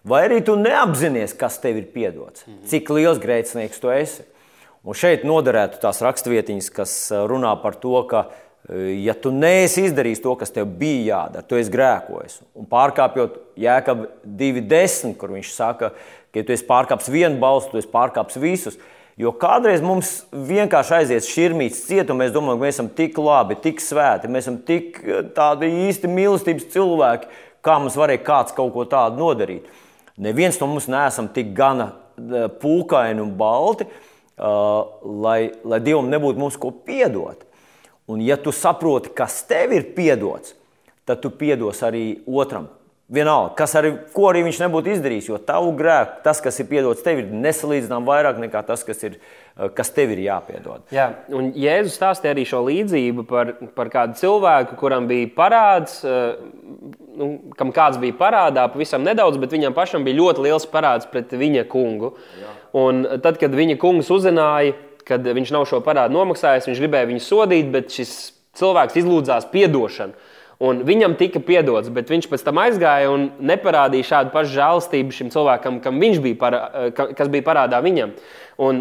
vai 0.06 0.26
arī 0.28 0.44
tu 0.46 0.54
neapzinies, 0.60 1.34
kas 1.34 1.58
tev 1.64 1.80
ir 1.80 1.88
piedots, 1.94 2.46
cik 2.70 2.90
liels 2.94 3.22
grēcinieks 3.24 3.82
tu 3.82 3.90
esi. 3.90 4.26
Un 4.86 4.94
šeit 4.94 5.24
noderētu 5.26 5.80
tās 5.82 6.02
rakstvietiņas, 6.06 6.68
kas 6.70 6.92
runā 7.26 7.56
par 7.64 7.80
to, 7.82 7.96
ka, 8.06 8.28
ja 9.02 9.16
tu 9.18 9.32
neesi 9.34 9.88
izdarījis 9.88 10.22
to, 10.22 10.36
kas 10.38 10.54
tev 10.54 10.70
bija 10.78 11.08
jādara, 11.08 11.46
tu 11.48 11.58
esi 11.58 11.74
grēkojis. 11.74 12.38
Un 12.54 12.70
pārkāpjot 12.70 13.40
Jēkab 13.58 14.06
2.10, 14.28 15.16
kur 15.18 15.34
viņš 15.34 15.56
saka, 15.56 15.90
ka, 16.36 16.44
ja 16.44 16.48
tu 16.48 16.54
esi 16.56 16.68
pārkāpis 16.68 17.08
vienu 17.14 17.40
balstu, 17.40 17.72
tu 17.72 17.80
esi 17.80 17.90
pārkāpis 17.92 18.38
visus. 18.44 18.78
Jo 19.16 19.32
kādreiz 19.40 19.80
mums 19.80 20.26
vienkārši 20.36 20.98
aiziet 20.98 21.24
šķirmīts 21.24 21.86
ciet, 21.88 22.10
un 22.12 22.20
mēs 22.20 22.34
domājam, 22.36 22.60
ka 22.60 22.66
mēs 22.66 22.76
esam 22.76 22.90
tik 22.98 23.16
labi, 23.24 23.56
tik 23.64 23.80
svēti, 23.80 24.28
mēs 24.28 24.44
esam 24.44 24.58
tik 24.68 25.00
tādi 25.38 25.70
īsti 25.88 26.12
mīlestības 26.12 26.68
cilvēki, 26.74 27.30
kā 27.64 27.78
mums 27.80 27.96
varēja 27.96 28.26
kāds 28.28 28.56
kaut 28.58 28.74
ko 28.76 28.84
tādu 28.92 29.24
nodarīt. 29.24 29.70
Neviens 30.20 30.60
no 30.60 30.68
mums 30.68 30.90
neesam 30.92 31.32
tik 31.32 31.56
gana 31.56 31.94
pūkaini 32.60 33.24
un 33.24 33.32
balti, 33.40 33.88
lai, 34.36 35.40
lai 35.64 35.80
Dievam 35.84 36.12
nebūtu 36.12 36.44
mums 36.44 36.60
ko 36.60 36.76
piedot. 36.84 37.48
Un 38.12 38.20
ja 38.22 38.36
tu 38.38 38.52
saproti, 38.54 39.16
kas 39.16 39.42
tev 39.48 39.74
ir 39.74 39.88
piedots, 39.96 40.54
tad 41.08 41.24
tu 41.24 41.32
piedos 41.32 41.80
arī 41.88 42.20
otram. 42.28 42.68
Vienalga, 43.06 43.52
kas 43.54 43.76
arī, 43.78 43.92
ko 44.16 44.32
arī 44.32 44.40
viņš 44.48 44.58
nebūtu 44.64 44.90
izdarījis, 44.96 45.28
jo 45.30 45.38
tavu 45.46 45.76
grēku, 45.78 46.24
tas, 46.26 46.40
kas 46.42 46.56
ir 46.58 46.66
piedots 46.72 47.04
tev, 47.06 47.20
ir 47.22 47.28
nesalīdzināms 47.30 48.08
vairāk 48.08 48.40
nekā 48.42 48.64
tas, 48.66 48.82
kas, 48.82 49.04
ir, 49.06 49.20
eh, 49.20 49.70
kas 49.78 49.94
tev 49.94 50.16
ir 50.16 50.24
jāpiedod. 50.24 50.88
Jā, 50.90 51.12
un 51.30 51.52
Jēzus 51.54 52.00
stāstīja 52.00 52.34
arī 52.34 52.48
šo 52.50 52.64
līdzību 52.66 53.28
par, 53.30 53.54
par 53.78 53.94
kādu 53.94 54.18
cilvēku, 54.18 54.80
kuram 54.82 55.06
bija 55.06 55.30
parāds, 55.38 56.00
eh, 56.02 56.34
nu, 57.22 57.30
kam 57.56 57.70
kāds 57.72 58.02
bija 58.02 58.18
parādā 58.18 58.66
pavisam 58.74 59.06
nedaudz, 59.06 59.38
bet 59.38 59.54
viņam 59.54 59.78
pašam 59.78 60.04
bija 60.04 60.24
ļoti 60.24 60.50
liels 60.50 60.66
parāds 60.66 61.06
pret 61.06 61.30
viņa 61.30 61.68
kungu. 61.70 62.16
Jā. 62.42 62.58
Un 62.74 63.06
tad, 63.22 63.38
kad 63.38 63.54
viņa 63.54 63.78
kungs 63.78 64.10
uzzināja, 64.10 64.74
ka 65.06 65.22
viņš 65.22 65.52
nav 65.54 65.70
šo 65.70 65.78
parādu 65.86 66.18
nomaksājis, 66.18 66.66
viņš 66.66 66.82
gribēja 66.82 67.14
viņu 67.14 67.22
sodīt, 67.22 67.70
bet 67.70 67.94
šis 67.94 68.32
cilvēks 68.58 68.98
izlūdzās 68.98 69.46
atdošanu. 69.46 70.34
Un 70.64 70.86
viņam 70.88 71.18
tika 71.20 71.42
piedots, 71.44 71.90
bet 71.92 72.12
viņš 72.12 72.30
pēc 72.32 72.46
tam 72.46 72.62
aizgāja 72.64 73.10
un 73.12 73.28
neparādīja 73.44 74.08
šādu 74.12 74.32
pašu 74.32 74.56
žēlastību 74.56 75.16
šim 75.16 75.32
cilvēkam, 75.34 75.82
bija 76.24 76.40
parā, 76.40 76.62
kas 76.96 77.32
bija 77.32 77.44
parādā 77.44 77.82
viņam. 77.84 78.14
Un 78.64 78.80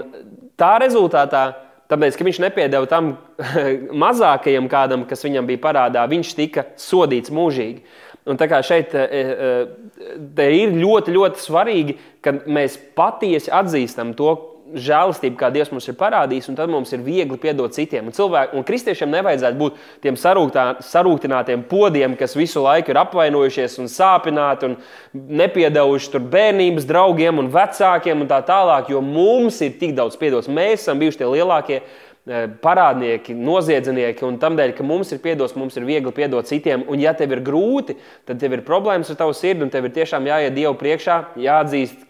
tā 0.61 0.77
rezultātā, 0.79 1.43
tāpēc, 1.91 2.15
ka 2.15 2.29
viņš 2.29 2.41
nepiedeva 2.47 2.87
tam 2.91 3.17
mazākajam 4.05 4.71
kādam, 4.71 5.03
kas 5.11 5.27
viņam 5.27 5.51
bija 5.51 5.65
parādā, 5.67 6.07
viņš 6.11 6.35
tika 6.39 6.69
sodīts 6.79 7.35
mūžīgi. 7.35 7.83
Un 8.25 8.39
tā 8.41 8.47
kā 8.49 8.63
šeit 8.65 8.95
e, 8.97 9.05
e, 9.05 10.45
ir 10.55 10.79
ļoti, 10.79 11.13
ļoti 11.13 11.43
svarīgi, 11.43 11.99
ka 12.25 12.39
mēs 12.47 12.79
patiesi 12.97 13.53
atzīstam 13.53 14.15
to, 14.17 14.33
žēlastību, 14.73 15.37
kā 15.39 15.51
Dievs 15.53 15.71
mums 15.75 15.87
ir 15.91 15.97
parādījis, 15.99 16.49
un 16.51 16.57
tad 16.59 16.71
mums 16.73 16.93
ir 16.95 17.03
viegli 17.05 17.37
piedot 17.41 17.75
citiem. 17.75 18.09
Un, 18.09 18.15
cilvēki, 18.17 18.57
un 18.57 18.65
kristiešiem 18.67 19.13
nevajadzētu 19.13 19.61
būt 19.61 19.83
tiem 20.05 20.17
sarūktā, 20.21 20.65
sarūktinātiem 20.85 21.67
podiem, 21.69 22.17
kas 22.19 22.37
visu 22.39 22.63
laiku 22.65 22.95
ir 22.95 23.01
apvainojušies 23.03 23.77
un 23.83 23.91
sāpināti 23.93 24.71
un 24.71 24.79
nepiedevuši 25.13 26.23
bērnības 26.33 26.89
draugiem 26.89 27.43
un 27.43 27.51
vecākiem 27.53 28.25
un 28.25 28.31
tā 28.31 28.41
tālāk, 28.47 28.89
jo 28.95 29.03
mums 29.05 29.61
ir 29.65 29.77
tik 29.81 29.95
daudz 29.99 30.17
piedots. 30.21 30.49
Mēs 30.49 30.87
esam 30.87 31.03
bijuši 31.03 31.21
tie 31.21 31.29
lielākie 31.29 31.77
eh, 31.83 32.49
parādnieki, 32.65 33.37
noziedznieki, 33.37 34.25
un 34.25 34.41
tādēļ, 34.41 34.75
ka 34.79 34.87
mums 34.87 35.13
ir 35.13 35.21
piedots, 35.25 35.59
mums 35.61 35.77
ir 35.77 35.85
viegli 35.85 36.15
piedot 36.17 36.49
citiem. 36.49 36.89
Un, 36.89 37.05
ja 37.05 37.13
tev 37.13 37.37
ir 37.37 37.45
grūti, 37.45 37.99
tad 38.25 38.41
tev 38.41 38.57
ir 38.57 38.65
problēmas 38.67 39.13
ar 39.13 39.21
tavu 39.21 39.37
sirdi, 39.37 39.67
un 39.67 39.75
tev 39.75 39.91
ir 39.91 39.97
tiešām 40.01 40.33
jāiet 40.33 40.57
Dievu 40.57 40.75
priekšā, 40.81 41.21
jāatzīst, 41.45 42.09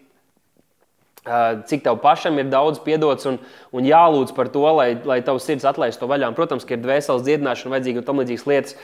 cik 1.25 1.85
tev 1.87 1.99
pašam 2.03 2.37
ir 2.39 2.51
daudz 2.53 2.81
piedots 2.85 3.25
un, 3.31 3.39
un 3.73 3.87
jālūdz 3.89 4.35
par 4.37 4.51
to, 4.53 4.65
lai, 4.77 4.91
lai 5.09 5.23
tavs 5.25 5.47
sirds 5.49 5.65
atlaiž 5.69 5.97
to 5.97 6.09
vaļā. 6.11 6.29
Un, 6.29 6.37
protams, 6.37 6.67
ka 6.69 6.77
ir 6.77 6.83
dvēseles 6.85 7.25
dziedināšana 7.25 7.73
vajadzīga 7.73 8.03
un 8.03 8.09
tam 8.09 8.21
līdzīgas 8.21 8.49
lietas. 8.51 8.75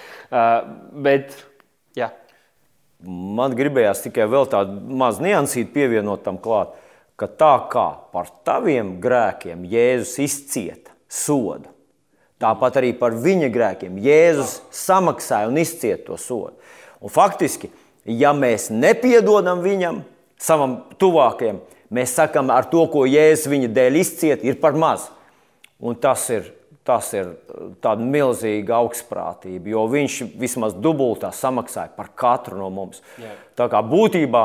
Bet, 1.05 1.35
jā. 1.99 2.09
Man 3.05 3.57
gribējās 3.57 4.05
tikai 4.07 4.29
vēl 4.29 4.49
tādu 4.53 4.79
mazu 5.01 5.25
niansīti 5.25 5.73
pievienot 5.75 6.25
tam 6.25 6.41
klāt, 6.41 6.73
ka 7.21 7.29
tā 7.29 7.53
kā 7.73 7.87
par 8.15 8.31
taviem 8.49 8.95
grēkiem 9.01 9.67
Jēzus 9.69 10.17
izcieta 10.25 10.95
sodu, 11.13 11.69
tāpat 12.41 12.79
arī 12.81 12.95
par 12.97 13.13
viņa 13.21 13.51
grēkiem 13.53 13.99
Jēzus 14.01 14.63
samaksāja 14.73 15.51
un 15.51 15.61
izcieta 15.61 16.07
to 16.09 16.17
sodu. 16.21 16.57
Un 17.05 17.13
faktiski, 17.13 17.69
ja 18.05 18.33
mēs 18.37 18.71
nepiedodam 18.73 19.61
viņam, 19.65 20.01
savam 20.41 20.79
tuvākajam, 21.01 21.61
Mēs 21.91 22.15
sakām, 22.15 22.53
ar 22.55 22.69
to, 22.71 22.85
ko 22.91 23.03
Jēzus 23.09 23.51
viņa 23.51 23.69
dēļ 23.75 23.99
izcieta, 23.99 24.47
ir 24.47 24.61
par 24.63 24.77
maz. 24.79 25.09
Un 25.83 25.97
tas 25.99 26.23
ir, 26.31 26.47
tas 26.87 27.09
ir 27.17 27.33
tāda 27.83 28.05
milzīga 28.07 28.77
augstprātība, 28.79 29.73
jo 29.73 29.87
viņš 29.91 30.21
vismaz 30.39 30.77
dubultā 30.79 31.33
samaksāja 31.35 31.91
par 31.97 32.13
katru 32.15 32.61
no 32.61 32.69
mums. 32.71 33.03
Jā. 33.19 33.33
Tā 33.59 33.67
kā 33.73 33.81
būtībā 33.83 34.45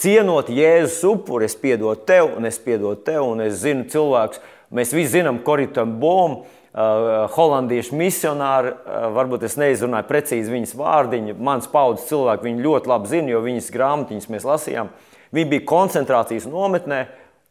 cienot 0.00 0.50
Jēzus 0.50 1.04
upuri, 1.12 1.46
es 1.46 1.54
piedodu 1.60 2.00
tev, 2.08 2.32
un 2.40 2.48
es 2.50 2.58
piedodu 2.58 2.98
tev, 3.06 3.22
un 3.36 3.44
es 3.44 3.60
zinu 3.62 3.86
cilvēkus, 3.92 4.42
mēs 4.74 4.94
visi 4.96 5.20
zinām 5.20 5.44
Koritam 5.46 5.98
Bomu. 6.02 6.46
Uh, 6.70 7.24
holandiešu 7.34 7.96
misionāri, 7.98 8.70
uh, 8.70 9.08
varbūt 9.16 9.42
es 9.48 9.56
neizrunāju 9.58 10.06
precīzi 10.06 10.52
viņas 10.52 10.76
vārdiņu. 10.78 11.32
Mans 11.42 11.66
paudzes 11.66 12.06
cilvēki 12.06 12.46
viņu 12.46 12.62
ļoti 12.62 12.90
labi 12.92 13.10
zina, 13.10 13.32
jo 13.32 13.40
viņas 13.42 13.72
grāmatiņas 13.74 14.28
mēs 14.30 14.46
lasījām. 14.46 14.92
Uh, 14.92 15.09
Viņi 15.34 15.50
bija 15.52 15.66
koncentrācijas 15.68 16.48
nometnē 16.50 17.04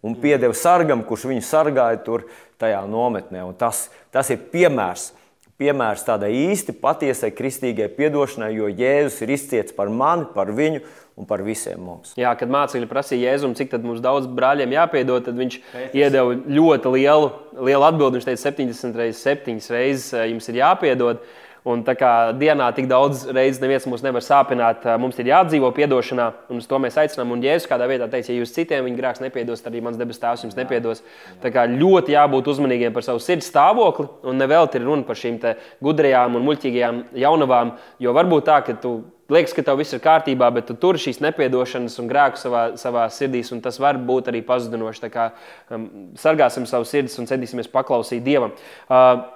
un 0.06 0.16
piedeva 0.20 0.56
sargam, 0.56 1.04
kurš 1.08 1.28
viņu 1.32 1.46
sargāja 1.48 2.02
tur 2.04 2.28
tajā 2.60 2.82
nometnē. 2.90 3.44
Un 3.48 3.56
tas, 3.60 3.88
tas 4.14 4.32
ir 4.34 4.44
piemērs. 4.52 5.14
Piemērs 5.60 6.06
tādai 6.08 6.30
īsti 6.48 6.72
patiesai 6.80 7.34
kristīgai 7.36 7.90
piedošanai, 7.92 8.54
jo 8.56 8.70
Jēzus 8.72 9.18
ir 9.26 9.34
izcietis 9.36 9.76
par 9.76 9.90
mani, 9.92 10.24
par 10.32 10.54
viņu 10.56 10.80
un 11.20 11.28
par 11.28 11.44
visiem 11.44 11.82
mums. 11.84 12.14
Jā, 12.16 12.32
kad 12.40 12.52
mācekļi 12.52 12.88
prasīja 12.88 13.34
Jēzum, 13.34 13.58
cik 13.60 13.76
mums 13.84 14.00
daudz 14.04 14.30
brāļiem 14.32 14.72
jāpiedod, 14.78 15.26
tad 15.26 15.36
viņš 15.36 15.58
Pēc. 15.74 15.98
iedeva 16.00 16.38
ļoti 16.48 16.94
lielu, 16.96 17.28
lielu 17.68 17.88
atbildi. 17.90 18.22
Viņš 18.22 18.30
teica, 18.30 18.44
70 18.46 19.02
reizes, 19.02 19.26
7 19.28 19.60
reizes 19.76 20.08
eh, 20.16 20.30
jums 20.32 20.48
ir 20.48 20.62
jāpiedod. 20.62 21.28
Un 21.68 21.82
tā 21.84 21.96
kā 22.00 22.12
dienā 22.40 22.70
tik 22.76 22.88
daudz 22.88 23.26
reizes 23.36 23.60
neviens 23.60 23.88
mūs 23.90 24.04
nevar 24.06 24.24
sāpināt, 24.24 24.86
mums 25.02 25.20
ir 25.20 25.28
jādzīvo 25.34 25.74
atdošanā, 25.76 26.30
un 26.50 26.62
uz 26.62 26.68
to 26.70 26.80
mēs 26.80 26.98
aicinām. 27.02 27.34
Un 27.36 27.44
Jēzus 27.44 27.68
kādā 27.68 27.90
vietā 27.90 28.08
teica, 28.12 28.32
ja 28.32 28.40
jūs 28.40 28.56
citiem 28.56 28.88
viņa 28.88 29.00
grēks 29.02 29.24
nepiedos, 29.24 29.64
tad 29.64 29.74
arī 29.74 29.84
mans 29.84 30.00
debes 30.00 30.22
tēvs 30.22 30.48
jums 30.48 30.58
nepiedos. 30.58 31.04
Tā 31.44 31.52
kā 31.52 31.68
ļoti 31.68 32.16
jābūt 32.16 32.48
uzmanīgiem 32.54 32.96
par 32.96 33.04
savu 33.04 33.20
sirds 33.24 33.52
stāvokli, 33.52 34.08
un 34.24 34.40
nevelti 34.40 34.80
ir 34.80 34.88
runa 34.88 35.08
par 35.08 35.20
šīm 35.20 35.40
gudrajām 35.84 36.40
un 36.40 36.48
muļķīgajām 36.48 37.06
jaunavām, 37.20 37.76
jo 38.00 38.16
varbūt 38.16 38.48
tā, 38.48 38.62
ka 38.64 38.76
tu 38.80 39.02
liekas, 39.30 39.54
ka 39.54 39.64
tev 39.66 39.80
viss 39.80 39.94
ir 39.94 40.02
kārtībā, 40.04 40.50
bet 40.54 40.68
tu 40.70 40.76
tur 40.80 40.98
šīs 41.00 41.22
nepiedošanas 41.24 41.98
un 42.02 42.10
grēku 42.10 42.40
savā, 42.42 42.64
savā 42.82 43.06
sirdī, 43.14 43.44
un 43.54 43.62
tas 43.66 43.78
var 43.82 44.00
būt 44.02 44.32
arī 44.32 44.42
pazudinoši. 44.46 45.04
Tā 45.06 45.12
kā 45.14 45.28
um, 45.70 45.90
sargāsim 46.20 46.66
savu 46.70 46.88
sirdis 46.90 47.20
un 47.22 47.30
centīsimies 47.30 47.70
paklausīt 47.72 48.26
Dievam. 48.26 48.56
Uh, 48.90 49.28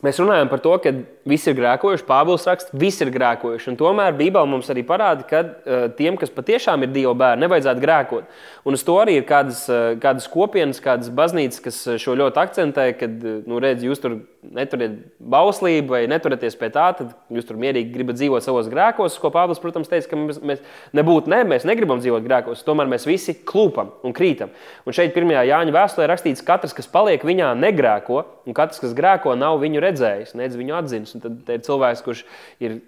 Mēs 0.00 0.16
runājam 0.16 0.48
par 0.48 0.62
to, 0.64 0.72
ka 0.80 0.94
visi 1.28 1.50
ir 1.50 1.58
grēkojuši, 1.58 2.06
Pāvils 2.08 2.46
raksta, 2.48 2.72
visi 2.80 3.02
ir 3.04 3.10
grēkojuši. 3.12 3.68
Un 3.68 3.76
tomēr 3.80 4.14
Bībelē 4.16 4.48
mums 4.48 4.70
arī 4.72 4.80
parāda, 4.88 5.26
ka 5.28 5.42
uh, 5.44 5.82
tiem, 5.98 6.16
kas 6.20 6.32
patiešām 6.32 6.86
ir 6.86 6.94
Dieva 6.94 7.12
bērni, 7.20 7.44
nevajadzētu 7.44 7.84
grēkot. 7.84 8.30
Un 8.64 8.78
uz 8.78 8.84
to 8.86 8.96
arī 9.02 9.18
ir 9.20 9.26
kādas, 9.28 9.66
uh, 9.68 9.92
kādas 10.00 10.28
kopienas, 10.32 10.80
kādas 10.80 11.12
baznīcas, 11.12 11.60
kas 11.66 11.82
šo 12.00 12.16
ļoti 12.16 12.40
akcentē, 12.40 12.86
kad, 12.96 13.28
nu, 13.44 13.60
redz, 13.60 13.84
jūs 13.84 14.00
tur 14.00 14.22
neturiet 14.40 14.94
bauslību 15.20 15.92
vai 15.92 16.00
neturieties 16.08 16.56
pie 16.56 16.70
tā, 16.72 16.86
tad 16.96 17.12
jūs 17.28 17.44
tur 17.44 17.58
mierīgi 17.60 17.92
gribat 17.92 18.16
dzīvot 18.16 18.44
savos 18.44 18.70
grēkos. 18.72 19.18
Ko 19.20 19.28
Pāvils, 19.34 19.60
protams, 19.60 19.90
teica, 19.92 20.08
ka 20.14 20.16
mēs, 20.16 20.40
mēs 20.40 20.64
nebūtu, 20.96 21.28
ne, 21.32 21.42
mēs 21.52 21.68
negribam 21.68 22.00
dzīvot 22.00 22.24
grēkos, 22.24 22.64
tomēr 22.64 22.88
mēs 22.88 23.04
visi 23.08 23.36
klūpam 23.36 23.92
un 24.06 24.16
krītam. 24.16 24.54
Un 24.88 24.96
šeit 24.96 25.12
pirmajā 25.12 25.44
Jāņa 25.50 25.76
vēstulē 25.76 26.08
rakstīts, 26.08 26.40
ka 26.40 26.54
katrs, 26.54 26.72
kas 26.78 26.88
paliek 26.88 27.24
viņā, 27.26 27.52
negrēko, 27.60 28.24
un 28.48 28.56
katrs, 28.56 28.80
kas 28.80 28.96
grēko, 28.96 29.36
nav 29.36 29.60
viņu 29.60 29.84
redzējis, 29.84 29.89
nedz 30.38 30.56
viņu 30.58 30.76
atzinis. 30.78 31.14
Un 31.16 31.24
tad 31.24 31.50
ir 31.50 31.62
cilvēks, 31.66 32.02
kurš 32.06 32.24
ir 32.62 32.80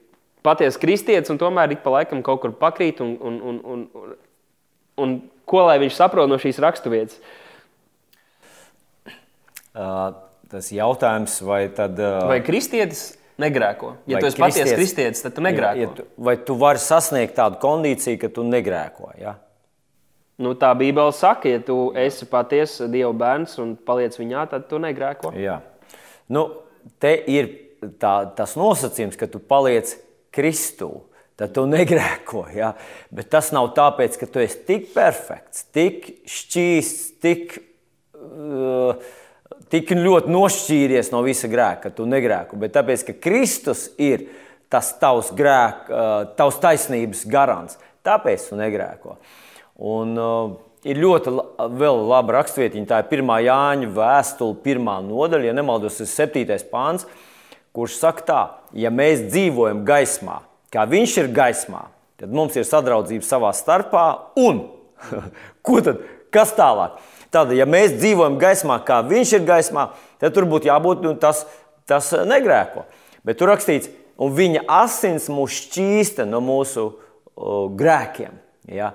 patiesa 0.46 0.80
kristietis, 0.82 1.30
un 1.32 1.40
tomēr 1.40 1.74
ik 1.74 1.82
pa 1.82 1.96
laikam 1.98 2.22
kaut 2.22 2.42
kur 2.44 2.54
pakrīt. 2.58 3.02
Un, 3.04 3.16
un, 3.18 3.38
un, 3.50 3.60
un, 3.74 3.86
un, 4.02 4.16
un 5.02 5.16
ko 5.48 5.66
lai 5.66 5.78
viņš 5.82 5.98
saprot 5.98 6.30
no 6.30 6.38
šīs 6.42 6.60
raksturvietas? 6.62 7.18
Uh, 9.72 10.12
tas 10.52 10.68
jautājums, 10.74 11.38
vai 11.48 11.64
tad. 11.72 11.98
Uh, 11.98 12.26
vai 12.28 12.42
kristietis 12.44 13.12
negrēko? 13.40 13.96
Ja 14.10 14.20
tu 14.20 14.28
esi 14.28 14.40
patiesa 14.40 14.76
kristietis, 14.76 15.22
tad 15.24 15.36
tu 15.36 15.44
negrēko. 15.44 15.80
Ja, 15.80 15.88
ja 15.88 15.94
tu, 15.96 16.06
vai 16.20 16.36
tu 16.38 16.56
vari 16.60 16.82
sasniegt 16.82 17.34
tādu 17.38 17.58
kondīciju, 17.62 18.20
ka 18.20 18.30
tu 18.34 18.44
negrēko? 18.46 19.14
Ja? 19.20 19.38
Nu, 20.42 20.54
tā 20.58 20.72
Bībele 20.76 21.12
saka, 21.14 21.50
ja 21.52 21.60
tu 21.62 21.76
esi 21.98 22.26
patiesa 22.28 22.88
Dieva 22.90 23.12
bērns 23.14 23.58
un 23.62 23.74
paliec 23.76 24.16
viņā, 24.18 24.46
tad 24.50 24.66
tu 24.70 24.80
negrēko. 24.82 25.32
Jā. 25.38 25.60
Nu, 26.32 26.46
te 27.02 27.14
ir 27.30 27.50
tā, 28.00 28.14
tas 28.36 28.54
nosacījums, 28.58 29.18
ka 29.18 29.28
tu 29.30 29.40
paliec 29.42 29.96
Kristū. 30.34 30.92
tad 31.36 31.54
tu 31.56 31.64
negrēko. 31.66 32.44
Ja? 32.54 32.74
Bet 33.10 33.30
tas 33.32 33.50
nav 33.56 33.72
tāpēc, 33.74 34.18
ka 34.20 34.28
tu 34.30 34.42
esi 34.42 34.60
tik 34.68 34.92
perfekts, 34.94 35.64
tik 35.74 36.04
šķīsts, 36.28 37.06
tik, 37.24 37.56
uh, 38.14 39.00
tik 39.72 39.94
ļoti 39.96 40.30
nošķīries 40.30 41.10
no 41.14 41.24
visa 41.26 41.50
grēka, 41.50 41.88
ka 41.88 41.96
tu 41.96 42.06
negrēko. 42.06 42.60
Bet 42.60 42.76
tāpēc, 42.76 43.06
ka 43.08 43.16
Kristus 43.24 43.88
ir 43.98 44.28
tas 44.70 44.92
tavs 45.00 45.32
grēks, 45.36 45.90
uh, 45.90 46.12
tavs 46.38 46.60
taisnības 46.62 47.24
garants, 47.32 47.80
tāpēc 48.06 48.46
tu 48.52 48.60
negrēko. 48.60 49.16
Un, 49.82 50.14
uh, 50.20 50.54
Ir 50.82 50.98
ļoti 50.98 51.30
laba 51.30 52.34
rakstvietiņa. 52.40 52.88
Tā 52.90 52.96
ir 53.02 53.10
pirmā 53.12 53.36
Jāņa 53.44 53.90
vēstule, 53.94 54.58
pirmā 54.64 54.96
nodaļa, 55.06 55.52
ja 55.52 55.54
nemaldos, 55.54 56.00
ir 56.02 56.10
septītais 56.10 56.64
pāns, 56.66 57.06
kurš 57.76 58.00
saka, 58.00 58.24
tā, 58.26 58.40
ja 58.74 58.90
mēs 58.90 59.22
dzīvojam 59.28 59.84
gaismā, 59.86 60.40
kā 60.74 60.82
viņš 60.90 61.14
ir 61.22 61.30
gaismā, 61.36 61.84
tad 62.18 62.34
mums 62.34 62.58
ir 62.58 62.66
sadraudzība 62.66 63.26
savā 63.28 63.52
starpā. 63.54 64.06
Un 64.42 64.64
ko 65.66 65.78
tad? 65.86 66.02
Kas 66.32 66.54
tālāk? 66.56 66.98
Tad, 67.32 67.54
ja 67.54 67.68
mēs 67.68 67.94
dzīvojam 68.00 68.40
gaismā, 68.40 68.80
kā 68.84 68.98
viņš 69.06 69.38
ir 69.38 69.46
gaismā, 69.46 69.90
tad 70.20 70.34
tur 70.34 70.48
būtu 70.50 70.68
jābūt 70.68 71.04
nu, 71.04 71.14
tas, 71.20 71.46
tas 71.88 72.10
negrēko. 72.26 72.88
Bet 73.22 73.38
tur 73.38 73.52
rakstīts, 73.52 73.92
un 74.18 74.34
viņa 74.34 74.66
asins 74.82 75.30
mūs 75.32 75.62
šķīsta 75.62 76.26
no 76.28 76.42
mūsu 76.44 76.88
uh, 76.90 77.68
grēkiem. 77.78 78.41
Ja? 78.70 78.92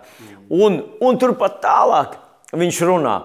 Un, 0.53 0.79
un 1.03 1.19
turpat 1.19 1.59
tālāk 1.63 2.15
viņš 2.55 2.79
runā. 2.87 3.17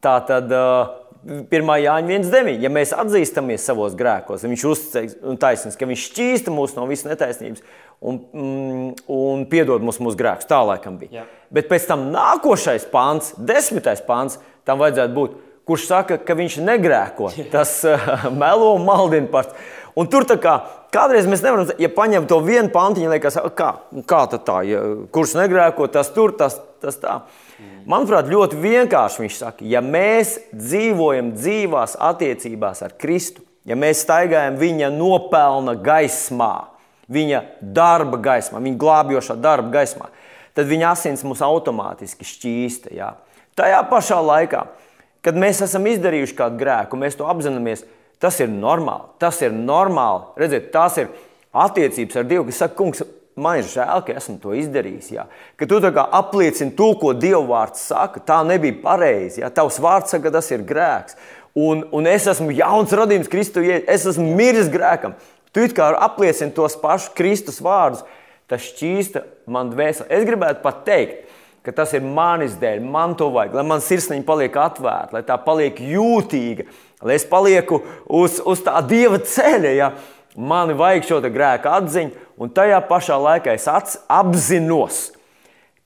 Tā 0.00 0.14
tad 0.24 0.52
uh, 0.56 1.00
1. 1.26 1.50
Jāņa 1.52 2.08
1.9. 2.08 2.62
Ja 2.62 2.70
mēs 2.72 2.94
atzīstamies 2.96 3.66
savos 3.68 3.96
grēkos, 3.98 4.46
viņš 4.48 4.64
uzticēs 4.70 5.18
un 5.28 5.36
taisnīgs, 5.40 5.76
ka 5.76 5.88
viņš 5.88 6.06
šķīsta 6.08 6.54
mūs 6.54 6.72
no 6.78 6.86
visas 6.88 7.10
netaisnības 7.10 7.64
un, 8.00 8.22
mm, 8.32 8.86
un 9.12 9.44
piedod 9.50 9.84
mums 9.84 10.00
mūsu 10.00 10.16
grēkus. 10.20 10.48
Tā 10.48 10.62
laikam 10.64 10.96
bija. 11.00 11.20
Jā. 11.20 11.26
Bet 11.52 11.68
pēc 11.68 11.84
tam 11.90 12.08
nākošais 12.14 12.88
pāns, 12.92 13.34
desmitais 13.36 14.00
pāns, 14.06 14.38
tam 14.64 14.80
vajadzētu 14.80 15.16
būt, 15.16 15.36
kurš 15.68 15.84
saka, 15.90 16.16
ka 16.24 16.34
viņš 16.38 16.56
negrēko. 16.64 17.34
Tas 17.52 17.76
uh, 17.84 18.08
melo 18.40 18.72
un 18.78 18.88
maldina 18.88 19.28
pats. 19.30 19.52
Un 19.98 20.08
tur 20.10 20.26
kā, 20.38 20.54
kādreiz 20.94 21.26
mēs 21.30 21.42
nevaram, 21.42 21.70
ja 21.80 21.90
paņem 21.92 22.28
to 22.30 22.38
vienu 22.44 22.70
pantiņu, 22.72 23.10
liekas, 23.10 23.38
kā, 23.58 23.70
kā 24.08 24.20
tā, 24.36 24.60
ja, 24.68 24.82
kurš 25.12 25.34
negrēko, 25.40 25.88
tas 25.90 26.12
tur, 26.14 26.34
tas, 26.38 26.60
tas 26.82 26.98
tā. 27.02 27.20
Manuprāt, 27.90 28.30
ļoti 28.30 28.58
vienkārši 28.60 29.24
viņš 29.24 29.38
saka, 29.40 29.66
ja 29.68 29.82
mēs 29.84 30.36
dzīvojam 30.54 31.32
dzīvās 31.36 31.96
attiecībās 32.00 32.84
ar 32.86 32.94
Kristu, 33.00 33.42
ja 33.68 33.76
mēs 33.76 34.04
staigājam 34.04 34.56
viņa 34.60 34.92
nopelna 34.94 35.74
gaismā, 35.76 36.70
viņa 37.10 37.42
darba 37.60 38.20
gaismā, 38.22 38.62
viņa 38.62 38.80
glābjošā 38.80 39.36
darba 39.42 39.74
gaismā, 39.74 40.08
tad 40.56 40.70
viņa 40.70 40.92
asins 40.94 41.24
mūs 41.26 41.42
automātiski 41.44 42.26
šķīsta. 42.26 42.94
Jā. 42.96 43.14
Tajā 43.58 43.80
pašā 43.90 44.20
laikā, 44.22 44.64
kad 45.24 45.36
mēs 45.36 45.64
esam 45.66 45.88
izdarījuši 45.90 46.36
kādu 46.38 46.60
grēku, 46.60 47.00
mēs 47.00 47.18
to 47.18 47.28
apzināmies, 47.28 47.84
Tas 48.20 48.36
ir 48.42 48.50
normāli. 48.52 49.08
Tas 49.22 49.40
ir 49.44 49.54
normāli. 49.54 50.28
Redziet, 50.40 50.68
tās 50.74 50.98
ir 51.00 51.08
attiecības 51.56 52.20
ar 52.20 52.28
Dievu, 52.28 52.46
kas 52.50 52.60
saka, 52.62 52.76
kungs, 52.78 53.02
man 53.40 53.60
ir 53.60 53.68
žēl, 53.70 54.02
ka 54.04 54.16
esmu 54.20 54.36
to 54.42 54.54
izdarījis. 54.60 55.10
Jā. 55.14 55.26
Ka 55.56 55.68
tu 55.68 55.80
apliecini 55.80 56.76
to, 56.76 56.92
ko 57.00 57.14
Dieva 57.16 57.42
vārds 57.48 57.86
saka. 57.88 58.20
Tā 58.20 58.42
nebija 58.44 58.76
pareizi. 58.82 59.44
Tavs 59.54 59.80
vārds 59.80 60.12
saka, 60.12 60.28
ka 60.28 60.36
tas 60.38 60.50
ir 60.52 60.66
grēks. 60.68 61.16
Un, 61.56 61.82
un 61.92 62.06
es 62.06 62.28
esmu 62.30 62.52
jauns 62.54 62.92
radījums 62.94 63.30
Kristu, 63.30 63.64
es 63.64 64.06
esmu 64.06 64.36
miris 64.38 64.68
grēkam. 64.70 65.16
Tu 65.50 65.66
kā 65.74 65.88
apliecini 65.98 66.54
tos 66.54 66.76
pašus 66.78 67.10
Kristus 67.16 67.58
vārdus, 67.58 68.04
tas 68.46 68.62
šķīsta 68.68 69.24
man 69.50 69.72
dvēseli. 69.72 70.06
Es 70.14 70.26
gribētu 70.28 70.62
pat 70.62 70.84
teikt, 70.86 71.24
ka 71.66 71.74
tas 71.74 71.90
ir 71.96 72.06
manis 72.06 72.54
dēļ, 72.60 72.84
man 72.86 73.16
to 73.18 73.28
vajag, 73.34 73.56
lai 73.58 73.64
man 73.66 73.82
sirsniņa 73.82 74.24
paliek 74.28 74.54
atvērta, 74.56 75.16
lai 75.16 75.24
tā 75.26 75.36
paliek 75.42 75.80
jūtīga, 75.82 76.68
lai 77.02 77.16
es 77.16 77.26
palieku 77.28 77.82
uz, 78.06 78.40
uz 78.44 78.64
tā 78.64 78.80
dieva 78.86 79.20
ceļa. 79.22 79.72
Ja? 79.76 79.92
Man 80.36 80.74
vajag 80.78 81.08
šo 81.08 81.22
grēku 81.26 81.70
atziņu, 81.70 82.28
un 82.40 82.52
tajā 82.54 82.78
pašā 82.88 83.16
laikā 83.18 83.56
es 83.56 83.66
apzinos, 83.68 85.00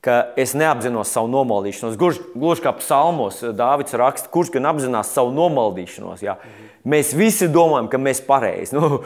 ka 0.05 0.19
es 0.37 0.53
neapzinos 0.53 1.09
savu 1.09 1.31
nomaldīšanos. 1.33 1.97
Gluži, 1.97 2.61
kā 2.61 2.75
psalmos 2.77 3.41
Dārvids 3.57 3.97
raksta, 3.97 4.29
kurš 4.29 4.53
gan 4.53 4.69
apzinās 4.69 5.15
savu 5.15 5.33
nomaldīšanos. 5.33 6.21
Ja? 6.21 6.37
Mēs 6.85 7.15
visi 7.17 7.49
domājam, 7.49 7.89
ka 7.89 7.97
mēs 7.97 8.21
pareizi. 8.27 8.77
Nu, 8.77 8.99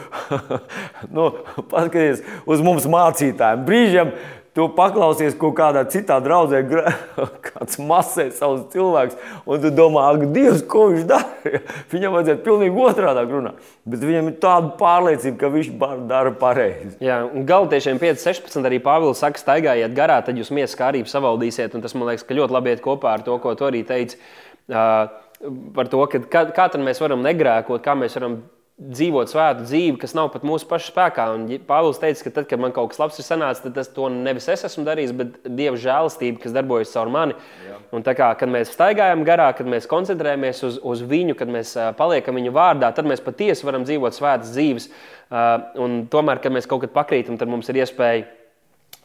nu, 1.16 1.30
paskatieties 1.70 2.20
uz 2.44 2.60
mums 2.64 2.84
mācītājiem. 2.92 3.64
Brīžiem 3.64 4.12
Tu 4.50 4.64
paklausies 4.74 5.36
kaut 5.38 5.54
kādā 5.60 5.84
citā 5.92 6.16
draudzē, 6.22 6.64
kāds 7.46 7.78
masē 7.78 8.26
savus 8.34 8.64
cilvēkus, 8.72 9.14
un 9.46 9.62
tu 9.62 9.70
domā, 9.74 10.08
ak, 10.10 10.24
Dievs, 10.34 10.64
ko 10.66 10.88
viņš 10.90 11.06
dara? 11.06 11.60
Viņam 11.92 12.16
vajadzētu 12.16 12.44
pilnīgi 12.48 12.82
otrādi 12.82 13.24
runāt. 13.30 13.70
Bet 13.86 14.02
viņam 14.02 14.32
ir 14.32 14.36
tāda 14.42 14.72
pārliecība, 14.80 15.38
ka 15.38 15.52
viņš 15.54 15.70
dara 16.10 16.34
pareizi. 16.42 16.96
Jā, 17.04 17.22
un 17.26 17.46
galotiešiem 17.46 18.02
5.16 18.02 18.66
arī 18.66 18.82
Pāvils 18.82 19.22
saka, 19.22 19.38
staigājiet 19.38 19.94
garā, 19.94 20.18
tad 20.26 20.38
jūs 20.38 20.50
miesas 20.54 20.78
kārību 20.78 21.10
savaldīsiet. 21.10 21.74
Un 21.78 21.86
tas 21.86 21.94
man 21.94 22.10
liekas, 22.10 22.26
ka 22.26 22.36
ļoti 22.36 22.58
labi 22.58 22.74
iet 22.74 22.84
kopā 22.84 23.14
ar 23.16 23.26
to, 23.26 23.38
ko 23.42 23.54
tu 23.58 23.70
arī 23.70 23.84
teici. 23.86 24.18
Uh, 24.70 25.06
par 25.74 25.88
to, 25.90 26.02
ka, 26.10 26.20
kā, 26.30 26.42
kā 26.54 26.68
mēs 26.82 27.00
varam 27.02 27.22
negrēkot, 27.24 27.82
kā 27.84 27.94
mēs 27.98 28.18
varam 28.18 28.42
dzīvot 28.80 29.28
svētu 29.28 29.66
dzīvi, 29.66 29.98
kas 30.00 30.14
nav 30.16 30.30
pat 30.32 30.44
mūsu 30.46 30.64
pašu 30.70 30.88
spēkā. 30.94 31.26
Un 31.36 31.44
Pāvils 31.68 32.00
teica, 32.00 32.24
ka 32.24 32.32
tad, 32.38 32.46
kad 32.48 32.62
man 32.62 32.72
kaut 32.76 32.92
kas 32.92 33.00
labs 33.02 33.20
ir 33.20 33.26
sanācis, 33.26 33.62
tad 33.66 33.76
tas 33.76 33.92
nevis 34.14 34.48
es 34.48 34.64
esmu 34.70 34.86
darījis, 34.88 35.12
bet 35.18 35.36
Dieva 35.44 35.76
žēlastība, 35.80 36.40
kas 36.40 36.56
darbojas 36.56 36.94
caur 36.94 37.12
mani. 37.12 37.36
Jā. 37.66 37.76
Un 37.92 38.06
tā 38.06 38.14
kā 38.16 38.32
mēs 38.48 38.72
staigājam 38.72 39.24
garā, 39.28 39.50
kad 39.56 39.68
mēs 39.68 39.88
koncentrējamies 39.90 40.64
uz, 40.64 40.80
uz 40.80 41.04
viņu, 41.04 41.36
kad 41.36 41.52
mēs 41.52 41.74
paliekam 41.98 42.40
viņa 42.40 42.56
vārdā, 42.56 42.92
tad 42.96 43.08
mēs 43.10 43.20
patiesi 43.24 43.68
varam 43.68 43.84
dzīvot 43.84 44.16
svētas 44.16 44.54
dzīves. 44.54 44.90
Un 45.80 46.04
tomēr, 46.10 46.40
kad 46.40 46.54
mēs 46.54 46.70
kaut 46.70 46.86
kad 46.86 46.94
pakrītam, 46.96 47.36
tad 47.38 47.52
mums 47.52 47.68
ir 47.68 47.82
iespēja 47.82 48.28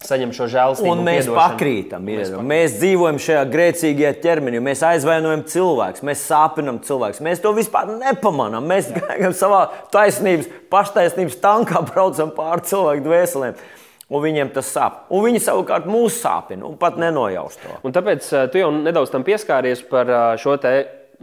saņem 0.03 0.34
šo 0.35 0.47
žēlastību. 0.51 0.91
Un 0.91 1.03
mēs 1.05 1.23
piedošanu. 1.23 1.38
pakrītam, 1.39 2.03
mēs, 2.05 2.27
pakrītam. 2.27 2.49
mēs 2.51 2.76
dzīvojam 2.80 3.22
šajā 3.26 3.45
grēcīgajā 3.53 4.11
ķermenī, 4.23 4.61
mēs 4.63 4.84
aizvainojam 4.85 5.45
cilvēkus, 5.49 6.03
mēs 6.05 6.26
sāpinam 6.30 6.81
cilvēkus. 6.85 7.23
Mēs 7.26 7.41
to 7.43 7.53
vispār 7.55 7.89
nepamanām. 7.95 8.67
Mēs 8.69 8.91
gājam 8.95 9.34
savā 9.38 9.63
taisnības, 9.95 10.51
paštaisnības 10.73 11.39
tankā, 11.41 11.81
braucam 11.91 12.34
pāri 12.35 12.67
cilvēku 12.69 13.07
dvēselēm. 13.07 13.57
Un 14.05 14.22
viņiem 14.22 14.51
tas 14.53 14.67
sāp. 14.69 15.07
Un 15.09 15.23
viņi 15.26 15.41
savukārt 15.41 15.88
mūs 15.89 16.19
sāpina 16.22 16.67
un 16.67 16.76
pat 16.77 16.99
nenojauš 17.01 17.57
to. 17.63 17.80
Un 17.88 17.95
tāpēc 17.95 18.27
eh, 18.30 18.45
tu 18.53 18.61
jau 18.61 18.69
nedaudz 18.76 19.09
tam 19.09 19.26
pieskāries 19.26 19.81
par 19.89 20.11
eh, 20.11 20.26
šo 20.41 20.59
te 20.61 20.73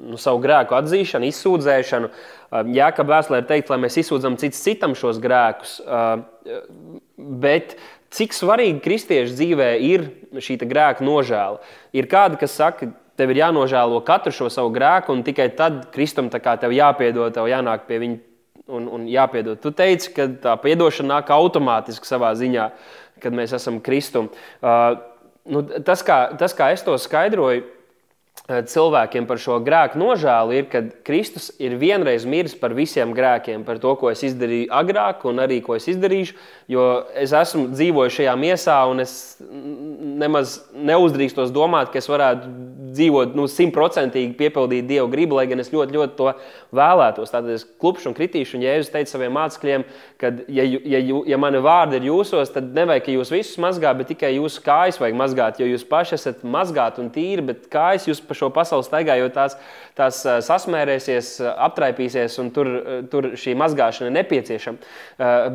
nu, 0.03 0.19
savu 0.19 0.43
grēku 0.43 0.74
atzīšanu, 0.74 1.28
izsūdzēšanu. 1.31 2.11
Eh, 2.11 2.73
Jā, 2.74 2.90
ka 2.93 3.07
vēstulē 3.07 3.44
ir 3.44 3.47
teikts, 3.47 3.70
lai 3.70 3.78
mēs 3.85 4.01
izsūdzam 4.03 4.35
cits 4.40 4.65
citam 4.66 4.97
šos 4.99 5.23
grēkus. 5.23 5.78
Bet 7.16 7.77
Cik 8.13 8.35
svarīgi 8.37 8.83
kristiešu 8.85 9.37
dzīvē 9.39 9.69
ir 9.81 10.05
šī 10.37 10.59
grēka 10.69 11.05
nožēla? 11.05 11.63
Ir 11.97 12.09
kādi, 12.11 12.37
kas 12.41 12.57
saka, 12.59 12.91
tev 13.17 13.33
ir 13.33 13.41
jānožēlo 13.41 14.03
katru 14.05 14.35
šo 14.37 14.51
savu 14.53 14.73
grēku, 14.75 15.15
un 15.15 15.25
tikai 15.25 15.49
tad 15.57 15.87
Kristum 15.95 16.29
tev 16.33 16.75
jāpiedod, 16.77 17.33
tev 17.33 17.49
jānāk 17.49 17.87
pie 17.89 18.01
viņa 18.03 18.19
un, 18.69 18.89
un 18.89 19.07
jāpiedod. 19.09 19.61
Tu 19.63 19.73
teici, 19.77 20.13
ka 20.17 20.29
tā 20.43 20.57
atdošana 20.57 21.17
nāk 21.17 21.33
automātiski 21.33 22.09
savā 22.09 22.35
ziņā, 22.37 22.69
kad 23.23 23.37
mēs 23.37 23.55
esam 23.57 23.81
Kristum. 23.81 24.29
Uh, 24.61 24.99
nu, 25.49 25.65
tas, 25.85 26.05
kā, 26.05 26.25
tas, 26.39 26.57
kā 26.57 26.73
es 26.77 26.85
to 26.85 26.99
skaidroju, 27.01 27.65
Eh, 28.51 28.65
cilvēkiem 28.67 29.29
par 29.29 29.39
šo 29.39 29.61
grēku 29.63 30.01
nožēlu 30.01 30.57
ir, 30.57 30.65
ka 30.67 30.81
Kristus 31.07 31.53
ir 31.63 31.77
vienreiz 31.79 32.25
miris 32.27 32.57
par 32.59 32.73
visiem 32.75 33.13
grēkiem, 33.15 33.63
par 33.63 33.79
to, 33.79 33.93
ko 34.01 34.11
es 34.11 34.25
izdarīju 34.27 34.67
agrāk, 34.75 35.23
un 35.31 35.39
arī 35.45 35.61
ko 35.63 35.77
es 35.79 35.87
izdarīšu. 35.93 36.35
Jo 36.73 36.85
es 37.19 37.35
esmu 37.36 37.66
dzīvojis 37.73 38.19
šajā 38.20 38.35
miesā, 38.39 38.77
un 38.89 39.03
es 39.03 39.12
nemaz 39.43 40.61
neuzdrīkstos 40.73 41.53
domāt, 41.53 41.90
ka 41.93 42.01
es 42.01 42.09
varētu 42.09 42.51
dzīvot 42.93 43.35
nu, 43.36 43.47
simtprocentīgi, 43.51 44.35
piepildīt 44.39 44.86
Dieva 44.89 45.09
gribu, 45.11 45.36
lai 45.39 45.47
gan 45.51 45.62
es 45.62 45.73
ļoti, 45.73 45.97
ļoti 45.97 46.16
to 46.19 46.31
vēlētos. 46.77 47.32
Tad 47.32 47.49
es 47.53 47.65
klupšu 47.81 48.11
un 48.11 48.16
kritīšu, 48.16 48.59
un 48.59 48.66
Jēzus 48.66 48.93
teica 48.93 49.15
saviem 49.15 49.35
mācekļiem, 49.36 49.85
ka, 50.20 50.31
ja, 50.53 50.65
ja, 50.66 51.01
ja 51.32 51.40
mani 51.40 51.62
vārdi 51.65 51.99
ir 51.99 52.09
jūsos, 52.11 52.53
tad 52.55 52.70
nevajag, 52.77 53.07
ka 53.07 53.16
jūs 53.16 53.32
visus 53.32 53.61
mazgāt, 53.62 53.99
bet 53.99 54.12
tikai 54.12 54.35
jūsu 54.36 54.62
kājas 54.65 55.01
vajag 55.03 55.19
mazgāt, 55.19 55.61
jo 55.61 55.69
jūs 55.69 55.86
paši 55.89 56.16
esat 56.19 56.44
mazgāti 56.47 57.03
un 57.03 57.11
tīri, 57.15 57.47
bet 57.49 57.66
kājas 57.73 58.07
jūs 58.11 58.23
pa 58.24 58.36
šo 58.39 58.53
pasauli 58.55 58.86
staigājot, 58.86 59.35
tās, 59.36 59.59
tās 59.99 60.23
sasmērēsies, 60.49 61.35
aptraipīsies, 61.69 62.39
un 62.43 62.53
tur, 62.55 62.70
tur 63.12 63.32
šī 63.40 63.57
mazgāšana 63.59 64.11
ir 64.11 64.16
nepieciešama. 64.20 64.93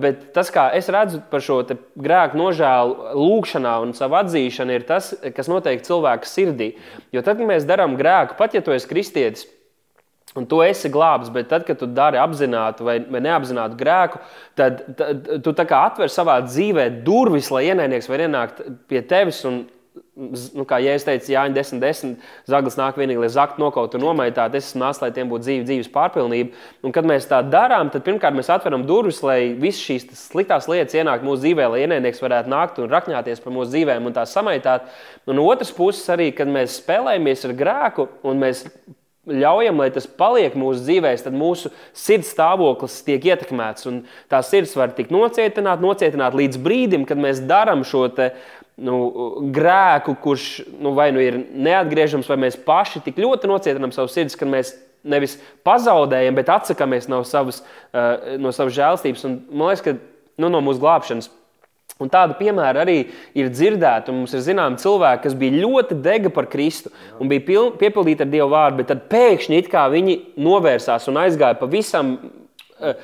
Bet 0.02 0.30
tas, 0.36 0.52
kā 0.54 0.68
es 0.78 0.90
redzu 0.94 1.07
par 1.32 1.44
šo 1.44 1.62
grēku 1.68 2.40
nožēlu, 2.40 3.14
lūgšanā 3.18 3.76
un 3.84 3.94
savu 3.98 4.20
atzīšanu, 4.20 4.76
ir 4.76 4.88
tas, 4.88 5.14
kas 5.36 5.50
notiek 5.52 5.84
cilvēka 5.86 6.30
sirdī. 6.30 6.74
Jo 7.16 7.24
tad, 7.24 7.40
kad 7.40 7.50
mēs 7.50 7.68
darām 7.70 7.96
grēku, 8.00 8.38
pat 8.40 8.58
ja 8.58 8.64
tu 8.66 8.76
esi 8.76 8.90
kristietis, 8.90 9.48
Un 10.38 10.46
tu 10.46 10.60
esi 10.62 10.90
glābs, 10.94 11.32
bet 11.34 11.48
tad, 11.50 11.64
kad 11.66 11.80
tu 11.80 11.88
dari 11.90 12.20
apzinātu 12.22 12.86
vai, 12.86 12.98
vai 13.10 13.22
neapzinātu 13.26 13.78
grēku, 13.80 14.20
tad, 14.60 14.84
tad 15.00 15.40
tu 15.42 15.54
atver 15.64 16.12
savā 16.14 16.36
dzīvē 16.46 16.90
durvis, 17.06 17.50
lai 17.50 17.64
ienaidnieks 17.72 18.10
var 18.12 18.26
ienākt 18.28 18.60
pie 18.92 19.02
tevis 19.08 19.40
un 19.50 19.64
nu, 20.18 20.66
kā 20.66 20.80
ja 20.82 20.96
es 20.98 21.06
teicu, 21.06 21.30
Jāņa 21.34 21.54
10, 21.54 21.82
10, 21.84 22.14
zaglis 22.50 22.78
nāk 22.80 22.98
vienīgi, 22.98 23.22
lai 23.22 23.30
zaktu 23.32 23.62
nokaut 23.62 23.94
un 23.98 24.04
nomaitāt. 24.04 24.56
Es 24.58 24.72
esmu 24.72 24.82
nācis, 24.82 25.02
lai 25.04 25.12
tiem 25.14 25.30
būtu 25.30 25.46
dzīve, 25.46 25.66
dzīves 25.68 25.92
pārpilnība. 25.94 26.58
Un, 26.82 26.94
kad 26.96 27.08
mēs 27.08 27.30
tā 27.30 27.44
darām, 27.46 27.92
tad 27.94 28.06
pirmkārt 28.08 28.38
mēs 28.38 28.50
atveram 28.54 28.86
durvis, 28.90 29.22
lai 29.26 29.54
visas 29.60 29.84
šīs 29.86 30.10
sliktās 30.18 30.70
lietas 30.72 30.98
ienāktu 30.98 31.28
mūsu 31.28 31.46
dzīvē, 31.46 31.70
lai 31.74 31.86
ienaidnieks 31.86 32.24
varētu 32.24 32.54
nākt 32.54 32.82
un 32.82 32.92
rakņāties 32.94 33.44
par 33.44 33.56
mūsu 33.56 33.76
dzīvēm 33.76 34.10
un 34.10 34.18
tās 34.18 34.34
samaitāt. 34.34 34.90
Un 35.30 35.38
no 35.38 35.46
otras 35.52 35.74
puses, 35.76 36.08
arī, 36.14 36.32
kad 36.36 36.50
mēs 36.50 36.80
spēlējamies 36.82 37.46
ar 37.46 37.58
grēku 37.62 38.10
un 38.26 38.42
mēs 38.42 38.66
ļaujam, 39.28 39.82
lai 39.82 39.90
tas 39.94 40.08
paliek 40.08 40.56
mūsu 40.58 40.84
dzīvēm, 40.86 41.20
tad 41.24 41.36
mūsu 41.36 41.72
sirds 41.96 42.32
stāvoklis 42.34 43.00
tiek 43.08 43.26
ietekmēts. 43.28 43.88
Tā 44.32 44.42
sirds 44.46 44.76
var 44.78 44.94
tikt 44.96 45.12
nocietināta, 45.14 45.84
nocietināta 45.84 46.40
līdz 46.40 46.60
brīdim, 46.64 47.06
kad 47.08 47.20
mēs 47.22 47.44
darām 47.48 47.84
šo 47.88 48.08
nu, 48.78 48.98
grēku, 49.54 50.16
kurš 50.22 50.48
nu, 50.80 50.94
vai 50.98 51.10
nu 51.16 51.22
ir 51.24 51.40
neatgriežams, 51.54 52.30
vai 52.30 52.38
mēs 52.46 52.60
paši 52.66 53.02
tik 53.08 53.18
ļoti 53.22 53.50
nocietinām 53.50 53.94
savu 53.96 54.12
sirdi, 54.12 54.38
ka 54.38 54.50
mēs 54.50 54.76
nevis 55.08 55.38
pazaudējam, 55.66 56.38
bet 56.38 56.52
atsakāmies 56.52 57.10
no 57.10 57.24
savas, 57.26 57.64
uh, 57.94 58.38
no 58.42 58.54
savas 58.56 58.76
žēlstības. 58.78 59.26
Un, 59.28 59.42
man 59.50 59.72
liekas, 59.72 59.84
ka 59.86 59.96
nu, 60.42 60.52
no 60.54 60.62
mūsu 60.66 60.84
glābšanas. 60.84 61.32
Un 62.04 62.12
tādu 62.14 62.36
piemēru 62.38 62.84
arī 62.84 62.98
ir 63.38 63.48
dzirdēta. 63.50 64.14
Mums 64.14 64.36
ir 64.38 64.44
zināms, 64.46 64.84
cilvēki, 64.84 65.24
kas 65.24 65.38
bija 65.40 65.64
ļoti 65.64 65.98
dega 66.06 66.30
par 66.34 66.46
Kristu 66.52 66.92
un 67.18 67.32
bija 67.32 67.64
piepildīti 67.80 68.22
ar 68.22 68.30
Dieva 68.30 68.50
vārdu, 68.52 68.84
bet 68.84 68.92
tad 68.92 69.08
pēkšņi 69.10 69.64
viņi 69.96 70.18
novērsās 70.46 71.08
un 71.10 71.18
aizgāja 71.24 71.58
pavisam 71.58 72.14
Eh, 72.18 72.47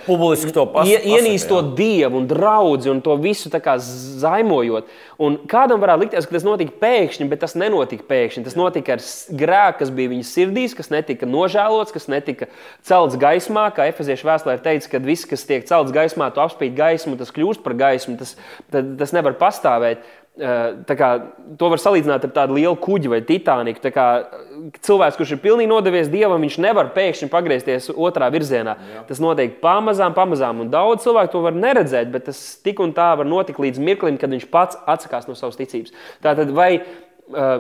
publiski 0.06 0.54
to 0.54 0.66
pasakot. 0.70 1.06
Ienīstot 1.10 1.74
dievu 1.78 2.20
un 2.22 2.28
draugu 2.30 2.92
un 2.92 3.02
to 3.02 3.16
visu 3.22 3.50
zaimojot. 3.52 4.90
Un 5.24 5.38
kādam 5.50 5.82
varētu 5.82 6.06
likties, 6.06 6.28
ka 6.28 6.36
tas 6.38 6.46
notika 6.46 6.76
pēkšņi, 6.82 7.28
bet 7.32 7.42
tas 7.44 7.56
nenotika 7.58 8.06
pēkšņi. 8.10 8.46
Tas 8.46 8.58
notika 8.60 8.98
ar 8.98 9.04
grēku, 9.44 9.80
kas 9.82 9.94
bija 9.94 10.14
viņa 10.14 10.28
sirdīs, 10.30 10.76
kas 10.78 10.92
netika 10.94 11.30
nožēlots, 11.30 11.94
kas 11.96 12.10
netika 12.12 12.50
celts 12.86 13.18
gaismā. 13.22 13.70
Kā 13.76 13.88
Efeziešu 13.92 14.30
vēstulē 14.30 14.58
teica, 14.64 14.92
ka 14.94 15.04
viss, 15.04 15.30
kas 15.30 15.46
tiek 15.50 15.66
celts 15.70 15.94
gaismā, 15.96 16.30
tu 16.34 16.44
apspīd 16.44 16.76
gaismu, 16.78 17.18
tas 17.20 17.34
kļūst 17.34 17.64
par 17.66 17.78
gaismu, 17.80 18.18
tas, 18.22 18.36
tas 18.74 19.16
nevar 19.16 19.38
pastāvēt. 19.42 20.06
Kā, 20.34 21.08
to 21.62 21.68
var 21.70 21.78
salīdzināt 21.78 22.24
ar 22.26 22.32
tādu 22.34 22.56
lielu 22.58 22.74
kuģi 22.82 23.10
vai 23.12 23.20
titāniku. 23.22 23.84
Kā, 23.94 24.06
cilvēks, 24.82 25.18
kurš 25.20 25.36
ir 25.36 25.42
pilnīgi 25.44 25.70
nodevies 25.70 26.10
dievam, 26.10 26.42
viņš 26.42 26.58
nevar 26.64 26.90
pēkšņi 26.96 27.30
pagriezties 27.30 27.92
otrā 27.94 28.32
virzienā. 28.34 28.74
Jā. 28.96 29.04
Tas 29.12 29.22
notiek 29.22 29.60
pamazām, 29.62 30.16
pamazām. 30.18 30.64
Un 30.64 30.72
daudz 30.74 31.06
cilvēku 31.06 31.36
to 31.36 31.44
var 31.46 31.54
neredzēt, 31.54 32.10
bet 32.16 32.26
tas 32.32 32.40
tik 32.66 32.82
un 32.82 32.96
tā 32.98 33.12
var 33.20 33.30
notikt 33.30 33.62
līdz 33.62 33.78
mirklim, 33.78 34.18
kad 34.18 34.34
viņš 34.34 34.48
pats 34.50 34.80
atsakās 34.90 35.30
no 35.30 35.38
savas 35.38 35.60
ticības. 35.62 35.94
Tātad, 36.26 36.50
vai 36.58 36.72
uh, 36.82 37.54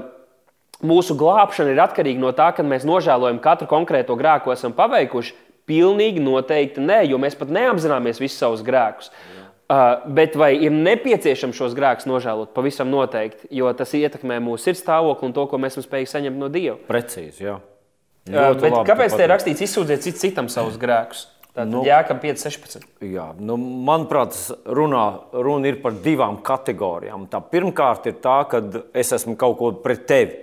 mūsu 0.82 1.14
glābšana 1.20 1.76
ir 1.76 1.84
atkarīga 1.86 2.26
no 2.26 2.34
tā, 2.34 2.50
ka 2.58 2.66
mēs 2.66 2.90
nožēlojam 2.90 3.38
katru 3.44 3.70
konkrēto 3.70 4.18
grēku, 4.18 4.48
ko 4.48 4.58
esam 4.58 4.74
paveikuši? 4.74 5.38
Pilnīgi 5.70 6.20
noteikti 6.20 6.82
nē, 6.84 7.04
jo 7.08 7.22
mēs 7.22 7.38
pat 7.40 7.54
neapzināmies 7.54 8.18
visus 8.20 8.42
savus 8.42 8.66
grēkus. 8.66 9.14
Jā. 9.14 9.43
Uh, 9.72 10.04
bet 10.12 10.36
vai 10.36 10.52
ir 10.60 10.74
nepieciešams 10.76 11.56
šos 11.56 11.76
grēkus 11.78 12.08
nožēlot? 12.10 12.52
Pavisam 12.54 12.90
noteikti, 12.92 13.48
jo 13.56 13.70
tas 13.78 13.94
ietekmē 13.96 14.42
mūsu 14.44 14.68
sirds 14.68 14.84
stāvokli 14.84 15.30
un 15.30 15.36
to, 15.36 15.46
ko 15.48 15.60
mēs 15.62 15.80
spējīgi 15.80 16.12
saņemt 16.12 16.42
no 16.42 16.50
Dieva. 16.52 16.76
Precīzi, 16.90 17.46
jā. 17.48 17.56
Uh, 18.28 18.52
bet 18.60 18.70
labi, 18.70 18.84
kāpēc 18.92 19.16
te 19.16 19.24
ir 19.24 19.32
rakstīts, 19.32 19.64
izsūdziet 19.66 20.04
cit, 20.04 20.20
citam 20.20 20.52
savus 20.52 20.76
grēkus? 20.80 21.26
Tad 21.54 21.70
nu, 21.70 21.84
jākam 21.86 22.18
5, 22.18 22.44
16. 22.44 22.86
Jā, 23.06 23.28
nu, 23.38 23.56
manuprāt, 23.88 24.36
runā, 24.66 25.04
runa 25.38 25.70
ir 25.70 25.78
par 25.84 25.94
divām 26.02 26.40
kategorijām. 26.46 27.28
Tā 27.30 27.44
pirmkārt 27.46 28.08
ir 28.10 28.18
tā, 28.24 28.40
ka 28.50 28.62
es 28.98 29.14
esmu 29.14 29.36
kaut 29.40 29.60
ko 29.60 29.70
pret 29.84 30.08
tevi 30.10 30.40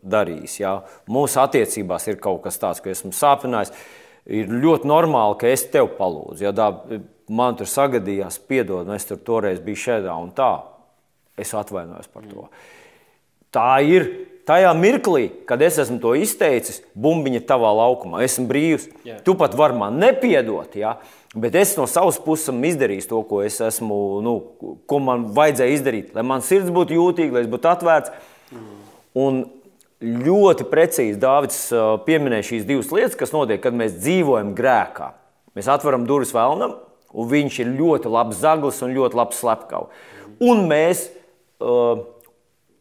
darījis. 0.00 0.54
Jā. 0.62 0.78
Mūsu 1.12 1.42
attiecībās 1.42 2.08
ir 2.08 2.16
kaut 2.22 2.40
kas 2.46 2.56
tāds, 2.62 2.80
ko 2.80 2.92
esmu 2.92 3.12
sāpinājis. 3.12 3.74
Ir 4.24 4.48
ļoti 4.48 4.88
normāli, 4.88 5.36
ka 5.42 5.50
es 5.52 5.66
tev 5.68 5.90
palūdzu. 5.98 6.46
Ja, 6.46 6.54
tā, 6.56 6.70
man 7.28 7.56
tur 7.58 7.68
sagadījās, 7.70 8.38
piedod, 8.48 8.88
es 8.94 9.08
tur 9.08 9.20
toreiz 9.20 9.60
biju 9.64 9.80
šādā 9.86 10.14
un 10.20 10.32
tā. 10.36 10.52
Es 11.40 11.50
atvainojos 11.56 12.10
par 12.12 12.26
to. 12.30 12.46
Tā 13.54 13.70
ir 13.86 14.06
tajā 14.46 14.70
mirklī, 14.76 15.28
kad 15.48 15.62
es 15.64 15.78
esmu 15.82 15.98
to 16.02 16.12
izteicis, 16.18 16.82
bumbiņa 16.98 17.42
tavā 17.48 17.72
laukumā. 17.78 18.22
Esmu 18.26 18.46
brīvs. 18.50 18.86
Jā. 19.06 19.18
Tu 19.26 19.34
pat 19.38 19.56
vari 19.58 19.78
man 19.78 19.98
nepiedot. 20.02 20.76
Ja? 20.78 20.98
Bet 21.34 21.56
es 21.58 21.74
no 21.78 21.88
savas 21.90 22.20
puses 22.22 22.50
esmu 22.50 22.70
izdarījis 22.70 23.10
to, 23.10 23.22
ko, 23.26 23.42
esmu, 23.42 23.98
nu, 24.22 24.36
ko 24.86 25.00
man 25.02 25.28
vajadzēja 25.34 25.78
izdarīt. 25.78 26.14
Lai 26.14 26.26
man 26.26 26.44
sirds 26.46 26.70
būtu 26.74 26.98
jūtīga, 26.98 27.38
lai 27.38 27.44
es 27.46 27.50
būtu 27.50 27.70
atvērts. 27.72 28.14
Mm. 28.54 28.72
Un 29.24 29.42
ļoti 30.04 30.66
precīzi 30.68 31.20
Dārvids 31.20 31.60
pieminēja 32.06 32.50
šīs 32.50 32.66
divas 32.68 32.90
lietas, 32.94 33.18
kas 33.18 33.34
notiek, 33.34 33.62
kad 33.62 33.76
mēs 33.76 33.96
dzīvojam 33.98 34.52
grēkā. 34.58 35.12
Mēs 35.54 35.70
atveram 35.70 36.06
durvis 36.08 36.34
vēlnam, 36.34 36.74
Un 37.14 37.30
viņš 37.30 37.60
ir 37.62 37.74
ļoti 37.78 38.10
labs 38.10 38.40
zaglis 38.42 38.82
un 38.84 38.94
ļoti 38.96 39.18
labs 39.18 39.38
slepkavs. 39.42 40.06
Un 40.42 40.64
mēs 40.70 41.06
uh, 41.62 42.02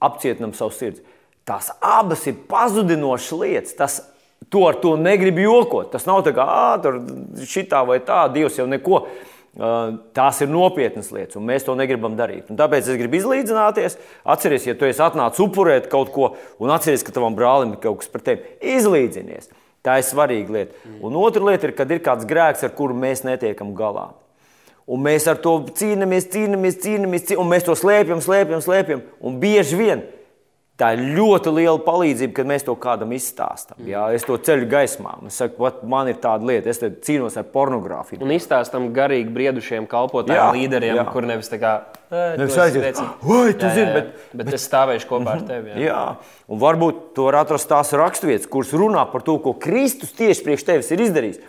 apcietinām 0.04 0.56
savu 0.58 0.74
sirdi. 0.76 1.04
Tās 1.48 1.70
abas 1.84 2.24
ir 2.30 2.40
pazudinošas 2.50 3.40
lietas. 3.40 3.78
Tas, 3.78 4.00
to 4.52 4.66
ar 4.68 4.80
to 4.82 4.96
negrib 5.00 5.40
jokot. 5.44 5.92
Tas 5.94 6.08
nav 6.10 6.24
tā 6.26 6.34
kā 6.36 6.48
tur 6.84 7.00
šitā 7.48 7.84
vai 7.88 8.00
tā, 8.06 8.26
Dievs 8.34 8.60
jau 8.60 8.68
neko. 8.70 9.06
Uh, 9.54 10.00
tās 10.18 10.40
ir 10.42 10.50
nopietnas 10.50 11.12
lietas, 11.14 11.38
un 11.38 11.44
mēs 11.46 11.62
to 11.68 11.76
negribam 11.78 12.16
darīt. 12.18 12.48
Un 12.50 12.58
tāpēc 12.58 12.88
es 12.90 12.98
gribu 12.98 13.20
izlīdzināties. 13.20 14.00
Atcerieties, 14.26 14.72
ja 14.72 14.74
tu 14.80 14.88
esi 14.88 15.04
atnācis 15.06 15.44
upurēt 15.46 15.92
kaut 15.92 16.10
ko, 16.16 16.32
un 16.58 16.74
atceries, 16.74 17.06
ka 17.06 17.14
tavam 17.14 17.38
brālim 17.38 17.76
ir 17.76 17.84
kaut 17.84 18.02
kas 18.02 18.10
par 18.10 18.26
tevi. 18.26 18.56
Izlīdzinies. 18.74 19.52
Tā 19.86 20.00
ir 20.00 20.08
svarīga 20.08 20.56
lieta. 20.56 20.90
Un 21.06 21.20
otra 21.20 21.44
lieta 21.44 21.70
ir, 21.70 21.76
kad 21.78 21.92
ir 21.92 22.02
kāds 22.02 22.26
grēks, 22.26 22.64
ar 22.66 22.74
kuru 22.74 22.98
mēs 22.98 23.22
netiekam 23.28 23.76
galā. 23.78 24.08
Un 24.88 25.00
mēs 25.06 25.30
ar 25.32 25.40
to 25.40 25.60
cīnāmies, 25.80 26.28
cīnāmies, 26.34 26.82
cīnāmies, 26.84 27.30
un 27.40 27.48
mēs 27.48 27.64
to 27.68 27.76
slēpjam, 27.80 28.20
slēpjam, 28.24 28.64
slēpjam. 28.66 29.06
Un 29.24 29.40
bieži 29.40 29.80
vien 29.80 30.04
tā 30.80 30.90
ir 30.96 31.04
ļoti 31.16 31.52
liela 31.54 31.78
palīdzība, 31.86 32.34
kad 32.36 32.50
mēs 32.50 32.66
to 32.66 32.74
kādam 32.82 33.14
izstāstām. 33.16 33.78
Mm. 33.78 33.90
Jā, 33.94 34.04
es 34.18 34.26
to 34.26 34.36
ceļu 34.48 34.68
gaismā. 34.72 35.14
Es 35.30 35.38
saku, 35.40 35.70
man 35.90 36.10
ir 36.12 36.18
tāda 36.24 36.50
lieta, 36.50 36.74
es 36.74 36.82
cīnos 37.06 37.38
ar 37.40 37.46
pornogrāfiju. 37.54 38.24
Un 38.26 38.34
izstāstam 38.34 38.90
garīgi 38.96 39.32
briedušiem 39.34 39.88
kalpotājiem, 39.90 40.58
līderiem, 40.58 40.98
jā. 41.00 41.08
kur 41.14 41.30
nevis 41.30 41.52
tā 41.52 41.62
kā. 41.62 41.74
Nevis 42.14 42.58
aiziet, 42.62 43.00
vai 43.24 43.54
tu 43.58 43.70
jā, 43.70 43.74
zini, 43.78 43.94
bet, 43.94 44.10
bet, 44.34 44.42
bet 44.44 44.58
es 44.58 44.68
stāvēšu 44.68 45.10
kopā 45.10 45.38
ar 45.38 45.46
tevi. 45.48 45.74
Jā. 45.74 45.86
jā, 45.88 46.02
un 46.52 46.62
varbūt 46.62 47.06
tu 47.18 47.30
vari 47.30 47.40
atrast 47.42 47.70
tās 47.70 47.94
raksturvietas, 47.98 48.50
kuras 48.52 48.74
runā 48.78 49.06
par 49.10 49.26
to, 49.26 49.40
ko 49.42 49.56
Kristus 49.58 50.14
tieši 50.18 50.46
priekš 50.46 50.68
tevis 50.68 50.92
ir 50.94 51.06
izdarījis. 51.08 51.42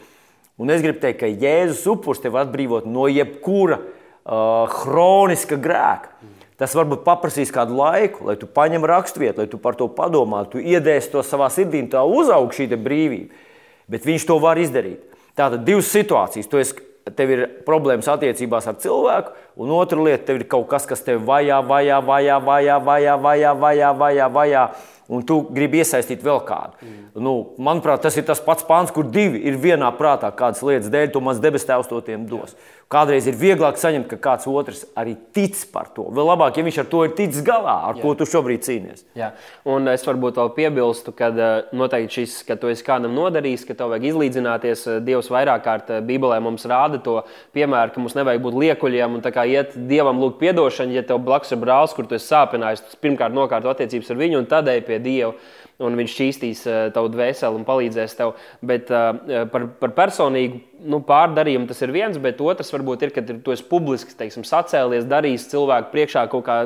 Un 0.60 0.70
es 0.70 0.84
gribu 0.84 1.00
teikt, 1.02 1.18
ka 1.22 1.28
Jēzus 1.28 1.82
upuris 1.90 2.22
tevi 2.22 2.38
atbrīvot 2.38 2.86
no 2.86 3.08
jebkura 3.10 3.80
uh, 3.80 4.70
hroniska 4.82 5.58
grēka. 5.58 6.12
Tas 6.60 6.76
varbūt 6.78 7.02
paprasīs 7.02 7.50
kādu 7.50 7.74
laiku, 7.80 8.28
lai 8.28 8.36
tu 8.38 8.46
paņem 8.46 8.86
raksturvietu, 8.86 9.42
lai 9.42 9.50
tu 9.50 9.58
par 9.58 9.74
to 9.74 9.88
padomā, 9.90 10.44
tu 10.46 10.62
iedēsi 10.62 11.10
to 11.10 11.24
savā 11.26 11.48
sirdī, 11.50 11.80
tā 11.90 12.04
uzaug 12.06 12.54
šī 12.54 12.68
brīvība. 12.78 13.42
Bet 13.90 14.06
viņš 14.06 14.26
to 14.28 14.38
var 14.40 14.60
izdarīt. 14.62 15.02
Tātad 15.34 15.64
divas 15.66 15.90
situācijas. 15.90 16.46
Tu 16.48 16.60
esi, 16.62 16.84
tev 17.12 17.32
ir 17.34 17.44
problēmas 17.66 18.08
attiecībās 18.08 18.68
ar 18.70 18.78
cilvēku, 18.80 19.34
un 19.60 19.72
otra 19.76 20.00
lieta, 20.00 20.24
tev 20.30 20.40
ir 20.40 20.48
kaut 20.48 20.66
kas, 20.70 20.86
kas 20.88 21.04
tev 21.04 21.24
vajā, 21.28 21.60
vajā, 21.68 22.00
vajā, 22.04 22.40
vajā, 22.40 22.78
vajā, 22.88 23.16
vajā, 23.20 23.54
vajā, 23.60 23.90
vajā, 24.00 24.28
vajā, 24.38 24.64
un 25.12 25.24
tu 25.28 25.42
gribi 25.52 25.82
iesaistīt 25.82 26.24
vēl 26.24 26.40
kādu. 26.48 26.80
Mm. 26.80 27.02
Nu, 27.26 27.34
manuprāt, 27.60 28.00
tas 28.06 28.16
ir 28.16 28.24
tas 28.24 28.40
pats 28.44 28.64
pāns, 28.64 28.92
kur 28.94 29.04
divi 29.04 29.42
ir 29.44 29.60
vienā 29.60 29.90
prātā, 29.98 30.32
kādas 30.36 30.64
lietas 30.64 30.88
dēļ, 30.92 31.10
to 31.12 31.20
mans 31.24 31.42
debes 31.44 31.68
tēvs 31.68 31.90
to 31.90 32.00
tiem 32.06 32.24
dos. 32.30 32.56
Jā. 32.56 32.83
Kādreiz 32.94 33.26
ir 33.26 33.34
vieglāk 33.34 33.74
saņemt, 33.80 34.06
ka 34.06 34.16
kāds 34.22 34.46
otrs 34.46 34.84
arī 34.94 35.16
tic 35.34 35.56
par 35.74 35.88
to. 35.96 36.04
Vēl 36.14 36.28
labāk, 36.30 36.54
ja 36.54 36.62
viņš 36.62 36.76
ar 36.78 36.86
to 36.92 37.00
ir 37.02 37.14
ticis 37.18 37.42
galā, 37.42 37.74
ar 37.88 37.96
Jā. 37.98 38.02
ko 38.04 38.12
tu 38.14 38.26
šobrīd 38.30 38.62
cīnies. 38.62 39.02
Jā. 39.18 39.32
Un 39.66 39.90
es 39.90 40.06
varbūt 40.06 40.38
vēl 40.38 40.52
piebilstu, 40.54 41.10
ka 41.18 41.32
eh, 41.32 41.72
noteikti 41.74 42.20
šis, 42.20 42.36
ka 42.46 42.54
tu 42.60 42.70
esi 42.70 42.86
kādam 42.86 43.16
nodarījis, 43.18 43.66
ka 43.66 43.74
tev 43.80 43.90
vajag 43.90 44.06
izlīdzināties. 44.12 44.86
Eh, 44.86 45.00
Dievs 45.08 45.32
vairāk 45.34 45.66
kārt 45.66 45.90
eh, 45.90 46.04
Bībelē 46.06 46.38
mums 46.44 46.68
rāda 46.70 47.02
to 47.02 47.16
piemēru, 47.56 47.96
ka 47.96 48.04
mums 48.04 48.14
nevajag 48.20 48.46
būt 48.46 48.60
liekuļiem 48.62 49.18
un 49.18 49.26
iet 49.42 49.74
Dievam 49.90 50.22
lūgt 50.22 50.46
atdošanu, 50.54 50.94
ja 50.94 51.02
tev 51.02 51.18
blakus 51.26 51.50
ir 51.50 51.58
brālis, 51.58 51.96
kur 51.98 52.06
tu 52.06 52.14
esi 52.14 52.30
sāpinājis. 52.30 52.94
Pirmkārt, 53.02 53.34
nokārto 53.34 53.74
attiecības 53.74 54.14
ar 54.14 54.22
viņu 54.22 54.38
un 54.44 54.46
tad 54.46 54.70
ej 54.70 54.84
pie 54.86 55.02
Dieva 55.02 55.34
un 55.82 55.96
viņš 55.98 56.12
šķīstīs 56.14 56.62
tavu 56.94 57.10
dvēseli 57.14 57.58
un 57.58 57.66
palīdzēs 57.66 58.14
tev. 58.18 58.34
Bet 58.62 58.90
par, 58.90 59.66
par 59.80 59.94
personīgu 59.96 60.60
nu, 60.84 61.00
pārdarījumu 61.06 61.68
tas 61.70 61.82
ir 61.82 61.94
viens, 61.94 62.20
bet 62.22 62.42
otrs 62.44 62.72
varbūt 62.74 63.06
ir, 63.06 63.14
kad 63.14 63.30
tu 63.44 63.54
esi 63.54 63.66
publiski 63.68 64.14
teiksim, 64.18 64.46
sacēlies, 64.46 65.08
darījis 65.10 65.48
cilvēku 65.50 65.92
priekšā, 65.94 66.26
kaut 66.32 66.46
kā 66.46 66.58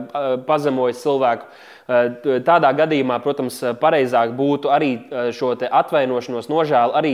pazemojis 0.49 1.03
cilvēku. 1.05 1.49
Tādā 1.89 2.69
gadījumā, 2.77 3.17
protams, 3.25 3.63
pareizāk 3.81 4.35
būtu 4.37 4.69
arī 4.69 4.91
šo 5.33 5.55
atvainošanos, 5.57 6.51
nožēlu 6.53 6.93
arī 6.99 7.13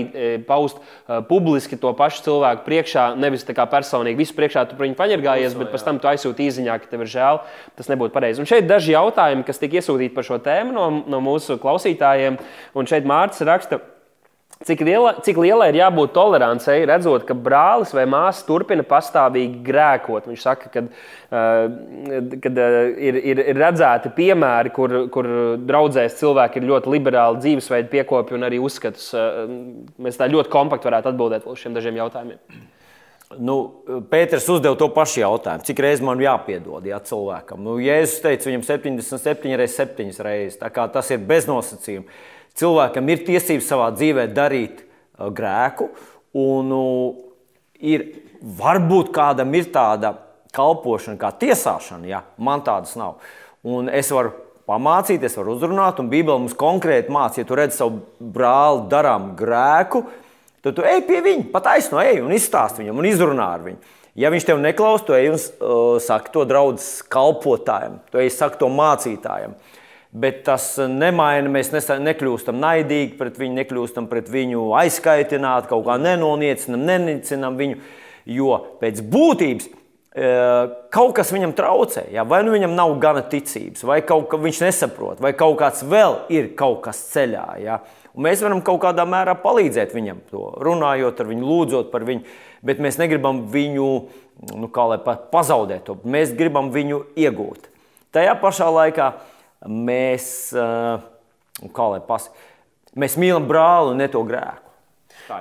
paust 0.49 0.81
publiski 1.29 1.79
to 1.79 1.93
pašu 1.95 2.25
cilvēku 2.25 2.67
priekšā, 2.67 3.05
nevis 3.15 3.47
tā 3.47 3.55
kā 3.55 3.69
personīgi. 3.71 4.19
Visu 4.19 4.35
priekšā 4.35 4.67
tu 4.67 4.75
par 4.75 4.89
viņu 4.89 4.99
paņirgājies, 4.99 5.55
bet 5.61 5.71
pēc 5.71 5.87
tam 5.87 6.03
tu 6.03 6.11
aizsūti 6.11 6.49
īsiņā, 6.49 6.81
ka 6.83 6.91
tev 6.91 7.07
ir 7.07 7.13
žēl. 7.15 7.41
Tas 7.79 7.93
nebūtu 7.93 8.17
pareizi. 8.17 8.43
Un 8.43 8.51
šeit 8.51 8.67
daži 8.67 8.97
jautājumi, 8.97 9.47
kas 9.47 9.63
tika 9.63 9.79
iesūtīti 9.79 10.15
par 10.17 10.27
šo 10.27 10.43
tēmu 10.43 10.75
no, 10.75 10.91
no 11.07 11.23
mūsu 11.23 11.55
klausītājiem. 11.63 12.43
Un 12.75 12.91
šeit 12.91 13.07
Mārcis 13.07 13.47
raksta, 13.47 13.79
Cik 14.63 14.81
liela, 14.87 15.17
cik 15.21 15.37
liela 15.43 15.67
ir 15.69 15.77
jābūt 15.81 16.13
tolerancei, 16.15 16.85
redzot, 16.87 17.25
ka 17.27 17.35
brālis 17.37 17.91
vai 17.93 18.05
māsa 18.09 18.47
turpina 18.47 18.85
pastāvīgi 18.87 19.59
grēkot? 19.67 20.29
Viņš 20.31 20.45
saka, 20.47 20.71
ka 20.73 20.83
uh, 20.87 22.29
kad, 22.41 22.61
uh, 22.63 22.77
ir, 22.95 23.19
ir, 23.19 23.43
ir 23.51 23.59
redzēti 23.61 24.13
piemēri, 24.15 24.71
kur, 24.77 24.95
kur 25.13 25.29
draudzēs 25.59 26.17
cilvēki 26.21 26.63
ir 26.63 26.69
ļoti 26.71 26.93
liberāli 26.95 27.43
dzīvesveidu 27.43 27.91
piekopju 27.93 28.39
un 28.39 28.47
arī 28.47 28.63
uzskatus. 28.63 29.11
Uh, 29.13 29.43
mēs 30.07 30.21
tā 30.21 30.31
ļoti 30.31 30.53
kompakti 30.55 30.89
varētu 30.89 31.11
atbildēt 31.11 31.51
uz 31.51 31.61
šiem 31.61 31.75
dažiem 31.77 31.99
jautājumiem. 32.01 32.63
Nu, 33.43 33.57
Pēters 34.11 34.47
uzdeva 34.53 34.79
to 34.79 34.87
pašu 34.95 35.19
jautājumu. 35.25 35.67
Cik 35.67 35.83
reizes 35.83 36.05
man 36.07 36.23
jāpiedod 36.23 36.87
jā, 36.87 37.01
cilvēkam? 37.09 37.59
Nu, 37.65 37.77
Jēzus 37.83 38.23
teica 38.23 38.49
viņam 38.49 38.63
77 38.69 39.59
reizes, 39.59 39.77
7 39.81 40.23
reizes. 40.25 40.61
Tas 40.95 41.11
ir 41.11 41.27
bez 41.27 41.49
nosacījuma. 41.51 42.07
Cilvēkam 42.55 43.09
ir 43.11 43.25
tiesības 43.27 43.71
savā 43.71 43.89
dzīvē 43.97 44.29
darīt 44.35 44.85
uh, 44.85 45.31
grēku, 45.35 45.89
un 46.39 46.75
ir, 47.81 48.07
varbūt 48.43 49.13
kādam 49.15 49.55
ir 49.57 49.71
tāda 49.75 50.15
kalpošana, 50.55 51.19
kā 51.19 51.33
tiesāšana, 51.41 52.09
ja 52.09 52.23
man 52.39 52.63
tādas 52.67 52.95
nav. 52.99 53.19
Un 53.65 53.89
es 53.89 54.11
varu 54.15 54.35
pamācīt, 54.69 55.25
es 55.25 55.37
varu 55.39 55.57
uzrunāt, 55.57 56.01
un 56.01 56.11
Bībelē 56.13 56.39
mums 56.41 56.57
konkrēti 56.59 57.13
mācīja, 57.13 57.45
ja 57.45 57.49
tu 57.49 57.59
redz 57.59 57.79
savu 57.81 58.03
brāli 58.35 58.87
darām 58.93 59.33
grēku, 59.39 60.05
tad 60.65 60.79
tu 60.79 60.87
ej 60.87 61.03
pie 61.09 61.21
viņa, 61.25 61.49
pat 61.53 61.75
aizno 61.75 62.01
ej 62.03 62.23
un 62.25 62.33
izstāst 62.37 62.81
viņam 62.81 63.01
un 63.01 63.09
izrunā 63.09 63.51
ar 63.59 63.67
viņu. 63.67 63.95
Ja 64.15 64.31
viņš 64.31 64.45
tev 64.47 64.61
neklaus, 64.63 65.03
tu 65.03 65.17
ej 65.17 65.33
un 65.33 65.41
uh, 65.41 65.97
saki 66.01 66.31
to 66.35 66.45
draudzes 66.47 67.03
kalpotājiem, 67.11 67.99
tu 68.13 68.23
ej 68.23 68.31
saki 68.31 68.61
to 68.61 68.69
mācītājiem. 68.71 69.57
Bet 70.15 70.45
tas 70.47 70.77
nemaina. 70.79 71.51
Mēs 71.51 71.73
nekļūstam 71.75 72.61
naidīgi 72.63 73.17
pret 73.19 73.39
viņu, 73.41 73.59
nekļūstam 73.59 74.07
pret 74.11 74.29
viņu 74.31 74.69
aizskaitināti, 74.79 75.71
kaut 75.73 75.89
kā 75.89 75.99
nenoniecinam, 75.99 76.85
nenicinam 76.87 77.59
viņu. 77.59 77.81
Jo 78.31 78.55
pēc 78.81 79.03
būtības 79.11 79.67
e, 79.69 80.29
kaut 80.95 81.17
kas 81.19 81.33
viņam 81.35 81.57
traucē. 81.59 82.07
Ja? 82.15 82.23
Vai 82.29 82.45
nu 82.47 82.55
viņam 82.55 82.77
nav 82.79 82.95
gana 83.03 83.25
ticības, 83.27 83.83
vai 83.85 83.99
kaut 84.07 84.31
kas 84.31 84.45
viņš 84.47 84.63
nesaprot, 84.69 85.21
vai 85.21 85.35
kaut 85.37 85.59
kāds 85.61 85.83
vēl 85.91 86.21
ir 86.33 86.55
kaut 86.57 86.85
kas 86.87 87.03
ceļā. 87.11 87.45
Ja? 87.65 87.83
Un 88.15 88.29
mēs 88.29 88.43
varam 88.47 88.63
kaut 88.63 88.81
kādā 88.87 89.05
mērā 89.11 89.35
palīdzēt 89.43 89.93
viņam, 89.97 90.23
to, 90.31 90.47
runājot 90.63 91.21
ar 91.21 91.31
viņu, 91.33 91.47
lūdzot 91.51 91.91
par 91.91 92.07
viņu, 92.07 92.23
bet 92.65 92.81
mēs 92.83 93.01
negribam 93.03 93.45
viņu 93.51 93.91
nu, 94.55 94.71
pazaudēt. 94.71 95.85
To. 95.89 95.99
Mēs 96.07 96.33
gribam 96.39 96.71
viņu 96.75 97.03
iegūt. 97.19 97.67
Tajā 98.15 98.37
pašā 98.39 98.71
laikā 98.71 99.11
mēs, 99.69 100.27
eh, 100.57 101.69
kā 101.73 101.89
lai 101.93 102.01
pasakā, 102.05 102.35
mēs 102.97 103.17
mīlam 103.21 103.49
brāli 103.49 103.95
un 103.95 104.03
ne 104.03 104.09
to 104.09 104.23
grēku. 104.25 104.64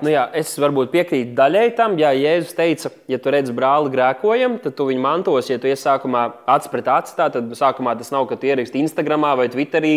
Nu 0.03 0.11
jā, 0.13 0.23
es 0.39 0.51
varbūt 0.61 0.93
piekrītu 0.93 1.33
daļai 1.35 1.65
tam, 1.75 1.97
ja 1.99 2.13
Jēzus 2.15 2.55
teica, 2.55 2.91
ja 3.11 3.17
tu 3.19 3.31
redz 3.33 3.51
brāli 3.55 3.91
grēkojam, 3.91 4.55
tad 4.63 4.77
tu 4.77 4.85
viņu 4.87 5.01
mantos. 5.03 5.49
Ja 5.51 5.57
tu 5.59 5.67
iesākumā 5.67 6.21
acis 6.53 6.71
pret 6.71 6.87
aci, 6.87 7.15
tad 7.17 7.35
sākumā 7.59 7.95
tas 7.99 8.11
nav, 8.13 8.29
ka 8.29 8.37
tu 8.39 8.47
ieraksti 8.47 8.79
Instagram 8.79 9.25
vai 9.39 9.49
Twitterī 9.51 9.93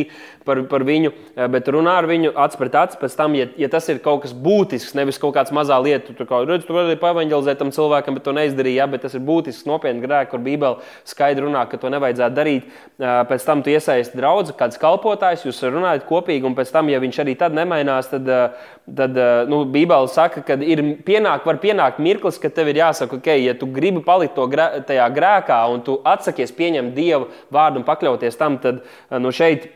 par, 0.46 0.64
par 0.70 0.82
viņu, 0.86 1.12
eh, 1.36 1.46
bet 1.52 1.70
runā 1.70 1.94
ar 2.00 2.08
viņu 2.10 2.32
acis 2.34 2.58
pret 2.58 2.78
aci. 2.82 2.98
Pēc 2.98 3.16
tam, 3.18 3.36
ja, 3.38 3.46
ja 3.58 3.68
tas 3.70 3.86
ir 3.92 4.00
kaut 4.02 4.24
kas 4.24 4.34
būtisks, 4.34 4.96
nevis 4.98 5.20
kaut 5.22 5.36
kāds 5.36 5.54
mazā 5.54 5.78
lieta, 5.82 6.14
tu, 6.16 6.26
kā, 6.26 6.42
redz, 6.46 6.66
tu 6.66 6.74
vari 6.74 6.98
pavanģelizēt 6.98 7.62
tam 7.62 7.70
cilvēkam, 7.70 8.18
bet 8.18 8.26
to 8.26 8.34
neizdarīji, 8.34 8.80
ja, 8.80 8.88
bet 8.90 9.06
tas 9.06 9.14
ir 9.14 9.22
būtisks, 9.26 9.68
nopietns 9.70 10.02
grēks, 10.02 10.32
kur 10.32 10.42
Bībele 10.42 10.82
skaidri 11.06 11.46
runā, 11.46 11.62
ka 11.70 11.78
to 11.78 11.92
nevajadzētu 11.94 12.38
darīt. 12.38 12.66
Eh, 12.98 13.22
pēc 13.30 13.46
tam 13.46 13.62
tu 13.62 13.70
iesaisti 13.70 14.18
draugu, 14.18 14.50
kāds 14.58 14.82
kalpotājs, 14.82 15.46
jūs 15.46 15.62
runājat 15.62 16.08
kopīgi, 16.10 16.46
un 16.46 16.58
pēc 16.58 16.74
tam, 16.74 16.90
ja 16.90 16.98
viņš 17.02 17.22
arī 17.22 17.38
tad 17.38 17.54
nemainās, 17.54 18.10
tad, 18.10 18.28
eh, 18.28 18.50
tad 18.86 19.14
nu, 19.48 19.64
Bībele 19.77 20.11
saka, 20.11 20.43
ka 20.47 20.59
ir 20.65 20.82
pienāk, 21.07 21.47
var 21.47 21.61
pienākt 21.62 22.03
mirklis, 22.03 22.40
kad 22.43 22.57
tev 22.57 22.73
ir 22.73 22.82
jāsaka, 22.82 23.20
ok, 23.20 23.32
ja 23.44 23.57
tu 23.59 23.69
gribi 23.73 24.03
palikt 24.05 24.40
grē, 24.53 24.69
tajā 24.89 25.09
grēkā 25.16 25.62
un 25.73 25.85
tu 25.86 26.01
atsakies 26.05 26.55
pieņemt 26.57 26.94
Dieva 26.97 27.27
vārdu 27.53 27.82
un 27.82 27.89
pakļauties 27.89 28.40
tam, 28.40 28.61
tad 28.62 28.82
nu, 29.12 29.32
šeit 29.35 29.69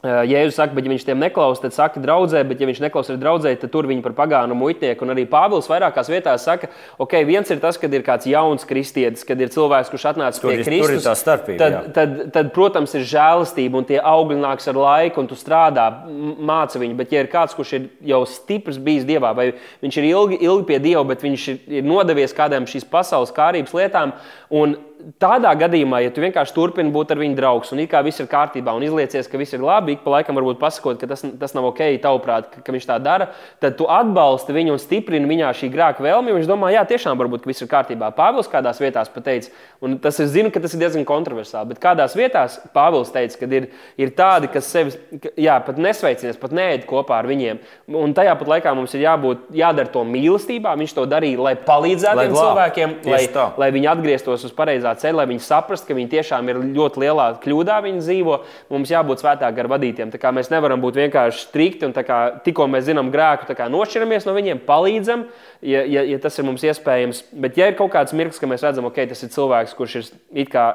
Jēzus 0.00 0.56
saka, 0.56 0.72
bet 0.72 0.86
ja 0.86 0.90
viņš 0.94 1.02
tiem 1.04 1.18
neklausās, 1.20 1.60
tad 1.60 1.74
saka, 1.76 2.00
draudzē, 2.00 2.40
bet 2.48 2.62
ja 2.62 2.68
viņš 2.70 2.78
neklausās 2.86 3.12
arī 3.12 3.20
draudzē, 3.20 3.50
tad 3.60 3.72
tur 3.74 3.84
viņi 3.90 4.00
par 4.06 4.14
pagānu 4.16 4.56
muitnieku. 4.56 5.04
Un 5.04 5.12
arī 5.12 5.26
Pāvils 5.28 5.68
vairākās 5.68 6.08
vietās 6.08 6.46
saka, 6.48 6.70
ok, 7.04 7.18
viens 7.28 7.52
ir 7.52 7.60
tas, 7.60 7.76
kad 7.76 7.92
ir 7.92 8.04
kāds 8.06 8.24
jauns 8.30 8.64
kristietis, 8.64 9.26
kad 9.28 9.36
ir 9.44 9.52
cilvēks, 9.52 9.92
kurš 9.92 10.08
atnācis 10.14 10.40
pie 10.40 10.56
Kristus. 10.62 11.04
Tur 11.04 11.12
ir 11.12 11.20
starpība. 11.20 11.60
Tad, 11.60 11.76
tad, 11.76 12.16
tad, 12.16 12.32
tad, 12.32 12.52
protams, 12.56 12.96
ir 12.96 13.04
žēlastība 13.12 13.82
un 13.82 13.88
tie 13.92 14.00
augļi 14.00 14.40
nāks 14.40 14.72
ar 14.72 14.80
laiku, 14.80 15.20
un 15.20 15.28
tu 15.28 15.36
strādā, 15.36 15.90
māci 16.08 16.80
viņu. 16.80 16.96
Bet, 16.96 17.12
ja 17.12 17.20
ir 17.20 17.28
kāds, 17.32 17.58
kurš 17.58 17.76
ir 17.76 17.88
jau 18.14 18.24
stiprs 18.24 18.80
bijis 18.80 19.04
Dievā, 19.04 19.34
vai 19.36 19.50
viņš 19.84 20.00
ir 20.00 20.12
ilgi, 20.14 20.40
ilgi 20.48 20.70
pie 20.72 20.80
Dieva, 20.80 21.04
bet 21.12 21.28
viņš 21.28 21.48
ir, 21.52 21.60
ir 21.80 21.84
nodevies 21.84 22.32
kādām 22.32 22.64
šīs 22.64 22.88
pasaules 22.88 23.36
kārības 23.36 23.76
lietām, 23.76 24.16
un 24.48 24.78
tādā 25.22 25.50
gadījumā, 25.58 26.02
ja 26.04 26.12
tu 26.14 26.22
vienkārši 26.22 26.54
turpini 26.56 26.92
būt 26.94 27.14
ar 27.14 27.20
viņu 27.20 27.36
draugs 27.38 27.72
un 27.74 27.82
it 27.82 27.90
kā 27.92 28.02
viss 28.04 28.20
ir 28.20 28.28
kārtībā 28.30 28.74
un 28.76 28.84
izliecies, 28.86 29.28
ka 29.30 29.38
viss 29.40 29.56
ir 29.56 29.64
labi, 29.64 29.96
ik 29.96 30.04
pa 30.04 30.14
laikam 30.16 30.38
varbūt 30.38 30.60
pasakot, 30.60 31.00
ka 31.00 31.08
tas, 31.10 31.24
tas 31.40 31.54
nav 31.56 31.70
ok, 31.70 31.82
tavuprāt, 32.02 32.50
ka, 32.52 32.62
ka 32.66 32.74
viņš 32.74 32.88
tā 32.88 32.98
dara, 33.02 33.30
tad 33.62 33.76
tu 33.78 33.88
atbalsti 33.90 34.54
viņu 34.56 34.74
un 34.76 34.82
stiprini 34.82 35.30
viņā 35.30 35.52
šī 35.56 35.70
grāka 35.72 36.04
vēlmi. 36.04 36.34
Viņš 36.36 36.50
domā, 36.50 36.72
jā, 36.74 36.84
tiešām 36.88 37.18
varbūt 37.20 37.48
viss 37.48 37.64
ir 37.64 37.70
kārtībā. 37.70 38.12
Pāvils 38.16 38.50
kādās 38.50 38.80
vietās 38.82 39.10
pateica, 39.12 39.50
un 39.84 39.98
tas 40.02 40.20
es 40.22 40.32
zinu, 40.34 40.52
ka 40.52 40.62
tas 40.62 40.74
ir 40.76 40.82
diezgan 40.84 41.06
kontroversāli, 41.08 41.72
bet 41.72 41.82
kādās 41.82 42.16
vietās 42.18 42.60
Pāvils 42.74 43.12
teica, 43.14 43.40
ka 43.40 43.50
ir, 43.60 43.70
ir 44.00 44.14
tādi, 44.16 44.50
kas 44.52 44.68
sevi 44.70 44.94
jā, 45.40 45.56
pat 45.64 45.80
nesveicinās, 45.80 46.38
pat 46.40 46.54
neēd 46.56 46.86
kopā 46.90 47.20
ar 47.20 47.28
viņiem. 47.30 47.60
Un 48.00 48.14
tajā 48.16 48.36
pat 48.38 48.52
laikā 48.54 48.74
mums 48.76 48.94
ir 48.96 49.04
jābūt, 49.06 49.48
jādara 49.56 49.90
to 49.92 50.04
mīlestībā. 50.06 50.76
Viņš 50.80 50.94
to 50.96 51.06
darīja, 51.10 51.40
lai 51.42 51.54
palīdzētu 51.66 52.20
lai 52.20 52.28
cilvēkiem, 52.30 52.96
lai, 53.10 53.22
lai 53.60 53.70
viņi 53.74 53.90
atgrieztos 53.94 54.46
uz 54.48 54.54
pareizā 54.56 54.89
pareizā 54.90 55.10
ceļa, 55.10 55.18
lai 55.20 55.28
viņi 55.30 55.44
saprastu, 55.44 55.88
ka 55.88 55.94
viņi 55.96 56.10
tiešām 56.10 56.48
ir 56.48 56.58
ļoti 56.74 57.00
lielā 57.00 57.26
kļūdā, 57.42 57.78
viņi 57.84 58.00
dzīvo. 58.02 58.38
Mums 58.70 58.90
jābūt 58.90 59.22
svētāk 59.22 59.58
ar 59.58 59.68
vadītiem. 59.70 60.10
Mēs 60.10 60.50
nevaram 60.50 60.80
būt 60.80 60.98
vienkārši 60.98 61.46
strikti 61.46 61.86
un 61.86 61.92
kā, 61.92 62.40
tikko 62.44 62.66
mēs 62.66 62.86
zinām 62.86 63.10
grēku, 63.10 63.46
nošķiramies 63.70 64.26
no 64.26 64.34
viņiem, 64.34 64.62
palīdzam, 64.66 65.26
ja, 65.62 65.84
ja, 65.84 66.02
ja 66.02 66.18
tas 66.18 66.38
ir 66.38 66.44
mums 66.44 66.62
iespējams. 66.64 67.24
Bet, 67.32 67.56
ja 67.56 67.70
ir 67.70 67.76
kaut 67.78 67.92
kāds 67.92 68.12
mirklis, 68.12 68.40
ka 68.40 68.48
mēs 68.50 68.64
redzam, 68.64 68.88
okay, 68.88 69.06
tas 69.06 69.22
ir 69.22 69.32
cilvēks, 69.32 69.76
kurš 69.78 69.96
ir, 70.00 70.50
kā, 70.50 70.66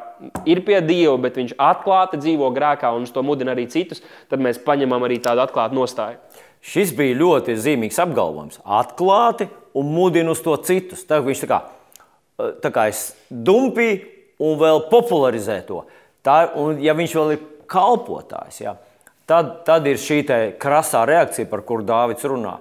ir 0.46 0.64
pie 0.66 0.82
Dieva, 0.86 1.18
bet 1.22 1.38
viņš 1.40 1.56
atklāti 1.58 2.22
dzīvo 2.22 2.52
grēkā 2.56 2.92
un 2.96 3.08
uz 3.08 3.14
to 3.14 3.24
mudina 3.26 3.56
arī 3.56 3.68
citus, 3.72 4.04
tad 4.30 4.44
mēs 4.44 4.62
paņemam 4.64 5.06
arī 5.06 5.20
tādu 5.24 5.46
atklātu 5.46 5.78
nostāju. 5.78 6.20
Šis 6.66 6.96
bija 6.98 7.14
ļoti 7.20 7.54
zīmīgs 7.62 8.00
apgalvojums. 8.02 8.58
Atklāti 8.66 9.46
un 9.78 9.92
mudina 9.94 10.34
uz 10.34 10.40
to 10.42 10.56
citus. 10.66 11.04
Tā, 11.06 11.20
viņš 11.22 11.44
tā 11.44 11.50
kā 11.52 11.60
tā 12.38 12.72
kā 12.74 12.88
es 12.92 13.10
dumpīju 13.30 14.02
un 14.46 14.58
vēl 14.60 14.86
popularizē 14.92 15.62
to. 15.68 15.84
Tā, 16.26 16.42
un, 16.60 16.80
ja 16.84 16.96
viņš 16.98 17.14
vēl 17.20 17.36
ir 17.36 17.44
kalpotājs, 17.70 18.62
ja, 18.64 18.76
tad, 19.30 19.62
tad 19.68 19.86
ir 19.90 20.02
šī 20.02 20.24
krasā 20.62 21.06
reakcija, 21.08 21.50
par 21.50 21.64
kuru 21.68 21.86
Dārvids 21.88 22.26
runā. 22.28 22.58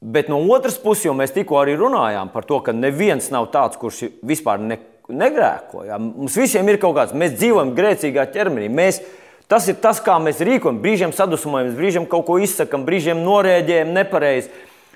Bet 0.00 0.30
no 0.32 0.38
otras 0.48 0.78
puses, 0.80 1.04
jo 1.04 1.12
mēs 1.16 1.34
tikko 1.34 1.58
arī 1.60 1.74
runājām 1.76 2.30
par 2.32 2.46
to, 2.48 2.62
ka 2.64 2.72
neviens 2.72 3.28
nav 3.32 3.50
tāds, 3.52 3.76
kurš 3.80 4.06
vispār 4.24 4.62
ne, 4.64 4.78
negrēko. 5.12 5.84
Ja. 5.84 5.98
Mums 6.00 6.38
visiem 6.40 6.68
ir 6.72 6.80
kaut 6.80 6.96
kāds, 6.96 7.12
mēs 7.12 7.36
dzīvojam 7.36 7.74
grēcīgā 7.76 8.24
ķermenī. 8.32 8.70
Mēs, 8.72 9.02
tas 9.50 9.68
ir 9.68 9.76
tas, 9.82 10.00
kā 10.00 10.16
mēs 10.22 10.40
rīkojamies. 10.40 10.80
Brīžiem 10.80 11.12
sadusmojamies, 11.16 11.76
brīžiem 11.76 12.08
kaut 12.08 12.24
ko 12.30 12.38
izsakām, 12.40 12.86
brīžiem 12.88 13.20
norēģējam 13.26 13.92
nepareizi. 13.98 14.48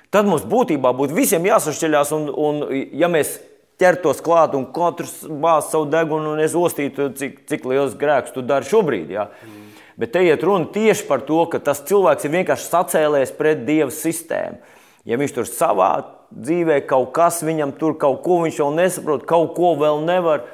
Tad 0.09 0.25
mums 0.25 0.47
būtībā 0.49 0.89
būtu 0.97 1.17
visiem 1.17 1.45
jāsašķeļās, 1.51 2.15
un, 2.17 2.27
un 2.33 2.65
ja 2.97 3.09
mēs 3.11 3.37
ķertos 3.81 4.21
klāt 4.23 4.55
un 4.55 4.67
katrs 4.75 5.23
bāz 5.27 5.69
savu 5.71 5.89
degunu 5.91 6.33
un 6.35 6.41
es 6.43 6.55
ostītu, 6.55 7.09
cik, 7.17 7.41
cik 7.49 7.67
liels 7.69 7.97
grēks 7.99 8.35
tu 8.35 8.43
dari 8.45 8.67
šobrīd. 8.67 9.11
Ja? 9.15 9.27
Mm. 9.43 9.65
Bet 9.99 10.11
te 10.15 10.23
iet 10.27 10.43
runa 10.43 10.67
tieši 10.71 11.07
par 11.07 11.23
to, 11.27 11.41
ka 11.51 11.61
tas 11.63 11.83
cilvēks 11.87 12.27
ir 12.27 12.33
vienkārši 12.33 12.71
sacēlējis 12.71 13.35
pret 13.37 13.63
Dieva 13.67 13.91
sistēmu. 13.95 14.73
Ja 15.05 15.19
viņš 15.21 15.35
tur 15.35 15.47
savā 15.47 15.91
dzīvē 16.33 16.81
kaut 16.89 17.11
kas 17.15 17.43
viņam 17.45 17.75
tur 17.79 17.95
kaut 18.01 18.23
ko 18.25 18.41
viņš 18.43 18.59
vēl 18.63 18.73
nesaprot, 18.79 19.27
kaut 19.29 19.53
ko 19.57 19.75
vēl 19.79 20.01
nevar, 20.07 20.47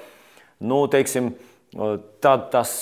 nu, 0.60 0.84
teiksim, 0.92 1.32
tad 2.22 2.50
tas, 2.54 2.74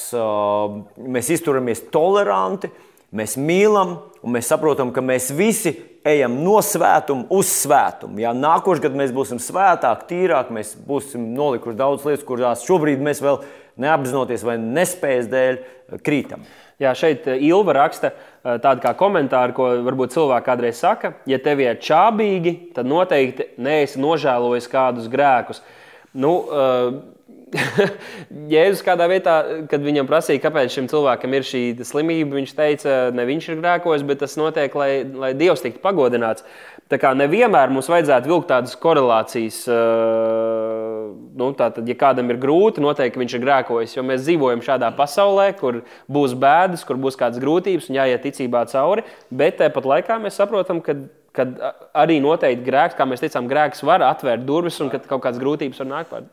mēs 0.98 1.30
izturamies 1.36 1.86
toleranti, 1.94 2.72
mēs 3.16 3.38
mīlam 3.40 4.00
un 4.24 4.36
mēs 4.36 4.50
saprotam, 4.50 4.92
ka 4.92 5.04
mēs 5.06 5.30
visi 5.38 5.76
ejam 6.08 6.38
no 6.44 6.60
svētuma 6.64 7.28
uz 7.34 7.50
svētumu. 7.52 8.22
Ja 8.24 8.34
nākošais 8.36 8.84
gads 8.84 9.00
mēs 9.00 9.16
būsim 9.16 9.42
svētāki, 9.44 10.08
tīrāki, 10.14 10.56
mēs 10.56 10.74
būsim 10.88 11.32
nolikuši 11.36 11.80
daudz 11.80 12.08
lietas, 12.08 12.26
kurās 12.28 12.66
šobrīd 12.68 13.04
mēs 13.04 13.24
vēl 13.24 13.42
neapzinoties 13.80 14.44
vai 14.48 14.58
nespējas 14.62 15.30
dēļ 15.32 15.62
krītam. 16.06 16.44
Jā, 16.80 16.94
šeit 16.96 17.28
eh, 17.28 17.42
Ilva 17.50 17.76
raksta 17.76 18.14
eh, 18.14 18.56
tādu 18.64 18.84
kā 18.86 18.94
komentāru, 19.00 19.56
ko 19.58 19.68
varbūt 19.84 20.14
cilvēki 20.16 20.48
kādreiz 20.48 20.80
saka. 20.80 21.18
Ja 21.28 21.40
tev 21.44 21.60
ir 21.64 21.80
čābīgi, 21.84 22.56
tad 22.76 22.88
noteikti 22.88 23.50
neesi 23.60 24.00
nožēlojis 24.00 24.70
kādus 24.72 25.10
grēkus. 25.12 25.60
Nu, 26.18 26.34
uh, 26.50 27.20
Jēzus 28.54 28.82
kādā 28.86 29.08
vietā, 29.10 29.36
kad 29.70 29.84
viņam 29.84 30.08
prasīja, 30.10 30.42
kāpēc 30.44 30.74
šim 30.74 30.90
cilvēkam 30.92 31.34
ir 31.34 31.46
šī 31.48 31.62
slimība, 31.88 32.38
viņš 32.38 32.54
teica, 32.58 32.98
ne 33.16 33.26
viņš 33.26 33.50
ir 33.50 33.62
grēkojis, 33.62 34.06
bet 34.08 34.22
tas 34.24 34.36
notiek, 34.40 34.76
lai, 34.78 34.92
lai 35.06 35.32
Dievs 35.38 35.64
tiktu 35.66 35.82
pagodināts. 35.84 36.46
Tā 36.90 36.98
kā 37.02 37.12
nevienmēr 37.18 37.70
mums 37.74 37.90
vajadzētu 37.92 38.32
vilkt 38.32 38.50
tādas 38.50 38.74
korelācijas. 38.82 39.60
Nu, 41.40 41.52
tātad, 41.58 41.86
ja 41.90 41.96
kādam 41.98 42.32
ir 42.34 42.40
grūti, 42.42 42.82
noteikti 42.82 43.22
viņš 43.22 43.36
ir 43.38 43.44
grēkojis, 43.44 43.94
jo 43.98 44.06
mēs 44.06 44.26
dzīvojam 44.26 44.64
šādā 44.66 44.90
pasaulē, 44.98 45.52
kur 45.60 45.84
būs 46.10 46.34
bēdas, 46.40 46.86
kur 46.88 46.98
būs 47.02 47.18
kādas 47.20 47.42
grūtības 47.42 47.92
un 47.92 48.02
jāiet 48.02 48.26
ticībā 48.26 48.66
cauri. 48.74 49.06
Bet 49.30 49.62
tāpat 49.62 49.90
laikā 49.94 50.18
mēs 50.24 50.42
saprotam, 50.42 50.82
ka 50.86 50.98
kad 51.36 51.60
arī 51.98 52.20
noteikti 52.24 52.66
grēks, 52.66 52.98
kā 52.98 53.06
mēs 53.08 53.22
teicām, 53.24 53.50
grēks 53.50 53.84
var 53.86 54.04
atvērt 54.08 54.46
durvis 54.48 54.80
un 54.84 54.92
ka 54.92 55.02
kaut 55.04 55.24
kādas 55.26 55.42
grūtības 55.42 55.84
var 55.84 55.90
nākt 55.94 56.14
pār. 56.14 56.30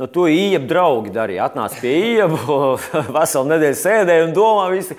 Nu, 0.00 0.06
to 0.08 0.24
īņķa 0.32 0.60
draugi 0.64 1.10
darīja. 1.12 1.50
Atnāca 1.50 1.76
pie 1.82 1.90
īņķa, 1.98 3.02
veselu 3.16 3.50
nedēļu 3.50 3.78
sēdēja 3.82 4.28
un 4.28 4.32
domāja, 4.36 4.78
visi 4.78 4.96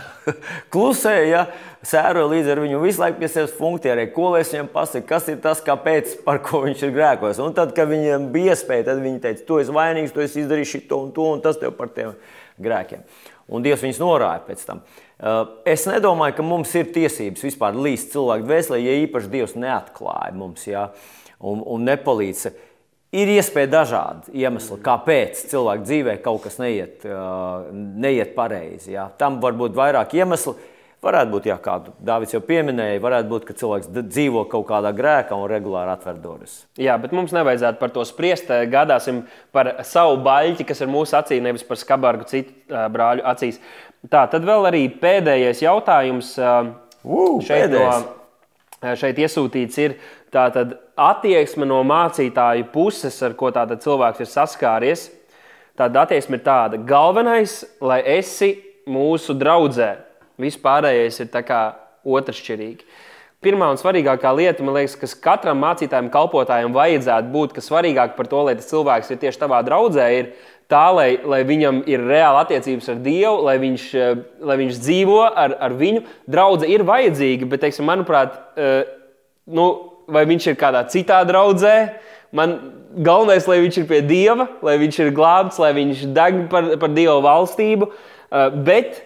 klusēja, 0.72 1.26
ja? 1.28 1.42
sēroja 1.84 2.28
līdz 2.28 2.48
ar 2.52 2.60
viņu 2.60 2.80
visu 2.82 3.00
laiku 3.00 3.20
pie 3.20 3.28
sevis 3.32 3.52
funkcionēja. 3.56 4.12
Ko 4.14 4.30
lai 4.34 4.42
es 4.44 4.52
viņam 4.52 4.70
pasaku, 4.72 5.06
kas 5.08 5.28
ir 5.32 5.38
tas, 5.44 5.60
kāpēc, 5.64 6.18
par 6.24 6.40
ko 6.44 6.62
viņš 6.66 6.86
ir 6.86 6.94
grēkojis. 6.96 7.40
Un 7.44 7.56
tad, 7.56 7.74
kad 7.76 7.88
viņam 7.88 8.30
bija 8.32 8.56
iespēja, 8.56 8.88
tad 8.90 9.04
viņi 9.04 9.20
teica, 9.24 9.44
tu 9.48 9.60
esi 9.60 9.76
vainīgs, 9.76 10.12
tu 10.16 10.24
esi 10.24 10.44
izdarījis 10.44 10.88
to 10.88 11.02
un 11.06 11.12
to, 11.16 11.28
un 11.36 11.44
tas 11.44 11.60
tev 11.60 11.72
par 11.76 11.92
tiem 11.96 12.16
grēkiem. 12.60 13.04
Un 13.50 13.64
Dievs 13.64 13.82
viņus 13.84 14.00
norāja 14.00 14.44
pēc 14.46 14.64
tam. 14.68 14.84
Uh, 14.84 15.09
es 15.68 15.84
nedomāju, 15.88 16.38
ka 16.38 16.44
mums 16.46 16.72
ir 16.78 16.90
tiesības 16.94 17.44
vispār 17.44 17.76
līst 17.76 18.14
cilvēku 18.14 18.46
dvēselē, 18.48 18.80
ja 18.80 18.96
īpaši 19.02 19.32
Dievs 19.32 19.56
neatklāja 19.58 20.32
mums 20.36 20.64
ja, 20.68 20.88
un, 21.38 21.60
un 21.60 21.84
nepalīdz. 21.88 22.50
Ir 23.20 23.32
iespēja 23.34 23.72
dažādi 23.72 24.36
iemesli, 24.38 24.78
kāpēc 24.86 25.40
cilvēku 25.50 25.82
dzīvē 25.82 26.12
kaut 26.22 26.44
kas 26.44 26.60
neiet, 26.62 27.02
uh, 27.08 27.66
neiet 27.74 28.36
pareizi. 28.36 28.94
Ja. 28.94 29.08
Tam 29.18 29.40
var 29.42 29.56
būt 29.58 29.74
vairāk 29.74 30.14
iemeslu. 30.14 30.54
Varētu 31.00 31.32
būt, 31.32 31.46
jā, 31.48 31.54
kā 31.64 31.78
Dārvids 32.04 32.34
jau 32.34 32.42
pieminēja, 32.44 33.00
varētu 33.00 33.30
būt, 33.30 33.44
ka 33.48 33.54
cilvēks 33.56 33.88
dzīvo 33.96 34.42
kaut 34.52 34.66
kādā 34.68 34.90
grēkā 34.92 35.32
un 35.32 35.46
regulāri 35.48 35.94
atver 35.94 36.18
durvis. 36.20 36.58
Jā, 36.76 36.98
bet 37.00 37.14
mums 37.16 37.32
nevajadzētu 37.32 37.80
par 37.80 37.94
to 37.94 38.04
spriest. 38.04 38.52
Gādāsim 38.68 39.22
par 39.54 39.78
savu 39.88 40.18
baļķi, 40.26 40.66
kas 40.68 40.84
ir 40.84 40.90
mūsu 40.92 41.16
acī, 41.16 41.38
nevis 41.40 41.64
par 41.64 41.80
skabargu 41.80 42.28
citu 42.28 42.84
brāļu 42.92 43.24
acīs. 43.32 43.56
Tā, 44.12 44.26
tad 44.28 44.44
vēl 44.44 44.68
arī 44.68 44.82
pēdējais 45.00 45.62
jautājums. 45.64 46.34
Uh, 46.36 46.68
šeit, 47.48 47.72
no, 47.72 48.92
šeit 49.00 49.22
iesūtīts 49.24 49.80
ir 49.80 49.96
tātad 50.36 50.76
attieksme 51.00 51.64
no 51.64 51.80
mācītāju 51.88 52.68
puses, 52.74 53.16
ar 53.24 53.38
ko 53.40 53.48
cilvēks 53.56 54.20
ir 54.20 54.28
saskāries. 54.28 55.08
Tāda 55.80 56.04
attieksme 56.04 56.36
ir 56.36 56.44
tāda, 56.44 56.76
galvenais, 56.76 57.62
lai 57.80 58.02
esi 58.18 58.52
mūsu 58.84 59.32
draudzē 59.32 60.09
Vispārējais 60.40 61.20
ir 61.22 61.30
otršķirīgi. 62.04 62.86
Pirmā 63.40 63.70
un 63.72 63.78
svarīgākā 63.80 64.34
lieta, 64.36 64.64
man 64.64 64.76
liekas, 64.76 64.98
kas 65.00 65.14
katram 65.16 65.62
mācītājam, 65.62 66.10
kalpotājam 66.12 66.74
vajadzētu 66.76 67.30
būt, 67.32 67.54
kas 67.56 67.70
svarīgāk 67.70 68.12
par 68.18 68.28
to, 68.28 68.42
lai 68.44 68.52
tas 68.58 68.68
cilvēks 68.68 69.14
ir 69.14 69.20
tieši 69.22 69.40
tavā 69.40 69.62
draudzē, 69.64 70.08
ir 70.12 70.28
tā, 70.68 70.82
lai, 70.92 71.08
lai 71.24 71.40
viņam 71.48 71.80
ir 71.88 72.04
reāla 72.04 72.44
attiecības 72.44 72.90
ar 72.92 73.00
Dievu, 73.00 73.40
lai 73.46 73.56
viņš, 73.62 73.86
eh, 73.96 74.20
lai 74.44 74.58
viņš 74.60 74.82
dzīvo 74.84 75.20
ar, 75.24 75.56
ar 75.56 75.72
viņu. 75.72 76.04
Draudze 76.28 76.68
ir 76.68 76.84
vajadzīga, 76.84 77.48
bet, 77.48 77.64
teiksim, 77.64 77.88
manuprāt, 77.88 78.36
eh, 78.60 78.84
nu, 79.48 79.66
vai 80.06 80.26
viņš 80.26 80.52
ir 80.52 80.60
kādā 80.60 80.84
citā 80.92 81.24
draudzē, 81.24 81.94
man 82.32 82.58
galvenais, 83.02 83.48
lai 83.48 83.58
viņš 83.64 83.78
ir 83.78 83.86
pie 83.88 84.02
Dieva, 84.02 84.48
lai 84.60 84.76
viņš 84.76 84.98
ir 85.00 85.12
glābts, 85.16 85.58
lai 85.58 85.72
viņš 85.72 86.12
deg 86.12 86.48
par, 86.50 86.76
par 86.76 86.88
Dieva 86.90 87.20
valstību. 87.24 87.88
Eh, 88.30 88.50
bet 88.50 89.00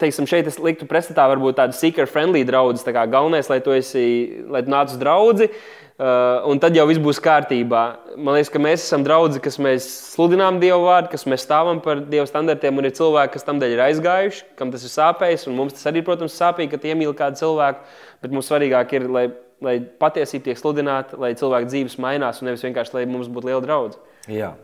teiksim, 0.00 0.26
šeit 0.28 0.48
es 0.48 0.58
liktu 0.62 0.86
pretstatā 0.88 1.24
varbūt 1.30 1.58
tādu 1.58 1.76
seeker-friendly 1.76 2.44
draugu. 2.48 2.80
Tā 2.82 2.94
galvenais, 2.94 3.48
lai 3.50 3.60
tu, 3.64 3.74
esi, 3.76 4.04
lai 4.50 4.62
tu 4.64 4.72
nāc 4.72 4.92
uz 4.92 4.98
draugu, 5.00 5.48
uh, 5.48 6.48
un 6.48 6.60
tad 6.62 6.76
jau 6.76 6.86
viss 6.88 7.02
būs 7.02 7.20
kārtībā. 7.22 7.82
Man 8.16 8.36
liekas, 8.36 8.52
ka 8.52 8.62
mēs 8.62 8.86
esam 8.86 9.04
draugi, 9.06 9.42
kas 9.44 9.58
mēs 9.62 9.88
sludinām 10.14 10.60
Dievu 10.62 10.86
vārdu, 10.86 11.12
kas 11.12 11.26
mēs 11.28 11.44
stāvam 11.46 11.82
par 11.84 12.02
Dieva 12.06 12.26
standartiem, 12.30 12.80
un 12.80 12.88
ir 12.88 12.96
cilvēki, 12.96 13.34
kas 13.36 13.48
tam 13.48 13.60
dēļ 13.62 13.76
ir 13.76 13.84
aizgājuši, 13.88 14.44
kam 14.58 14.72
tas 14.74 14.86
ir 14.86 14.94
sāpējis, 14.94 15.48
mums 15.52 15.76
tas 15.76 15.88
arī, 15.92 16.04
protams, 16.06 16.36
sāpīgi, 16.38 16.72
ka 16.74 16.92
iemīl 16.92 17.14
kādu 17.18 17.42
cilvēku, 17.42 17.86
bet 18.24 18.34
mums 18.34 18.50
svarīgāk 18.50 18.96
ir, 18.98 19.08
lai, 19.12 19.28
lai 19.62 19.78
patiesība 19.80 20.50
tiek 20.50 20.60
sludināta, 20.60 21.20
lai 21.20 21.34
cilvēku 21.38 21.70
dzīves 21.70 22.00
mainās, 22.02 22.42
un 22.42 22.50
nevis 22.50 22.64
vienkārši, 22.66 22.96
lai 22.98 23.08
mums 23.10 23.30
būtu 23.32 23.52
liela 23.52 23.64
draudzība. 23.64 24.08
Jā. 24.32 24.54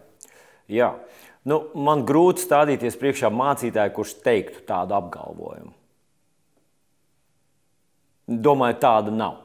Jā. 0.68 0.92
Nu, 1.48 1.62
man 1.78 2.02
grūti 2.08 2.42
stādīties 2.44 2.98
priekšā 3.00 3.30
mācītāju, 3.32 3.94
kurš 3.96 4.16
teiktu 4.24 4.64
tādu 4.68 4.96
apgalvojumu. 4.98 5.72
Domāju, 8.28 8.76
tāda 8.82 9.14
nav. 9.14 9.38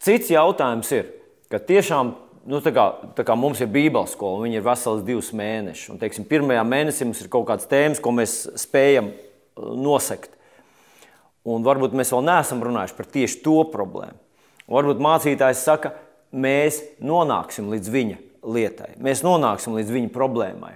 Cits 0.00 0.30
jautājums 0.30 0.92
ir, 0.94 1.08
ka 1.50 1.58
tiešām 1.58 2.12
nu, 2.46 2.60
tā 2.62 2.70
kā, 2.76 2.84
tā 3.18 3.24
kā 3.26 3.34
mums 3.36 3.60
ir 3.60 3.72
Bībeles 3.72 4.14
skola, 4.14 4.38
un 4.38 4.46
viņi 4.46 4.60
ir 4.60 4.66
vesels 4.68 5.02
divus 5.06 5.32
mēnešus. 5.36 5.90
Un, 5.94 6.00
teiksim, 6.00 6.28
pirmajā 6.30 6.62
mēnesī 6.68 7.08
mums 7.08 7.24
ir 7.24 7.32
kaut 7.32 7.48
kādas 7.50 7.68
tēmas, 7.70 8.00
ko 8.02 8.14
mēs 8.14 8.36
spējam 8.62 9.10
uh, 9.10 9.74
nosekt. 9.74 10.38
Un 11.50 11.66
varbūt 11.66 11.96
mēs 11.96 12.14
vēl 12.14 12.26
neesam 12.30 12.62
runājuši 12.62 12.96
par 12.96 13.10
tieši 13.10 13.42
to 13.42 13.58
problēmu. 13.74 14.18
Un 14.68 14.78
varbūt 14.78 15.02
mācītājs 15.02 15.66
saka, 15.66 15.96
mēs 16.30 16.84
nonāksim 17.02 17.72
līdz 17.72 17.90
viņa 17.90 18.18
lietai. 18.44 18.94
Mēs 19.02 19.24
nonāksim 19.26 19.76
līdz 19.78 19.92
viņa 19.94 20.12
problēmai. 20.14 20.74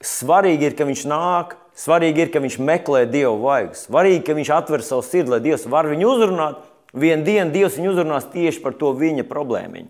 Svarīgi 0.00 0.70
ir, 0.70 0.76
ka 0.78 0.86
viņš 0.88 1.02
nāk, 1.10 1.56
svarīgi 1.76 2.24
ir, 2.24 2.30
ka 2.32 2.40
viņš 2.40 2.56
meklē 2.64 3.04
dievu 3.10 3.36
vaigas. 3.42 3.84
Svarīgi, 3.88 4.22
ka 4.24 4.36
viņš 4.38 4.52
atver 4.56 4.84
savu 4.84 5.04
sirdi, 5.04 5.34
lai 5.34 5.42
dievs 5.44 5.66
var 5.68 5.90
viņu 5.90 6.14
uzrunāt. 6.14 6.62
Vienu 6.96 7.26
dienu 7.26 7.52
dievs 7.54 7.76
viņu 7.78 7.92
uzrunās 7.92 8.30
tieši 8.32 8.62
par 8.64 8.74
to 8.80 8.94
viņa 8.96 9.26
problēmu. 9.28 9.84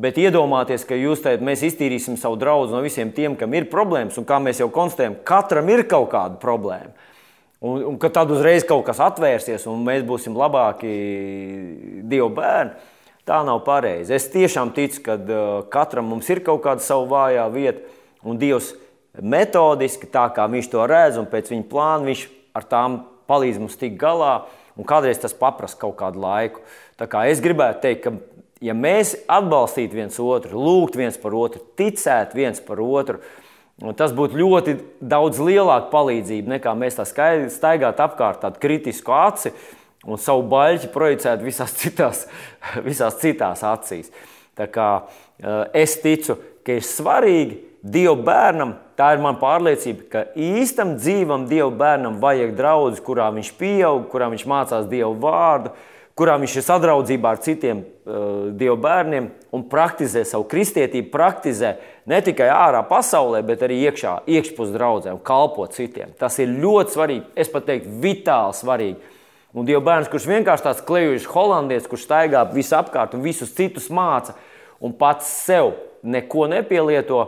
Bet 0.00 0.18
iedomāties, 0.20 0.84
ka 0.86 0.96
jūs 0.98 1.22
teicat, 1.24 1.42
mēs 1.44 1.62
iztīrīsim 1.66 2.16
savu 2.20 2.38
draugu 2.40 2.70
no 2.72 2.82
visiem 2.84 3.10
tiem, 3.14 3.34
kam 3.36 3.54
ir 3.56 3.66
problēmas, 3.72 4.18
un 4.20 4.26
kā 4.28 4.38
mēs 4.42 4.62
jau 4.62 4.70
konstatējam, 4.72 5.18
katram 5.26 5.68
ir 5.72 5.84
kaut 5.90 6.10
kāda 6.12 6.38
problēma. 6.40 6.92
Un, 7.60 7.82
un 7.90 7.98
ka 8.00 8.08
tad 8.14 8.30
uzreiz 8.32 8.64
kaut 8.64 8.86
kas 8.86 9.02
atvērsies, 9.04 9.66
un 9.68 9.82
mēs 9.84 10.06
būsim 10.08 10.36
labāki 10.38 10.92
Dieva 12.08 12.30
bērni. 12.32 12.88
Tā 13.28 13.40
nav 13.46 13.60
pareizi. 13.66 14.14
Es 14.16 14.28
tiešām 14.32 14.72
ticu, 14.76 15.02
ka 15.06 15.16
uh, 15.20 15.48
katram 15.72 16.08
mums 16.10 16.28
ir 16.32 16.42
kaut 16.44 16.62
kāda 16.64 16.84
sava 16.84 17.06
vājā 17.10 17.46
vieta, 17.52 17.84
un 18.24 18.40
Dievs 18.40 18.72
metodiski, 19.20 20.08
tā 20.10 20.26
kā 20.34 20.46
viņš 20.50 20.70
to 20.72 20.86
redz, 20.88 21.18
un 21.20 21.28
pēc 21.30 21.50
viņa 21.52 21.66
plāna 21.70 22.08
viņš 22.08 22.24
ar 22.56 22.66
tām 22.70 23.02
palīdz 23.30 23.60
mums 23.62 23.78
tikt 23.80 24.00
galā. 24.00 24.40
Un 24.78 24.86
kādreiz 24.88 25.20
tas 25.20 25.34
prasa 25.36 25.76
kaut 25.76 25.98
kādu 25.98 26.22
laiku. 26.22 26.62
Tā 26.96 27.08
kā 27.10 27.26
es 27.28 27.42
gribētu 27.44 27.82
teikt, 27.84 28.06
ka, 28.06 28.40
ja 28.64 28.74
mēs 28.76 29.12
atbalstītu 29.28 29.98
viens 29.98 30.16
otru, 30.22 30.56
lūgtu 30.56 31.02
viens 31.02 31.18
par 31.20 31.36
otru, 31.36 31.62
ticētu 31.76 32.38
viens 32.38 32.62
par 32.64 32.80
otru, 32.80 33.20
tas 33.96 34.14
būtu 34.16 34.36
ļoti 34.36 34.76
daudz 35.00 35.40
lielāka 35.40 35.90
palīdzība 35.92 36.56
nekā 36.56 36.72
mēs 36.76 36.98
tā 36.98 37.06
staigātu 37.08 38.04
apkārt 38.04 38.42
tādu 38.44 38.60
kritisku 38.60 39.14
aci 39.16 39.52
un 40.08 40.20
savu 40.20 40.46
baļķi 40.50 40.92
projicēt 40.94 41.42
visās 41.44 41.74
citās, 41.76 42.26
visās 42.88 43.18
citās 43.20 43.64
acīs. 43.66 44.12
Tā 44.58 44.68
kā, 44.72 44.90
uh, 45.04 45.64
es 45.76 45.98
ticu, 46.02 46.38
ka 46.64 46.78
ir 46.78 46.86
svarīgi 46.86 47.66
Dieva 47.80 48.12
bērnam, 48.20 48.74
tā 48.92 49.14
ir 49.14 49.22
mana 49.24 49.40
pārliecība, 49.40 50.02
ka 50.12 50.22
īstam 50.36 50.98
dzīvam 50.98 51.46
Dieva 51.48 51.70
bērnam 51.72 52.18
vajag 52.20 52.50
draugus, 52.58 53.00
kurā 53.00 53.30
viņš 53.32 53.54
pieaug, 53.56 54.02
kurā 54.12 54.28
viņš 54.28 54.44
mācās 54.50 54.90
Dieva 54.90 55.14
vārdu, 55.22 55.72
kurā 56.12 56.34
viņš 56.42 56.58
ir 56.60 56.66
sadraudzībā 56.66 57.30
ar 57.32 57.40
citiem 57.40 57.80
uh, 57.80 58.50
Dieva 58.52 58.76
bērniem 58.84 59.30
un 59.56 59.64
praktizē 59.72 60.26
savu 60.28 60.44
kristietību, 60.50 61.08
praktizē 61.14 61.70
ne 62.10 62.18
tikai 62.26 62.50
ārā 62.52 62.82
pasaulē, 62.84 63.40
bet 63.48 63.64
arī 63.64 63.80
iekšā, 63.86 64.18
iekšpus 64.28 64.74
draudzē 64.76 65.16
un 65.16 65.24
kalpo 65.24 65.64
citiem. 65.72 66.12
Tas 66.20 66.36
ir 66.42 66.52
ļoti 66.60 66.96
svarīgi, 66.98 67.24
es 67.40 67.48
pat 67.48 67.64
teiktu, 67.70 67.96
vitāli 68.04 68.60
svarīgi 68.60 69.09
Un 69.54 69.66
Dieva 69.66 69.82
bērns, 69.82 70.10
kurš 70.10 70.28
vienkārši 70.30 70.66
tāds 70.66 70.84
klejušs 70.86 71.30
holandietis, 71.32 71.88
kurš 71.90 72.06
staigā 72.06 72.44
visapkārt 72.52 73.16
un 73.16 73.24
visus 73.24 73.54
citus 73.56 73.88
māca 73.90 74.36
un 74.80 74.94
pats 74.96 75.26
sev 75.46 75.72
neko 76.06 76.46
nepielieto, 76.52 77.24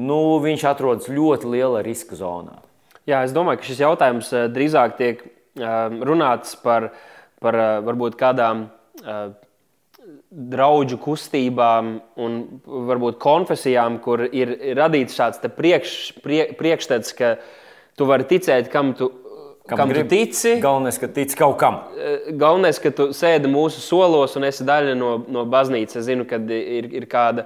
nu, 0.00 0.18
viņš 0.42 0.66
atrodas 0.68 1.08
ļoti 1.12 1.48
liela 1.54 1.80
riska 1.84 2.18
zonā. 2.18 2.60
Jā, 3.08 3.24
es 3.26 3.32
domāju, 3.34 3.62
ka 3.62 3.70
šis 3.70 3.80
jautājums 3.82 4.28
eh, 4.36 4.44
drīzāk 4.52 4.98
tiek 5.00 5.24
eh, 5.24 5.96
runāts 6.04 6.54
par 6.60 6.92
par 7.42 7.58
varbūt 7.86 8.18
kādām 8.20 8.66
draugu 10.52 10.98
kustībām 11.02 11.92
un 12.22 12.38
varbūt 12.90 13.18
konfesijām, 13.22 13.98
kur 14.04 14.24
ir 14.24 14.54
radīts 14.78 15.16
šāds 15.18 15.42
priekš, 15.56 15.96
prie, 16.24 16.44
priekšstats, 16.58 17.14
ka 17.18 17.34
tu 17.98 18.08
vari 18.08 18.26
ticēt, 18.30 18.70
kam 18.72 18.94
tu 18.98 19.10
Kam, 19.62 19.78
kam 19.78 19.92
grib, 19.92 20.08
tici. 20.10 20.56
Galvenais, 20.58 20.96
ka 20.98 21.06
tici 21.06 21.36
kaut 21.38 21.54
kam. 21.60 21.76
Galvenais, 22.34 22.80
ka 22.82 22.90
tu 22.90 23.04
sēdi 23.14 23.46
mūsu 23.46 23.78
solos 23.78 24.34
un 24.34 24.46
esi 24.48 24.64
daļa 24.66 24.96
no, 24.98 25.12
no 25.30 25.44
baznīcas. 25.46 26.00
Es 26.00 26.08
zinu, 26.08 26.26
ka 26.26 26.40
ir, 26.50 26.88
ir 26.98 27.06
kāda, 27.10 27.44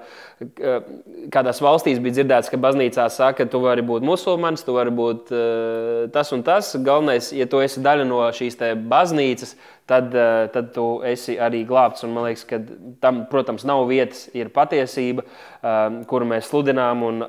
kādās 1.34 1.60
valstīs 1.60 2.00
bija 2.00 2.16
dzirdēts, 2.16 2.48
ka 2.48 2.60
baznīcā 2.62 3.04
saka, 3.12 3.42
ka 3.42 3.48
tu 3.52 3.60
vari 3.60 3.84
būt 3.84 4.06
musulmanis, 4.08 4.64
tu 4.64 4.78
vari 4.78 4.94
būt 4.96 5.34
uh, 5.36 6.08
tas 6.16 6.32
un 6.32 6.46
tas. 6.46 6.72
Galvenais, 6.88 7.28
ja 7.36 7.44
tu 7.52 7.60
esi 7.60 7.84
daļa 7.84 8.08
no 8.08 8.22
šīs 8.32 8.56
baznīcas, 8.88 9.52
tad, 9.84 10.08
uh, 10.16 10.48
tad 10.56 10.72
tu 10.72 10.88
esi 11.04 11.36
arī 11.36 11.66
glābts. 11.68 12.08
Un 12.08 12.16
man 12.16 12.30
liekas, 12.30 12.48
ka 12.48 12.62
tam, 13.04 13.26
protams, 13.28 13.68
nav 13.68 13.84
vietas, 13.92 14.30
ir 14.32 14.48
patiesība, 14.56 15.28
kuru 16.08 16.32
mēs 16.32 16.48
sludinām 16.48 17.04
un 17.04 17.24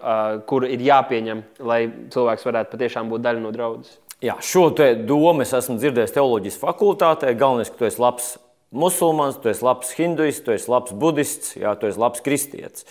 kuru 0.47 0.71
ir 0.71 0.87
jāpieņem, 0.87 1.47
lai 1.59 1.83
cilvēks 2.13 2.47
varētu 2.47 2.77
patiešām 2.77 3.11
būt 3.11 3.27
daļa 3.27 3.43
no 3.43 3.51
draudzes. 3.51 3.97
Jā, 4.23 4.39
šo 4.41 4.71
domu 5.05 5.43
es 5.43 5.53
esmu 5.53 5.75
dzirdējis 5.77 6.15
teoloģijas 6.15 6.57
fakultātē. 6.57 7.35
Galvenais, 7.37 7.69
ka 7.69 7.77
tu 7.77 7.85
esi 7.85 8.01
labs 8.01 8.31
musulmanis, 8.73 9.37
tu 9.43 9.51
esi 9.51 9.65
labs 9.65 9.93
hinduists, 9.93 10.41
tu 10.45 10.55
esi 10.55 10.71
labs 10.73 10.95
budists, 10.97 11.53
jā, 11.59 11.75
tu 11.77 11.89
esi 11.89 12.01
labs 12.01 12.23
kristietis. 12.25 12.87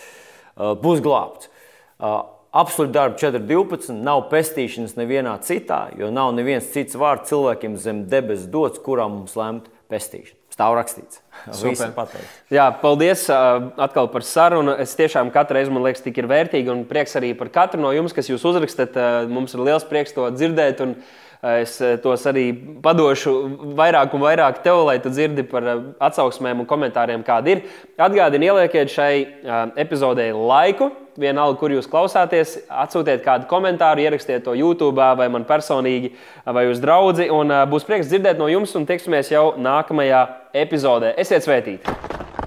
Uh, 0.55 0.77
būs 0.79 1.03
glābts. 1.05 1.51
Uh, 1.99 2.23
Absolūti 2.57 2.95
darba 2.95 3.19
4.12. 3.21 3.91
Nav 4.07 4.29
pestīšanas 4.31 4.95
nevienā 4.97 5.35
citā, 5.45 5.91
jo 5.99 6.09
nav 6.15 6.31
neviens 6.39 6.71
cits 6.73 6.97
vārds 6.97 7.29
cilvēkiem 7.29 7.75
zem 7.77 8.07
debesu 8.09 8.49
dots, 8.53 8.81
kurām 8.81 9.19
mums 9.19 9.35
lemt 9.37 9.67
pestīšana. 9.93 10.36
Stāv 10.57 10.73
rakstīts. 10.79 11.19
Jā, 12.49 12.71
paldies 12.81 13.27
uh, 13.29 13.67
atkal 13.85 14.09
par 14.09 14.25
sarunu. 14.25 14.73
Es 14.81 14.95
tiešām 14.97 15.29
katru 15.35 15.59
reizi 15.59 15.75
man 15.75 15.85
liekas, 15.85 16.01
tik 16.01 16.17
ir 16.23 16.31
vērtīgi 16.31 16.73
un 16.73 16.87
prieks 16.89 17.13
arī 17.21 17.35
par 17.37 17.51
katru 17.53 17.83
no 17.83 17.91
jums, 17.93 18.17
kas 18.17 18.31
jūs 18.31 18.47
uzrakstat. 18.49 18.97
Uh, 18.97 19.29
mums 19.29 19.53
ir 19.53 19.61
liels 19.67 19.85
prieks 19.85 20.17
to 20.17 20.25
dzirdēt. 20.33 20.81
Un, 20.81 20.97
uh, 20.97 21.27
Es 21.47 21.77
tos 22.03 22.25
arī 22.27 22.49
padošu 22.83 23.33
vairāk 23.77 24.15
un 24.17 24.23
vairāk 24.25 24.63
tev, 24.65 24.81
lai 24.89 24.97
tu 25.03 25.13
dzirdi 25.13 25.45
par 25.47 25.67
atsauksmēm 26.03 26.63
un 26.63 26.69
komentāriem, 26.69 27.25
kādi 27.27 27.53
ir. 27.53 27.61
Atgādini, 28.01 28.49
ielieciet 28.49 28.91
šai 28.91 29.13
epizodei 29.79 30.33
laiku, 30.33 30.89
vienalga, 31.21 31.59
kur 31.61 31.75
jūs 31.75 31.89
klausāties, 31.93 32.57
atsūtiet 32.67 33.23
kādu 33.25 33.49
komentāru, 33.51 34.03
ierakstiet 34.05 34.45
to 34.47 34.57
YouTube 34.57 34.97
vai 34.97 35.29
man 35.33 35.45
personīgi 35.49 36.15
vai 36.45 36.67
uz 36.71 36.81
draugu. 36.83 37.29
Būs 37.71 37.87
prieks 37.89 38.09
dzirdēt 38.11 38.41
no 38.41 38.49
jums 38.51 38.75
un 38.79 38.89
tiksimies 38.89 39.31
jau 39.33 39.51
nākamajā 39.61 40.25
epizodē. 40.63 41.15
Esiet 41.21 41.45
svētīti! 41.45 42.46